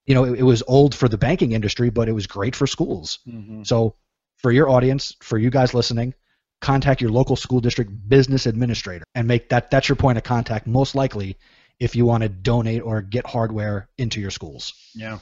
You 0.06 0.14
know, 0.14 0.24
it, 0.24 0.40
it 0.40 0.42
was 0.42 0.62
old 0.66 0.94
for 0.94 1.08
the 1.08 1.18
banking 1.18 1.52
industry, 1.52 1.90
but 1.90 2.08
it 2.08 2.12
was 2.12 2.26
great 2.26 2.54
for 2.54 2.66
schools. 2.66 3.18
Mhm. 3.26 3.66
So, 3.66 3.96
for 4.36 4.52
your 4.52 4.68
audience, 4.68 5.16
for 5.20 5.38
you 5.38 5.50
guys 5.50 5.72
listening, 5.72 6.14
contact 6.60 7.00
your 7.00 7.10
local 7.10 7.36
school 7.36 7.60
district 7.60 7.90
business 8.08 8.46
administrator 8.46 9.04
and 9.14 9.28
make 9.28 9.48
that 9.50 9.70
that's 9.70 9.88
your 9.88 9.96
point 9.96 10.18
of 10.18 10.24
contact 10.24 10.66
most 10.66 10.94
likely 10.94 11.36
if 11.80 11.96
you 11.96 12.06
want 12.06 12.22
to 12.22 12.28
donate 12.28 12.82
or 12.82 13.02
get 13.02 13.26
hardware 13.26 13.88
into 13.98 14.20
your 14.20 14.30
schools. 14.30 14.74
Yeah. 14.94 15.18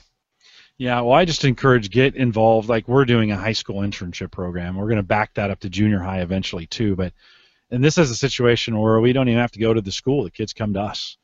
Yeah, 0.78 1.00
well, 1.02 1.12
I 1.12 1.24
just 1.24 1.44
encourage 1.44 1.90
get 1.90 2.16
involved. 2.16 2.68
Like 2.68 2.88
we're 2.88 3.04
doing 3.04 3.30
a 3.30 3.36
high 3.36 3.52
school 3.52 3.82
internship 3.82 4.30
program. 4.30 4.76
We're 4.76 4.88
going 4.88 4.96
to 4.96 5.02
back 5.02 5.34
that 5.34 5.50
up 5.50 5.60
to 5.60 5.70
junior 5.70 6.00
high 6.00 6.22
eventually 6.22 6.66
too. 6.66 6.96
But 6.96 7.12
and 7.70 7.84
this 7.84 7.98
is 7.98 8.10
a 8.10 8.16
situation 8.16 8.78
where 8.78 9.00
we 9.00 9.12
don't 9.12 9.28
even 9.28 9.40
have 9.40 9.52
to 9.52 9.60
go 9.60 9.72
to 9.72 9.80
the 9.80 9.92
school. 9.92 10.24
The 10.24 10.30
kids 10.30 10.52
come 10.52 10.74
to 10.74 10.80
us, 10.80 11.16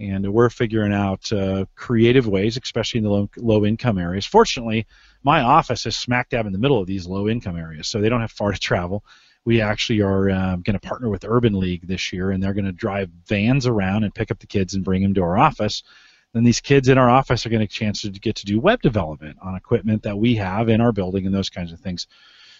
and 0.00 0.30
we're 0.32 0.50
figuring 0.50 0.92
out 0.92 1.32
uh, 1.32 1.66
creative 1.76 2.26
ways, 2.26 2.58
especially 2.62 2.98
in 2.98 3.04
the 3.04 3.10
low, 3.10 3.30
low 3.36 3.64
income 3.64 3.98
areas. 3.98 4.26
Fortunately, 4.26 4.86
my 5.22 5.40
office 5.40 5.86
is 5.86 5.96
smack 5.96 6.30
dab 6.30 6.46
in 6.46 6.52
the 6.52 6.58
middle 6.58 6.80
of 6.80 6.86
these 6.86 7.06
low 7.06 7.28
income 7.28 7.56
areas, 7.56 7.88
so 7.88 8.00
they 8.00 8.08
don't 8.08 8.20
have 8.20 8.32
far 8.32 8.52
to 8.52 8.58
travel. 8.58 9.04
We 9.44 9.60
actually 9.60 10.00
are 10.00 10.30
um, 10.30 10.62
going 10.62 10.78
to 10.78 10.80
partner 10.80 11.08
with 11.08 11.24
Urban 11.24 11.58
League 11.58 11.86
this 11.86 12.12
year, 12.12 12.30
and 12.30 12.42
they're 12.42 12.54
going 12.54 12.64
to 12.64 12.72
drive 12.72 13.10
vans 13.26 13.66
around 13.66 14.04
and 14.04 14.14
pick 14.14 14.30
up 14.30 14.38
the 14.38 14.46
kids 14.46 14.74
and 14.74 14.84
bring 14.84 15.02
them 15.02 15.14
to 15.14 15.22
our 15.22 15.36
office 15.36 15.82
then 16.34 16.42
these 16.44 16.60
kids 16.60 16.88
in 16.88 16.98
our 16.98 17.08
office 17.08 17.46
are 17.46 17.48
getting 17.48 17.64
a 17.64 17.68
chance 17.68 18.02
to 18.02 18.10
get 18.10 18.36
to 18.36 18.44
do 18.44 18.58
web 18.58 18.82
development 18.82 19.38
on 19.40 19.54
equipment 19.54 20.02
that 20.02 20.18
we 20.18 20.34
have 20.34 20.68
in 20.68 20.80
our 20.80 20.92
building 20.92 21.26
and 21.26 21.34
those 21.34 21.48
kinds 21.48 21.72
of 21.72 21.78
things. 21.80 22.08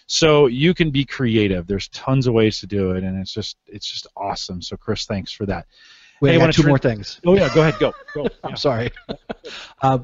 So 0.07 0.47
you 0.47 0.73
can 0.73 0.91
be 0.91 1.03
creative. 1.03 1.67
There's 1.67 1.89
tons 1.89 2.25
of 2.25 2.33
ways 2.33 2.59
to 2.61 2.67
do 2.67 2.91
it, 2.91 3.03
and 3.03 3.19
it's 3.19 3.33
just 3.33 3.57
it's 3.67 3.85
just 3.91 4.07
awesome. 4.15 4.61
So 4.61 4.77
Chris, 4.77 5.05
thanks 5.05 5.31
for 5.31 5.45
that. 5.47 5.65
Wait, 6.21 6.29
Hey, 6.29 6.35
I 6.35 6.37
wanna 6.37 6.47
got 6.49 6.55
two 6.55 6.61
turn- 6.61 6.69
more 6.69 6.79
things. 6.79 7.19
Oh 7.25 7.35
yeah, 7.35 7.53
go 7.53 7.61
ahead, 7.61 7.77
go 7.79 7.93
go. 8.13 8.27
I'm 8.43 8.55
sorry. 8.55 8.91
uh, 9.81 9.99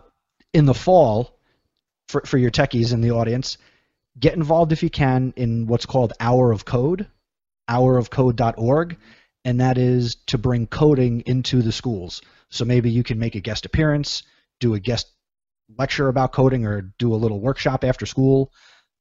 in 0.53 0.65
the 0.65 0.73
fall, 0.73 1.38
for, 2.09 2.21
for 2.25 2.38
your 2.38 2.51
techies 2.51 2.93
in 2.93 2.99
the 2.99 3.11
audience, 3.11 3.57
get 4.20 4.34
involved 4.34 4.72
if 4.72 4.84
you 4.84 4.89
can 4.89 5.34
in 5.36 5.68
what's 5.68 5.86
called 5.86 6.14
Hour 6.20 6.51
of 6.51 6.66
Code, 6.66 7.07
hourofcode.org, 7.70 8.97
and 9.45 9.59
that 9.59 9.78
is 9.78 10.16
to 10.28 10.38
bring 10.38 10.68
coding 10.68 11.22
into 11.26 11.62
the 11.62 11.72
schools. 11.72 12.22
So 12.49 12.66
maybe 12.66 12.91
you 12.91 13.03
can 13.03 13.20
make 13.20 13.36
a 13.36 13.41
guest 13.41 13.66
appearance, 13.66 14.24
do 14.59 14.74
a 14.74 14.80
guest 14.80 15.12
lecture 15.78 16.09
about 16.09 16.34
coding, 16.34 16.66
or 16.66 16.82
do 16.82 17.14
a 17.14 17.16
little 17.16 17.39
workshop 17.39 17.84
after 17.84 18.05
school. 18.05 18.51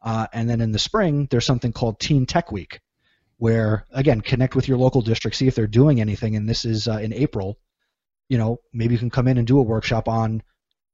Uh, 0.02 0.26
and 0.32 0.48
then 0.48 0.60
in 0.60 0.72
the 0.72 0.78
spring, 0.78 1.26
there's 1.30 1.44
something 1.44 1.72
called 1.72 2.00
Teen 2.00 2.24
Tech 2.24 2.52
Week, 2.52 2.80
where 3.38 3.86
again 3.90 4.20
connect 4.20 4.54
with 4.54 4.68
your 4.68 4.78
local 4.78 5.02
district, 5.02 5.36
see 5.36 5.48
if 5.48 5.54
they're 5.54 5.66
doing 5.66 6.00
anything. 6.00 6.36
And 6.36 6.48
this 6.48 6.64
is 6.64 6.88
uh, 6.88 6.98
in 6.98 7.12
April 7.12 7.58
you 8.30 8.38
know, 8.38 8.60
maybe 8.72 8.94
you 8.94 8.98
can 8.98 9.10
come 9.10 9.28
in 9.28 9.36
and 9.36 9.46
do 9.46 9.58
a 9.58 9.62
workshop 9.62 10.08
on 10.08 10.42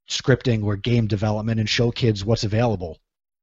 scripting 0.09 0.65
or 0.65 0.75
game 0.75 1.07
development 1.07 1.61
and 1.61 1.69
show 1.69 1.93
kids 1.93 2.25
what's 2.25 2.45
available. 2.45 2.99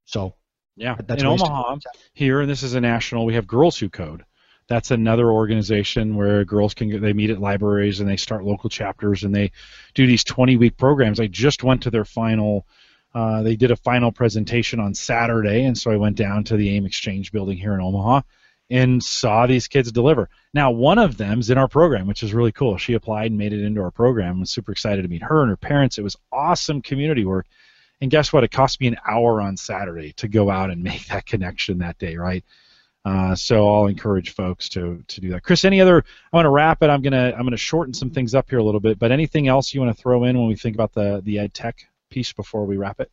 So 0.06 0.36
Yeah, 0.76 0.96
That's 1.06 1.22
in 1.22 1.28
Omaha 1.28 1.78
here, 2.14 2.42
and 2.42 2.50
this 2.50 2.64
is 2.64 2.74
a 2.74 2.82
national. 2.82 3.26
We 3.26 3.36
have 3.36 3.46
Girls 3.46 3.78
Who 3.78 3.90
Code. 3.90 4.24
That's 4.68 4.92
another 4.92 5.30
organization 5.30 6.16
where 6.16 6.46
girls 6.46 6.74
can 6.74 6.90
get, 6.90 7.02
they 7.02 7.14
meet 7.14 7.30
at 7.30 7.40
libraries 7.40 8.00
and 8.00 8.10
they 8.10 8.18
start 8.18 8.46
local 8.46 8.70
chapters 8.70 9.24
and 9.24 9.36
they 9.36 9.52
do 9.94 10.08
these 10.08 10.24
20 10.24 10.58
week 10.58 10.78
programs. 10.78 11.20
I 11.20 11.28
just 11.28 11.64
went 11.64 11.84
to 11.84 11.92
their 11.92 12.06
final. 12.06 12.66
Uh, 13.14 13.44
they 13.44 13.56
did 13.56 13.72
a 13.72 13.76
final 13.76 14.12
presentation 14.12 14.80
on 14.80 14.96
Saturday, 14.96 15.66
and 15.66 15.78
so 15.78 15.92
I 15.92 15.98
went 15.98 16.16
down 16.16 16.46
to 16.46 16.58
the 16.58 16.70
AIM 16.76 16.86
Exchange 16.86 17.32
building 17.32 17.58
here 17.58 17.74
in 17.74 17.82
Omaha 17.82 18.22
and 18.70 19.04
saw 19.04 19.46
these 19.46 19.68
kids 19.68 19.92
deliver. 19.92 20.30
Now, 20.54 20.72
one 20.72 20.98
of 20.98 21.18
them's 21.18 21.52
in 21.52 21.58
our 21.58 21.68
program, 21.68 22.08
which 22.08 22.24
is 22.24 22.34
really 22.34 22.52
cool. 22.52 22.78
She 22.78 22.94
applied 22.94 23.30
and 23.30 23.38
made 23.38 23.54
it 23.54 23.64
into 23.64 23.82
our 23.82 23.92
program. 23.92 24.38
I 24.38 24.40
was 24.40 24.50
super 24.50 24.72
excited 24.72 25.04
to 25.04 25.08
meet 25.10 25.22
her 25.22 25.42
and 25.42 25.50
her 25.50 25.58
parents. 25.58 26.00
It 26.00 26.04
was 26.04 26.18
awesome 26.32 26.82
community 26.82 27.26
work. 27.26 27.46
And 28.04 28.12
guess 28.12 28.34
what? 28.34 28.44
It 28.44 28.52
cost 28.52 28.82
me 28.82 28.88
an 28.88 28.98
hour 29.10 29.42
on 29.42 29.56
Saturday 29.58 30.12
to 30.18 30.28
go 30.28 30.50
out 30.50 30.70
and 30.70 30.84
make 30.92 31.08
that 31.08 31.26
connection 31.26 31.80
that 31.80 31.98
day, 31.98 32.18
right? 32.18 32.44
Uh, 33.06 33.34
so 33.36 33.74
I'll 33.74 33.88
encourage 33.88 34.34
folks 34.34 34.70
to 34.70 35.04
to 35.08 35.22
do 35.22 35.32
that. 35.32 35.44
Chris, 35.44 35.66
any 35.66 35.82
other? 35.82 36.04
I 36.32 36.36
want 36.36 36.46
to 36.46 36.50
wrap 36.50 36.84
it. 36.84 36.90
I'm 36.90 37.02
gonna 37.02 37.34
I'm 37.36 37.44
gonna 37.44 37.58
shorten 37.58 37.94
some 37.94 38.12
things 38.12 38.36
up 38.36 38.50
here 38.50 38.60
a 38.60 38.64
little 38.64 38.80
bit. 38.80 39.00
But 39.00 39.12
anything 39.12 39.48
else 39.48 39.74
you 39.74 39.82
want 39.82 39.96
to 39.96 40.02
throw 40.02 40.24
in 40.26 40.38
when 40.38 40.48
we 40.48 40.56
think 40.56 40.76
about 40.76 40.94
the 40.94 41.22
the 41.24 41.40
ed 41.40 41.54
tech 41.54 41.86
piece 42.10 42.32
before 42.32 42.66
we 42.66 42.78
wrap 42.78 43.00
it? 43.00 43.12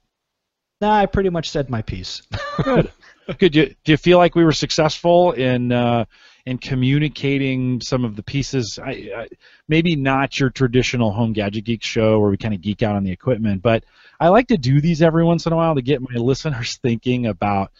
nah, 0.81 0.97
I 0.97 1.07
pretty 1.07 1.31
much 1.31 1.51
said 1.51 1.71
my 1.71 1.83
piece. 1.83 2.23
Good. 2.63 2.91
Good. 3.39 3.53
Do 3.53 3.61
you, 3.61 3.75
do 3.85 3.93
you 3.93 3.97
feel 3.97 4.19
like 4.19 4.35
we 4.35 4.45
were 4.45 4.53
successful 4.53 5.33
in 5.33 5.73
uh, 5.73 6.07
in 6.47 6.59
communicating 6.59 7.81
some 7.81 8.05
of 8.05 8.17
the 8.17 8.23
pieces? 8.23 8.79
I, 8.83 8.91
I, 9.17 9.29
maybe 9.69 9.95
not 9.95 10.39
your 10.41 10.51
traditional 10.51 11.13
home 11.13 11.33
gadget 11.33 11.65
geek 11.65 11.83
show 11.83 12.19
where 12.19 12.31
we 12.31 12.37
kind 12.37 12.55
of 12.55 12.61
geek 12.61 12.83
out 12.83 12.97
on 12.97 13.05
the 13.05 13.13
equipment, 13.13 13.63
but 13.63 13.85
I 14.21 14.29
like 14.29 14.49
to 14.49 14.59
do 14.59 14.81
these 14.81 15.01
every 15.01 15.25
once 15.25 15.47
in 15.47 15.53
a 15.53 15.57
while 15.57 15.75
to 15.75 15.83
get 15.83 16.03
my 16.03 16.17
listeners 16.17 16.77
thinking 16.77 17.27
about 17.27 17.73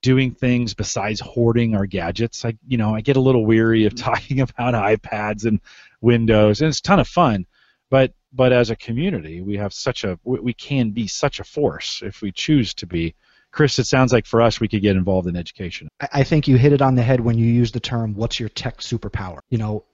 doing 0.00 0.32
things 0.32 0.74
besides 0.74 1.20
hoarding 1.20 1.74
our 1.74 1.84
gadgets. 1.84 2.44
I, 2.44 2.56
you 2.66 2.78
know, 2.78 2.94
I 2.94 3.00
get 3.00 3.16
a 3.16 3.20
little 3.20 3.44
weary 3.44 3.84
of 3.84 3.94
mm-hmm. 3.94 4.04
talking 4.04 4.40
about 4.40 4.74
iPads 4.74 5.44
and 5.44 5.60
Windows, 6.00 6.60
and 6.60 6.68
it's 6.68 6.78
a 6.78 6.82
ton 6.82 7.00
of 7.00 7.08
fun. 7.08 7.46
But 7.90 8.12
but 8.32 8.52
as 8.52 8.70
a 8.70 8.76
community, 8.76 9.40
we 9.40 9.56
have 9.56 9.72
such 9.72 10.04
a 10.04 10.18
we 10.22 10.52
can 10.52 10.90
be 10.90 11.06
such 11.06 11.40
a 11.40 11.44
force 11.44 12.02
if 12.04 12.22
we 12.22 12.30
choose 12.30 12.74
to 12.74 12.86
be. 12.86 13.14
Chris, 13.50 13.78
it 13.78 13.86
sounds 13.86 14.12
like 14.12 14.26
for 14.26 14.42
us 14.42 14.60
we 14.60 14.68
could 14.68 14.82
get 14.82 14.94
involved 14.94 15.26
in 15.26 15.34
education. 15.34 15.88
I 16.12 16.22
think 16.22 16.46
you 16.46 16.58
hit 16.58 16.74
it 16.74 16.82
on 16.82 16.96
the 16.96 17.02
head 17.02 17.20
when 17.20 17.38
you 17.38 17.46
use 17.46 17.72
the 17.72 17.80
term 17.80 18.14
"What's 18.14 18.38
your 18.38 18.50
tech 18.50 18.78
superpower?" 18.78 19.38
You 19.48 19.56
know, 19.56 19.84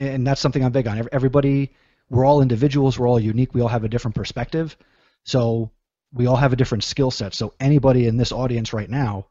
and 0.00 0.26
that's 0.26 0.40
something 0.40 0.64
I'm 0.64 0.72
big 0.72 0.88
on. 0.88 1.08
Everybody, 1.12 1.70
we're 2.10 2.24
all 2.24 2.42
individuals. 2.42 2.98
We're 2.98 3.08
all 3.08 3.20
unique. 3.20 3.54
We 3.54 3.60
all 3.60 3.68
have 3.68 3.84
a 3.84 3.88
different 3.88 4.16
perspective. 4.16 4.76
So 5.28 5.70
we 6.10 6.26
all 6.26 6.36
have 6.36 6.54
a 6.54 6.56
different 6.56 6.84
skill 6.84 7.10
set. 7.10 7.34
So 7.34 7.52
anybody 7.60 8.06
in 8.06 8.16
this 8.16 8.32
audience 8.32 8.72
right 8.72 8.88
now 8.88 9.26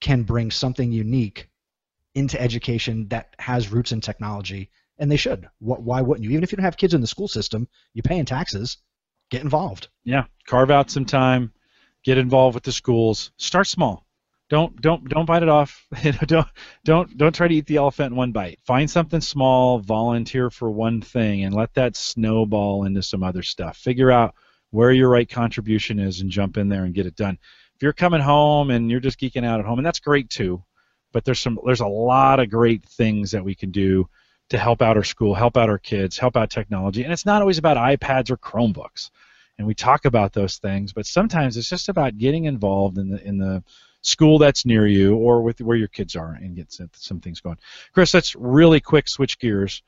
can 0.00 0.24
bring 0.24 0.50
something 0.50 0.90
unique 0.90 1.48
into 2.16 2.40
education 2.40 3.06
that 3.08 3.36
has 3.38 3.70
roots 3.70 3.92
in 3.92 4.00
technology, 4.00 4.70
and 4.98 5.08
they 5.08 5.16
should. 5.16 5.48
Why 5.60 6.02
wouldn't 6.02 6.24
you? 6.24 6.30
Even 6.30 6.42
if 6.42 6.50
you 6.50 6.56
don't 6.56 6.64
have 6.64 6.76
kids 6.76 6.94
in 6.94 7.00
the 7.00 7.06
school 7.06 7.28
system, 7.28 7.68
you're 7.94 8.02
paying 8.02 8.24
taxes. 8.24 8.78
Get 9.30 9.42
involved. 9.42 9.86
Yeah, 10.02 10.24
carve 10.48 10.72
out 10.72 10.90
some 10.90 11.04
time. 11.04 11.52
Get 12.02 12.18
involved 12.18 12.56
with 12.56 12.64
the 12.64 12.72
schools. 12.72 13.30
Start 13.36 13.68
small. 13.68 14.04
Don't 14.50 14.80
don't 14.80 15.08
don't 15.08 15.26
bite 15.26 15.44
it 15.44 15.48
off. 15.48 15.86
don't 16.26 16.48
don't 16.84 17.16
don't 17.16 17.34
try 17.34 17.46
to 17.46 17.54
eat 17.54 17.66
the 17.66 17.76
elephant 17.76 18.10
in 18.10 18.16
one 18.16 18.32
bite. 18.32 18.58
Find 18.64 18.90
something 18.90 19.20
small. 19.20 19.78
Volunteer 19.78 20.50
for 20.50 20.68
one 20.72 21.00
thing, 21.00 21.44
and 21.44 21.54
let 21.54 21.72
that 21.74 21.94
snowball 21.94 22.84
into 22.84 23.02
some 23.02 23.22
other 23.22 23.44
stuff. 23.44 23.76
Figure 23.76 24.10
out 24.10 24.34
where 24.70 24.92
your 24.92 25.08
right 25.08 25.28
contribution 25.28 25.98
is, 25.98 26.20
and 26.20 26.30
jump 26.30 26.56
in 26.56 26.68
there 26.68 26.84
and 26.84 26.94
get 26.94 27.06
it 27.06 27.16
done 27.16 27.38
if 27.76 27.82
you're 27.82 27.92
coming 27.92 28.22
home 28.22 28.70
and 28.70 28.90
you're 28.90 29.00
just 29.00 29.20
geeking 29.20 29.44
out 29.44 29.60
at 29.60 29.66
home, 29.66 29.78
and 29.78 29.86
that's 29.86 30.00
great 30.00 30.30
too, 30.30 30.62
but 31.12 31.24
there's 31.24 31.40
some 31.40 31.58
there's 31.64 31.80
a 31.80 31.86
lot 31.86 32.40
of 32.40 32.50
great 32.50 32.84
things 32.84 33.30
that 33.32 33.44
we 33.44 33.54
can 33.54 33.70
do 33.70 34.08
to 34.48 34.58
help 34.58 34.80
out 34.80 34.96
our 34.96 35.04
school, 35.04 35.34
help 35.34 35.56
out 35.56 35.68
our 35.68 35.78
kids, 35.78 36.16
help 36.16 36.36
out 36.36 36.48
technology, 36.50 37.04
and 37.04 37.12
it's 37.12 37.26
not 37.26 37.42
always 37.42 37.58
about 37.58 37.76
iPads 37.76 38.30
or 38.30 38.38
Chromebooks. 38.38 39.10
And 39.58 39.66
we 39.66 39.74
talk 39.74 40.04
about 40.04 40.32
those 40.32 40.56
things, 40.56 40.92
but 40.92 41.06
sometimes 41.06 41.56
it's 41.56 41.68
just 41.68 41.88
about 41.88 42.18
getting 42.18 42.44
involved 42.44 42.96
in 42.98 43.10
the 43.10 43.22
in 43.22 43.38
the 43.38 43.62
school 44.00 44.38
that's 44.38 44.64
near 44.64 44.86
you 44.86 45.16
or 45.16 45.42
with 45.42 45.60
where 45.60 45.76
your 45.76 45.88
kids 45.88 46.16
are 46.16 46.32
and 46.32 46.56
get 46.56 46.72
some, 46.92 47.20
things 47.20 47.40
going. 47.40 47.58
Chris, 47.92 48.14
let's 48.14 48.36
really 48.36 48.80
quick 48.80 49.08
switch 49.08 49.38
gears. 49.38 49.82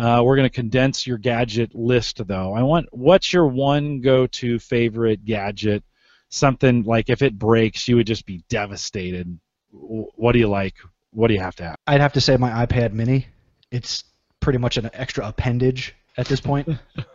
Uh, 0.00 0.22
we're 0.22 0.36
going 0.36 0.48
to 0.48 0.54
condense 0.54 1.06
your 1.06 1.18
gadget 1.18 1.74
list, 1.74 2.26
though. 2.26 2.54
I 2.54 2.62
want 2.62 2.86
what's 2.90 3.32
your 3.32 3.46
one 3.46 4.00
go-to 4.00 4.58
favorite 4.58 5.24
gadget 5.24 5.84
something 6.30 6.84
like 6.84 7.10
if 7.10 7.22
it 7.22 7.38
breaks, 7.38 7.86
you 7.86 7.96
would 7.96 8.06
just 8.06 8.24
be 8.24 8.42
devastated. 8.48 9.38
What 9.72 10.32
do 10.32 10.38
you 10.38 10.48
like? 10.48 10.76
What 11.10 11.28
do 11.28 11.34
you 11.34 11.40
have 11.40 11.56
to 11.56 11.64
have? 11.64 11.76
I'd 11.86 12.00
have 12.00 12.14
to 12.14 12.20
say 12.20 12.36
my 12.36 12.64
iPad 12.64 12.92
Mini. 12.92 13.26
It's 13.70 14.04
pretty 14.38 14.58
much 14.58 14.76
an 14.76 14.88
extra 14.94 15.26
appendage 15.28 15.94
at 16.16 16.26
this 16.26 16.40
point. 16.40 16.68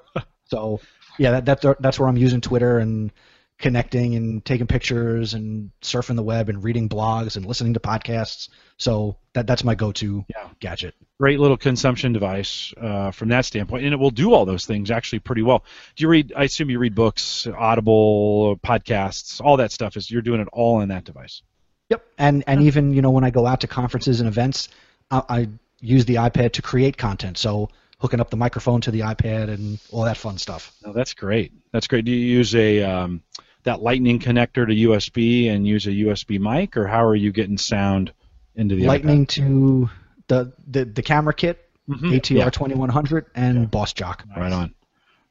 so 0.45 0.79
yeah, 1.17 1.39
that, 1.39 1.61
that 1.61 1.81
that's 1.81 1.99
where 1.99 2.07
I'm 2.07 2.17
using 2.17 2.41
Twitter 2.41 2.77
and 2.77 3.11
connecting 3.57 4.15
and 4.15 4.43
taking 4.43 4.67
pictures 4.67 5.33
and 5.33 5.71
surfing 5.81 6.15
the 6.15 6.23
web 6.23 6.49
and 6.49 6.63
reading 6.63 6.89
blogs 6.89 7.37
and 7.37 7.45
listening 7.45 7.73
to 7.73 7.79
podcasts. 7.79 8.49
So 8.77 9.17
that 9.33 9.47
that's 9.47 9.63
my 9.63 9.75
go-to 9.75 10.25
yeah. 10.29 10.49
gadget. 10.59 10.93
Great 11.19 11.39
little 11.39 11.55
consumption 11.55 12.11
device 12.11 12.73
uh, 12.79 13.11
from 13.11 13.29
that 13.29 13.45
standpoint, 13.45 13.85
and 13.85 13.93
it 13.93 13.97
will 13.97 14.11
do 14.11 14.33
all 14.33 14.45
those 14.45 14.65
things 14.65 14.91
actually 14.91 15.19
pretty 15.19 15.41
well. 15.41 15.63
Do 15.95 16.03
you 16.03 16.09
read? 16.09 16.33
I 16.35 16.43
assume 16.43 16.69
you 16.69 16.79
read 16.79 16.95
books, 16.95 17.47
Audible, 17.47 18.57
podcasts, 18.57 19.39
all 19.41 19.57
that 19.57 19.71
stuff. 19.71 19.95
Is 19.95 20.11
you're 20.11 20.21
doing 20.21 20.41
it 20.41 20.49
all 20.51 20.81
in 20.81 20.89
that 20.89 21.05
device? 21.05 21.41
Yep, 21.89 22.05
and 22.17 22.43
and 22.47 22.61
yeah. 22.61 22.67
even 22.67 22.93
you 22.93 23.01
know 23.01 23.11
when 23.11 23.23
I 23.23 23.29
go 23.29 23.45
out 23.45 23.61
to 23.61 23.67
conferences 23.67 24.19
and 24.19 24.27
events, 24.27 24.67
I, 25.09 25.21
I 25.29 25.49
use 25.79 26.03
the 26.03 26.15
iPad 26.15 26.53
to 26.53 26.61
create 26.61 26.97
content. 26.97 27.37
So 27.37 27.69
hooking 27.99 28.19
up 28.19 28.29
the 28.29 28.37
microphone 28.37 28.81
to 28.81 28.91
the 28.91 29.01
iPad 29.01 29.49
and 29.49 29.79
all 29.91 30.03
that 30.03 30.17
fun 30.17 30.37
stuff. 30.37 30.75
Oh, 30.83 30.91
that's 30.91 31.13
great. 31.13 31.53
That's 31.71 31.87
great. 31.87 32.03
Do 32.03 32.11
you 32.11 32.17
use 32.17 32.53
a 32.55 32.83
um, 32.83 33.21
that 33.65 33.81
Lightning 33.81 34.19
connector 34.19 34.65
to 34.65 34.89
USB 34.89 35.49
and 35.51 35.67
use 35.67 35.85
a 35.85 35.91
USB 35.91 36.39
mic, 36.39 36.77
or 36.77 36.87
how 36.87 37.03
are 37.03 37.15
you 37.15 37.31
getting 37.31 37.57
sound 37.57 38.13
into 38.55 38.75
the 38.75 38.85
Lightning 38.85 39.25
iPad? 39.25 39.29
to 39.29 39.89
the, 40.27 40.53
the 40.67 40.85
the 40.85 41.01
camera 41.01 41.33
kit, 41.33 41.69
mm-hmm. 41.89 42.11
ATR 42.11 42.37
yeah. 42.37 42.49
2100, 42.49 43.25
and 43.35 43.57
yeah. 43.57 43.65
BossJock. 43.65 44.21
Right 44.35 44.53
on. 44.53 44.73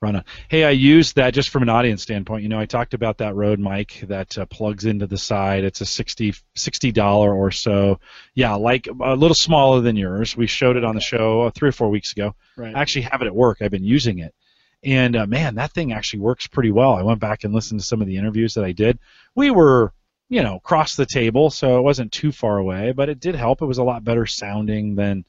Right 0.00 0.16
on. 0.16 0.24
Hey, 0.48 0.64
I 0.64 0.70
used 0.70 1.16
that 1.16 1.32
just 1.32 1.48
from 1.48 1.62
an 1.62 1.70
audience 1.70 2.02
standpoint. 2.02 2.42
You 2.42 2.50
know, 2.50 2.58
I 2.58 2.66
talked 2.66 2.92
about 2.92 3.18
that 3.18 3.34
Rode 3.34 3.58
mic 3.58 4.04
that 4.08 4.36
uh, 4.36 4.44
plugs 4.44 4.84
into 4.84 5.06
the 5.06 5.16
side. 5.16 5.64
It's 5.64 5.80
a 5.80 5.86
60 5.86 6.92
dollar 6.92 7.32
or 7.32 7.50
so. 7.50 8.00
Yeah, 8.34 8.54
like 8.56 8.86
a 8.86 9.14
little 9.16 9.34
smaller 9.34 9.80
than 9.80 9.96
yours. 9.96 10.36
We 10.36 10.46
showed 10.46 10.76
it 10.76 10.84
on 10.84 10.94
the 10.94 11.00
show 11.00 11.42
uh, 11.42 11.50
three 11.50 11.70
or 11.70 11.72
four 11.72 11.88
weeks 11.88 12.12
ago. 12.12 12.34
Right. 12.56 12.74
I 12.74 12.80
actually 12.82 13.02
have 13.02 13.22
it 13.22 13.26
at 13.26 13.34
work. 13.34 13.58
I've 13.62 13.70
been 13.70 13.84
using 13.84 14.18
it 14.18 14.34
and 14.84 15.16
uh, 15.16 15.26
man, 15.26 15.54
that 15.56 15.72
thing 15.72 15.92
actually 15.92 16.20
works 16.20 16.46
pretty 16.46 16.70
well. 16.70 16.94
I 16.94 17.02
went 17.02 17.20
back 17.20 17.44
and 17.44 17.54
listened 17.54 17.80
to 17.80 17.86
some 17.86 18.00
of 18.00 18.06
the 18.06 18.16
interviews 18.16 18.54
that 18.54 18.64
I 18.64 18.72
did. 18.72 18.98
We 19.34 19.50
were, 19.50 19.92
you 20.28 20.42
know, 20.42 20.56
across 20.56 20.96
the 20.96 21.06
table, 21.06 21.50
so 21.50 21.78
it 21.78 21.82
wasn't 21.82 22.12
too 22.12 22.32
far 22.32 22.58
away, 22.58 22.92
but 22.92 23.08
it 23.08 23.20
did 23.20 23.34
help. 23.34 23.62
It 23.62 23.66
was 23.66 23.78
a 23.78 23.84
lot 23.84 24.04
better 24.04 24.26
sounding 24.26 24.94
than 24.94 25.24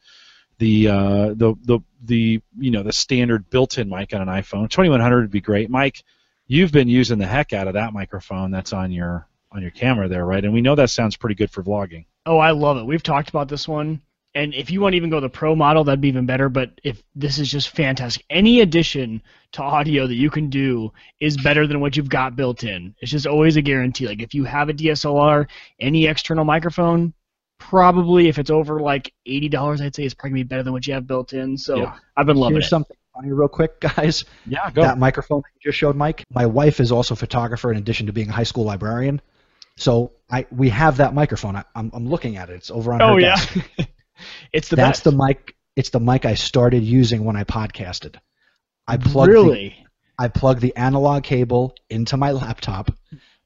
the 0.58 0.88
uh, 0.90 1.28
the 1.36 1.56
the 1.64 1.80
the 2.04 2.42
you 2.58 2.72
know 2.72 2.84
the 2.84 2.94
standard 2.94 3.50
built-in 3.50 3.90
mic 3.90 4.14
on 4.14 4.22
an 4.22 4.28
iPhone. 4.28 4.70
2100 4.70 5.22
would 5.22 5.32
be 5.32 5.42
great. 5.42 5.70
Mike, 5.70 6.04
you've 6.48 6.72
been 6.72 6.88
using 6.88 7.18
the 7.18 7.28
heck 7.28 7.54
out 7.54 7.68
of 7.68 7.74
that 7.74 7.94
microphone 7.94 8.52
that's 8.52 8.74
on 8.74 8.92
your 8.92 9.28
on 9.52 9.62
your 9.62 9.72
camera 9.72 10.08
there, 10.08 10.26
right? 10.26 10.44
And 10.44 10.54
we 10.54 10.62
know 10.62 10.76
that 10.76 10.90
sounds 10.90 11.16
pretty 11.16 11.36
good 11.36 11.52
for 11.52 11.64
vlogging. 11.64 12.06
Oh, 12.26 12.38
I 12.38 12.52
love 12.52 12.78
it. 12.78 12.86
We've 12.86 13.04
talked 13.04 13.30
about 13.30 13.48
this 13.48 13.68
one 13.68 14.02
and 14.36 14.54
if 14.54 14.70
you 14.70 14.82
want 14.82 14.94
to 14.94 14.98
even 14.98 15.10
go 15.10 15.22
the 15.22 15.30
pro 15.30 15.56
model, 15.56 15.86
that'd 15.86 16.02
be 16.02 16.10
even 16.10 16.26
better. 16.26 16.50
But 16.50 16.82
if 16.84 17.02
this 17.16 17.40
is 17.40 17.50
just 17.50 17.70
fantastic, 17.70 18.26
any 18.30 18.60
addition 18.60 19.24
to 19.54 19.64
audio 19.64 20.06
that 20.06 20.16
you 20.16 20.30
can 20.30 20.50
do 20.50 20.92
is 21.22 21.38
better 21.38 21.66
than 21.66 21.80
what 21.80 21.96
you've 21.96 22.10
got 22.10 22.36
built 22.36 22.66
in. 22.66 22.94
It's 23.00 23.12
just 23.12 23.26
always 23.26 23.56
a 23.56 23.62
guarantee. 23.62 24.08
Like 24.08 24.22
if 24.22 24.34
you 24.34 24.44
have 24.44 24.68
a 24.68 24.74
DSLR, 24.74 25.48
any 25.80 26.06
external 26.08 26.44
microphone, 26.44 27.14
probably 27.60 28.28
if 28.28 28.38
it's 28.38 28.50
over 28.50 28.82
like 28.82 29.14
eighty 29.26 29.48
dollars, 29.48 29.80
I'd 29.80 29.96
say 29.96 30.04
it's 30.04 30.14
probably 30.14 30.32
gonna 30.32 30.44
be 30.44 30.48
better 30.50 30.64
than 30.64 30.74
what 30.74 30.86
you 30.86 30.94
have 30.96 31.08
built 31.08 31.32
in. 31.32 31.58
So 31.58 31.78
yeah. 31.78 31.96
I've 32.18 32.26
been 32.26 32.36
loving 32.36 32.56
Here's 32.56 32.66
it. 32.66 32.70
something 32.70 32.98
funny, 33.16 33.32
real 33.32 33.48
quick, 33.48 33.80
guys. 33.96 34.26
Yeah, 34.46 34.70
go. 34.70 34.82
That 34.82 34.98
microphone 34.98 35.44
that 35.44 35.52
you 35.56 35.72
just 35.72 35.80
showed, 35.80 35.96
Mike. 35.96 36.26
My 36.30 36.46
wife 36.46 36.82
is 36.82 36.92
also 36.92 37.14
a 37.14 37.18
photographer 37.18 37.72
in 37.72 37.78
addition 37.78 38.08
to 38.08 38.14
being 38.14 38.28
a 38.28 38.34
high 38.34 38.44
school 38.44 38.66
librarian. 38.66 39.22
So 39.78 40.12
I 40.30 40.46
we 40.52 40.68
have 40.70 40.98
that 40.98 41.14
microphone. 41.14 41.56
I, 41.56 41.60
am 41.60 41.66
I'm, 41.76 41.92
I'm 41.94 42.10
looking 42.10 42.36
at 42.36 42.50
it. 42.50 42.56
It's 42.56 42.70
over 42.70 42.92
on 42.92 43.02
oh, 43.02 43.14
her 43.14 43.20
yeah. 43.22 43.36
desk. 43.36 43.58
It's 44.52 44.70
the 44.70 44.76
That's 44.76 45.00
best. 45.00 45.04
the 45.04 45.12
mic. 45.12 45.56
It's 45.76 45.90
the 45.90 46.00
mic 46.00 46.26
I 46.26 46.36
started 46.36 46.84
using 46.84 47.26
when 47.26 47.36
I 47.36 47.44
podcasted. 47.44 48.16
I 48.88 48.98
plugged 48.98 49.32
really. 49.32 49.70
The, 49.70 50.24
I 50.26 50.28
plugged 50.30 50.62
the 50.62 50.76
analog 50.76 51.24
cable 51.24 51.76
into 51.90 52.18
my 52.18 52.32
laptop. 52.32 52.92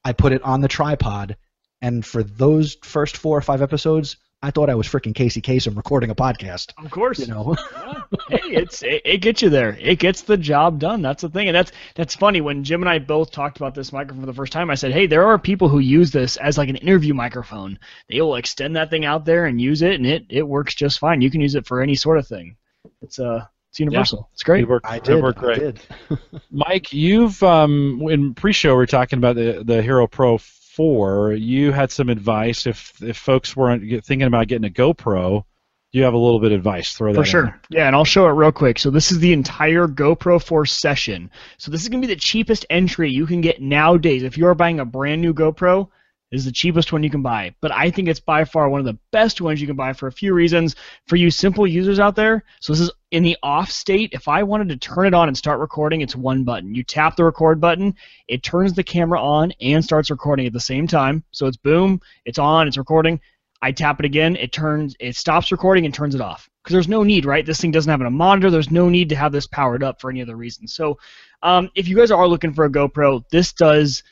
I 0.03 0.13
put 0.13 0.33
it 0.33 0.43
on 0.43 0.61
the 0.61 0.67
tripod, 0.67 1.37
and 1.81 2.05
for 2.05 2.23
those 2.23 2.77
first 2.83 3.17
four 3.17 3.37
or 3.37 3.41
five 3.41 3.61
episodes, 3.61 4.17
I 4.41 4.51
thought 4.51 4.69
I 4.69 4.75
was 4.75 4.87
freaking 4.87 5.13
Casey 5.13 5.41
Kasem 5.41 5.75
recording 5.75 6.11
a 6.11 6.15
podcast. 6.15 6.71
Of 6.83 6.89
course, 6.91 7.19
you 7.19 7.27
know. 7.27 7.57
yeah. 7.75 8.03
Hey, 8.29 8.39
it's 8.43 8.81
it, 8.83 9.01
it, 9.03 9.17
gets 9.17 9.41
you 9.41 9.49
there. 9.49 9.77
It 9.79 9.99
gets 9.99 10.21
the 10.21 10.37
job 10.37 10.79
done. 10.79 11.01
That's 11.01 11.21
the 11.21 11.29
thing, 11.29 11.49
and 11.49 11.55
that's 11.55 11.73
that's 11.95 12.15
funny. 12.15 12.39
When 12.39 12.63
Jim 12.63 12.81
and 12.81 12.89
I 12.89 12.99
both 12.99 13.31
talked 13.31 13.57
about 13.57 13.75
this 13.75 13.91
microphone 13.91 14.21
for 14.21 14.27
the 14.27 14.33
first 14.33 14.53
time, 14.53 14.69
I 14.69 14.75
said, 14.75 14.93
"Hey, 14.93 15.07
there 15.07 15.27
are 15.27 15.37
people 15.37 15.67
who 15.67 15.79
use 15.79 16.11
this 16.11 16.37
as 16.37 16.57
like 16.57 16.69
an 16.69 16.77
interview 16.77 17.13
microphone. 17.13 17.79
They 18.07 18.21
will 18.21 18.35
extend 18.35 18.77
that 18.77 18.89
thing 18.89 19.03
out 19.03 19.25
there 19.25 19.45
and 19.45 19.59
use 19.59 19.81
it, 19.81 19.95
and 19.95 20.05
it 20.05 20.25
it 20.29 20.47
works 20.47 20.73
just 20.73 20.99
fine. 20.99 21.21
You 21.21 21.29
can 21.29 21.41
use 21.41 21.55
it 21.55 21.67
for 21.67 21.81
any 21.81 21.95
sort 21.95 22.17
of 22.17 22.27
thing. 22.27 22.55
It's 23.01 23.19
uh 23.19 23.45
it's 23.71 23.79
universal. 23.79 24.19
Yeah. 24.19 24.33
It's 24.33 24.43
great. 24.43 24.63
It 24.63 24.69
worked, 24.69 24.85
I 24.87 24.99
did. 24.99 25.17
It 25.17 25.21
worked 25.21 25.39
great. 25.39 25.57
I 25.57 25.59
did. 25.59 25.81
Mike, 26.51 26.93
you've 26.93 27.41
um 27.43 28.01
in 28.09 28.33
pre-show 28.35 28.75
we 28.75 28.83
are 28.83 28.87
talking 28.87 29.17
about 29.17 29.35
the 29.35 29.63
the 29.65 29.81
Hero 29.81 30.07
Pro 30.07 30.37
before, 30.79 31.33
you 31.33 31.73
had 31.73 31.91
some 31.91 32.07
advice. 32.07 32.65
If 32.65 33.03
if 33.03 33.17
folks 33.17 33.53
weren't 33.53 33.83
thinking 34.05 34.27
about 34.27 34.47
getting 34.47 34.65
a 34.65 34.73
GoPro, 34.73 35.43
you 35.91 36.03
have 36.03 36.13
a 36.13 36.17
little 36.17 36.39
bit 36.39 36.53
of 36.53 36.57
advice. 36.57 36.93
Throw 36.93 37.11
that 37.11 37.19
for 37.19 37.25
sure. 37.25 37.59
Yeah, 37.69 37.87
and 37.87 37.95
I'll 37.97 38.05
show 38.05 38.25
it 38.27 38.31
real 38.31 38.53
quick. 38.53 38.79
So 38.79 38.89
this 38.89 39.11
is 39.11 39.19
the 39.19 39.33
entire 39.33 39.87
GoPro 39.87 40.41
4 40.41 40.65
session. 40.65 41.31
So 41.57 41.69
this 41.69 41.81
is 41.81 41.89
gonna 41.89 41.99
be 41.99 42.07
the 42.07 42.15
cheapest 42.15 42.65
entry 42.69 43.11
you 43.11 43.25
can 43.25 43.41
get 43.41 43.61
nowadays. 43.61 44.23
If 44.23 44.37
you 44.37 44.47
are 44.47 44.55
buying 44.55 44.79
a 44.79 44.85
brand 44.85 45.21
new 45.21 45.33
GoPro, 45.33 45.89
is 46.31 46.45
the 46.45 46.51
cheapest 46.51 46.93
one 46.93 47.03
you 47.03 47.09
can 47.09 47.21
buy. 47.21 47.53
But 47.61 47.71
I 47.71 47.89
think 47.89 48.07
it's 48.07 48.19
by 48.19 48.45
far 48.45 48.69
one 48.69 48.79
of 48.79 48.85
the 48.85 48.97
best 49.11 49.41
ones 49.41 49.59
you 49.59 49.67
can 49.67 49.75
buy 49.75 49.93
for 49.93 50.07
a 50.07 50.11
few 50.11 50.33
reasons. 50.33 50.75
For 51.07 51.15
you 51.15 51.31
simple 51.31 51.65
users 51.65 51.99
out 51.99 52.15
there, 52.15 52.43
so 52.59 52.73
this 52.73 52.81
is 52.81 52.91
in 53.11 53.23
the 53.23 53.37
off 53.41 53.71
state. 53.71 54.11
If 54.13 54.27
I 54.27 54.43
wanted 54.43 54.69
to 54.69 54.77
turn 54.77 55.07
it 55.07 55.13
on 55.13 55.27
and 55.27 55.37
start 55.37 55.59
recording, 55.59 56.01
it's 56.01 56.15
one 56.15 56.43
button. 56.43 56.75
You 56.75 56.83
tap 56.83 57.15
the 57.15 57.23
record 57.23 57.59
button, 57.59 57.95
it 58.27 58.43
turns 58.43 58.73
the 58.73 58.83
camera 58.83 59.21
on 59.21 59.53
and 59.59 59.83
starts 59.83 60.11
recording 60.11 60.45
at 60.45 60.53
the 60.53 60.59
same 60.59 60.87
time. 60.87 61.23
So 61.31 61.47
it's 61.47 61.57
boom, 61.57 62.01
it's 62.25 62.39
on, 62.39 62.67
it's 62.67 62.77
recording. 62.77 63.19
I 63.61 63.71
tap 63.71 63.99
it 63.99 64.05
again, 64.05 64.37
it 64.37 64.53
turns, 64.53 64.95
it 64.99 65.15
stops 65.15 65.51
recording 65.51 65.85
and 65.85 65.93
turns 65.93 66.15
it 66.15 66.21
off. 66.21 66.49
Because 66.63 66.73
there's 66.73 66.87
no 66.87 67.03
need, 67.03 67.25
right? 67.25 67.45
This 67.45 67.59
thing 67.59 67.71
doesn't 67.71 67.89
have 67.89 68.01
a 68.01 68.09
monitor. 68.09 68.51
There's 68.51 68.71
no 68.71 68.89
need 68.89 69.09
to 69.09 69.15
have 69.15 69.31
this 69.31 69.47
powered 69.47 69.83
up 69.83 69.99
for 69.99 70.09
any 70.09 70.21
other 70.21 70.35
reason. 70.35 70.67
So, 70.67 70.99
um, 71.41 71.69
if 71.73 71.87
you 71.87 71.95
guys 71.95 72.11
are 72.11 72.27
looking 72.27 72.53
for 72.53 72.65
a 72.65 72.69
GoPro, 72.69 73.23
this 73.31 73.53
does 73.53 74.03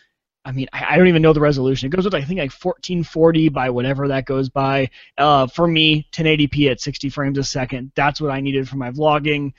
I 0.48 0.54
mean, 0.54 0.68
I, 0.72 0.93
I 0.93 0.98
don't 0.98 1.10
even 1.10 1.22
know 1.22 1.34
the 1.34 1.41
resolution. 1.41 1.88
It 1.88 1.95
goes 1.95 2.06
with 2.06 2.16
I 2.16 2.22
think 2.22 2.39
like 2.39 2.54
1440 2.54 3.50
by 3.50 3.70
whatever 3.70 4.08
that 4.08 4.26
goes 4.26 4.48
by. 4.48 4.89
Uh, 5.18 5.45
for 5.45 5.68
me, 5.68 6.08
1080p 6.14 6.72
at 6.72 6.80
60 6.80 7.10
frames 7.10 7.38
a 7.38 7.43
second. 7.43 7.91
That's 7.95 8.22
what 8.22 8.32
I 8.32 8.39
needed 8.39 8.70
for 8.70 8.78
my 8.78 8.89
vlogging. 8.89 9.52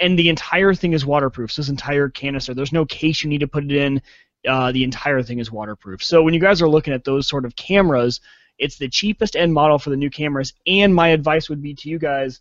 And 0.00 0.18
the 0.18 0.30
entire 0.30 0.72
thing 0.72 0.94
is 0.94 1.04
waterproof. 1.04 1.52
So 1.52 1.60
this 1.60 1.68
entire 1.68 2.08
canister, 2.08 2.54
there's 2.54 2.72
no 2.72 2.86
case 2.86 3.22
you 3.22 3.28
need 3.28 3.40
to 3.40 3.48
put 3.48 3.64
it 3.64 3.72
in. 3.72 4.00
Uh, 4.48 4.72
the 4.72 4.82
entire 4.82 5.22
thing 5.22 5.40
is 5.40 5.52
waterproof. 5.52 6.02
So 6.02 6.22
when 6.22 6.32
you 6.32 6.40
guys 6.40 6.62
are 6.62 6.68
looking 6.70 6.94
at 6.94 7.04
those 7.04 7.28
sort 7.28 7.44
of 7.44 7.54
cameras, 7.54 8.22
it's 8.58 8.78
the 8.78 8.88
cheapest 8.88 9.36
end 9.36 9.52
model 9.52 9.78
for 9.78 9.90
the 9.90 9.96
new 9.96 10.08
cameras. 10.08 10.54
And 10.66 10.94
my 10.94 11.08
advice 11.08 11.50
would 11.50 11.60
be 11.60 11.74
to 11.74 11.90
you 11.90 11.98
guys. 11.98 12.40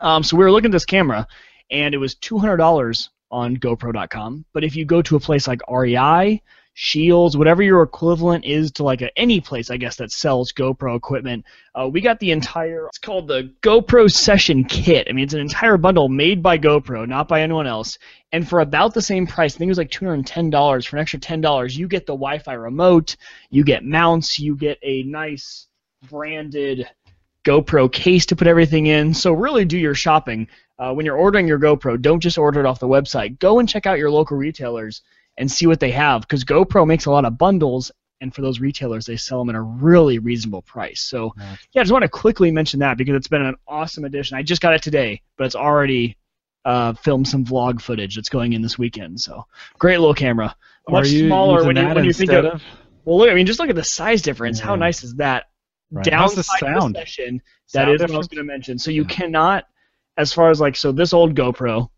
Um, 0.00 0.22
so 0.22 0.36
we 0.36 0.44
were 0.44 0.52
looking 0.52 0.70
at 0.70 0.72
this 0.72 0.84
camera, 0.84 1.26
and 1.68 1.94
it 1.94 1.98
was 1.98 2.14
$200 2.14 3.08
on 3.32 3.56
GoPro.com. 3.56 4.44
But 4.52 4.62
if 4.62 4.76
you 4.76 4.84
go 4.84 5.02
to 5.02 5.16
a 5.16 5.20
place 5.20 5.48
like 5.48 5.62
REI, 5.68 6.42
Shields, 6.80 7.36
whatever 7.36 7.60
your 7.60 7.82
equivalent 7.82 8.44
is 8.44 8.70
to 8.70 8.84
like 8.84 9.02
a, 9.02 9.18
any 9.18 9.40
place, 9.40 9.68
I 9.68 9.78
guess 9.78 9.96
that 9.96 10.12
sells 10.12 10.52
GoPro 10.52 10.96
equipment, 10.96 11.44
uh, 11.74 11.88
we 11.88 12.00
got 12.00 12.20
the 12.20 12.30
entire. 12.30 12.86
It's 12.86 12.98
called 12.98 13.26
the 13.26 13.52
GoPro 13.62 14.08
Session 14.08 14.62
Kit. 14.62 15.08
I 15.10 15.12
mean, 15.12 15.24
it's 15.24 15.34
an 15.34 15.40
entire 15.40 15.76
bundle 15.76 16.08
made 16.08 16.40
by 16.40 16.56
GoPro, 16.56 17.04
not 17.08 17.26
by 17.26 17.42
anyone 17.42 17.66
else, 17.66 17.98
and 18.30 18.48
for 18.48 18.60
about 18.60 18.94
the 18.94 19.02
same 19.02 19.26
price. 19.26 19.56
I 19.56 19.58
think 19.58 19.66
it 19.66 19.72
was 19.72 19.78
like 19.78 19.90
two 19.90 20.04
hundred 20.04 20.18
and 20.18 20.26
ten 20.28 20.50
dollars. 20.50 20.86
For 20.86 20.94
an 20.94 21.02
extra 21.02 21.18
ten 21.18 21.40
dollars, 21.40 21.76
you 21.76 21.88
get 21.88 22.06
the 22.06 22.12
Wi-Fi 22.12 22.52
remote, 22.52 23.16
you 23.50 23.64
get 23.64 23.84
mounts, 23.84 24.38
you 24.38 24.54
get 24.54 24.78
a 24.84 25.02
nice 25.02 25.66
branded 26.08 26.88
GoPro 27.44 27.90
case 27.90 28.24
to 28.26 28.36
put 28.36 28.46
everything 28.46 28.86
in. 28.86 29.12
So 29.14 29.32
really, 29.32 29.64
do 29.64 29.76
your 29.76 29.96
shopping 29.96 30.46
uh, 30.78 30.92
when 30.92 31.04
you're 31.04 31.16
ordering 31.16 31.48
your 31.48 31.58
GoPro. 31.58 32.00
Don't 32.00 32.20
just 32.20 32.38
order 32.38 32.60
it 32.60 32.66
off 32.66 32.78
the 32.78 32.86
website. 32.86 33.40
Go 33.40 33.58
and 33.58 33.68
check 33.68 33.84
out 33.84 33.98
your 33.98 34.12
local 34.12 34.36
retailers 34.36 35.02
and 35.38 35.50
see 35.50 35.66
what 35.66 35.80
they 35.80 35.90
have 35.92 36.20
because 36.22 36.44
GoPro 36.44 36.86
makes 36.86 37.06
a 37.06 37.10
lot 37.10 37.24
of 37.24 37.38
bundles, 37.38 37.90
and 38.20 38.34
for 38.34 38.42
those 38.42 38.60
retailers, 38.60 39.06
they 39.06 39.16
sell 39.16 39.38
them 39.38 39.48
at 39.48 39.54
a 39.54 39.60
really 39.62 40.18
reasonable 40.18 40.62
price. 40.62 41.00
So 41.00 41.32
Yeah. 41.38 41.56
yeah, 41.72 41.80
I 41.80 41.84
just 41.84 41.92
want 41.92 42.02
to 42.02 42.08
quickly 42.08 42.50
mention 42.50 42.80
that 42.80 42.98
because 42.98 43.14
it's 43.14 43.28
been 43.28 43.42
an 43.42 43.54
awesome 43.66 44.04
addition. 44.04 44.36
I 44.36 44.42
just 44.42 44.60
got 44.60 44.74
it 44.74 44.82
today, 44.82 45.22
but 45.36 45.44
it's 45.46 45.56
already 45.56 46.16
uh, 46.64 46.92
filmed 46.92 47.26
some 47.26 47.44
vlog 47.44 47.80
footage 47.80 48.16
that's 48.16 48.28
going 48.28 48.52
in 48.52 48.60
this 48.60 48.76
weekend. 48.78 49.20
So 49.20 49.46
great 49.78 49.98
little 49.98 50.12
camera, 50.14 50.54
much 50.88 51.08
smaller 51.08 51.64
when 51.64 51.76
you 51.76 51.88
when 51.94 52.04
you 52.04 52.12
think 52.12 52.32
of. 52.32 52.44
of? 52.44 52.62
Well, 53.04 53.16
look, 53.18 53.30
I 53.30 53.34
mean, 53.34 53.46
just 53.46 53.58
look 53.58 53.70
at 53.70 53.76
the 53.76 53.84
size 53.84 54.20
difference. 54.20 54.58
How 54.60 54.74
nice 54.74 55.02
is 55.02 55.14
that? 55.14 55.46
Right. 55.90 56.12
How's 56.12 56.34
the 56.34 56.42
sound? 56.42 56.96
session, 56.96 57.40
that 57.72 57.84
Sound 57.86 57.94
is 57.94 58.00
what 58.02 58.10
I 58.10 58.16
was 58.18 58.28
going 58.28 58.44
to 58.46 58.52
mention. 58.52 58.78
So 58.78 58.90
you 58.90 59.02
Yeah. 59.02 59.08
cannot, 59.08 59.64
as 60.18 60.32
far 60.34 60.50
as 60.50 60.60
like, 60.60 60.76
so 60.76 60.92
this 60.92 61.14
old 61.14 61.34
GoPro, 61.34 61.88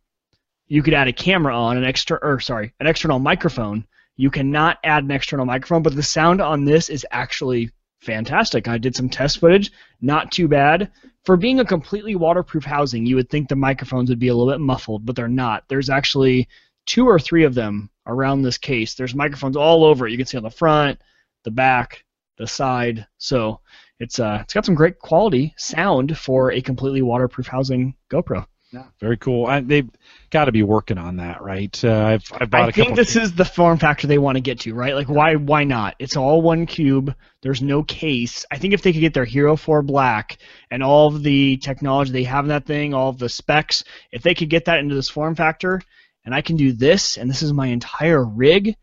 you 0.70 0.84
could 0.84 0.94
add 0.94 1.08
a 1.08 1.12
camera 1.12 1.54
on 1.54 1.76
an 1.76 1.84
extra, 1.84 2.16
or 2.22 2.38
sorry, 2.38 2.72
an 2.78 2.86
external 2.86 3.18
microphone. 3.18 3.84
You 4.16 4.30
cannot 4.30 4.78
add 4.84 5.02
an 5.02 5.10
external 5.10 5.44
microphone, 5.44 5.82
but 5.82 5.96
the 5.96 6.02
sound 6.02 6.40
on 6.40 6.64
this 6.64 6.88
is 6.88 7.04
actually 7.10 7.70
fantastic. 7.98 8.68
I 8.68 8.78
did 8.78 8.94
some 8.94 9.08
test 9.08 9.40
footage, 9.40 9.72
not 10.00 10.30
too 10.30 10.46
bad. 10.46 10.92
For 11.24 11.36
being 11.36 11.58
a 11.58 11.64
completely 11.64 12.14
waterproof 12.14 12.64
housing, 12.64 13.04
you 13.04 13.16
would 13.16 13.28
think 13.28 13.48
the 13.48 13.56
microphones 13.56 14.10
would 14.10 14.20
be 14.20 14.28
a 14.28 14.34
little 14.34 14.52
bit 14.52 14.60
muffled, 14.60 15.04
but 15.04 15.16
they're 15.16 15.26
not. 15.26 15.64
There's 15.68 15.90
actually 15.90 16.48
two 16.86 17.04
or 17.04 17.18
three 17.18 17.42
of 17.42 17.54
them 17.54 17.90
around 18.06 18.42
this 18.42 18.56
case. 18.56 18.94
There's 18.94 19.14
microphones 19.14 19.56
all 19.56 19.84
over 19.84 20.06
it. 20.06 20.12
You 20.12 20.16
can 20.16 20.26
see 20.26 20.36
on 20.36 20.44
the 20.44 20.50
front, 20.50 21.00
the 21.42 21.50
back, 21.50 22.04
the 22.38 22.46
side. 22.46 23.08
So 23.18 23.60
it's 23.98 24.20
uh, 24.20 24.38
it's 24.42 24.54
got 24.54 24.66
some 24.66 24.76
great 24.76 25.00
quality 25.00 25.52
sound 25.58 26.16
for 26.16 26.52
a 26.52 26.62
completely 26.62 27.02
waterproof 27.02 27.48
housing 27.48 27.96
GoPro. 28.08 28.46
Yeah, 28.72 28.84
very 29.00 29.16
cool. 29.16 29.46
I, 29.46 29.60
they've 29.60 29.90
got 30.30 30.44
to 30.44 30.52
be 30.52 30.62
working 30.62 30.96
on 30.96 31.16
that, 31.16 31.42
right? 31.42 31.84
Uh, 31.84 32.04
I've 32.04 32.24
I've 32.32 32.50
bought 32.50 32.66
I 32.66 32.68
a 32.68 32.72
think 32.72 32.94
this 32.94 33.16
is 33.16 33.32
the 33.32 33.44
form 33.44 33.78
factor 33.78 34.06
they 34.06 34.18
want 34.18 34.36
to 34.36 34.40
get 34.40 34.60
to, 34.60 34.74
right? 34.74 34.94
Like, 34.94 35.08
why 35.08 35.34
why 35.34 35.64
not? 35.64 35.96
It's 35.98 36.16
all 36.16 36.40
one 36.40 36.66
cube. 36.66 37.14
There's 37.42 37.62
no 37.62 37.82
case. 37.82 38.46
I 38.50 38.58
think 38.58 38.72
if 38.72 38.82
they 38.82 38.92
could 38.92 39.00
get 39.00 39.12
their 39.12 39.24
Hero 39.24 39.56
4 39.56 39.82
Black 39.82 40.38
and 40.70 40.84
all 40.84 41.08
of 41.08 41.22
the 41.24 41.56
technology 41.56 42.12
they 42.12 42.24
have 42.24 42.44
in 42.44 42.50
that 42.50 42.66
thing, 42.66 42.94
all 42.94 43.08
of 43.08 43.18
the 43.18 43.28
specs, 43.28 43.82
if 44.12 44.22
they 44.22 44.34
could 44.34 44.50
get 44.50 44.66
that 44.66 44.78
into 44.78 44.94
this 44.94 45.08
form 45.08 45.34
factor, 45.34 45.80
and 46.24 46.32
I 46.32 46.40
can 46.40 46.56
do 46.56 46.72
this, 46.72 47.16
and 47.16 47.28
this 47.28 47.42
is 47.42 47.52
my 47.52 47.68
entire 47.68 48.24
rig, 48.24 48.76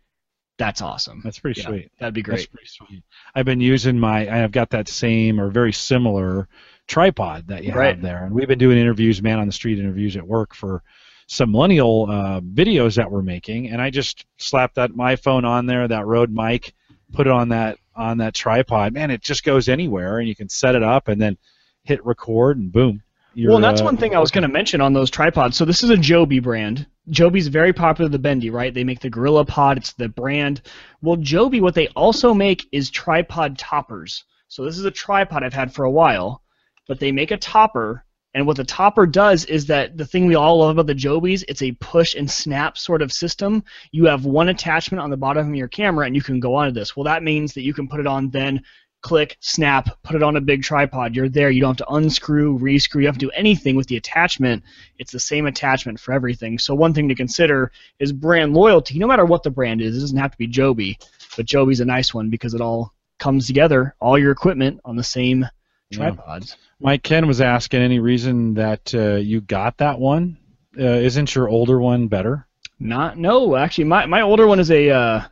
that's 0.58 0.82
awesome. 0.82 1.22
That's 1.24 1.38
pretty 1.38 1.60
Yeah, 1.60 1.68
sweet. 1.68 1.92
That'd 1.98 2.14
be 2.14 2.22
great. 2.22 2.38
That's 2.38 2.46
pretty 2.46 2.66
sweet. 2.66 3.04
I've 3.34 3.46
been 3.46 3.60
using 3.60 3.98
my. 3.98 4.28
I've 4.28 4.52
got 4.52 4.70
that 4.70 4.88
same 4.88 5.40
or 5.40 5.48
very 5.50 5.72
similar 5.72 6.48
tripod 6.88 7.46
that 7.48 7.62
you 7.64 7.72
Right. 7.72 7.94
have 7.94 8.02
there, 8.02 8.24
and 8.24 8.34
we've 8.34 8.48
been 8.48 8.58
doing 8.58 8.78
interviews, 8.78 9.22
man 9.22 9.38
on 9.38 9.46
the 9.46 9.52
street 9.52 9.78
interviews 9.78 10.16
at 10.16 10.26
work 10.26 10.54
for 10.54 10.82
some 11.28 11.52
millennial 11.52 12.06
uh, 12.10 12.40
videos 12.40 12.96
that 12.96 13.10
we're 13.10 13.22
making, 13.22 13.68
and 13.68 13.80
I 13.80 13.90
just 13.90 14.24
slapped 14.38 14.74
that 14.76 14.96
my 14.96 15.14
phone 15.14 15.44
on 15.44 15.66
there, 15.66 15.86
that 15.86 16.06
Rode 16.06 16.30
mic, 16.32 16.72
put 17.12 17.26
it 17.26 17.32
on 17.32 17.50
that 17.50 17.78
on 17.94 18.18
that 18.18 18.34
tripod. 18.34 18.92
Man, 18.94 19.10
it 19.10 19.20
just 19.22 19.44
goes 19.44 19.68
anywhere, 19.68 20.18
and 20.18 20.28
you 20.28 20.34
can 20.34 20.48
set 20.48 20.74
it 20.74 20.82
up 20.82 21.08
and 21.08 21.20
then 21.20 21.36
hit 21.84 22.04
record, 22.04 22.56
and 22.58 22.72
boom. 22.72 23.02
well, 23.36 23.60
that's 23.60 23.80
uh, 23.82 23.84
one 23.84 23.96
thing 23.96 24.14
I 24.14 24.20
was 24.20 24.30
going 24.30 24.42
to 24.42 24.48
mention 24.48 24.80
on 24.80 24.92
those 24.94 25.10
tripods. 25.10 25.56
So 25.56 25.64
this 25.64 25.82
is 25.82 25.90
a 25.90 25.96
Joby 25.96 26.40
brand. 26.40 26.86
Joby's 27.10 27.48
very 27.48 27.72
popular, 27.72 28.08
the 28.10 28.18
Bendy, 28.18 28.50
right? 28.50 28.72
They 28.72 28.84
make 28.84 29.00
the 29.00 29.10
Gorilla 29.10 29.44
Pod. 29.44 29.76
It's 29.78 29.92
the 29.94 30.08
brand. 30.08 30.62
Well, 31.02 31.16
Joby, 31.16 31.60
what 31.60 31.74
they 31.74 31.88
also 31.88 32.32
make 32.34 32.66
is 32.72 32.90
tripod 32.90 33.58
toppers. 33.58 34.24
So 34.48 34.64
this 34.64 34.78
is 34.78 34.84
a 34.84 34.90
tripod 34.90 35.42
I've 35.44 35.52
had 35.54 35.74
for 35.74 35.84
a 35.84 35.90
while, 35.90 36.42
but 36.88 36.98
they 36.98 37.12
make 37.12 37.30
a 37.30 37.36
topper. 37.36 38.04
And 38.34 38.46
what 38.46 38.56
the 38.56 38.64
topper 38.64 39.06
does 39.06 39.44
is 39.44 39.66
that 39.66 39.96
the 39.96 40.04
thing 40.04 40.26
we 40.26 40.34
all 40.34 40.58
love 40.58 40.70
about 40.70 40.86
the 40.86 40.94
Jobies, 40.94 41.44
it's 41.48 41.62
a 41.62 41.72
push 41.72 42.14
and 42.14 42.30
snap 42.30 42.76
sort 42.76 43.02
of 43.02 43.12
system. 43.12 43.62
You 43.92 44.06
have 44.06 44.24
one 44.24 44.48
attachment 44.48 45.00
on 45.00 45.10
the 45.10 45.16
bottom 45.16 45.48
of 45.48 45.54
your 45.54 45.68
camera, 45.68 46.06
and 46.06 46.14
you 46.14 46.22
can 46.22 46.40
go 46.40 46.54
onto 46.54 46.72
this. 46.72 46.96
Well, 46.96 47.04
that 47.04 47.22
means 47.22 47.54
that 47.54 47.62
you 47.62 47.72
can 47.72 47.88
put 47.88 48.00
it 48.00 48.06
on 48.06 48.30
then 48.30 48.62
click, 49.00 49.36
snap, 49.40 49.88
put 50.02 50.16
it 50.16 50.22
on 50.22 50.36
a 50.36 50.40
big 50.40 50.62
tripod. 50.62 51.14
You're 51.14 51.28
there. 51.28 51.50
You 51.50 51.60
don't 51.60 51.78
have 51.78 51.86
to 51.86 51.94
unscrew, 51.94 52.58
rescrew. 52.58 53.00
You 53.00 53.06
have 53.06 53.18
to 53.18 53.26
do 53.26 53.30
anything 53.30 53.76
with 53.76 53.86
the 53.86 53.96
attachment. 53.96 54.64
It's 54.98 55.12
the 55.12 55.20
same 55.20 55.46
attachment 55.46 56.00
for 56.00 56.12
everything. 56.12 56.58
So 56.58 56.74
one 56.74 56.94
thing 56.94 57.08
to 57.08 57.14
consider 57.14 57.70
is 57.98 58.12
brand 58.12 58.54
loyalty. 58.54 58.98
No 58.98 59.06
matter 59.06 59.24
what 59.24 59.42
the 59.42 59.50
brand 59.50 59.80
is, 59.80 59.96
it 59.96 60.00
doesn't 60.00 60.18
have 60.18 60.32
to 60.32 60.38
be 60.38 60.46
Joby, 60.46 60.98
but 61.36 61.46
Joby's 61.46 61.80
a 61.80 61.84
nice 61.84 62.12
one 62.12 62.28
because 62.30 62.54
it 62.54 62.60
all 62.60 62.92
comes 63.18 63.46
together, 63.46 63.94
all 64.00 64.18
your 64.18 64.32
equipment 64.32 64.80
on 64.84 64.96
the 64.96 65.04
same 65.04 65.46
Yeah. 65.90 66.10
tripods. 66.10 66.56
Mike 66.80 67.02
Ken 67.02 67.26
was 67.26 67.40
asking 67.40 67.80
any 67.80 67.98
reason 67.98 68.54
that 68.54 68.94
uh, 68.94 69.16
you 69.16 69.40
got 69.40 69.78
that 69.78 69.98
one. 69.98 70.36
Uh, 70.78 70.84
isn't 70.84 71.34
your 71.34 71.48
older 71.48 71.80
one 71.80 72.08
better? 72.08 72.46
Not 72.78 73.18
no, 73.18 73.56
actually 73.56 73.84
my, 73.84 74.06
my 74.06 74.20
older 74.20 74.46
one 74.46 74.60
is 74.60 74.70
a 74.70 74.90
uh, 74.90 75.22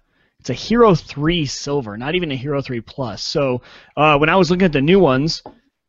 it's 0.40 0.50
a 0.50 0.54
Hero 0.54 0.94
3 0.94 1.46
Silver, 1.46 1.96
not 1.96 2.14
even 2.14 2.32
a 2.32 2.36
Hero 2.36 2.60
3 2.60 2.80
Plus. 2.80 3.22
So 3.22 3.62
uh, 3.96 4.16
when 4.18 4.28
I 4.28 4.36
was 4.36 4.50
looking 4.50 4.64
at 4.64 4.72
the 4.72 4.80
new 4.80 4.98
ones, 4.98 5.42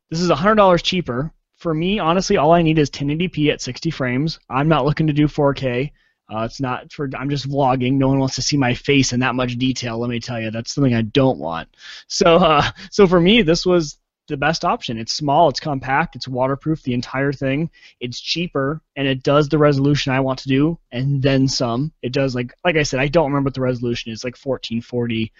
this 0.09 0.19
is 0.19 0.29
hundred 0.29 0.55
dollars 0.55 0.81
cheaper. 0.81 1.31
For 1.57 1.73
me, 1.73 1.97
honestly, 1.97 2.37
all 2.37 2.51
I 2.51 2.61
need 2.61 2.77
is 2.77 2.91
1080p 2.91 3.51
at 3.51 3.61
60 3.61 3.89
frames. 3.89 4.39
I'm 4.47 4.67
not 4.67 4.85
looking 4.85 5.07
to 5.07 5.13
do 5.13 5.27
4K. 5.27 5.91
Uh, 6.31 6.43
it's 6.43 6.59
not 6.59 6.91
for. 6.91 7.09
I'm 7.17 7.29
just 7.29 7.49
vlogging. 7.49 7.93
No 7.93 8.09
one 8.09 8.19
wants 8.19 8.35
to 8.35 8.41
see 8.41 8.57
my 8.57 8.73
face 8.73 9.13
in 9.13 9.21
that 9.21 9.33
much 9.33 9.57
detail. 9.57 9.97
Let 9.97 10.09
me 10.09 10.19
tell 10.19 10.39
you, 10.39 10.51
that's 10.51 10.73
something 10.75 10.93
I 10.93 11.01
don't 11.01 11.39
want. 11.39 11.69
So, 12.07 12.35
uh, 12.35 12.63
so 12.91 13.07
for 13.07 13.19
me, 13.19 13.41
this 13.41 13.65
was 13.65 13.97
the 14.27 14.37
best 14.37 14.65
option. 14.65 14.97
It's 14.97 15.13
small, 15.13 15.49
it's 15.49 15.59
compact, 15.59 16.15
it's 16.15 16.27
waterproof, 16.27 16.83
the 16.83 16.93
entire 16.93 17.31
thing. 17.31 17.69
It's 17.99 18.19
cheaper, 18.19 18.81
and 18.95 19.07
it 19.07 19.23
does 19.23 19.49
the 19.49 19.57
resolution 19.57 20.11
I 20.11 20.19
want 20.19 20.39
to 20.39 20.47
do, 20.47 20.77
and 20.91 21.21
then 21.21 21.47
some. 21.47 21.91
It 22.01 22.13
does 22.13 22.35
like 22.35 22.53
like 22.63 22.75
I 22.75 22.83
said, 22.83 22.99
I 22.99 23.07
don't 23.07 23.31
remember 23.31 23.47
what 23.47 23.53
the 23.53 23.61
resolution 23.61 24.11
is, 24.11 24.23
like 24.23 24.37
1440 24.37 25.31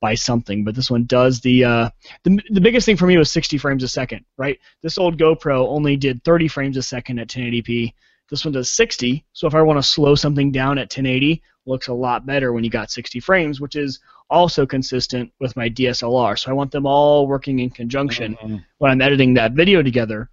by 0.00 0.14
something, 0.14 0.64
but 0.64 0.74
this 0.74 0.90
one 0.90 1.04
does 1.04 1.40
the 1.40 1.64
uh, 1.64 1.90
the 2.24 2.40
the 2.50 2.60
biggest 2.60 2.86
thing 2.86 2.96
for 2.96 3.06
me 3.06 3.16
was 3.16 3.30
60 3.30 3.58
frames 3.58 3.82
a 3.82 3.88
second, 3.88 4.24
right? 4.36 4.58
This 4.82 4.98
old 4.98 5.18
GoPro 5.18 5.66
only 5.68 5.96
did 5.96 6.22
30 6.24 6.48
frames 6.48 6.76
a 6.76 6.82
second 6.82 7.18
at 7.18 7.28
1080p. 7.28 7.94
This 8.28 8.44
one 8.44 8.52
does 8.52 8.70
60, 8.70 9.24
so 9.32 9.46
if 9.46 9.54
I 9.54 9.62
want 9.62 9.78
to 9.78 9.82
slow 9.82 10.14
something 10.16 10.50
down 10.50 10.78
at 10.78 10.92
1080, 10.92 11.42
looks 11.64 11.88
a 11.88 11.94
lot 11.94 12.26
better 12.26 12.52
when 12.52 12.64
you 12.64 12.70
got 12.70 12.90
60 12.90 13.20
frames, 13.20 13.60
which 13.60 13.76
is 13.76 14.00
also 14.30 14.66
consistent 14.66 15.30
with 15.40 15.56
my 15.56 15.68
DSLR. 15.68 16.38
So 16.38 16.50
I 16.50 16.54
want 16.54 16.70
them 16.72 16.86
all 16.86 17.26
working 17.26 17.58
in 17.60 17.70
conjunction 17.70 18.36
Mhm. 18.42 18.64
when 18.78 18.90
I'm 18.90 19.00
editing 19.00 19.34
that 19.34 19.52
video 19.52 19.82
together, 19.82 20.28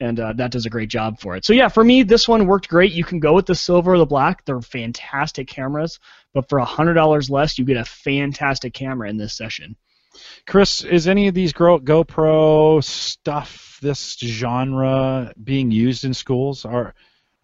and 0.00 0.18
uh, 0.18 0.32
that 0.34 0.50
does 0.52 0.66
a 0.66 0.70
great 0.70 0.88
job 0.88 1.20
for 1.20 1.36
it. 1.36 1.44
So 1.44 1.52
yeah, 1.52 1.68
for 1.68 1.82
me, 1.84 2.02
this 2.02 2.28
one 2.28 2.46
worked 2.46 2.68
great. 2.68 2.92
You 2.92 3.04
can 3.04 3.20
go 3.20 3.32
with 3.34 3.46
the 3.46 3.54
silver 3.54 3.94
or 3.94 3.98
the 3.98 4.06
black; 4.06 4.44
they're 4.44 4.60
fantastic 4.60 5.48
cameras. 5.48 5.98
But 6.34 6.48
for 6.48 6.58
hundred 6.60 6.94
dollars 6.94 7.30
less, 7.30 7.58
you 7.58 7.64
get 7.64 7.76
a 7.76 7.84
fantastic 7.84 8.74
camera 8.74 9.08
in 9.10 9.16
this 9.16 9.36
session. 9.36 9.76
Chris, 10.46 10.84
is 10.84 11.08
any 11.08 11.26
of 11.28 11.34
these 11.34 11.52
GoPro 11.54 12.84
stuff, 12.84 13.78
this 13.80 14.16
genre, 14.18 15.32
being 15.42 15.70
used 15.70 16.04
in 16.04 16.12
schools? 16.14 16.64
Are 16.64 16.94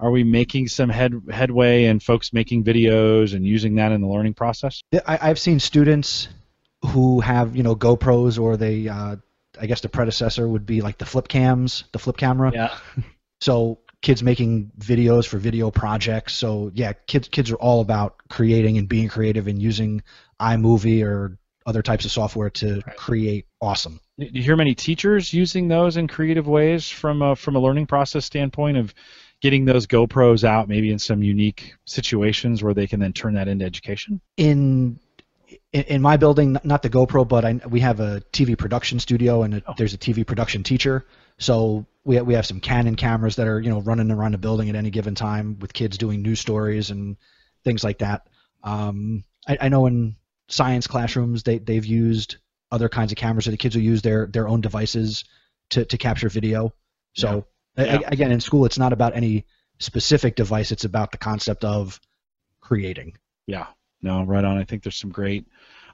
are 0.01 0.11
we 0.11 0.25
making 0.25 0.69
some 0.69 0.89
head 0.89 1.15
headway 1.31 1.85
and 1.85 2.03
folks 2.03 2.33
making 2.33 2.65
videos 2.65 3.35
and 3.35 3.47
using 3.47 3.75
that 3.77 3.93
in 3.93 4.01
the 4.01 4.07
learning 4.07 4.35
process? 4.35 4.81
I, 5.07 5.19
I've 5.23 5.39
seen 5.39 5.59
students 5.61 6.29
who 6.87 7.21
have 7.21 7.57
you 7.57 7.63
know 7.63 7.75
GoPros 7.75 8.39
or 8.41 8.57
they 8.57 8.89
uh, 8.89 9.17
I 9.61 9.67
guess 9.67 9.81
the 9.81 9.89
predecessor 9.89 10.47
would 10.47 10.67
be 10.67 10.81
like 10.81 10.99
the 10.99 11.07
flip 11.07 11.29
cams, 11.29 11.85
the 11.93 11.99
flip 11.99 12.17
camera. 12.17 12.53
Yeah. 12.55 12.77
So 13.41 13.79
kids 14.03 14.21
making 14.21 14.73
videos 14.81 15.25
for 15.25 15.39
video 15.39 15.71
projects. 15.71 16.35
So 16.35 16.73
yeah, 16.75 16.93
kids 16.93 17.29
kids 17.29 17.53
are 17.53 17.57
all 17.57 17.81
about 17.81 18.17
creating 18.29 18.79
and 18.79 18.89
being 18.89 19.09
creative 19.09 19.47
and 19.47 19.63
using 19.63 20.03
iMovie 20.41 21.05
or 21.05 21.39
other 21.67 21.83
types 21.83 22.05
of 22.05 22.11
software 22.11 22.51
to 22.51 22.83
Right. 22.87 22.97
create 22.97 23.47
awesome. 23.61 24.01
Do 24.19 24.27
you 24.33 24.43
hear 24.43 24.57
many 24.57 24.75
teachers 24.75 25.33
using 25.33 25.69
those 25.69 25.97
in 25.97 26.09
creative 26.09 26.49
ways 26.49 26.89
from 26.89 27.23
a, 27.23 27.37
from 27.37 27.55
a 27.55 27.61
learning 27.61 27.87
process 27.87 28.25
standpoint 28.25 28.77
of 28.77 28.93
getting 29.41 29.65
those 29.65 29.87
GoPros 29.87 30.45
out 30.45 30.69
maybe 30.69 30.91
in 30.91 30.99
some 30.99 31.23
unique 31.23 31.75
situations 31.85 32.63
where 32.63 32.75
they 32.75 32.87
can 32.87 33.01
then 33.01 33.13
turn 33.13 33.35
that 33.35 33.49
into 33.49 33.65
education? 33.65 34.21
in 34.37 34.99
in, 35.73 36.03
my 36.03 36.17
building, 36.17 36.57
not 36.65 36.83
the 36.83 36.91
GoPro, 36.91 37.27
but 37.27 37.45
I, 37.45 37.61
we 37.69 37.81
have 37.81 38.01
a 38.01 38.23
TV 38.33 38.57
production 38.57 38.99
studio 38.99 39.43
and 39.43 39.55
a, 39.55 39.63
Oh. 39.67 39.75
there's 39.77 39.95
a 39.95 39.99
TV 39.99 40.27
production 40.27 40.63
teacher. 40.63 41.07
So 41.39 41.87
we 42.05 42.17
ha- 42.17 42.23
we 42.23 42.35
have 42.35 42.47
some 42.47 42.61
Canon 42.61 42.97
cameras 42.97 43.37
that 43.37 43.47
are 43.47 43.61
you 43.61 43.71
know 43.71 43.81
running 43.81 44.11
around 44.11 44.33
the 44.33 44.39
building 44.39 44.69
at 44.69 44.77
any 44.77 44.91
given 44.91 45.15
time 45.15 45.59
with 45.59 45.73
kids 45.73 45.97
doing 45.99 46.23
news 46.23 46.41
stories 46.41 46.91
and 46.91 47.17
things 47.65 47.85
like 47.85 47.99
that. 47.99 48.27
Um, 48.63 49.25
I, 49.47 49.59
I 49.63 49.69
know 49.69 49.87
in 49.87 50.17
science 50.49 50.87
classrooms 50.87 51.43
they 51.43 51.59
they've 51.59 51.85
used 51.85 52.37
other 52.71 52.89
kinds 52.89 53.13
of 53.13 53.19
cameras, 53.19 53.45
so 53.47 53.51
the 53.51 53.57
kids 53.57 53.75
will 53.77 53.83
use 53.83 54.03
their 54.03 54.27
their 54.27 54.49
own 54.49 54.61
devices 54.61 55.25
to 55.71 55.85
to 55.85 55.97
capture 55.99 56.29
video. 56.29 56.75
So 57.15 57.47
Yeah. 57.87 58.01
a- 58.07 58.09
again, 58.13 58.33
in 58.33 58.41
school, 58.41 58.65
it's 58.65 58.79
not 58.79 58.93
about 58.93 59.17
any 59.17 59.45
specific 59.79 60.37
device; 60.37 60.73
it's 60.73 60.85
about 60.85 61.13
the 61.13 61.19
concept 61.19 61.65
of 61.65 62.01
creating. 62.61 63.17
Yeah, 63.47 63.67
no, 64.03 64.23
right 64.25 64.45
on. 64.45 64.59
I 64.59 64.65
think 64.65 64.83
there's 64.83 64.97
some 64.97 65.11
great 65.11 65.47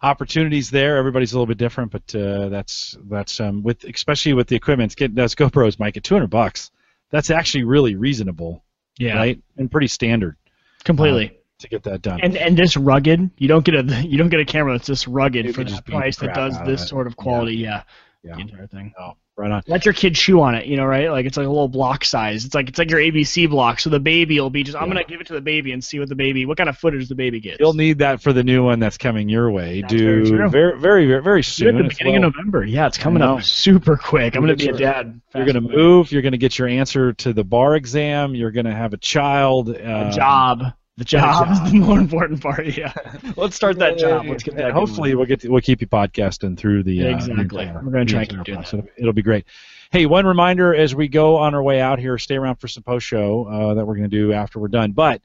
opportunities 0.02 0.70
there. 0.70 0.96
Everybody's 0.96 1.32
a 1.32 1.36
little 1.36 1.46
bit 1.46 1.58
different, 1.58 1.90
but 1.92 2.14
uh, 2.14 2.48
that's 2.48 2.96
that's 3.08 3.40
um, 3.40 3.62
with 3.62 3.84
especially 3.84 4.32
with 4.34 4.48
the 4.48 4.56
equipment. 4.56 4.88
It's 4.88 4.94
Getting 4.94 5.14
those 5.16 5.34
GoPros, 5.34 5.78
Mike, 5.78 5.96
at 5.96 6.04
200 6.04 6.28
bucks. 6.28 6.70
That's 7.10 7.30
actually 7.30 7.64
really 7.64 7.94
reasonable, 7.94 8.64
Yeah, 8.98 9.16
right? 9.16 9.40
And 9.56 9.70
pretty 9.70 9.86
standard 9.86 10.36
completely. 10.84 11.38
to 11.60 11.68
get 11.68 11.84
that 11.84 12.02
done. 12.02 12.20
and 12.22 12.36
and 12.36 12.56
this 12.56 12.76
rugged, 12.76 13.30
you 13.38 13.46
don't 13.48 13.64
get 13.64 13.74
a 13.76 13.82
you 14.06 14.18
don't 14.18 14.30
get 14.30 14.40
a 14.40 14.44
camera 14.44 14.72
that's 14.72 14.88
this 14.88 15.06
rugged 15.06 15.46
You 15.46 15.52
for 15.52 15.62
this 15.64 15.76
the 15.76 15.82
price 15.82 16.16
that 16.18 16.34
does 16.34 16.58
this 16.64 16.82
it. 16.82 16.88
sort 16.88 17.06
of 17.06 17.16
quality. 17.16 17.56
Yeah, 17.56 17.82
yeah, 18.24 18.34
the 18.34 18.40
entire 18.40 18.66
thing. 18.66 18.92
oh, 18.98 19.12
right 19.36 19.50
on. 19.50 19.62
Let 19.66 19.84
your 19.84 19.94
kid 19.94 20.14
chew 20.14 20.40
on 20.40 20.54
it, 20.54 20.66
you 20.66 20.76
know, 20.76 20.84
right? 20.84 21.10
Like 21.10 21.26
it's 21.26 21.36
like 21.36 21.46
a 21.46 21.50
little 21.50 21.68
block 21.68 22.04
size. 22.04 22.44
It's 22.44 22.54
like 22.54 22.68
it's 22.68 22.78
like 22.78 22.90
your 22.90 23.00
ABC 23.00 23.48
block. 23.48 23.80
So 23.80 23.90
the 23.90 24.00
baby 24.00 24.40
will 24.40 24.50
be 24.50 24.62
just. 24.62 24.76
I'm 24.76 24.88
gonna 24.88 25.04
give 25.04 25.20
it 25.20 25.26
to 25.28 25.34
the 25.34 25.40
baby 25.40 25.72
and 25.72 25.82
see 25.82 25.98
what 25.98 26.08
the 26.08 26.14
baby, 26.14 26.46
what 26.46 26.56
kind 26.56 26.68
of 26.68 26.78
footage 26.78 27.08
the 27.08 27.14
baby 27.14 27.40
gets. 27.40 27.58
You'll 27.60 27.74
need 27.74 27.98
that 27.98 28.22
for 28.22 28.32
the 28.32 28.44
new 28.44 28.64
one 28.64 28.78
that's 28.78 28.98
coming 28.98 29.28
your 29.28 29.50
way. 29.50 29.80
That's 29.80 29.92
very 29.92 30.24
Do 30.24 30.48
very, 30.48 30.78
very, 30.78 31.06
very, 31.06 31.22
very 31.22 31.42
soon. 31.42 31.76
at 31.76 31.82
the 31.82 31.88
beginning 31.88 32.20
well- 32.20 32.28
of 32.28 32.36
November. 32.36 32.64
Yeah, 32.64 32.86
it's 32.86 32.98
coming 32.98 33.22
up 33.22 33.42
super 33.42 33.96
quick. 33.96 34.36
I'm 34.36 34.42
gonna 34.42 34.56
be 34.56 34.68
a 34.68 34.72
dad. 34.72 35.20
You're 35.34 35.44
going 35.44 35.54
to 35.54 35.60
move. 35.60 36.12
You're 36.12 36.22
going 36.22 36.32
to 36.32 36.38
get 36.38 36.58
your 36.58 36.68
answer 36.68 37.12
to 37.14 37.32
the 37.32 37.42
bar 37.42 37.74
exam. 37.74 38.34
You're 38.34 38.52
going 38.52 38.66
to 38.66 38.74
have 38.74 38.92
a 38.92 38.96
child. 38.96 39.68
A 39.68 39.84
uh, 39.84 40.12
job. 40.12 40.62
The 40.96 41.04
job 41.04 41.48
job. 41.48 41.66
is 41.66 41.72
the 41.72 41.78
more 41.86 41.98
important 41.98 42.40
part. 42.40 42.66
Yeah. 42.76 42.92
Let's 43.36 43.56
start 43.56 43.78
that 43.80 43.98
job. 43.98 44.26
Let's 44.26 44.44
get 44.44 44.56
that. 44.56 44.70
Hopefully 44.72 45.14
we'll 45.16 45.26
get 45.26 45.40
to, 45.40 45.48
we'll 45.48 45.60
keep 45.60 45.80
you 45.80 45.88
podcasting 45.88 46.56
through 46.56 46.84
the 46.84 47.06
uh, 47.06 47.10
Exactly. 47.16 47.64
entire- 47.64 47.82
We're 47.84 47.90
gonna 47.90 48.04
try 48.04 48.24
the 48.24 48.28
and 48.34 48.38
keep 48.38 48.44
doing 48.44 48.58
process. 48.58 48.74
It'll, 48.80 48.90
it'll 48.98 49.12
be 49.12 49.22
great. 49.22 49.44
Hey, 49.90 50.06
one 50.06 50.24
reminder 50.26 50.74
as 50.74 50.94
we 50.94 51.08
go 51.08 51.36
on 51.36 51.54
our 51.54 51.62
way 51.62 51.80
out 51.80 51.98
here, 51.98 52.16
stay 52.18 52.36
around 52.36 52.56
for 52.56 52.68
some 52.68 52.82
post 52.84 53.06
show 53.06 53.44
uh, 53.46 53.74
that 53.74 53.84
we're 53.86 53.96
going 53.96 54.08
to 54.08 54.16
do 54.16 54.32
after 54.32 54.58
we're 54.60 54.68
done. 54.68 54.92
But 54.92 55.20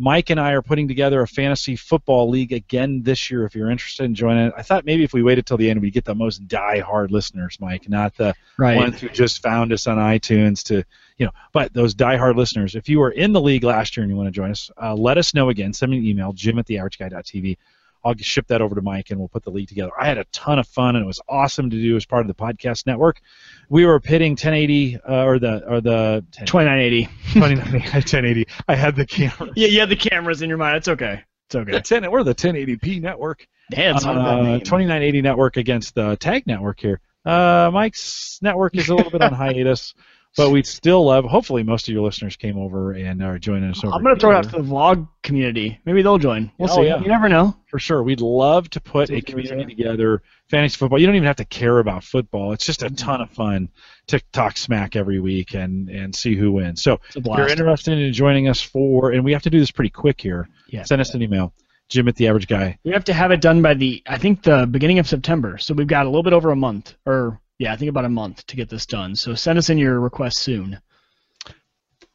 Mike 0.00 0.30
and 0.30 0.40
I 0.40 0.52
are 0.52 0.62
putting 0.62 0.88
together 0.88 1.20
a 1.20 1.28
fantasy 1.28 1.76
football 1.76 2.30
league 2.30 2.54
again 2.54 3.02
this 3.02 3.30
year. 3.30 3.44
If 3.44 3.54
you're 3.54 3.70
interested 3.70 4.04
in 4.04 4.14
joining 4.14 4.46
it, 4.46 4.54
I 4.56 4.62
thought 4.62 4.86
maybe 4.86 5.04
if 5.04 5.12
we 5.12 5.22
waited 5.22 5.44
till 5.44 5.58
the 5.58 5.68
end, 5.68 5.82
we'd 5.82 5.92
get 5.92 6.06
the 6.06 6.14
most 6.14 6.48
die-hard 6.48 7.10
listeners, 7.10 7.58
Mike, 7.60 7.86
not 7.86 8.16
the 8.16 8.34
right. 8.56 8.78
ones 8.78 8.98
who 8.98 9.10
just 9.10 9.42
found 9.42 9.74
us 9.74 9.86
on 9.86 9.98
iTunes 9.98 10.62
to, 10.64 10.82
you 11.18 11.26
know, 11.26 11.32
but 11.52 11.74
those 11.74 11.92
die-hard 11.92 12.34
listeners, 12.34 12.76
if 12.76 12.88
you 12.88 12.98
were 12.98 13.10
in 13.10 13.34
the 13.34 13.42
league 13.42 13.62
last 13.62 13.94
year 13.94 14.02
and 14.02 14.10
you 14.10 14.16
want 14.16 14.26
to 14.26 14.32
join 14.32 14.50
us, 14.50 14.70
uh, 14.82 14.94
let 14.94 15.18
us 15.18 15.34
know 15.34 15.50
again. 15.50 15.74
Send 15.74 15.92
me 15.92 15.98
an 15.98 16.06
email, 16.06 16.32
jim 16.32 16.58
at 16.58 16.66
theaverageguy.tv. 16.66 17.58
I'll 18.04 18.14
just 18.14 18.30
ship 18.30 18.46
that 18.48 18.60
over 18.62 18.74
to 18.74 18.82
Mike 18.82 19.10
and 19.10 19.18
we'll 19.18 19.28
put 19.28 19.42
the 19.44 19.50
league 19.50 19.68
together. 19.68 19.90
I 19.98 20.06
had 20.06 20.18
a 20.18 20.24
ton 20.32 20.58
of 20.58 20.66
fun 20.66 20.96
and 20.96 21.04
it 21.04 21.06
was 21.06 21.20
awesome 21.28 21.70
to 21.70 21.76
do 21.76 21.96
as 21.96 22.06
part 22.06 22.22
of 22.22 22.28
the 22.28 22.34
podcast 22.34 22.86
network. 22.86 23.20
We 23.68 23.84
were 23.84 24.00
pitting 24.00 24.32
1080 24.32 24.96
uh, 24.96 25.24
or 25.24 25.38
the 25.38 25.68
or 25.68 25.80
the 25.80 26.24
10, 26.32 26.46
2980. 26.46 27.08
29 27.32 27.72
1080. 27.72 28.46
I 28.68 28.74
had 28.74 28.96
the 28.96 29.06
camera. 29.06 29.52
Yeah, 29.54 29.68
you 29.68 29.80
have 29.80 29.88
the 29.88 29.96
cameras 29.96 30.42
in 30.42 30.48
your 30.48 30.58
mind. 30.58 30.76
It's 30.76 30.88
okay. 30.88 31.22
It's 31.46 31.54
okay. 31.56 31.72
The 31.72 31.80
10, 31.80 32.10
we're 32.10 32.22
the 32.22 32.34
1080p 32.34 33.00
network. 33.02 33.46
Damn, 33.70 33.96
it's 33.96 34.04
not 34.04 34.16
a 34.16 34.20
bad 34.20 34.38
Uh, 34.38 34.58
2980 34.60 35.22
network 35.22 35.56
against 35.56 35.94
the 35.94 36.16
tag 36.16 36.46
network 36.46 36.80
here. 36.80 37.00
Uh, 37.24 37.70
Mike's 37.72 38.38
network 38.40 38.76
is 38.76 38.88
a 38.88 38.94
little 38.94 39.10
bit 39.10 39.20
on 39.20 39.32
hiatus, 39.32 39.94
but 40.36 40.50
we'd 40.50 40.66
still 40.66 41.04
love. 41.04 41.24
Hopefully, 41.24 41.62
most 41.62 41.88
of 41.88 41.94
your 41.94 42.04
listeners 42.04 42.36
came 42.36 42.56
over 42.56 42.92
and 42.92 43.22
are 43.22 43.38
joining 43.38 43.70
us 43.70 43.84
over. 43.84 43.94
I'm 43.94 44.02
gonna 44.02 44.16
throw 44.16 44.30
it 44.30 44.36
out 44.36 44.44
to 44.44 44.50
the 44.50 44.58
vlog 44.58 45.08
community. 45.22 45.78
Maybe 45.84 46.02
they'll 46.02 46.18
join. 46.18 46.50
We'll 46.58 46.70
Oh, 46.70 46.76
see. 46.76 46.86
yeah. 46.86 47.00
You 47.00 47.08
never 47.08 47.28
know. 47.28 47.56
for 47.66 47.78
sure. 47.78 48.02
We'd 48.02 48.20
love 48.20 48.68
to 48.70 48.80
put 48.80 49.10
a 49.10 49.20
community 49.20 49.76
together, 49.76 50.22
fantasy 50.50 50.76
football. 50.76 50.98
You 50.98 51.06
don't 51.06 51.14
even 51.14 51.26
have 51.26 51.36
to 51.36 51.44
care 51.44 51.78
about 51.78 52.02
football. 52.02 52.52
It's 52.52 52.66
just 52.66 52.82
a 52.82 52.86
mm-hmm. 52.86 52.94
ton 52.96 53.20
of 53.20 53.30
fun 53.30 53.68
to 54.08 54.20
talk 54.32 54.56
smack 54.56 54.96
every 54.96 55.20
week 55.20 55.54
and 55.54 55.88
and 55.88 56.14
see 56.14 56.34
who 56.34 56.52
wins. 56.52 56.82
So 56.82 57.00
if 57.14 57.24
you're 57.24 57.48
interested 57.48 57.98
in 57.98 58.12
joining 58.12 58.48
us 58.48 58.60
for, 58.60 59.12
and 59.12 59.24
we 59.24 59.32
have 59.32 59.42
to 59.42 59.50
do 59.50 59.58
this 59.60 59.70
pretty 59.70 59.90
quick 59.90 60.20
here. 60.20 60.48
Yeah. 60.68 60.84
Send 60.84 61.00
us 61.00 61.14
an 61.14 61.22
email, 61.22 61.52
Jim 61.88 62.08
at 62.08 62.16
the 62.16 62.28
Average 62.28 62.46
Guy. 62.46 62.78
We 62.84 62.92
have 62.92 63.04
to 63.04 63.12
have 63.12 63.30
it 63.30 63.40
done 63.40 63.62
by 63.62 63.74
the 63.74 64.02
I 64.06 64.18
think 64.18 64.42
the 64.42 64.66
beginning 64.66 64.98
of 64.98 65.08
September. 65.08 65.58
So 65.58 65.74
we've 65.74 65.86
got 65.86 66.06
a 66.06 66.08
little 66.08 66.22
bit 66.22 66.32
over 66.32 66.50
a 66.50 66.56
month, 66.56 66.94
or 67.06 67.40
yeah, 67.60 67.74
I 67.74 67.76
think 67.76 67.90
about 67.90 68.06
a 68.06 68.08
month 68.08 68.46
to 68.46 68.56
get 68.56 68.70
this 68.70 68.86
done. 68.86 69.14
So 69.14 69.34
send 69.34 69.58
us 69.58 69.68
in 69.68 69.76
your 69.76 70.00
request 70.00 70.38
soon. 70.38 70.80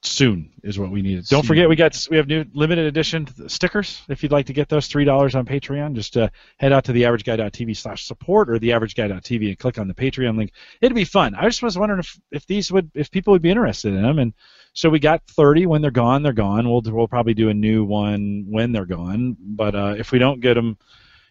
soon 0.01 0.51
is 0.63 0.79
what 0.79 0.89
we 0.89 1.03
need. 1.03 1.17
Don't 1.27 1.43
Soon. 1.43 1.47
forget 1.47 1.69
we 1.69 1.75
got 1.75 2.07
we 2.09 2.17
have 2.17 2.27
new 2.27 2.45
limited 2.55 2.87
edition 2.87 3.27
stickers. 3.47 4.01
If 4.09 4.23
you'd 4.23 4.31
like 4.31 4.47
to 4.47 4.53
get 4.53 4.69
those, 4.69 4.87
three 4.87 5.05
dollars 5.05 5.35
on 5.35 5.45
Patreon. 5.45 5.93
Just 5.93 6.17
uh, 6.17 6.29
head 6.57 6.73
out 6.73 6.85
to 6.85 6.93
theaverageguy.tv 6.93 7.77
slash 7.77 8.05
support 8.05 8.49
or 8.49 8.57
theaverageguy.tv 8.57 9.49
and 9.49 9.59
click 9.59 9.77
on 9.77 9.87
the 9.87 9.93
Patreon 9.93 10.35
link. 10.35 10.51
It'd 10.81 10.95
be 10.95 11.05
fun. 11.05 11.35
I 11.35 11.45
just 11.45 11.61
was 11.61 11.77
wondering 11.77 11.99
if, 11.99 12.19
if 12.31 12.47
these 12.47 12.71
would 12.71 12.89
if 12.95 13.11
people 13.11 13.31
would 13.33 13.43
be 13.43 13.51
interested 13.51 13.93
in 13.93 14.01
them. 14.01 14.17
And 14.17 14.33
so 14.73 14.89
we 14.89 14.97
got 14.97 15.21
30. 15.27 15.67
When 15.67 15.83
they're 15.83 15.91
gone, 15.91 16.23
they're 16.23 16.33
gone. 16.33 16.67
We'll 16.67 16.81
we'll 16.85 17.07
probably 17.07 17.35
do 17.35 17.49
a 17.49 17.53
new 17.53 17.83
one 17.83 18.45
when 18.49 18.71
they're 18.71 18.85
gone. 18.87 19.37
But 19.39 19.75
uh, 19.75 19.93
if 19.95 20.11
we 20.11 20.17
don't 20.17 20.39
get 20.41 20.55
them. 20.55 20.79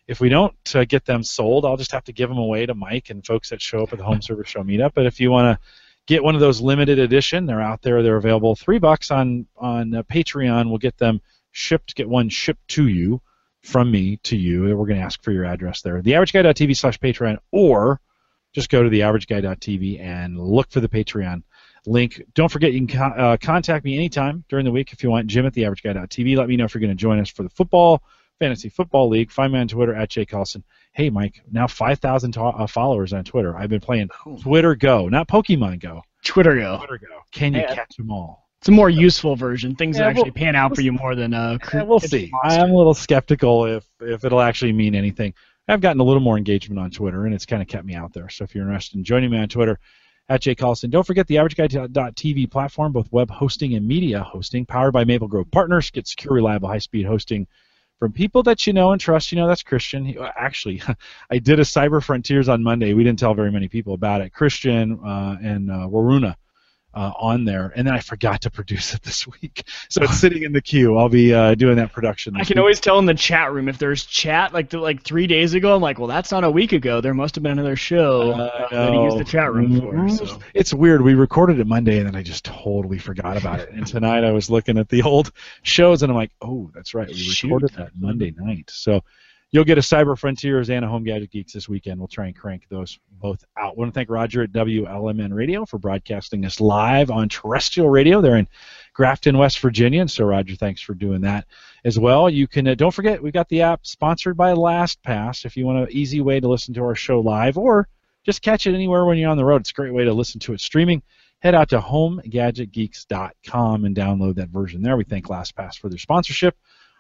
If 0.07 0.21
we 0.21 0.29
don't 0.29 0.55
uh, 0.75 0.85
get 0.85 1.05
them 1.05 1.23
sold, 1.23 1.65
I'll 1.65 1.77
just 1.77 1.93
have 1.93 2.05
to 2.05 2.13
give 2.13 2.29
them 2.29 2.39
away 2.39 2.67
to 2.67 2.75
Mike 2.75 3.11
and 3.11 3.25
folks 3.25 3.51
that 3.51 3.63
show 3.63 3.83
up 3.83 3.93
at 3.93 3.99
the 3.99 4.05
Home 4.05 4.21
Service 4.21 4.49
Show 4.49 4.63
meetup. 4.63 4.93
But 4.95 5.07
if 5.07 5.19
you 5.19 5.31
want 5.31 5.59
to 5.59 5.67
get 6.07 6.23
one 6.23 6.35
of 6.35 6.41
those 6.41 6.61
limited 6.61 6.99
edition. 6.99 7.47
They're 7.47 7.61
out 7.61 7.83
there. 7.83 8.03
They're 8.03 8.17
available. 8.17 8.55
Three 8.55 8.79
bucks 8.79 9.11
on 9.11 9.47
on 9.57 9.95
uh, 9.95 10.03
Patreon. 10.05 10.69
We'll 10.69 10.79
get 10.79 10.99
them 10.99 11.21
shipped. 11.53 11.95
Get 11.95 12.09
one 12.09 12.29
shipped 12.29 12.67
to 12.69 12.89
you 12.89 13.21
from 13.63 13.91
me 13.91 14.19
to 14.25 14.37
you. 14.37 14.63
We're 14.77 14.87
going 14.87 14.99
to 14.99 15.05
ask 15.05 15.23
for 15.23 15.33
your 15.33 15.45
address 15.45 15.81
there. 15.81 16.01
TheAverageGuy.tv 16.03 16.77
slash 16.77 16.99
Patreon, 16.99 17.39
or 17.51 18.01
just 18.53 18.69
go 18.69 18.83
to 18.83 18.91
TheAverageGuy.tv 18.91 20.01
and 20.01 20.39
look 20.39 20.71
for 20.71 20.81
the 20.81 20.89
Patreon 20.89 21.43
link. 21.87 22.23
Don't 22.35 22.51
forget 22.51 22.73
you 22.73 22.87
can 22.87 22.99
co- 22.99 23.23
uh, 23.23 23.37
contact 23.39 23.85
me 23.85 23.95
anytime 23.95 24.45
during 24.49 24.65
the 24.65 24.73
week 24.73 24.93
if 24.93 25.03
you 25.03 25.11
want. 25.11 25.27
Jim 25.27 25.47
at 25.47 25.55
TheAverageGuy.tv. 25.55 26.37
Let 26.37 26.49
me 26.49 26.57
know 26.57 26.65
if 26.65 26.75
you're 26.75 26.81
going 26.81 26.91
to 26.91 26.95
join 26.95 27.19
us 27.19 27.31
for 27.31 27.43
the 27.43 27.51
football 27.51 28.03
fantasy 28.39 28.69
football 28.69 29.09
league. 29.09 29.31
Find 29.31 29.53
me 29.53 29.59
on 29.59 29.69
Twitter 29.69 29.95
at 29.95 30.11
Jay 30.11 30.27
Collison. 30.27 30.63
Hey 30.93 31.11
Mike, 31.11 31.43
now 31.51 31.67
5,000 31.67 32.33
to- 32.33 32.41
uh, 32.43 32.67
followers 32.67 33.13
on 33.13 33.25
Twitter. 33.25 33.57
I've 33.57 33.71
been 33.71 33.81
playing 33.81 34.11
Twitter 34.43 34.75
Go, 34.75 35.09
not 35.09 35.29
Pokemon 35.29 35.81
Go. 35.81 36.03
Twitter 36.25 36.55
go. 36.57 36.79
Twitter 36.79 36.99
Go. 36.99 37.19
Can 37.33 37.55
you 37.55 37.61
Yeah. 37.61 37.75
catch 37.75 37.97
them 37.97 38.11
all? 38.11 38.45
It's 38.61 38.69
a 38.69 38.73
more 38.73 38.89
useful 38.89 39.37
version. 39.37 39.75
Things 39.75 39.97
Yeah, 39.97 40.05
that 40.05 40.11
actually 40.11 40.23
we'll- 40.25 40.33
pan 40.35 40.57
out 40.57 40.71
we'll 40.71 40.77
for 40.77 40.81
you 40.83 40.93
more 40.93 41.15
than 41.15 41.35
uh. 41.35 41.59
Yeah, 41.73 41.83
we'll 41.83 42.01
see. 42.01 42.31
I'm 42.45 42.71
a 42.71 42.75
little 42.75 42.95
skeptical 42.95 43.67
if 43.67 43.85
if 44.01 44.25
it'll 44.25 44.41
actually 44.41 44.73
mean 44.73 44.95
anything. 44.95 45.35
I've 45.69 45.81
gotten 45.81 46.01
a 46.01 46.05
little 46.05 46.23
more 46.23 46.37
engagement 46.37 46.79
on 46.79 46.91
Twitter, 46.91 47.25
and 47.27 47.35
it's 47.35 47.47
kind 47.47 47.61
of 47.63 47.69
kept 47.69 47.85
me 47.87 47.95
out 47.95 48.13
there. 48.13 48.29
So 48.29 48.45
if 48.45 48.55
you're 48.55 48.65
interested 48.65 48.97
in 48.99 49.05
joining 49.05 49.31
me 49.31 49.39
on 49.39 49.49
Twitter, 49.49 49.79
at 50.31 50.41
Jay 50.41 50.55
Collison. 50.55 50.89
Don't 50.91 51.07
forget 51.07 51.27
the 51.27 51.35
AverageGuy.tv 51.37 52.51
platform, 52.51 52.93
both 52.93 53.13
web 53.13 53.31
hosting 53.31 53.75
and 53.75 53.87
media 53.87 54.23
hosting, 54.23 54.65
powered 54.65 54.93
by 54.95 55.05
Maple 55.05 55.29
Grove 55.29 55.51
Partners. 55.51 55.91
Get 55.91 56.07
secure, 56.07 56.35
reliable, 56.35 56.69
high-speed 56.69 57.05
hosting 57.05 57.47
from 57.99 58.13
people 58.13 58.43
that 58.45 58.67
you 58.67 58.73
know 58.73 58.93
and 58.93 59.01
trust. 59.01 59.33
You 59.33 59.39
know 59.39 59.49
that's 59.49 59.63
Christian. 59.63 60.05
He- 60.05 60.19
Actually, 60.19 60.83
I 61.31 61.39
did 61.39 61.59
a 61.59 61.63
Cyber 61.63 62.03
Frontiers 62.03 62.49
on 62.49 62.63
Monday. 62.63 62.93
We 62.95 63.05
didn't 63.05 63.19
tell 63.19 63.35
very 63.35 63.51
many 63.51 63.69
people 63.69 63.95
about 63.95 64.21
it. 64.21 64.33
Christian 64.33 64.99
uh, 65.05 65.37
and 65.43 65.71
uh, 65.71 65.87
Waruna 65.89 66.37
uh, 66.95 67.13
on 67.19 67.45
there, 67.45 67.73
and 67.75 67.87
then 67.87 67.95
I 67.95 68.01
forgot 68.01 68.43
to 68.43 68.51
produce 68.51 68.95
it 68.95 69.03
this 69.05 69.27
week, 69.27 69.65
so 69.89 70.03
it's 70.03 70.19
sitting 70.21 70.45
in 70.45 70.53
the 70.53 70.63
queue. 70.63 70.97
I'll 70.97 71.09
be 71.09 71.35
uh, 71.35 71.55
doing 71.55 71.77
that 71.77 71.93
production. 71.93 72.37
I 72.37 72.45
can 72.45 72.55
week. 72.55 72.61
always 72.61 72.81
tell 72.81 72.99
in 72.99 73.07
the 73.07 73.15
chat 73.15 73.53
room 73.53 73.69
if 73.69 73.79
there's 73.79 74.05
chat 74.05 74.53
like 74.53 74.71
the, 74.71 74.79
like 74.79 75.03
three 75.03 75.27
days 75.27 75.55
ago. 75.55 75.75
I'm 75.75 75.83
like, 75.83 75.99
well, 75.99 76.09
that's 76.09 76.31
not 76.31 76.45
a 76.45 76.51
week 76.51 76.73
ago. 76.73 77.01
There 77.01 77.15
must 77.15 77.35
have 77.35 77.43
been 77.43 77.53
another 77.53 77.77
show 77.77 78.33
uh, 78.33 78.69
that 78.71 78.93
he 78.93 79.03
used 79.03 79.19
the 79.19 79.25
chat 79.25 79.53
room 79.53 79.81
for. 79.81 80.09
So. 80.09 80.39
It's 80.55 80.73
weird. 80.73 81.03
We 81.03 81.15
recorded 81.15 81.59
it 81.59 81.67
Monday, 81.67 81.99
and 81.99 82.07
then 82.07 82.17
I 82.17 82.23
just 82.23 82.45
totally 82.45 82.99
forgot 82.99 83.37
about 83.37 83.61
it. 83.61 83.71
And 83.71 83.87
tonight 83.87 84.25
I 84.25 84.33
was 84.33 84.51
looking 84.51 84.79
at 84.79 84.89
the 84.89 85.03
old 85.03 85.33
shows, 85.63 86.03
and 86.03 86.11
I'm 86.11 86.17
like, 86.17 86.33
oh, 86.41 86.71
that's 86.75 86.95
right. 86.95 87.09
We 87.09 87.15
Shoot. 87.15 87.49
recorded 87.49 87.71
that 87.77 87.93
Monday 87.99 88.33
night. 88.37 88.71
So 88.71 89.03
You'll 89.55 89.63
get 89.63 89.79
a 89.79 89.83
Cyber 89.83 90.19
Frontiers 90.19 90.69
and 90.69 90.85
a 90.85 90.89
Home 90.89 91.05
Gadget 91.05 91.31
Geeks 91.31 91.53
this 91.53 91.69
weekend. 91.69 92.01
We'll 92.01 92.09
try 92.09 92.27
and 92.27 92.35
crank 92.35 92.67
those 92.69 92.99
both 93.09 93.45
out. 93.57 93.75
I 93.75 93.77
want 93.77 93.89
to 93.89 93.95
thank 93.95 94.11
Roger 94.11 94.43
at 94.43 94.51
WLMN 94.51 95.33
Radio 95.33 95.65
for 95.65 95.79
broadcasting 95.79 96.45
us 96.45 96.61
live 96.61 97.09
on 97.09 97.29
terrestrial 97.29 97.89
radio. 97.89 98.21
They're 98.21 98.35
in 98.35 98.49
Grafton, 98.95 99.39
West 99.39 99.61
Virginia, 99.61 100.01
and 100.01 100.11
so 100.11 100.25
Roger, 100.25 100.57
thanks 100.57 100.81
for 100.81 100.95
doing 100.95 101.21
that 101.21 101.47
as 101.85 102.01
well. 102.01 102.29
You 102.29 102.49
can 102.49 102.67
uh, 102.67 102.75
don't 102.75 102.91
forget 102.91 103.23
we've 103.23 103.33
got 103.33 103.49
the 103.49 103.63
app 103.63 103.87
sponsored 103.87 104.37
by 104.37 104.55
LastPass 104.55 105.45
if 105.45 105.57
you 105.57 105.67
want 105.67 105.79
an 105.79 105.87
easy 105.93 106.21
way 106.21 106.41
to 106.41 106.49
listen 106.49 106.75
to 106.75 106.83
our 106.83 106.97
show 106.97 107.21
live 107.21 107.57
or 107.57 107.87
just 108.25 108.43
catch 108.43 108.67
it 108.67 108.75
anywhere 108.75 109.05
when 109.05 109.19
you're 109.19 109.31
on 109.31 109.37
the 109.37 109.45
road. 109.45 109.61
It's 109.61 109.71
a 109.71 109.75
great 109.75 109.95
way 109.95 110.03
to 110.03 110.13
listen 110.13 110.41
to 110.41 110.55
it 110.55 110.63
streaming. 110.63 111.01
Head 111.39 111.55
out 111.55 111.69
to 111.69 111.79
homegadgetgeeks.com 111.79 113.85
and 113.85 113.95
download 113.95 114.35
that 114.35 114.49
version 114.49 114.83
there. 114.83 114.97
We 114.97 115.05
thank 115.05 115.29
LastPass 115.29 115.79
for 115.79 115.89
their 115.89 115.99
sponsorship 115.99 116.57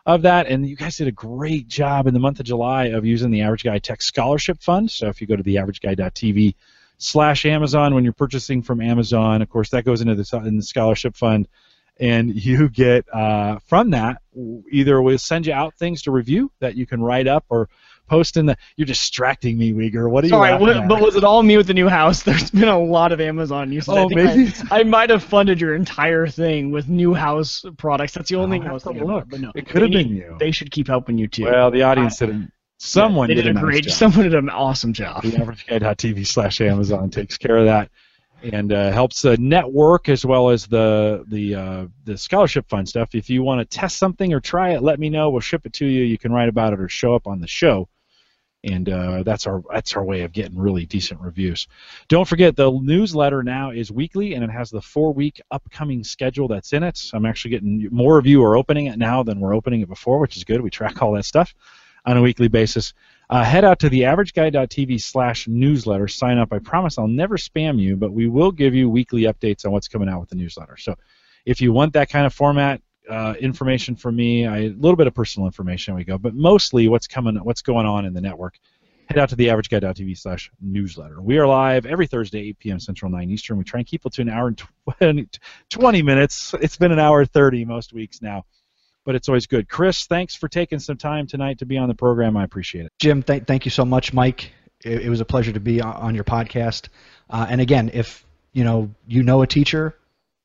of 0.07 0.23
that. 0.23 0.47
And 0.47 0.69
you 0.69 0.77
guys 0.77 0.97
did 0.97 1.09
a 1.09 1.13
great 1.13 1.67
job 1.69 2.07
in 2.07 2.15
the 2.15 2.21
month 2.21 2.41
of 2.41 2.47
July 2.47 2.87
of 2.87 3.05
using 3.05 3.31
the 3.31 3.43
Average 3.43 3.65
Guy 3.65 3.79
Tech 3.79 4.03
Scholarship 4.03 4.63
Fund. 4.63 4.91
So 4.91 5.09
if 5.09 5.21
you 5.21 5.27
go 5.27 5.37
to 5.37 5.43
theaverageguy.tv 5.43 6.55
slash 6.99 7.47
Amazon 7.47 7.95
when 7.95 8.05
you're 8.05 8.13
purchasing 8.13 8.63
from 8.63 8.81
Amazon, 8.81 9.43
of 9.43 9.49
course, 9.49 9.71
that 9.71 9.85
goes 9.85 10.01
into 10.01 10.15
the, 10.15 10.43
in 10.45 10.57
the 10.57 10.63
scholarship 10.63 11.17
fund. 11.17 11.49
And 12.01 12.35
you 12.35 12.69
get 12.69 13.07
uh, 13.15 13.61
from 13.67 13.91
that 13.91 14.21
either 14.71 15.01
we'll 15.01 15.19
send 15.19 15.47
you 15.47 15.53
out 15.53 15.75
things 15.75 16.03
to 16.03 16.11
review 16.11 16.51
that 16.59 16.77
you 16.77 16.87
can 16.87 17.01
write 17.01 17.29
up 17.29 17.45
or 17.49 17.69
post 18.09 18.37
in 18.37 18.47
the. 18.47 18.57
You're 18.77 18.87
distracting 18.87 19.59
me, 19.59 19.73
Uyghur. 19.73 20.11
What 20.11 20.25
are 20.25 20.27
you? 20.27 20.31
Sorry, 20.31 20.53
laughing 20.53 20.89
but 20.89 21.01
was 21.01 21.17
it 21.17 21.25
all 21.25 21.43
me 21.43 21.57
with 21.57 21.67
the 21.67 21.75
new 21.75 21.89
house? 21.89 22.23
There's 22.25 22.51
been 22.51 22.69
a 22.69 22.79
lot 22.79 23.13
of 23.13 23.21
Amazon 23.21 23.73
usage. 23.73 23.95
Oh, 23.95 24.09
I 24.11 24.15
maybe. 24.15 24.53
I, 24.71 24.81
I 24.81 24.83
might 24.85 25.11
have 25.11 25.23
funded 25.23 25.61
your 25.61 25.75
entire 25.75 26.27
thing 26.27 26.71
with 26.71 26.89
new 26.89 27.15
house 27.15 27.65
products. 27.77 28.13
That's 28.13 28.31
the 28.31 28.37
only 28.37 28.59
I'll 28.59 28.63
thing 28.63 28.71
I 28.71 28.73
was 28.73 28.85
thinking 28.85 29.05
look. 29.05 29.25
about. 29.25 29.29
But 29.31 29.41
no, 29.41 29.53
It 29.55 29.67
could 29.69 29.83
have 29.83 29.91
been 29.91 30.09
need- 30.13 30.17
you. 30.17 30.37
They 30.39 30.51
should 30.51 30.71
keep 30.71 30.87
helping 30.89 31.19
you 31.19 31.29
too. 31.29 31.45
Well, 31.45 31.71
the 31.71 31.83
audience 31.83 32.19
did. 32.19 32.31
A, 32.31 32.49
someone 32.79 33.29
they 33.29 33.35
did, 33.35 33.47
a, 33.47 33.51
a 33.51 33.53
nice 33.55 33.63
great. 33.63 33.85
job. 33.85 33.93
Someone 33.93 34.25
did 34.25 34.35
an 34.35 34.51
awesome 34.51 34.93
job. 34.93 35.23
the 35.23 35.31
averageguy.tv 35.31 36.27
slash 36.27 36.61
Amazon 36.61 37.11
takes 37.11 37.39
care 37.39 37.57
of 37.57 37.65
that 37.67 37.91
and 38.43 38.73
uh, 38.73 38.93
helps 38.93 39.23
the 39.23 39.37
network 39.39 40.09
as 40.11 40.27
well 40.27 40.51
as 40.51 40.67
the 40.67 41.25
the 41.29 41.55
uh, 41.55 41.87
the 42.05 42.19
scholarship 42.19 42.69
fund 42.69 42.87
stuff. 42.89 43.15
If 43.15 43.31
you 43.31 43.43
want 43.43 43.61
to 43.61 43.79
test 43.79 43.97
something 43.97 44.35
or 44.35 44.41
try 44.41 44.73
it, 44.73 44.83
let 44.83 44.99
me 44.99 45.09
know. 45.09 45.31
We'll 45.31 45.41
ship 45.41 45.65
it 45.65 45.73
to 45.75 45.87
you. 45.87 46.03
You 46.03 46.19
can 46.19 46.33
write 46.33 46.49
about 46.51 46.75
it 46.75 46.81
or 46.81 46.89
show 46.89 47.15
up 47.15 47.27
on 47.27 47.41
the 47.41 47.47
show. 47.47 47.89
And 48.65 48.89
uh, 48.89 49.23
that's 49.23 49.47
our 49.47 49.63
that's 49.73 49.95
our 49.95 50.05
way 50.05 50.23
of 50.23 50.33
getting 50.33 50.59
really 50.59 50.87
decent 50.87 51.21
reviews. 51.21 51.69
Don't 52.09 52.27
forget 52.27 52.57
the 52.57 52.71
newsletter 52.71 53.43
now 53.43 53.71
is 53.71 53.93
weekly 53.93 54.35
and 54.35 54.43
it 54.43 54.51
has 54.51 54.71
the 54.71 54.81
four 54.81 55.13
week 55.13 55.41
upcoming 55.51 56.03
schedule 56.03 56.49
that's 56.49 56.73
in 56.73 56.83
it. 56.83 57.11
I'm 57.13 57.27
actually 57.27 57.51
getting 57.51 57.89
more 57.91 58.19
of 58.19 58.27
you 58.27 58.43
are 58.45 58.57
opening 58.57 58.87
it 58.87 58.99
now 58.99 59.23
than 59.23 59.39
we're 59.41 59.55
opening 59.55 59.83
it 59.83 59.89
before, 59.89 60.19
which 60.19 60.37
is 60.37 60.45
good. 60.45 60.61
We 60.61 60.71
track 60.71 61.03
all 61.03 61.13
that 61.13 61.25
stuff 61.25 61.55
on 62.07 62.17
a 62.17 62.23
weekly 62.23 62.49
basis. 62.49 62.95
Uh, 63.31 63.43
head 63.43 63.65
out 63.65 63.79
to 63.81 63.91
theaverageguy.tv 63.91 65.01
slash 65.01 65.49
newsletter. 65.49 66.09
Sign 66.09 66.39
up. 66.39 66.53
I 66.53 66.59
promise 66.59 66.99
I'll 66.99 67.09
never 67.09 67.37
spam 67.37 67.81
you, 67.81 67.97
but 67.97 68.13
we 68.13 68.29
will 68.29 68.53
give 68.53 68.75
you 68.75 68.89
weekly 68.89 69.23
updates 69.23 69.65
on 69.65 69.73
what's 69.73 69.89
coming 69.89 70.09
out 70.09 70.21
with 70.21 70.29
the 70.29 70.37
newsletter. 70.37 70.77
So 70.77 70.97
if 71.47 71.61
you 71.61 71.73
want 71.73 71.95
that 71.95 72.11
kind 72.11 72.27
of 72.27 72.35
format, 72.35 72.83
uh, 73.09 73.35
information 73.39 73.97
from 73.97 74.17
me, 74.17 74.47
a 74.47 74.71
little 74.71 74.97
bit 74.97 75.07
of 75.07 75.15
personal 75.15 75.47
information 75.47 75.95
we 75.95 76.05
go, 76.05 76.19
but 76.19 76.35
mostly 76.35 76.89
what's 76.89 77.07
coming, 77.07 77.37
what's 77.37 77.63
going 77.63 77.87
on 77.87 78.05
in 78.07 78.15
the 78.15 78.21
network. 78.21 78.59
Head 79.07 79.19
out 79.19 79.29
to 79.29 79.37
theaverageguy.tv 79.37 80.17
slash 80.17 80.51
newsletter. 80.63 81.21
We 81.21 81.37
are 81.37 81.47
live 81.47 81.85
every 81.85 82.07
Thursday, 82.07 82.41
8 82.49 82.59
p.m. 82.59 82.81
Central, 82.81 83.11
9 83.13 83.31
Eastern. 83.31 83.59
We 83.59 83.65
try 83.65 83.81
and 83.81 83.87
keep 83.87 84.07
it 84.07 84.13
to 84.15 84.23
an 84.23 84.31
hour 84.31 84.49
and 84.49 84.63
20, 84.99 85.29
20 85.71 86.03
minutes. 86.03 86.55
It's 86.61 86.79
been 86.79 86.93
an 86.93 86.99
hour 86.99 87.27
30 87.27 87.67
most 87.67 87.93
weeks 87.93 88.23
now, 88.23 88.47
but 89.05 89.15
it's 89.15 89.29
always 89.29 89.47
good. 89.47 89.69
Chris, 89.69 90.07
thanks 90.07 90.35
for 90.35 90.49
taking 90.49 90.79
some 90.79 90.97
time 90.97 91.27
tonight 91.27 91.59
to 91.59 91.67
be 91.67 91.77
on 91.77 91.89
the 91.89 91.95
program. 91.95 92.37
I 92.37 92.45
appreciate 92.45 92.87
it. 92.87 92.93
Jim, 92.99 93.23
th- 93.23 93.45
thank 93.45 93.67
you 93.67 93.71
so 93.71 93.85
much, 93.85 94.15
Mike. 94.15 94.53
It, 94.83 95.03
it 95.03 95.09
was 95.11 95.21
a 95.21 95.27
pleasure 95.27 95.53
to 95.53 95.61
be 95.61 95.83
on, 95.83 95.97
on 95.97 96.15
your 96.15 96.25
podcast. 96.25 96.89
Uh, 97.29 97.47
and 97.51 97.61
again, 97.61 97.91
if 97.93 98.25
you 98.55 98.65
know 98.65 98.91
you 99.07 99.23
know 99.23 99.43
a 99.43 99.47
teacher, 99.47 99.95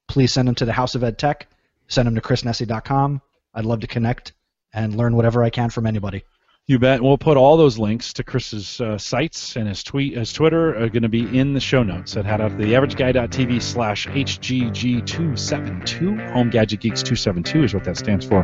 please 0.09 0.33
send 0.33 0.49
them 0.49 0.55
to 0.55 0.65
the 0.65 0.73
House 0.73 0.95
of 0.95 1.03
Ed 1.05 1.17
Tech. 1.17 1.47
Send 1.89 2.07
them 2.07 2.15
to 2.15 2.21
chrisnesi.com. 2.21 3.21
I'd 3.53 3.65
love 3.65 3.81
to 3.81 3.87
connect 3.87 4.33
and 4.73 4.95
learn 4.95 5.15
whatever 5.15 5.43
I 5.43 5.49
can 5.49 5.69
from 5.69 5.85
anybody. 5.85 6.23
You 6.67 6.77
bet. 6.77 7.01
We'll 7.01 7.17
put 7.17 7.35
all 7.35 7.57
those 7.57 7.79
links 7.79 8.13
to 8.13 8.23
Chris's 8.23 8.79
uh, 8.79 8.99
sites 8.99 9.55
and 9.55 9.67
his 9.67 9.83
tweet, 9.83 10.15
his 10.15 10.31
Twitter 10.31 10.75
are 10.75 10.87
going 10.87 11.01
to 11.01 11.09
be 11.09 11.35
in 11.35 11.55
the 11.55 11.59
show 11.59 11.81
notes. 11.81 12.15
At 12.15 12.25
head 12.25 12.41
out 12.41 12.51
to 12.51 12.57
theaverageguy.tv 12.57 13.59
slash 13.59 14.05
HGG272. 14.05 16.31
Home 16.31 16.51
Gadget 16.51 16.81
Geeks 16.81 17.01
272 17.01 17.63
is 17.63 17.73
what 17.73 17.85
that 17.85 17.97
stands 17.97 18.27
for. 18.27 18.43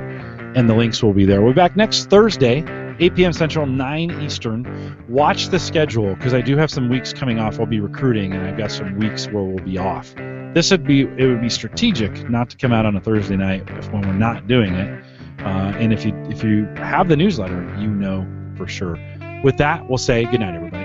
And 0.56 0.70
the 0.70 0.74
links 0.74 1.04
will 1.04 1.14
be 1.14 1.26
there. 1.26 1.42
We'll 1.42 1.52
be 1.52 1.58
back 1.58 1.76
next 1.76 2.10
Thursday, 2.10 2.64
8 3.00 3.16
p.m. 3.16 3.34
Central, 3.34 3.66
9 3.66 4.22
Eastern. 4.22 5.06
Watch 5.10 5.50
the 5.50 5.60
schedule 5.60 6.16
because 6.16 6.34
I 6.34 6.42
do 6.42 6.56
have 6.58 6.72
some 6.72 6.90
weeks 6.90 7.12
coming 7.12 7.40
off. 7.40 7.60
I'll 7.60 7.66
be 7.66 7.82
recruiting, 7.82 8.34
and 8.34 8.48
I've 8.48 8.58
got 8.58 8.72
some 8.72 8.98
weeks 8.98 9.28
where 9.28 9.44
we'll 9.44 9.64
be 9.64 9.78
off. 9.78 10.16
This 10.54 10.72
would 10.72 10.86
be 10.86 11.02
it 11.02 11.28
would 11.28 11.42
be 11.42 11.50
strategic 11.50 12.30
not 12.30 12.50
to 12.52 12.58
come 12.58 12.72
out 12.72 12.86
on 12.86 12.96
a 12.96 13.02
Thursday 13.02 13.36
night 13.36 13.70
if 13.72 13.92
when 13.92 14.02
we're 14.02 14.14
not 14.14 14.48
doing 14.48 14.74
it. 14.74 15.04
Uh, 15.40 15.74
and 15.78 15.92
if 15.92 16.06
you 16.06 16.16
if 16.30 16.44
you 16.44 16.66
have 16.78 17.10
the 17.10 17.18
newsletter, 17.18 17.62
you 17.78 17.88
know 17.90 18.26
for 18.56 18.66
sure. 18.66 18.98
With 19.44 19.58
that, 19.58 19.90
we'll 19.90 19.98
say 19.98 20.24
good 20.24 20.40
night, 20.40 20.56
everybody. 20.56 20.85